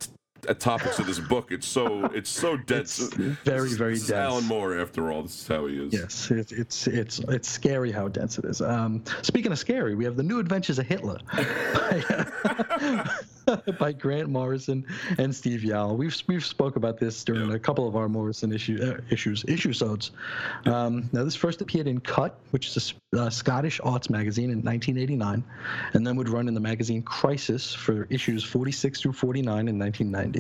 topics 0.54 0.98
of 0.98 1.06
this 1.06 1.18
book. 1.18 1.50
It's 1.52 1.66
so 1.66 2.04
it's 2.06 2.30
so 2.30 2.56
dense. 2.56 2.98
It's 2.98 3.14
very, 3.14 3.70
very 3.70 3.94
this 3.94 4.02
is 4.02 4.08
dense. 4.08 4.18
Alan 4.32 4.44
Moore, 4.44 4.78
after 4.78 5.10
all, 5.10 5.22
this 5.22 5.40
is 5.42 5.46
how 5.48 5.66
he 5.66 5.76
is. 5.84 5.92
Yes, 5.92 6.30
it, 6.30 6.52
it's 6.52 6.86
it's 6.86 7.18
it's 7.20 7.48
scary 7.48 7.90
how 7.92 8.08
dense 8.08 8.38
it 8.38 8.44
is. 8.44 8.60
Um, 8.60 9.02
speaking 9.22 9.52
of 9.52 9.58
scary, 9.58 9.94
we 9.94 10.04
have 10.04 10.16
the 10.16 10.22
New 10.22 10.38
Adventures 10.38 10.78
of 10.78 10.86
Hitler 10.86 11.18
by, 13.78 13.92
Grant 13.98 14.28
Morrison 14.28 14.84
and 15.18 15.34
Steve 15.34 15.60
Yeowell. 15.60 15.96
We've 15.96 16.14
we've 16.26 16.44
spoke 16.44 16.76
about 16.76 16.98
this 16.98 17.24
during 17.24 17.48
Yeah. 17.48 17.56
a 17.56 17.58
couple 17.58 17.88
of 17.88 17.96
our 17.96 18.08
Morrison 18.08 18.52
issue 18.52 18.78
uh, 18.82 19.00
issues 19.10 19.44
issue 19.48 19.72
sodes. 19.72 20.10
Um, 20.66 21.08
now 21.12 21.24
this 21.24 21.34
first 21.34 21.60
appeared 21.62 21.86
in 21.86 22.00
Cut, 22.00 22.38
which 22.50 22.68
is 22.76 22.94
a 23.14 23.20
uh, 23.22 23.30
Scottish 23.30 23.80
arts 23.82 24.10
magazine 24.10 24.50
in 24.50 24.58
1989, 24.58 25.42
and 25.94 26.06
then 26.06 26.16
would 26.16 26.28
run 26.28 26.46
in 26.48 26.52
the 26.54 26.60
magazine 26.60 27.02
Crisis 27.02 27.72
for 27.74 28.04
issues 28.10 28.44
46 28.44 29.00
through 29.00 29.12
49 29.14 29.68
in 29.68 29.78
1990. 29.78 30.37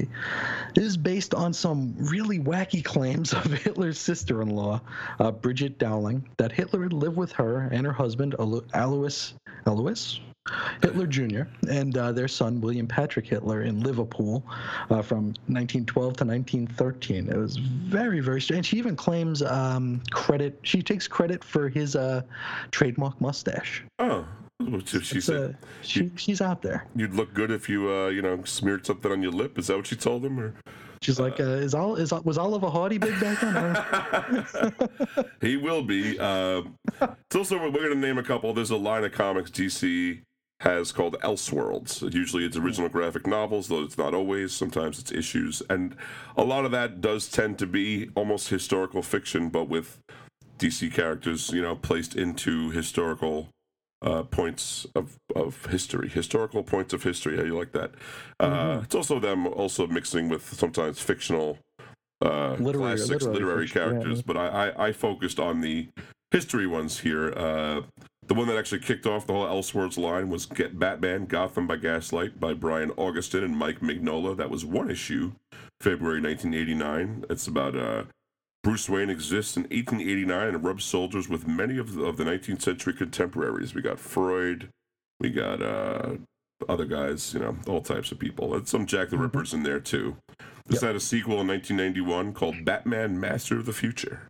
It 0.76 0.82
is 0.82 0.96
based 0.96 1.34
on 1.34 1.52
some 1.52 1.94
really 1.98 2.38
wacky 2.38 2.84
claims 2.84 3.32
of 3.32 3.44
Hitler's 3.64 3.98
sister-in-law, 3.98 4.80
uh, 5.18 5.30
Bridget 5.32 5.78
Dowling, 5.78 6.28
that 6.36 6.52
Hitler 6.52 6.82
had 6.82 6.92
lived 6.92 7.16
with 7.16 7.32
her 7.32 7.68
and 7.72 7.86
her 7.86 7.92
husband, 7.92 8.34
Alois, 8.38 9.32
Alois 9.66 10.20
Hitler 10.82 11.06
Jr., 11.06 11.42
and 11.68 11.96
uh, 11.96 12.12
their 12.12 12.28
son, 12.28 12.60
William 12.60 12.86
Patrick 12.86 13.26
Hitler, 13.26 13.62
in 13.62 13.80
Liverpool 13.80 14.44
uh, 14.90 15.02
from 15.02 15.26
1912 15.46 16.16
to 16.18 16.24
1913. 16.24 17.28
It 17.28 17.36
was 17.36 17.56
very, 17.56 18.20
very 18.20 18.40
strange. 18.40 18.66
She 18.66 18.78
even 18.78 18.96
claims 18.96 19.42
um, 19.42 20.02
credit, 20.10 20.58
she 20.62 20.82
takes 20.82 21.08
credit 21.08 21.44
for 21.44 21.68
his 21.68 21.96
uh, 21.96 22.22
trademark 22.70 23.20
mustache. 23.20 23.84
Oh, 23.98 24.26
she 24.86 25.20
said 25.20 25.50
uh, 25.50 25.66
she, 25.82 26.10
she's 26.16 26.40
out 26.40 26.62
there. 26.62 26.86
you'd 26.96 27.14
look 27.14 27.32
good 27.32 27.50
if 27.50 27.68
you 27.68 27.90
uh, 27.90 28.08
you 28.08 28.22
know 28.22 28.42
smeared 28.44 28.84
something 28.84 29.12
on 29.12 29.22
your 29.22 29.32
lip. 29.32 29.58
Is 29.58 29.68
that 29.68 29.76
what 29.76 29.86
she 29.86 29.96
told 29.96 30.24
him? 30.24 30.38
Or 30.38 30.54
She's 31.00 31.20
like, 31.20 31.38
uh, 31.38 31.44
is, 31.44 31.74
Ol- 31.74 31.94
is 31.96 32.12
was 32.24 32.38
Oliver 32.38 32.68
Hardy 32.68 32.98
big 32.98 33.20
back 33.20 33.40
then? 33.40 33.56
Uh, 33.56 34.70
he 35.40 35.56
will 35.56 35.82
be. 35.82 36.18
Uh, 36.18 36.62
it's 37.00 37.36
also 37.36 37.58
we're 37.58 37.70
going 37.70 37.90
to 37.90 37.94
name 37.94 38.18
a 38.18 38.22
couple. 38.22 38.52
There's 38.52 38.70
a 38.70 38.76
line 38.76 39.04
of 39.04 39.12
comics 39.12 39.50
DC 39.50 40.22
has 40.60 40.90
called 40.90 41.14
Elseworlds. 41.20 42.12
Usually 42.12 42.44
it's 42.44 42.56
original 42.56 42.88
graphic 42.88 43.28
novels, 43.28 43.68
though 43.68 43.82
it's 43.84 43.96
not 43.96 44.12
always. 44.12 44.52
Sometimes 44.52 44.98
it's 44.98 45.12
issues, 45.12 45.62
and 45.70 45.94
a 46.36 46.42
lot 46.42 46.64
of 46.64 46.72
that 46.72 47.00
does 47.00 47.28
tend 47.28 47.58
to 47.60 47.66
be 47.66 48.10
almost 48.16 48.48
historical 48.48 49.02
fiction, 49.02 49.50
but 49.50 49.68
with 49.68 49.98
DC 50.58 50.92
characters, 50.92 51.50
you 51.50 51.62
know, 51.62 51.76
placed 51.76 52.16
into 52.16 52.70
historical 52.70 53.48
uh, 54.02 54.22
points 54.24 54.86
of, 54.94 55.16
of 55.34 55.66
history, 55.66 56.08
historical 56.08 56.62
points 56.62 56.92
of 56.92 57.02
history. 57.02 57.36
How 57.36 57.42
you 57.44 57.58
like 57.58 57.72
that? 57.72 57.92
Uh, 58.38 58.80
it's 58.84 58.94
also 58.94 59.18
them 59.18 59.46
also 59.46 59.86
mixing 59.86 60.28
with 60.28 60.52
sometimes 60.54 61.00
fictional 61.00 61.58
uh, 62.24 62.54
Literary- 62.58 62.96
classics, 62.96 63.24
literary 63.24 63.66
literary, 63.66 63.68
characters. 63.68 64.18
yeah. 64.18 64.22
But 64.26 64.36
I, 64.36 64.46
I, 64.68 64.86
I 64.88 64.92
focused 64.92 65.38
on 65.40 65.60
the 65.60 65.88
history 66.30 66.66
ones 66.66 67.00
here. 67.00 67.32
Uh, 67.36 67.82
the 68.26 68.34
one 68.34 68.46
that 68.48 68.58
actually 68.58 68.80
kicked 68.80 69.06
off 69.06 69.26
the 69.26 69.32
whole 69.32 69.46
Elseworlds 69.46 69.96
line 69.96 70.28
was 70.28 70.44
Get 70.46 70.78
Batman 70.78 71.24
Gotham 71.24 71.66
by 71.66 71.76
Gaslight 71.76 72.38
by 72.38 72.52
Brian 72.54 72.90
Augustyn 72.90 73.42
and 73.42 73.56
Mike 73.56 73.80
Mignola. 73.80 74.36
That 74.36 74.50
was 74.50 74.64
one 74.66 74.90
issue, 74.90 75.32
February 75.80 76.20
1989. 76.20 77.24
It's 77.30 77.46
about 77.46 77.74
uh, 77.74 78.04
Bruce 78.62 78.88
Wayne 78.88 79.10
exists 79.10 79.56
in 79.56 79.62
1889 79.64 80.48
and 80.48 80.64
rubs 80.64 80.84
soldiers 80.84 81.28
with 81.28 81.46
many 81.46 81.78
of 81.78 81.94
the, 81.94 82.04
of 82.04 82.16
the 82.16 82.24
19th 82.24 82.62
century 82.62 82.92
contemporaries. 82.92 83.74
We 83.74 83.82
got 83.82 84.00
Freud, 84.00 84.68
we 85.20 85.30
got 85.30 85.62
uh, 85.62 86.16
other 86.68 86.84
guys, 86.84 87.34
you 87.34 87.40
know, 87.40 87.56
all 87.66 87.80
types 87.80 88.10
of 88.12 88.18
people. 88.18 88.54
And 88.54 88.66
some 88.66 88.86
Jack 88.86 89.10
the 89.10 89.18
Rippers 89.18 89.54
in 89.54 89.62
there 89.62 89.80
too. 89.80 90.16
This 90.66 90.82
had 90.82 90.96
a 90.96 91.00
sequel 91.00 91.40
in 91.40 91.48
1991 91.48 92.34
called 92.34 92.64
Batman 92.64 93.18
Master 93.18 93.56
of 93.56 93.64
the 93.64 93.72
Future. 93.72 94.28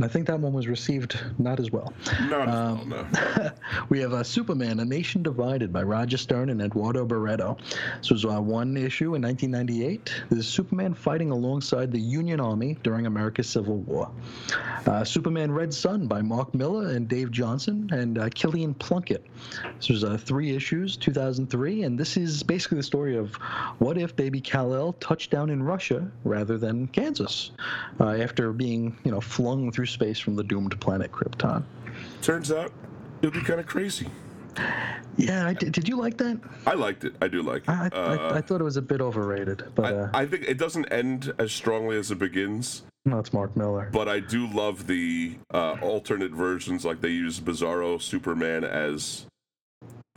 And 0.00 0.06
I 0.06 0.08
think 0.08 0.28
that 0.28 0.40
one 0.40 0.54
was 0.54 0.66
received 0.66 1.20
not 1.38 1.60
as 1.60 1.70
well. 1.70 1.92
Not 2.30 2.48
as 2.48 2.54
Um, 2.54 2.88
well, 2.88 3.06
no. 3.12 3.50
we 3.90 4.00
have 4.00 4.14
uh, 4.14 4.24
Superman, 4.24 4.80
A 4.80 4.84
Nation 4.86 5.22
Divided 5.22 5.74
by 5.74 5.82
Roger 5.82 6.16
Stern 6.16 6.48
and 6.48 6.62
Eduardo 6.62 7.04
Barreto. 7.04 7.58
This 7.98 8.10
was 8.10 8.24
uh, 8.24 8.40
one 8.40 8.78
issue 8.78 9.14
in 9.14 9.20
1998. 9.20 10.22
This 10.30 10.38
is 10.38 10.46
Superman 10.46 10.94
fighting 10.94 11.30
alongside 11.30 11.92
the 11.92 12.00
Union 12.00 12.40
Army 12.40 12.78
during 12.82 13.04
America's 13.04 13.46
Civil 13.46 13.76
War. 13.80 14.10
Uh, 14.86 15.04
Superman 15.04 15.52
Red 15.52 15.74
Sun 15.74 16.06
by 16.06 16.22
Mark 16.22 16.54
Millar 16.54 16.88
and 16.92 17.06
Dave 17.06 17.30
Johnson 17.30 17.90
and 17.92 18.16
uh, 18.16 18.30
Kilian 18.30 18.78
Plunkett. 18.78 19.26
This 19.76 19.90
was 19.90 20.02
uh, 20.02 20.16
three 20.16 20.56
issues, 20.56 20.96
2003, 20.96 21.82
and 21.82 21.98
this 21.98 22.16
is 22.16 22.42
basically 22.42 22.78
the 22.78 22.84
story 22.84 23.18
of 23.18 23.34
what 23.80 23.98
if 23.98 24.16
baby 24.16 24.40
Kal-El 24.40 24.94
touched 24.94 25.30
down 25.30 25.50
in 25.50 25.62
Russia 25.62 26.10
rather 26.24 26.56
than 26.56 26.86
Kansas 26.86 27.50
uh, 28.00 28.12
after 28.12 28.54
being, 28.54 28.96
you 29.04 29.10
know, 29.10 29.20
flung 29.20 29.70
through 29.70 29.89
space 29.90 30.18
from 30.18 30.36
the 30.36 30.44
doomed 30.44 30.78
planet 30.80 31.12
Krypton. 31.12 31.62
Turns 32.22 32.50
out 32.52 32.72
it'll 33.22 33.32
be 33.38 33.44
kind 33.44 33.60
of 33.60 33.66
crazy. 33.66 34.08
Yeah, 35.16 35.46
I 35.46 35.52
did, 35.54 35.72
did 35.72 35.88
you 35.88 35.96
like 35.96 36.16
that? 36.18 36.38
I 36.66 36.74
liked 36.74 37.04
it. 37.04 37.14
I 37.22 37.28
do 37.28 37.42
like 37.42 37.62
it. 37.62 37.68
I, 37.68 37.88
I, 37.92 37.96
Uh, 37.96 38.32
I 38.34 38.40
thought 38.40 38.60
it 38.60 38.64
was 38.64 38.76
a 38.76 38.82
bit 38.82 39.00
overrated, 39.00 39.64
but 39.74 39.84
I, 39.84 39.96
uh, 39.96 40.10
I 40.14 40.26
think 40.26 40.44
it 40.48 40.58
doesn't 40.58 40.86
end 40.86 41.32
as 41.38 41.52
strongly 41.52 41.96
as 41.98 42.10
it 42.10 42.18
begins, 42.18 42.82
no, 43.06 43.18
it's 43.18 43.32
Mark 43.32 43.56
Millar. 43.56 43.88
but 43.92 44.08
I 44.08 44.20
do 44.20 44.46
love 44.48 44.86
the 44.86 45.36
uh, 45.54 45.76
alternate 45.80 46.32
versions. 46.32 46.84
Like 46.84 47.00
they 47.00 47.08
use 47.10 47.40
Bizarro 47.40 48.00
Superman 48.00 48.62
as 48.64 49.24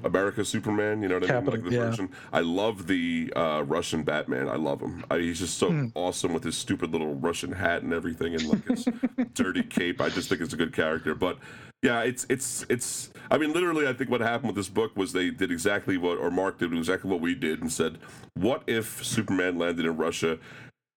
America 0.04 0.44
Superman. 0.46 1.02
You 1.02 1.10
know 1.10 1.20
what 1.20 1.30
I 1.30 1.36
mean? 1.40 1.46
Like 1.46 1.64
the 1.64 1.72
yeah. 1.72 1.80
version. 1.90 2.10
I 2.32 2.42
love 2.42 2.88
the 2.88 3.32
uh, 3.36 3.64
Russian 3.66 4.04
Batman. 4.04 4.50
I 4.50 4.56
love 4.56 4.82
him. 4.82 5.04
I, 5.10 5.20
he's 5.20 5.40
just 5.40 5.58
so 5.58 5.70
Hmm. 5.70 5.88
awesome 5.96 6.34
with 6.34 6.44
his 6.44 6.58
stupid 6.58 6.92
little 6.92 7.16
Russian 7.16 7.52
hat 7.52 7.84
and 7.84 7.94
everything, 7.94 8.34
and 8.36 8.46
like 8.48 8.66
his 8.68 8.88
dirty 9.34 9.64
cape. 9.64 10.02
I 10.02 10.10
just 10.10 10.30
think 10.30 10.42
it's 10.42 10.54
a 10.54 10.58
good 10.58 10.74
character. 10.74 11.16
But 11.16 11.38
yeah, 11.82 12.02
it's 12.02 12.26
it's 12.30 12.66
it's. 12.70 13.10
I 13.32 13.38
mean, 13.38 13.52
literally, 13.54 13.88
I 13.88 13.94
think 13.94 14.10
what 14.10 14.22
happened 14.22 14.48
with 14.48 14.56
this 14.56 14.70
book 14.70 14.96
was 14.96 15.12
they 15.14 15.30
did 15.32 15.52
exactly 15.52 15.98
what, 15.98 16.18
or 16.18 16.32
Mark 16.32 16.60
did 16.60 16.74
exactly 16.74 17.10
what 17.10 17.20
we 17.20 17.36
did, 17.36 17.62
and 17.62 17.72
said, 17.72 17.98
"What 18.36 18.64
if 18.68 19.04
Superman 19.04 19.58
landed 19.58 19.86
in 19.86 19.98
Russia?" 19.98 20.38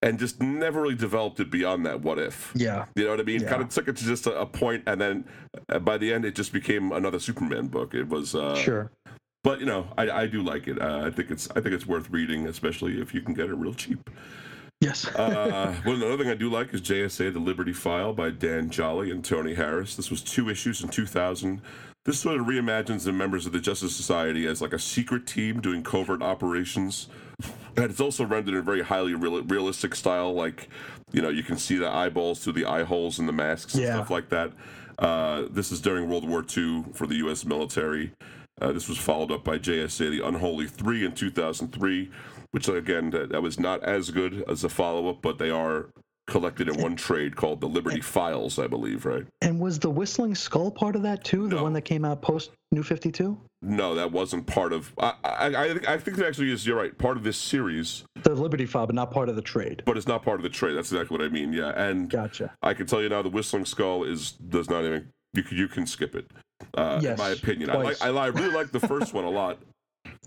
And 0.03 0.19
just 0.19 0.43
never 0.43 0.83
really 0.83 0.95
developed 0.95 1.41
it 1.41 1.51
beyond 1.51 1.87
that. 1.87 2.03
What 2.03 2.19
if? 2.19 2.53
Yeah, 2.55 2.85
You 2.95 3.05
know 3.05 3.11
what 3.13 3.21
I 3.21 3.23
mean? 3.23 3.41
Yeah. 3.41 3.49
Kind 3.49 3.63
of 3.63 3.71
took 3.71 3.89
it 3.89 3.97
to 3.97 4.05
just 4.05 4.27
a, 4.27 4.41
a 4.41 4.47
point, 4.47 4.85
and 4.87 5.01
then 5.01 5.25
uh, 5.71 5.79
by 5.79 5.97
the 5.97 6.13
end, 6.13 6.25
it 6.27 6.35
just 6.35 6.53
became 6.53 6.93
another 6.93 7.19
Superman 7.19 7.69
book. 7.69 7.95
It 7.95 8.09
was 8.09 8.35
uh, 8.35 8.55
sure. 8.57 8.91
but 9.43 9.59
you 9.59 9.67
know, 9.67 9.87
I, 9.97 10.11
I 10.11 10.27
do 10.27 10.43
like 10.43 10.69
it. 10.69 10.81
Uh, 10.81 11.03
I 11.07 11.11
think 11.11 11.31
it's 11.31 11.49
I 11.53 11.61
think 11.61 11.75
it's 11.75 11.87
worth 11.87 12.11
reading, 12.11 12.47
especially 12.47 13.01
if 13.01 13.15
you 13.15 13.23
can 13.23 13.33
get 13.33 13.49
it 13.49 13.55
real 13.55 13.73
cheap. 13.75 14.11
Yes. 14.83 15.07
Uh, 15.07 15.75
well, 15.87 15.97
another 15.97 16.19
thing 16.19 16.29
I 16.31 16.35
do 16.35 16.51
like 16.51 16.75
is 16.75 16.83
JSA: 16.83 17.33
The 17.33 17.41
Liberty 17.41 17.73
File 17.73 18.13
by 18.13 18.29
Dan 18.31 18.69
Jolley 18.69 19.11
and 19.11 19.25
Tony 19.25 19.55
Harris. 19.55 19.97
This 19.97 20.11
was 20.11 20.23
two 20.23 20.51
issues 20.51 20.83
in 20.83 20.91
2000. 20.91 21.63
This 22.05 22.21
sort 22.21 22.39
of 22.39 22.47
reimagines 22.47 23.05
the 23.05 23.13
members 23.13 23.47
of 23.47 23.53
the 23.53 23.59
Justice 23.61 23.97
Society 23.97 24.47
as 24.47 24.61
like 24.61 24.75
a 24.75 24.79
secret 24.79 25.27
team 25.27 25.61
doing 25.61 25.83
covert 25.83 26.23
operations. 26.23 27.09
And 27.77 27.91
it's 27.91 28.01
also 28.01 28.25
rendered 28.25 28.55
in 28.55 28.61
a 28.61 28.63
very 28.63 28.83
highly 28.83 29.15
real, 29.15 29.43
realistic 29.43 29.95
style. 29.95 30.33
Like, 30.33 30.69
you 31.13 31.21
know, 31.21 31.29
you 31.29 31.43
can 31.43 31.59
see 31.59 31.77
the 31.77 31.89
eyeballs 31.89 32.43
through 32.43 32.55
the 32.55 32.65
eye 32.65 32.85
holes 32.85 33.19
in 33.19 33.27
the 33.27 33.33
masks 33.33 33.75
and 33.75 33.83
Yeah. 33.83 33.95
stuff 33.97 34.11
like 34.11 34.31
that. 34.31 34.53
Uh, 34.99 35.45
this 35.51 35.71
is 35.71 35.81
during 35.81 36.09
World 36.09 36.27
War 36.27 36.43
II 36.57 36.85
for 36.95 37.07
the 37.07 37.17
U.S. 37.17 37.45
military. 37.45 38.13
Uh, 38.61 38.73
this 38.73 38.89
was 38.89 38.97
followed 38.97 39.31
up 39.31 39.45
by 39.45 39.59
JSA 39.59 40.11
The 40.11 40.27
Unholy 40.27 40.67
3 40.67 41.05
in 41.05 41.13
2003, 41.13 42.11
which, 42.53 42.69
again, 42.69 43.11
that, 43.11 43.29
that 43.29 43.43
was 43.43 43.61
not 43.61 43.83
as 43.85 44.11
good 44.11 44.43
as 44.49 44.65
a 44.65 44.71
follow 44.71 45.11
up, 45.11 45.21
but 45.21 45.37
they 45.37 45.51
are 45.51 45.91
collected 46.27 46.69
in 46.69 46.81
one 46.81 46.97
trade 46.97 47.37
called 47.37 47.61
the 47.61 47.69
Liberty 47.69 48.01
Files, 48.01 48.59
I 48.59 48.67
believe, 48.67 49.07
right? 49.07 49.25
And 49.43 49.61
was 49.61 49.79
the 49.79 49.91
Whistling 49.91 50.35
Skull 50.35 50.71
part 50.71 50.97
of 50.97 51.03
that 51.03 51.25
too? 51.25 51.49
The 51.49 51.57
No. 51.57 51.63
one 51.63 51.73
that 51.75 51.83
came 51.83 52.05
out 52.05 52.21
post 52.23 52.51
New 52.73 52.83
Fifty 52.83 53.11
Two? 53.13 53.39
No, 53.63 53.95
that 53.95 54.11
wasn't 54.13 54.47
part 54.47 54.73
of. 54.73 54.93
I 54.99 55.13
I, 55.25 55.47
I, 55.47 55.69
think- 55.73 55.89
I 55.89 55.97
think 55.99 56.17
that 56.19 56.27
actually 56.27 56.51
is. 56.53 56.67
You're 56.67 56.77
right. 56.77 56.97
Part 56.99 57.17
of 57.17 57.23
this 57.23 57.37
series, 57.37 58.05
The 58.23 58.35
Liberty 58.35 58.67
File, 58.67 58.87
but 58.87 58.95
not 58.95 59.11
part 59.11 59.29
of 59.29 59.37
the 59.37 59.43
trade. 59.43 59.83
but 59.87 59.97
it's 59.97 60.07
not 60.07 60.23
part 60.23 60.39
of 60.39 60.43
the 60.43 60.49
trade. 60.49 60.75
That's 60.77 60.91
exactly 60.93 61.17
what 61.17 61.25
I 61.25 61.29
mean. 61.29 61.53
Yeah, 61.53 61.71
and 61.71 62.11
Gotcha. 62.11 62.55
I 62.63 62.75
can 62.75 62.87
tell 62.87 63.03
you 63.03 63.09
now, 63.09 63.23
the 63.23 63.31
Whistling 63.31 63.65
Skull 63.65 64.05
is 64.05 64.33
does 64.33 64.69
not 64.69 64.85
even. 64.85 65.09
You 65.33 65.43
can 65.43 65.57
you 65.57 65.69
can 65.69 65.87
skip 65.87 66.15
it. 66.15 66.27
Uh, 66.75 66.99
Yes, 67.03 67.19
in 67.19 67.25
my 67.25 67.31
opinion, 67.31 67.71
I 67.71 67.77
like. 67.77 68.03
I, 68.03 68.09
I 68.09 68.27
really 68.29 68.53
like 68.53 68.73
the 68.73 68.81
first 68.81 69.15
one 69.19 69.25
a 69.25 69.31
lot. 69.31 69.59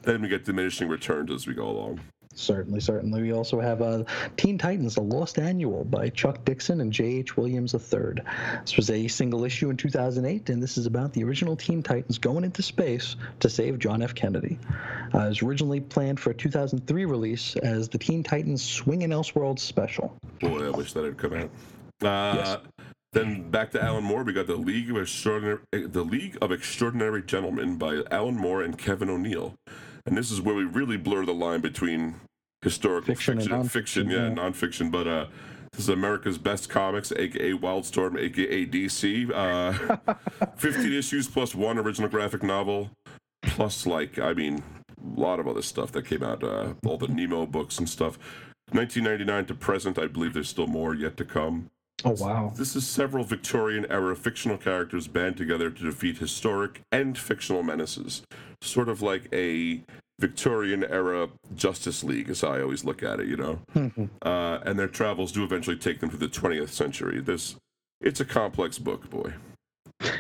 Then 0.04 0.22
we 0.22 0.30
get 0.30 0.45
diminishing 0.45 0.88
returns 0.88 1.30
as 1.32 1.45
we 1.45 1.54
go 1.54 1.68
along. 1.70 2.00
Certainly, 2.36 2.80
certainly. 2.80 3.21
We 3.21 3.34
also 3.34 3.59
have 3.59 3.82
uh, 3.82 4.03
Teen 4.38 4.57
Titans: 4.57 4.95
The 4.95 5.01
Lost 5.01 5.39
Annual 5.39 5.86
by 5.86 6.09
Chuck 6.09 6.45
Dixon 6.45 6.80
and 6.80 6.93
J.H. 6.93 7.36
Williams 7.36 7.73
III. 7.73 8.23
This 8.61 8.77
was 8.77 8.89
a 8.91 9.07
single 9.07 9.43
issue 9.43 9.69
in 9.69 9.77
2008, 9.77 10.49
and 10.49 10.61
this 10.61 10.77
is 10.77 10.86
about 10.86 11.11
the 11.13 11.23
original 11.23 11.55
Teen 11.55 11.82
Titans 11.84 12.17
going 12.17 12.43
into 12.43 12.61
space 12.61 13.15
to 13.39 13.49
save 13.49 13.80
John 13.80 14.01
F. 14.01 14.13
Kennedy. 14.13 14.59
Uh, 15.13 15.25
it 15.25 15.30
was 15.30 15.41
originally 15.41 15.80
planned 15.80 16.19
for 16.19 16.30
a 16.30 16.34
2003 16.34 17.05
release 17.05 17.55
as 17.57 17.89
the 17.89 17.97
Teen 17.97 18.23
Titans 18.23 18.63
Swingin' 18.63 19.09
Elseworlds 19.09 19.59
special. 19.59 20.15
Boy, 20.39 20.67
I 20.67 20.69
wish 20.69 20.93
that 20.93 21.03
had 21.03 21.17
come 21.17 21.34
out. 21.34 21.49
Uh, 22.01 22.36
Yes. 22.38 22.57
Then 23.11 23.49
back 23.49 23.71
to 23.71 23.84
Alan 23.84 24.03
Moore. 24.03 24.23
We 24.23 24.34
got 24.34 24.45
the 24.45 24.55
League 24.55 24.91
of 24.91 24.97
Extraordinary, 24.97 25.57
the 25.71 26.03
League 26.03 26.38
of 26.43 26.51
Extraordinary 26.51 27.23
Gentlemen 27.23 27.75
by 27.75 28.03
Alan 28.11 28.36
Moore 28.38 28.61
and 28.61 28.77
Kevin 28.77 29.09
O'Neill, 29.09 29.55
and 30.06 30.18
this 30.18 30.32
is 30.32 30.41
where 30.41 30.56
we 30.56 30.64
really 30.64 30.97
blur 30.97 31.26
the 31.26 31.34
line 31.34 31.62
between 31.62 32.16
historical 32.62 33.14
Fiction 33.14 33.38
fiction, 33.38 33.54
and 33.54 33.72
fiction, 33.72 34.10
yeah, 34.10 34.28
yeah. 34.28 34.34
nonfiction. 34.34 34.91
But 34.91 35.08
uh, 35.08 35.26
this 35.72 35.82
is 35.82 35.89
America's 35.89 36.38
Best 36.38 36.70
Comics, 36.70 37.12
aka 37.12 37.54
Wildstorm, 37.54 38.20
aka 38.20 38.66
DC. 38.66 39.32
Uh, 39.34 40.16
Fifteen 40.56 40.93
issues 40.93 41.28
plus 41.28 41.56
one 41.56 41.78
original 41.78 42.10
graphic 42.10 42.43
novel, 42.43 42.89
plus 43.41 43.86
like 43.86 44.20
I 44.20 44.34
mean, 44.34 44.64
a 45.18 45.20
lot 45.20 45.39
of 45.39 45.47
other 45.47 45.62
stuff 45.62 45.91
that 45.93 46.06
came 46.06 46.24
out. 46.24 46.43
Uh, 46.43 46.74
all 46.86 46.97
the 46.97 47.08
Nemo 47.08 47.45
books 47.45 47.78
and 47.78 47.89
stuff. 47.89 48.18
1999 48.72 49.45
to 49.45 49.56
present, 49.56 49.97
I 49.97 50.06
believe 50.06 50.34
there's 50.34 50.50
still 50.50 50.68
more 50.68 50.93
yet 50.93 51.18
to 51.18 51.26
come. 51.26 51.72
Oh 52.06 52.12
wow! 52.12 52.54
This 52.56 52.76
is 52.76 52.88
several 52.88 53.24
Victorian 53.24 53.86
era 53.89 54.16
fictional 54.16 54.58
characters 54.58 55.08
band 55.08 55.38
together 55.38 55.70
to 55.70 55.84
defeat 55.84 56.18
historic 56.18 56.82
and 56.91 57.18
fictional 57.18 57.64
menaces. 57.64 58.24
Sort 58.62 58.89
of 58.89 59.02
like 59.02 59.28
a 59.34 59.82
Victorian 60.20 60.84
era 60.84 61.30
Justice 61.56 62.04
League, 62.04 62.30
as 62.30 62.43
I 62.43 62.62
always 62.62 62.84
look 62.84 63.02
at 63.04 63.20
it, 63.20 63.28
you 63.28 63.38
know? 63.38 63.60
uh, 64.22 64.60
and 64.66 64.78
their 64.78 64.88
travels 64.88 65.32
do 65.32 65.43
eventually 65.43 65.78
take 65.78 66.02
them 66.02 66.10
to 66.10 66.18
the 66.18 66.28
20th 66.28 66.70
century. 66.70 67.22
This, 67.22 67.56
it's 68.02 68.20
a 68.20 68.26
complex 68.26 68.78
book, 68.78 69.10
boy. 69.10 69.34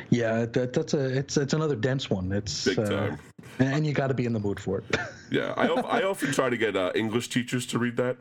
Yeah, 0.09 0.45
that, 0.45 0.73
that's 0.73 0.93
a 0.93 1.17
it's 1.17 1.37
it's 1.37 1.53
another 1.53 1.75
dense 1.75 2.09
one. 2.09 2.31
It's 2.31 2.65
Big 2.65 2.79
uh, 2.79 2.89
time. 2.89 3.19
and 3.59 3.85
you 3.85 3.93
got 3.93 4.07
to 4.07 4.13
be 4.13 4.25
in 4.25 4.33
the 4.33 4.39
mood 4.39 4.59
for 4.59 4.79
it. 4.79 4.97
Yeah, 5.31 5.53
I, 5.55 5.67
I 5.67 6.03
often 6.05 6.31
try 6.31 6.49
to 6.49 6.57
get 6.57 6.75
uh, 6.75 6.91
English 6.95 7.29
teachers 7.29 7.67
to 7.67 7.77
read 7.77 7.97
that. 7.97 8.17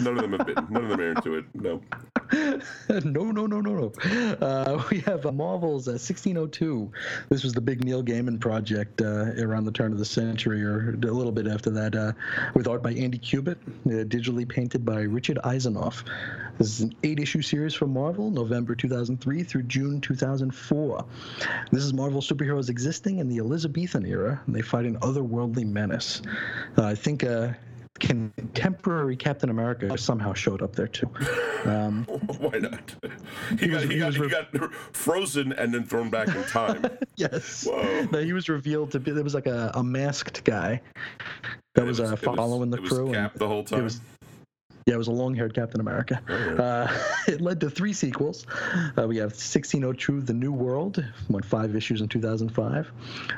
None 0.00 0.16
of 0.16 0.22
them 0.22 0.32
have 0.32 0.46
been. 0.46 0.66
None 0.70 0.84
of 0.84 0.90
them 0.90 1.00
are 1.00 1.10
into 1.10 1.34
it. 1.34 1.44
No. 1.54 1.80
no, 3.04 3.30
no, 3.30 3.46
no, 3.46 3.60
no, 3.60 3.60
no. 3.60 3.92
Uh, 4.40 4.82
we 4.90 5.00
have 5.00 5.26
uh, 5.26 5.32
Marvel's 5.32 5.86
uh, 5.86 5.92
1602. 5.92 6.90
This 7.28 7.44
was 7.44 7.52
the 7.52 7.60
big 7.60 7.84
Neil 7.84 8.02
Gaiman 8.02 8.40
project 8.40 9.02
uh, 9.02 9.32
around 9.38 9.64
the 9.64 9.72
turn 9.72 9.92
of 9.92 9.98
the 9.98 10.04
century, 10.04 10.62
or 10.62 10.90
a 10.90 10.96
little 10.96 11.32
bit 11.32 11.46
after 11.46 11.70
that, 11.70 11.94
uh, 11.94 12.12
with 12.54 12.66
art 12.66 12.82
by 12.82 12.92
Andy 12.92 13.18
Kubert, 13.18 13.58
uh, 13.86 14.04
digitally 14.04 14.48
painted 14.48 14.84
by 14.84 15.02
Richard 15.02 15.38
Isanove. 15.44 16.04
This 16.58 16.68
is 16.68 16.80
an 16.80 16.94
eight-issue 17.02 17.42
series 17.42 17.74
from 17.74 17.92
Marvel, 17.92 18.30
November 18.30 18.74
2003 18.74 19.42
through 19.42 19.62
June 19.64 20.00
2004. 20.00 21.04
This 21.70 21.84
is 21.84 21.92
Marvel 21.92 22.20
superheroes 22.20 22.70
existing 22.70 23.18
in 23.18 23.28
the 23.28 23.38
Elizabethan 23.38 24.06
era, 24.06 24.40
and 24.46 24.54
they 24.54 24.62
fight 24.62 24.86
an 24.86 24.98
otherworldly 25.00 25.66
menace. 25.66 26.22
I 26.76 26.94
think. 26.94 27.24
Contemporary 28.00 29.16
Captain 29.16 29.50
America 29.50 29.96
somehow 29.96 30.32
showed 30.32 30.62
up 30.62 30.74
there 30.74 30.86
too. 30.88 31.08
Um, 31.64 32.04
Why 32.38 32.58
not? 32.58 32.94
He, 33.58 33.68
got, 33.68 33.80
was- 33.80 33.82
he, 33.84 33.94
he 33.94 33.98
got, 33.98 34.06
was 34.06 34.16
he 34.16 34.28
got 34.58 34.74
frozen 34.92 35.52
and 35.52 35.72
then 35.72 35.84
thrown 35.84 36.10
back 36.10 36.28
in 36.28 36.42
time. 36.44 36.84
yes. 37.16 37.64
Whoa. 37.66 38.08
No, 38.10 38.20
he 38.22 38.32
was 38.32 38.48
revealed 38.48 38.90
to 38.92 39.00
be 39.00 39.10
there 39.12 39.22
was 39.24 39.34
like 39.34 39.46
a, 39.46 39.70
a 39.74 39.82
masked 39.84 40.42
guy 40.44 40.80
that 41.74 41.82
It 41.82 41.86
was, 41.86 42.00
uh, 42.00 42.04
it 42.04 42.10
was- 42.26 42.36
following 42.36 42.70
the 42.70 42.78
it 42.78 42.82
was 42.82 42.90
crew. 42.92 43.12
Cap 43.12 43.32
and 43.32 43.40
the 43.40 43.48
whole 43.48 43.64
time. 43.64 43.84
was- 43.84 44.00
yeah, 44.86 44.94
it 44.94 44.98
was 44.98 45.08
a 45.08 45.12
long-haired 45.12 45.54
Captain 45.54 45.80
America. 45.80 46.20
Uh, 46.28 46.86
it 47.32 47.40
led 47.40 47.60
to 47.60 47.70
three 47.70 47.92
sequels. 47.92 48.46
Uh, 48.96 49.06
we 49.06 49.16
have 49.16 49.30
1602: 49.30 50.20
The 50.22 50.32
New 50.34 50.52
World, 50.52 51.04
went 51.28 51.44
five 51.44 51.74
issues 51.76 52.00
in 52.00 52.08
2005. 52.08 52.86
Uh, 52.86 52.90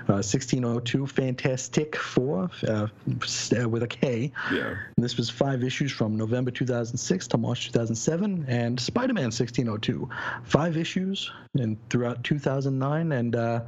1602: 0.07 1.07
Fantastic 1.07 1.97
Four, 1.97 2.51
uh, 2.69 2.87
uh, 2.87 3.69
with 3.69 3.83
a 3.83 3.89
K. 3.89 4.33
yeah. 4.53 4.75
And 4.97 5.05
this 5.05 5.17
was 5.17 5.31
five 5.31 5.63
issues 5.65 5.93
from 5.93 6.17
November 6.17 6.51
2006 6.51 7.29
to 7.29 7.39
March 7.39 7.67
2007, 7.67 8.45
and 8.49 8.79
Spider-Man 8.81 9.25
1602, 9.25 10.09
five 10.45 10.77
issues 10.77 11.31
and 11.59 11.77
throughout 11.91 12.25
2009, 12.25 13.13
and 13.13 13.37
uh, 13.37 13.61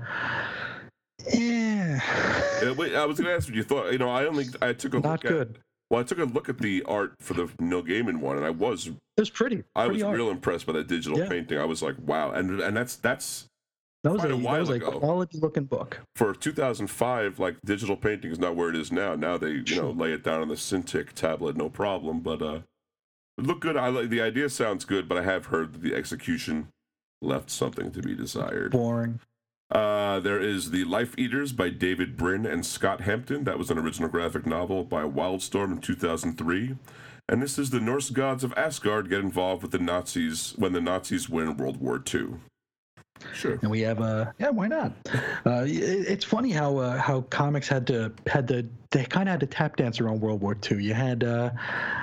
yeah, 1.32 2.00
Uh, 2.62 2.74
wait, 2.74 2.94
I 2.94 3.04
was 3.04 3.18
going 3.18 3.28
to 3.28 3.34
ask 3.34 3.48
what 3.48 3.54
you 3.56 3.62
thought. 3.62 3.92
You 3.92 3.98
know, 3.98 4.08
I 4.10 4.26
only 4.26 4.46
I 4.62 4.72
took 4.72 4.94
a 4.94 5.00
not 5.00 5.22
look 5.24 5.32
good. 5.32 5.56
at. 5.56 5.62
Well, 5.90 6.00
I 6.00 6.04
took 6.04 6.18
a 6.18 6.24
look 6.24 6.48
at 6.48 6.58
the 6.58 6.82
art 6.84 7.14
for 7.20 7.34
the 7.34 7.48
Neil 7.60 7.82
Gaiman 7.82 8.18
one, 8.18 8.36
and 8.36 8.44
I 8.44 8.50
was 8.50 8.88
It 8.88 8.94
was 9.18 9.30
pretty. 9.30 9.62
I 9.76 9.86
was 9.86 10.02
art. 10.02 10.16
real 10.16 10.30
impressed 10.30 10.66
by 10.66 10.72
that 10.74 10.88
digital 10.88 11.18
Yeah. 11.18 11.28
painting. 11.28 11.58
I 11.58 11.64
was 11.64 11.82
like, 11.82 11.96
wow, 12.00 12.32
and 12.32 12.60
and 12.60 12.76
that's 12.76 12.96
that's 12.96 13.46
That 14.02 14.12
was 14.12 14.24
a, 14.24 14.26
a 14.26 14.28
that 14.30 14.36
while 14.38 14.60
was 14.60 14.70
a 14.70 14.74
ago. 14.74 14.98
quality-looking 14.98 15.64
book. 15.64 16.00
for 16.16 16.34
2005. 16.34 17.38
Like 17.38 17.56
digital 17.64 17.96
painting 17.96 18.30
is 18.32 18.38
not 18.38 18.56
where 18.56 18.68
it 18.68 18.76
is 18.76 18.90
now. 18.90 19.14
Now 19.14 19.36
they 19.38 19.62
you 19.64 19.76
know 19.76 19.90
lay 19.90 20.12
it 20.12 20.24
down 20.24 20.42
on 20.42 20.48
the 20.48 20.54
Cintiq 20.56 21.12
tablet, 21.12 21.56
no 21.56 21.68
problem. 21.68 22.20
But 22.20 22.42
uh, 22.42 22.60
it 23.38 23.44
looked 23.46 23.60
good. 23.60 23.76
I 23.76 23.88
like 23.88 24.08
the 24.10 24.20
idea 24.22 24.48
sounds 24.48 24.84
good, 24.84 25.08
but 25.08 25.18
I 25.18 25.22
have 25.22 25.46
heard 25.46 25.72
that 25.74 25.82
the 25.82 25.94
execution 25.94 26.68
left 27.22 27.48
something 27.48 27.92
to 27.92 28.02
be 28.02 28.14
desired. 28.14 28.72
Boring. 28.72 29.20
Uh, 29.70 30.20
there 30.20 30.40
is 30.40 30.70
The 30.70 30.84
Life 30.84 31.14
Eaters 31.18 31.52
by 31.52 31.70
David 31.70 32.16
Brin 32.16 32.46
and 32.46 32.64
Scott 32.64 33.00
Hampton. 33.00 33.44
That 33.44 33.58
was 33.58 33.70
an 33.70 33.78
original 33.78 34.08
graphic 34.08 34.46
novel 34.46 34.84
by 34.84 35.02
Wildstorm 35.02 35.72
in 35.72 35.80
2003. 35.80 36.76
And 37.28 37.42
this 37.42 37.58
is 37.58 37.70
the 37.70 37.80
Norse 37.80 38.10
gods 38.10 38.44
of 38.44 38.54
Asgard 38.56 39.10
get 39.10 39.20
involved 39.20 39.62
with 39.62 39.72
the 39.72 39.80
Nazis 39.80 40.54
when 40.56 40.72
the 40.72 40.80
Nazis 40.80 41.28
win 41.28 41.56
World 41.56 41.78
War 41.78 42.02
II. 42.14 42.34
Sure. 43.32 43.58
And 43.62 43.70
we 43.70 43.80
have 43.80 44.00
uh 44.00 44.26
yeah, 44.38 44.50
why 44.50 44.68
not? 44.68 44.92
Uh, 45.46 45.62
it, 45.64 45.78
it's 46.08 46.24
funny 46.24 46.50
how 46.50 46.76
uh, 46.76 46.98
how 46.98 47.20
comics 47.22 47.68
had 47.68 47.86
to 47.86 48.12
had 48.26 48.48
to 48.48 48.66
they 48.90 49.04
kind 49.04 49.28
of 49.28 49.32
had 49.32 49.40
to 49.40 49.46
tap 49.46 49.76
dance 49.76 50.00
around 50.00 50.20
World 50.20 50.40
War 50.40 50.56
II. 50.70 50.82
You 50.82 50.94
had 50.94 51.24
uh, 51.24 51.50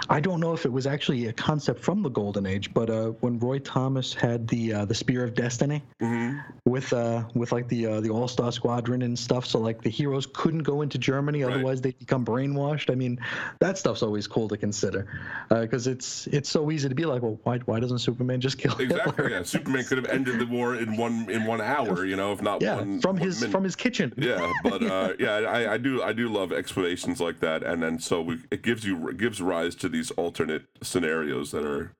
I 0.09 0.19
don't 0.19 0.39
know 0.39 0.53
if 0.53 0.65
it 0.65 0.71
was 0.71 0.85
actually 0.87 1.27
a 1.27 1.33
concept 1.33 1.81
from 1.83 2.01
the 2.03 2.09
Golden 2.09 2.45
Age, 2.45 2.73
but 2.73 2.89
uh, 2.89 3.09
when 3.21 3.39
Roy 3.39 3.59
Thomas 3.59 4.13
had 4.13 4.47
the 4.47 4.73
uh, 4.73 4.85
the 4.85 4.95
Spear 4.95 5.23
of 5.23 5.33
Destiny 5.33 5.83
hmm 5.99 6.39
with 6.65 6.93
uh 6.93 7.23
with 7.35 7.51
like 7.51 7.67
the 7.67 7.85
uh, 7.85 7.99
the 8.01 8.09
All 8.09 8.27
Star 8.27 8.51
Squadron 8.51 9.01
and 9.01 9.17
stuff, 9.17 9.45
so 9.45 9.59
like 9.59 9.81
the 9.81 9.89
heroes 9.89 10.25
couldn't 10.25 10.63
go 10.63 10.81
into 10.81 10.97
Germany, 10.97 11.43
Right. 11.43 11.53
otherwise 11.53 11.81
they'd 11.81 11.97
become 11.99 12.25
brainwashed. 12.25 12.89
I 12.91 12.95
mean, 12.95 13.19
that 13.59 13.77
stuff's 13.77 14.01
always 14.01 14.27
cool 14.27 14.47
to 14.49 14.57
consider 14.57 15.07
because 15.49 15.87
it's 15.87 16.27
it's 16.27 16.49
so 16.49 16.71
easy 16.71 16.89
to 16.89 16.95
be 16.95 17.05
like, 17.05 17.21
well, 17.21 17.39
why 17.43 17.59
why 17.59 17.79
doesn't 17.79 17.99
Superman 17.99 18.41
just 18.41 18.57
kill 18.57 18.77
Exactly. 18.77 19.11
Hitler? 19.15 19.29
Yeah. 19.29 19.43
Superman 19.53 19.83
could 19.85 19.97
have 19.97 20.07
ended 20.07 20.39
the 20.39 20.45
war 20.47 20.75
in 20.75 20.95
one 20.97 21.29
in 21.29 21.45
one 21.45 21.61
hour. 21.61 22.05
You 22.05 22.15
know, 22.15 22.31
if 22.33 22.41
not 22.41 22.61
Yeah, 22.61 22.75
one 22.75 22.99
from 22.99 23.15
one 23.17 23.25
his 23.25 23.39
minute. 23.41 23.51
from 23.51 23.63
his 23.63 23.75
kitchen. 23.75 24.13
Yeah, 24.17 24.51
but 24.63 24.81
uh, 24.83 25.13
yeah, 25.19 25.35
I, 25.35 25.73
I 25.73 25.77
do 25.77 26.01
I 26.01 26.13
do 26.13 26.29
love 26.29 26.51
explanations 26.73 27.21
like 27.21 27.39
that, 27.39 27.61
and 27.63 27.83
then 27.83 27.99
so 27.99 28.21
we, 28.21 28.39
it 28.49 28.63
gives 28.63 28.83
you 28.83 29.07
it 29.07 29.17
gives 29.17 29.39
rise 29.41 29.75
to 29.75 29.87
these 29.89 30.09
alternate 30.11 30.63
scenarios 30.81 31.51
that 31.51 31.63
are, 31.65 31.91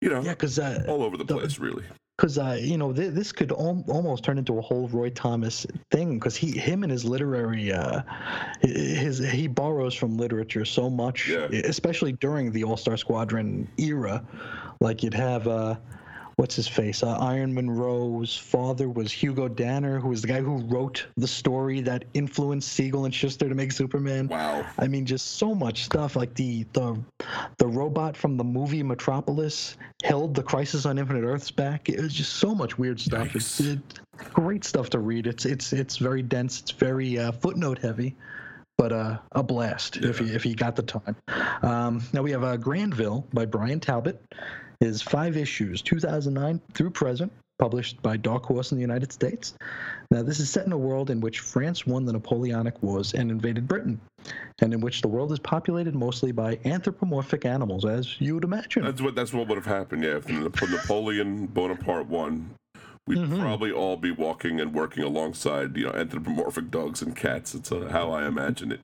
you 0.00 0.08
know, 0.08 0.22
Yeah, 0.22 0.30
because 0.30 0.58
uh, 0.60 0.84
all 0.88 1.02
over 1.02 1.16
the 1.16 1.24
the- 1.24 1.34
place, 1.36 1.58
really. 1.58 1.82
because 2.16 2.38
uh, 2.38 2.56
you 2.60 2.78
know 2.78 2.92
th- 2.92 3.12
this 3.14 3.32
could 3.32 3.50
al- 3.50 3.84
almost 3.88 4.22
turn 4.22 4.38
into 4.38 4.58
a 4.58 4.60
whole 4.60 4.86
Roy 4.88 5.10
Thomas 5.10 5.66
thing 5.90 6.18
because 6.20 6.36
he 6.36 6.56
him 6.56 6.84
and 6.84 6.92
his 6.92 7.04
literary 7.04 7.72
uh, 7.72 8.02
his 8.62 9.18
he 9.18 9.48
borrows 9.48 9.94
from 9.94 10.16
literature 10.16 10.64
so 10.64 10.88
much, 10.88 11.28
Yeah. 11.28 11.46
especially 11.64 12.12
during 12.12 12.52
the 12.52 12.62
All 12.62 12.76
Star 12.76 12.96
Squadron 12.96 13.66
era. 13.76 14.22
Like 14.80 15.02
you'd 15.02 15.14
have 15.14 15.48
uh, 15.48 15.74
what's 16.40 16.56
his 16.56 16.66
face? 16.66 17.02
Uh, 17.02 17.18
Iron 17.18 17.52
Munro's 17.52 18.34
father 18.34 18.88
was 18.88 19.12
Hugo 19.12 19.46
Danner, 19.46 20.00
who 20.00 20.08
was 20.08 20.22
the 20.22 20.28
guy 20.28 20.40
who 20.40 20.56
wrote 20.68 21.06
the 21.18 21.28
story 21.28 21.82
that 21.82 22.06
influenced 22.14 22.72
Siegel 22.72 23.04
and 23.04 23.14
Shuster 23.14 23.46
to 23.46 23.54
make 23.54 23.72
Superman. 23.72 24.26
Wow. 24.28 24.64
I 24.78 24.88
mean, 24.88 25.04
just 25.04 25.36
so 25.36 25.54
much 25.54 25.84
stuff. 25.84 26.16
Like 26.16 26.32
the 26.34 26.64
the 26.72 26.98
the 27.58 27.66
robot 27.66 28.16
from 28.16 28.38
the 28.38 28.44
movie 28.44 28.82
Metropolis 28.82 29.76
held 30.02 30.34
the 30.34 30.42
Crisis 30.42 30.86
on 30.86 30.98
Infinite 30.98 31.24
Earths 31.24 31.50
back. 31.50 31.90
It 31.90 32.00
was 32.00 32.14
just 32.14 32.32
so 32.36 32.54
much 32.54 32.78
weird 32.78 32.98
stuff. 32.98 33.36
It's, 33.36 33.60
Nice. 33.60 33.76
it's 33.76 34.00
great 34.32 34.64
stuff 34.64 34.88
to 34.90 34.98
read. 34.98 35.26
It's 35.26 35.44
it's 35.44 35.74
it's 35.74 35.98
very 35.98 36.22
dense. 36.22 36.60
It's 36.62 36.70
very 36.70 37.18
uh, 37.18 37.32
footnote 37.32 37.78
heavy. 37.78 38.16
But 38.78 38.92
uh, 38.92 39.18
a 39.32 39.42
blast 39.42 39.98
if 39.98 40.20
Yeah. 40.22 40.26
you 40.28 40.34
if 40.34 40.46
you 40.46 40.54
got 40.54 40.74
the 40.74 40.82
time. 40.82 41.14
Um, 41.60 42.02
now 42.14 42.22
we 42.22 42.30
have 42.30 42.42
uh, 42.44 42.56
Grandville 42.56 43.26
by 43.34 43.44
Bryan 43.44 43.78
Talbot. 43.78 44.22
Is 44.80 45.02
five 45.02 45.36
issues, 45.36 45.82
2009 45.82 46.60
through 46.72 46.90
present, 46.90 47.30
published 47.58 48.00
by 48.00 48.16
Dark 48.16 48.44
Horse 48.44 48.72
in 48.72 48.78
the 48.78 48.82
United 48.82 49.12
States. 49.12 49.52
Now, 50.10 50.22
this 50.22 50.40
is 50.40 50.48
set 50.48 50.64
in 50.64 50.72
a 50.72 50.78
world 50.78 51.10
in 51.10 51.20
which 51.20 51.40
France 51.40 51.86
won 51.86 52.06
the 52.06 52.12
Napoleonic 52.14 52.82
Wars 52.82 53.12
and 53.12 53.30
invaded 53.30 53.68
Britain, 53.68 54.00
and 54.62 54.72
in 54.72 54.80
which 54.80 55.02
the 55.02 55.08
world 55.08 55.32
is 55.32 55.38
populated 55.38 55.94
mostly 55.94 56.32
by 56.32 56.58
anthropomorphic 56.64 57.44
animals, 57.44 57.84
as 57.84 58.18
you 58.22 58.34
would 58.34 58.44
imagine. 58.44 58.82
That's 58.82 59.02
what 59.02 59.14
that's 59.14 59.34
what 59.34 59.48
would 59.48 59.58
have 59.58 59.66
happened. 59.66 60.02
Yeah, 60.02 60.16
if 60.16 60.28
Napoleon 60.28 61.46
Bonaparte 61.46 62.06
won, 62.06 62.48
we'd 63.10 63.18
Mhm. 63.18 63.40
probably 63.40 63.72
all 63.72 63.96
be 63.96 64.10
walking 64.10 64.60
and 64.60 64.72
working 64.72 65.02
alongside 65.02 65.76
you 65.76 65.84
know 65.86 65.92
anthropomorphic 65.92 66.70
dogs 66.70 67.02
and 67.02 67.14
cats. 67.16 67.54
It's 67.54 67.70
uh, 67.72 67.88
how 67.90 68.10
I 68.12 68.26
imagine 68.26 68.72
it. 68.72 68.80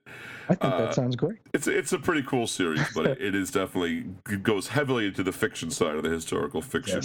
I 0.48 0.54
think 0.54 0.72
uh, 0.72 0.78
that 0.78 0.94
sounds 0.94 1.16
great. 1.16 1.38
It's 1.54 1.66
it's 1.66 1.92
a 1.92 1.98
pretty 1.98 2.22
cool 2.22 2.46
series, 2.46 2.82
but 2.94 3.06
it, 3.06 3.20
it 3.20 3.34
is 3.34 3.50
definitely 3.50 4.04
it 4.28 4.42
goes 4.42 4.68
heavily 4.68 5.06
into 5.06 5.22
the 5.22 5.32
fiction 5.32 5.70
side 5.70 5.94
of 5.96 6.02
the 6.02 6.10
historical 6.10 6.60
fiction. 6.62 7.02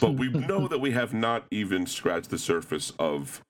But 0.00 0.14
we 0.14 0.28
know 0.48 0.68
that 0.68 0.78
we 0.80 0.92
have 0.92 1.12
not 1.12 1.44
even 1.50 1.86
scratched 1.86 2.30
the 2.30 2.38
surface 2.38 2.92
of 2.98 3.40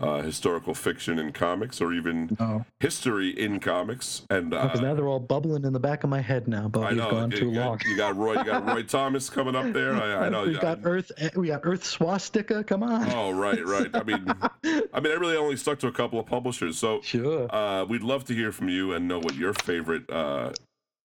uh, 0.00 0.22
historical 0.22 0.74
fiction 0.74 1.18
in 1.18 1.30
comics 1.32 1.80
or 1.80 1.92
even 1.92 2.36
history 2.80 3.28
in 3.30 3.60
comics. 3.60 4.22
And 4.30 4.54
uh, 4.54 4.72
now 4.80 4.94
they're 4.94 5.06
all 5.06 5.20
bubbling 5.20 5.64
in 5.64 5.72
the 5.72 5.80
back 5.80 6.04
of 6.04 6.10
my 6.10 6.20
head 6.20 6.48
now, 6.48 6.68
but 6.68 6.80
I 6.80 6.90
we've 6.90 6.98
gone 6.98 7.30
you, 7.30 7.36
too 7.36 7.50
you 7.50 7.60
long. 7.60 7.76
got, 7.78 7.86
you 7.86 7.96
got 7.96 8.16
Roy, 8.16 8.32
you 8.38 8.44
got 8.44 8.66
Roy 8.66 8.82
Thomas 8.88 9.28
coming 9.30 9.54
up 9.54 9.72
there. 9.72 9.94
I, 9.94 10.26
I 10.26 10.28
know. 10.28 10.44
Yeah. 10.44 10.60
got 10.60 10.78
Earth. 10.84 11.12
eh, 11.18 11.30
We 11.36 11.48
got 11.48 11.60
Earth 11.64 11.84
swastika. 11.84 12.64
Come 12.64 12.82
on. 12.82 13.10
Oh 13.12 13.32
right, 13.32 13.64
right. 13.66 13.90
I 13.94 14.02
mean, 14.02 14.26
I 14.92 15.00
mean, 15.00 15.12
I 15.12 15.16
really 15.16 15.36
only 15.36 15.56
stuck 15.56 15.78
to 15.80 15.86
a 15.88 15.92
couple 15.92 16.18
of 16.18 16.26
publishers. 16.26 16.78
So 16.78 17.00
Sure. 17.02 17.54
uh, 17.54 17.84
we'd 17.84 18.02
love 18.02 18.24
to 18.26 18.34
hear 18.34 18.52
from 18.52 18.68
you 18.68 18.92
and 18.92 19.06
know 19.06 19.18
what 19.18 19.34
your 19.34 19.52
favorite 19.54 20.10
uh, 20.10 20.52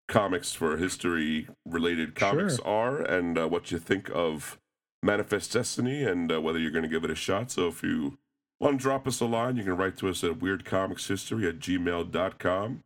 comics 0.07 0.53
for 0.53 0.77
history 0.77 1.47
related 1.65 2.15
comics 2.15 2.57
Sure. 2.57 2.65
are, 2.67 2.97
and 3.01 3.37
uh, 3.37 3.47
what 3.47 3.71
you 3.71 3.79
think 3.79 4.09
of 4.13 4.57
Manifest 5.03 5.53
Destiny, 5.53 6.03
and 6.03 6.31
uh, 6.31 6.41
whether 6.41 6.59
you're 6.59 6.71
going 6.71 6.83
to 6.83 6.89
give 6.89 7.03
it 7.03 7.11
a 7.11 7.15
shot. 7.15 7.51
So 7.51 7.67
if 7.67 7.83
you 7.83 8.17
want 8.59 8.79
to 8.79 8.83
drop 8.83 9.07
us 9.07 9.19
a 9.19 9.25
line, 9.25 9.57
you 9.57 9.63
can 9.63 9.77
write 9.77 9.97
to 9.97 10.09
us 10.09 10.23
at 10.23 10.39
weirdcomicshistory 10.39 11.47
at 11.47 11.59
gmail.com. 11.59 12.83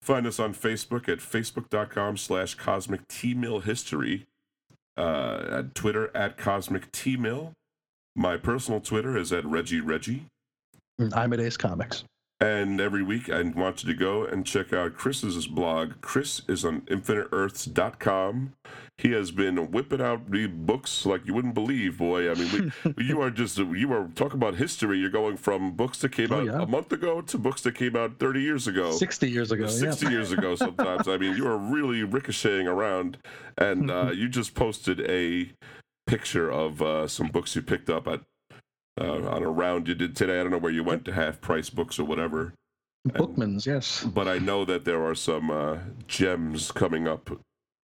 Find 0.00 0.26
us 0.26 0.38
on 0.38 0.54
Facebook 0.54 1.08
at 1.08 1.18
facebook.com 1.18 2.16
slash 2.16 2.54
cosmic 2.54 3.10
history. 3.10 4.26
Uh, 4.96 5.46
at 5.52 5.74
Twitter 5.76 6.10
at 6.16 6.36
cosmic 6.36 6.90
T-Mill. 6.90 7.52
My 8.16 8.36
personal 8.36 8.80
Twitter 8.80 9.16
is 9.16 9.32
at 9.32 9.44
Reggie 9.44 9.80
Reggie. 9.80 10.26
I'm 11.12 11.32
at 11.32 11.38
Ace 11.38 11.56
Comics. 11.56 12.02
And 12.40 12.80
every 12.80 13.04
week, 13.04 13.30
I 13.30 13.42
want 13.42 13.84
you 13.84 13.92
to 13.92 13.98
go 13.98 14.24
and 14.24 14.44
check 14.44 14.72
out 14.72 14.94
Chris's 14.94 15.46
blog. 15.46 16.00
Chris 16.00 16.42
is 16.48 16.64
on 16.64 16.80
infiniteearths.com. 16.82 18.54
He 18.98 19.12
has 19.12 19.30
been 19.30 19.70
whipping 19.70 20.00
out 20.00 20.28
the 20.28 20.46
books 20.48 21.06
like 21.06 21.24
you 21.24 21.32
wouldn't 21.32 21.54
believe, 21.54 21.98
boy. 21.98 22.28
I 22.30 22.34
mean, 22.34 22.72
we, 22.96 23.04
you 23.04 23.20
are 23.22 23.30
just, 23.30 23.56
you 23.56 23.92
are 23.92 24.08
talking 24.16 24.38
about 24.38 24.56
history. 24.56 24.98
You're 24.98 25.08
going 25.08 25.36
from 25.36 25.70
books 25.76 25.98
that 26.00 26.10
came 26.10 26.32
Oh, 26.32 26.40
out 26.40 26.46
yeah. 26.46 26.62
a 26.62 26.66
month 26.66 26.90
ago 26.92 27.20
to 27.20 27.38
books 27.38 27.62
that 27.62 27.76
came 27.76 27.94
out 27.94 28.18
30 28.18 28.42
years 28.42 28.66
ago. 28.66 28.90
60 28.90 29.30
years 29.30 29.52
ago. 29.52 29.64
yeah. 29.64 29.70
60 29.70 30.08
years 30.08 30.32
ago 30.32 30.54
sometimes. 30.56 31.06
I 31.06 31.16
mean, 31.16 31.36
you 31.36 31.46
are 31.46 31.56
really 31.56 32.02
ricocheting 32.02 32.66
around. 32.66 33.18
And 33.56 33.88
uh, 33.88 34.10
you 34.14 34.28
just 34.28 34.56
posted 34.56 35.00
a 35.08 35.52
picture 36.08 36.50
of 36.50 36.82
uh, 36.82 37.06
some 37.06 37.28
books 37.28 37.54
you 37.54 37.62
picked 37.62 37.88
up 37.88 38.08
at 38.08 38.22
uh, 39.00 39.28
on 39.28 39.44
a 39.44 39.48
round 39.50 39.86
you 39.86 39.94
did 39.94 40.16
today. 40.16 40.40
I 40.40 40.42
don't 40.42 40.50
know 40.50 40.58
where 40.58 40.72
you 40.72 40.82
went 40.82 41.04
to 41.04 41.12
half 41.12 41.40
price 41.40 41.70
books 41.70 42.00
or 42.00 42.04
whatever. 42.04 42.52
Bookman's, 43.04 43.64
yes. 43.64 44.02
But 44.04 44.26
I 44.26 44.38
know 44.38 44.64
that 44.64 44.84
there 44.84 45.04
are 45.04 45.14
some 45.14 45.52
uh, 45.52 45.78
gems 46.08 46.72
coming 46.72 47.06
up 47.06 47.30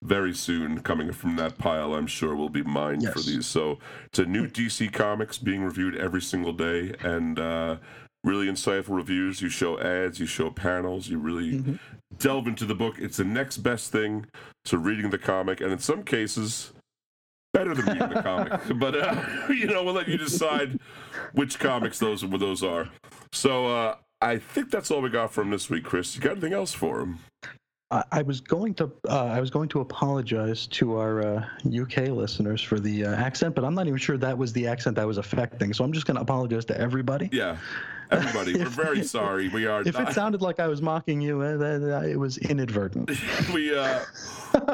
very 0.03 0.33
soon, 0.35 0.81
coming 0.81 1.12
from 1.12 1.37
that 1.37 1.59
pile. 1.59 1.95
I'm 1.95 2.07
sure 2.07 2.35
will 2.37 2.49
be 2.49 2.62
mine 2.62 3.01
for 3.01 3.20
these. 3.20 3.47
So 3.47 3.79
it's 4.07 4.19
a 4.19 4.25
new 4.27 4.47
DC 4.47 4.93
Comics 4.93 5.39
being 5.39 5.65
reviewed 5.65 5.97
every 5.97 6.23
single 6.23 6.53
day, 6.53 6.95
and 7.01 7.39
uh, 7.39 7.77
really 8.25 8.47
insightful 8.47 8.97
reviews. 8.97 9.43
You 9.43 9.49
show 9.49 9.79
ads, 9.81 10.20
you 10.20 10.27
show 10.27 10.51
panels, 10.51 11.09
you 11.09 11.19
really 11.19 11.59
Mhm. 11.61 11.79
delve 12.19 12.47
into 12.47 12.65
the 12.65 12.75
book. 12.75 12.97
It's 12.99 13.16
the 13.16 13.25
next 13.25 13.59
best 13.59 13.91
thing 13.91 14.27
to 14.66 14.79
reading 14.79 15.11
the 15.11 15.19
comic, 15.19 15.61
and 15.61 15.73
in 15.73 15.79
some 15.79 16.03
cases. 16.05 16.73
Better 17.55 17.75
than 17.75 17.87
reading 17.87 18.11
the 18.11 18.23
comic, 18.23 18.53
but 18.79 18.95
uh, 18.95 19.25
you 19.49 19.66
know 19.66 19.83
we'll 19.83 19.95
let 19.95 20.07
you 20.07 20.19
decide 20.19 20.79
which 21.33 21.59
comics 21.59 21.99
those 21.99 22.20
those 22.20 22.62
are. 22.62 22.91
So 23.33 23.66
uh, 23.66 23.97
I 24.20 24.37
think 24.37 24.70
that's 24.70 24.91
all 24.91 25.01
we 25.01 25.09
got 25.09 25.33
from 25.33 25.49
this 25.51 25.70
week, 25.70 25.85
Chris. 25.85 26.15
You 26.15 26.20
got 26.20 26.33
anything 26.33 26.53
else 26.53 26.75
for 26.75 27.01
him? 27.01 27.20
I, 27.90 28.23
was 28.23 28.40
going 28.40 28.74
to 28.74 28.93
uh, 29.09 29.24
I 29.24 29.40
was 29.40 29.48
going 29.48 29.70
to 29.70 29.81
apologize 29.81 30.66
to 30.69 30.98
our 30.98 31.23
uh, 31.23 31.47
UK 31.66 32.09
listeners 32.09 32.60
for 32.60 32.78
the 32.78 33.06
uh, 33.06 33.15
accent, 33.15 33.55
but 33.55 33.65
I'm 33.65 33.74
not 33.74 33.86
even 33.86 33.98
sure 33.98 34.19
that 34.19 34.36
was 34.36 34.52
the 34.52 34.66
accent 34.66 34.97
that 34.97 35.06
was 35.06 35.16
affecting. 35.16 35.73
So 35.73 35.85
I'm 35.85 35.93
just 35.93 36.06
going 36.06 36.16
to 36.16 36.20
apologize 36.20 36.66
to 36.66 36.78
everybody. 36.78 37.31
Yeah, 37.32 37.56
everybody, 38.10 38.56
we're 38.56 38.66
very 38.68 39.02
sorry. 39.16 39.48
We 39.48 39.66
are 39.66 39.82
If 39.82 39.98
it 39.98 40.12
sounded 40.14 40.43
like 40.43 40.60
I 40.60 40.66
was 40.68 40.80
mocking 40.82 41.20
you, 41.20 41.43
uh, 41.43 41.56
uh, 41.59 42.02
it 42.06 42.16
was 42.18 42.39
inadvertent. 42.39 43.10
we 43.55 43.76
uh 43.76 44.01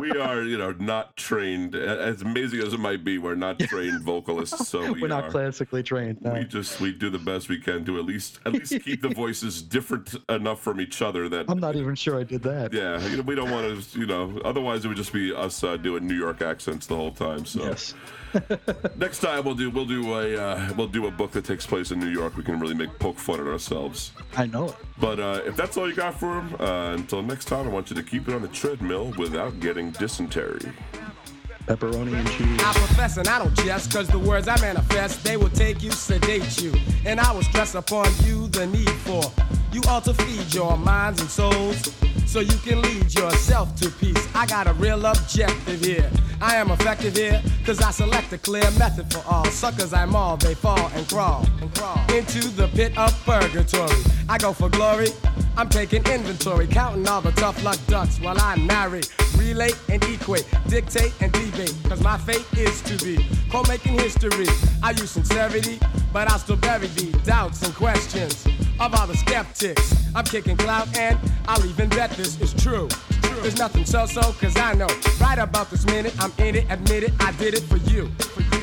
we 0.01 0.11
are 0.13 0.43
you 0.43 0.57
know 0.59 0.73
not 0.79 1.17
trained. 1.17 1.75
As 1.75 2.23
amazing 2.23 2.61
as 2.61 2.73
it 2.73 2.81
might 2.81 3.03
be, 3.05 3.19
we're 3.19 3.35
not 3.35 3.59
trained 3.73 4.03
vocalists, 4.03 4.69
so 4.69 4.93
we 4.93 5.03
We're 5.03 5.09
not 5.09 5.25
are. 5.25 5.31
classically 5.31 5.83
trained. 5.83 6.23
no. 6.23 6.33
We 6.35 6.45
just 6.45 6.81
we 6.81 6.93
do 6.93 7.11
the 7.11 7.19
best 7.19 7.49
we 7.49 7.59
can 7.59 7.85
to 7.87 7.99
at 7.99 8.05
least 8.05 8.39
at 8.47 8.53
least 8.53 8.79
keep 8.85 9.03
the 9.03 9.09
voices 9.09 9.63
different 9.63 10.15
enough 10.29 10.61
from 10.61 10.81
each 10.81 11.03
other 11.03 11.29
that 11.29 11.47
I'm 11.49 11.59
not 11.59 11.77
even 11.77 11.95
sure 11.95 12.19
I 12.19 12.23
did 12.25 12.43
that. 12.45 12.73
yeah 12.73 13.05
you 13.09 13.17
know, 13.19 13.23
we 13.23 13.35
don't 13.35 13.51
want 13.51 13.83
to 13.83 13.99
you 13.99 14.07
know 14.07 14.41
otherwise 14.45 14.85
it 14.85 14.89
would 14.89 14.97
just 14.97 15.13
be 15.13 15.35
us 15.35 15.63
uh, 15.65 15.77
doing 15.77 16.07
New 16.07 16.17
York 16.17 16.41
accents 16.43 16.87
the 16.87 16.97
whole 16.97 17.13
time. 17.13 17.45
So 17.45 17.65
Yes. 17.65 17.95
next 18.97 19.21
time 19.21 19.45
we'll 19.45 19.55
do 19.55 19.71
we'll 19.71 19.85
do 19.87 20.13
a 20.15 20.37
uh, 20.37 20.73
we'll 20.77 20.89
do 20.89 21.07
a 21.07 21.11
book 21.11 21.31
that 21.33 21.45
takes 21.45 21.67
place 21.67 21.91
in 21.91 21.99
New 22.01 22.09
York. 22.09 22.37
We 22.37 22.43
can 22.43 22.59
really 22.61 22.75
make 22.75 22.97
poke 22.99 23.19
fun 23.25 23.41
at 23.41 23.47
ourselves. 23.47 24.13
I 24.37 24.47
know 24.47 24.69
it. 24.69 24.77
But 25.01 25.19
uh, 25.19 25.41
if 25.47 25.57
that's 25.57 25.77
all 25.77 25.89
you 25.89 25.95
got 25.95 26.21
for 26.21 26.41
him, 26.41 26.55
uh, 26.61 26.93
until 26.93 27.23
next 27.23 27.47
time, 27.47 27.67
I 27.67 27.71
want 27.71 27.91
you 27.91 27.97
to 27.97 28.03
keep 28.03 28.29
it 28.29 28.35
on 28.35 28.43
the 28.43 28.49
treadmill 28.49 29.15
without 29.17 29.59
getting 29.61 29.91
dysentery. 29.93 30.73
Pepperoni 31.67 32.13
and 32.13 32.31
cheese. 32.31 32.61
I 32.61 32.73
profess 32.75 33.17
and 33.17 33.27
I 33.27 33.39
don't 33.39 33.55
jest, 33.57 33.93
cause 33.93 34.07
the 34.09 34.19
words 34.19 34.49
I 34.49 34.61
manifest, 34.61 35.25
they 35.25 35.37
will 35.37 35.51
take 35.51 35.83
you, 35.83 35.91
sedate 35.91 36.61
you. 36.61 36.73
And 37.07 37.19
I 37.19 37.33
will 37.33 37.43
stress 37.43 37.75
upon 37.75 38.07
you 38.25 38.49
the 38.49 38.67
need 38.67 38.91
for 38.91 39.23
you 39.73 39.81
all 39.89 40.01
to 40.03 40.13
feed 40.15 40.55
your 40.55 40.77
minds 40.77 41.21
and 41.21 41.31
souls 41.31 41.93
so 42.27 42.41
you 42.41 42.57
can 42.59 42.83
lead 42.83 43.15
yourself 43.15 43.75
to 43.77 43.91
peace. 43.91 44.29
I 44.35 44.47
got 44.47 44.67
a 44.67 44.75
real 44.75 45.05
objective 45.07 45.81
here. 45.81 46.11
I 46.41 46.57
am 46.57 46.71
effective 46.71 47.17
here, 47.17 47.43
cause 47.65 47.81
I 47.81 47.91
select 47.91 48.33
a 48.33 48.39
clear 48.39 48.71
method 48.79 49.13
for 49.13 49.23
all. 49.27 49.47
Suckers 49.47 49.95
I 49.95 50.05
maul, 50.05 50.37
they 50.37 50.55
fall 50.55 50.91
and 50.95 51.09
crawl, 51.09 51.47
and 51.63 51.75
crawl 51.75 51.99
into 52.13 52.49
the 52.49 52.69
pit 52.69 52.97
of 52.99 53.13
purgatory. 53.25 54.03
I 54.29 54.37
go 54.37 54.53
for 54.53 54.69
glory. 54.69 55.09
I'm 55.57 55.69
taking 55.69 56.05
inventory, 56.07 56.67
counting 56.67 57.07
all 57.07 57.21
the 57.21 57.31
tough 57.33 57.63
luck 57.63 57.79
ducks 57.87 58.19
while 58.19 58.41
I 58.41 58.57
narrate, 58.57 59.13
relate, 59.39 59.79
and 59.89 60.03
equate, 60.05 60.47
dictate 60.69 61.13
and 61.21 61.33
debate. 61.33 61.75
Cause 61.85 62.03
my 62.03 62.19
fate 62.19 62.47
is 62.57 62.83
to 62.83 63.05
be 63.05 63.25
called 63.51 63.69
making 63.69 63.93
history. 63.93 64.47
I 64.83 64.91
use 64.91 65.13
sincerity, 65.13 65.79
but 66.13 66.29
I'll 66.29 66.41
still 66.41 66.57
bury 66.57 66.89
the 66.89 67.13
doubts 67.25 67.63
and 67.63 67.73
questions 67.75 68.45
of 68.81 68.95
all 68.95 69.07
the 69.07 69.17
skeptics. 69.17 69.95
I'm 70.15 70.25
kicking 70.25 70.57
clout 70.57 70.89
and 70.97 71.19
I'll 71.47 71.65
even 71.67 71.89
bet 71.91 72.11
this 72.13 72.41
is 72.41 72.53
true. 72.55 72.89
There's 73.43 73.59
nothing 73.59 73.85
so 73.85 74.07
so, 74.07 74.23
cause 74.33 74.57
I 74.57 74.75
know 74.75 74.89
right 75.21 75.39
about 75.39 75.71
this 75.71 75.87
minute 75.87 76.15
I'm 76.19 76.33
in 76.39 76.57
it, 76.57 76.67
admit 76.69 77.05
it, 77.05 77.13
I 77.21 77.31
did 77.33 77.55
it 77.55 77.63
for 77.63 77.77
you. 77.77 78.11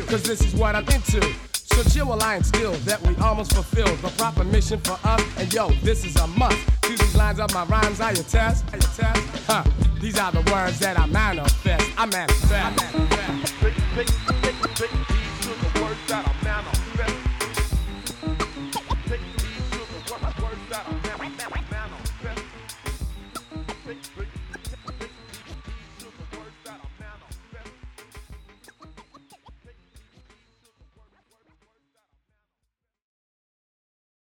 Cause 0.08 0.24
this 0.24 0.42
is 0.42 0.54
what 0.56 0.76
I'm 0.76 0.88
into. 0.90 1.51
So 1.72 1.84
chill 1.90 2.14
align 2.14 2.44
skill 2.44 2.74
that 2.86 3.02
we 3.02 3.16
almost 3.18 3.54
fulfilled. 3.54 3.98
The 4.00 4.10
proper 4.18 4.44
mission 4.44 4.80
for 4.80 4.98
us, 5.04 5.24
and 5.38 5.52
yo, 5.54 5.70
this 5.84 6.04
is 6.06 6.16
a 6.18 6.28
must. 6.28 6.58
See 6.86 6.96
these 6.96 7.16
lines 7.16 7.40
of 7.40 7.54
my 7.54 7.64
rhymes, 7.66 8.02
I 8.02 8.12
attest. 8.12 8.66
I 8.74 8.78
attest. 8.78 9.22
Huh. 9.48 9.64
These 10.00 10.20
are 10.20 10.32
the 10.32 10.42
words 10.52 10.80
that 10.80 11.00
I 11.00 11.06
manifest. 11.08 11.90
I 11.98 12.06
manifest. 12.06 12.54
I 12.54 12.70
manifest. 12.72 13.54
These 13.96 14.12
are 14.28 15.58
the 15.64 15.82
words 15.82 16.00
that 16.08 16.26
I 16.26 16.34
manifest. 16.34 16.41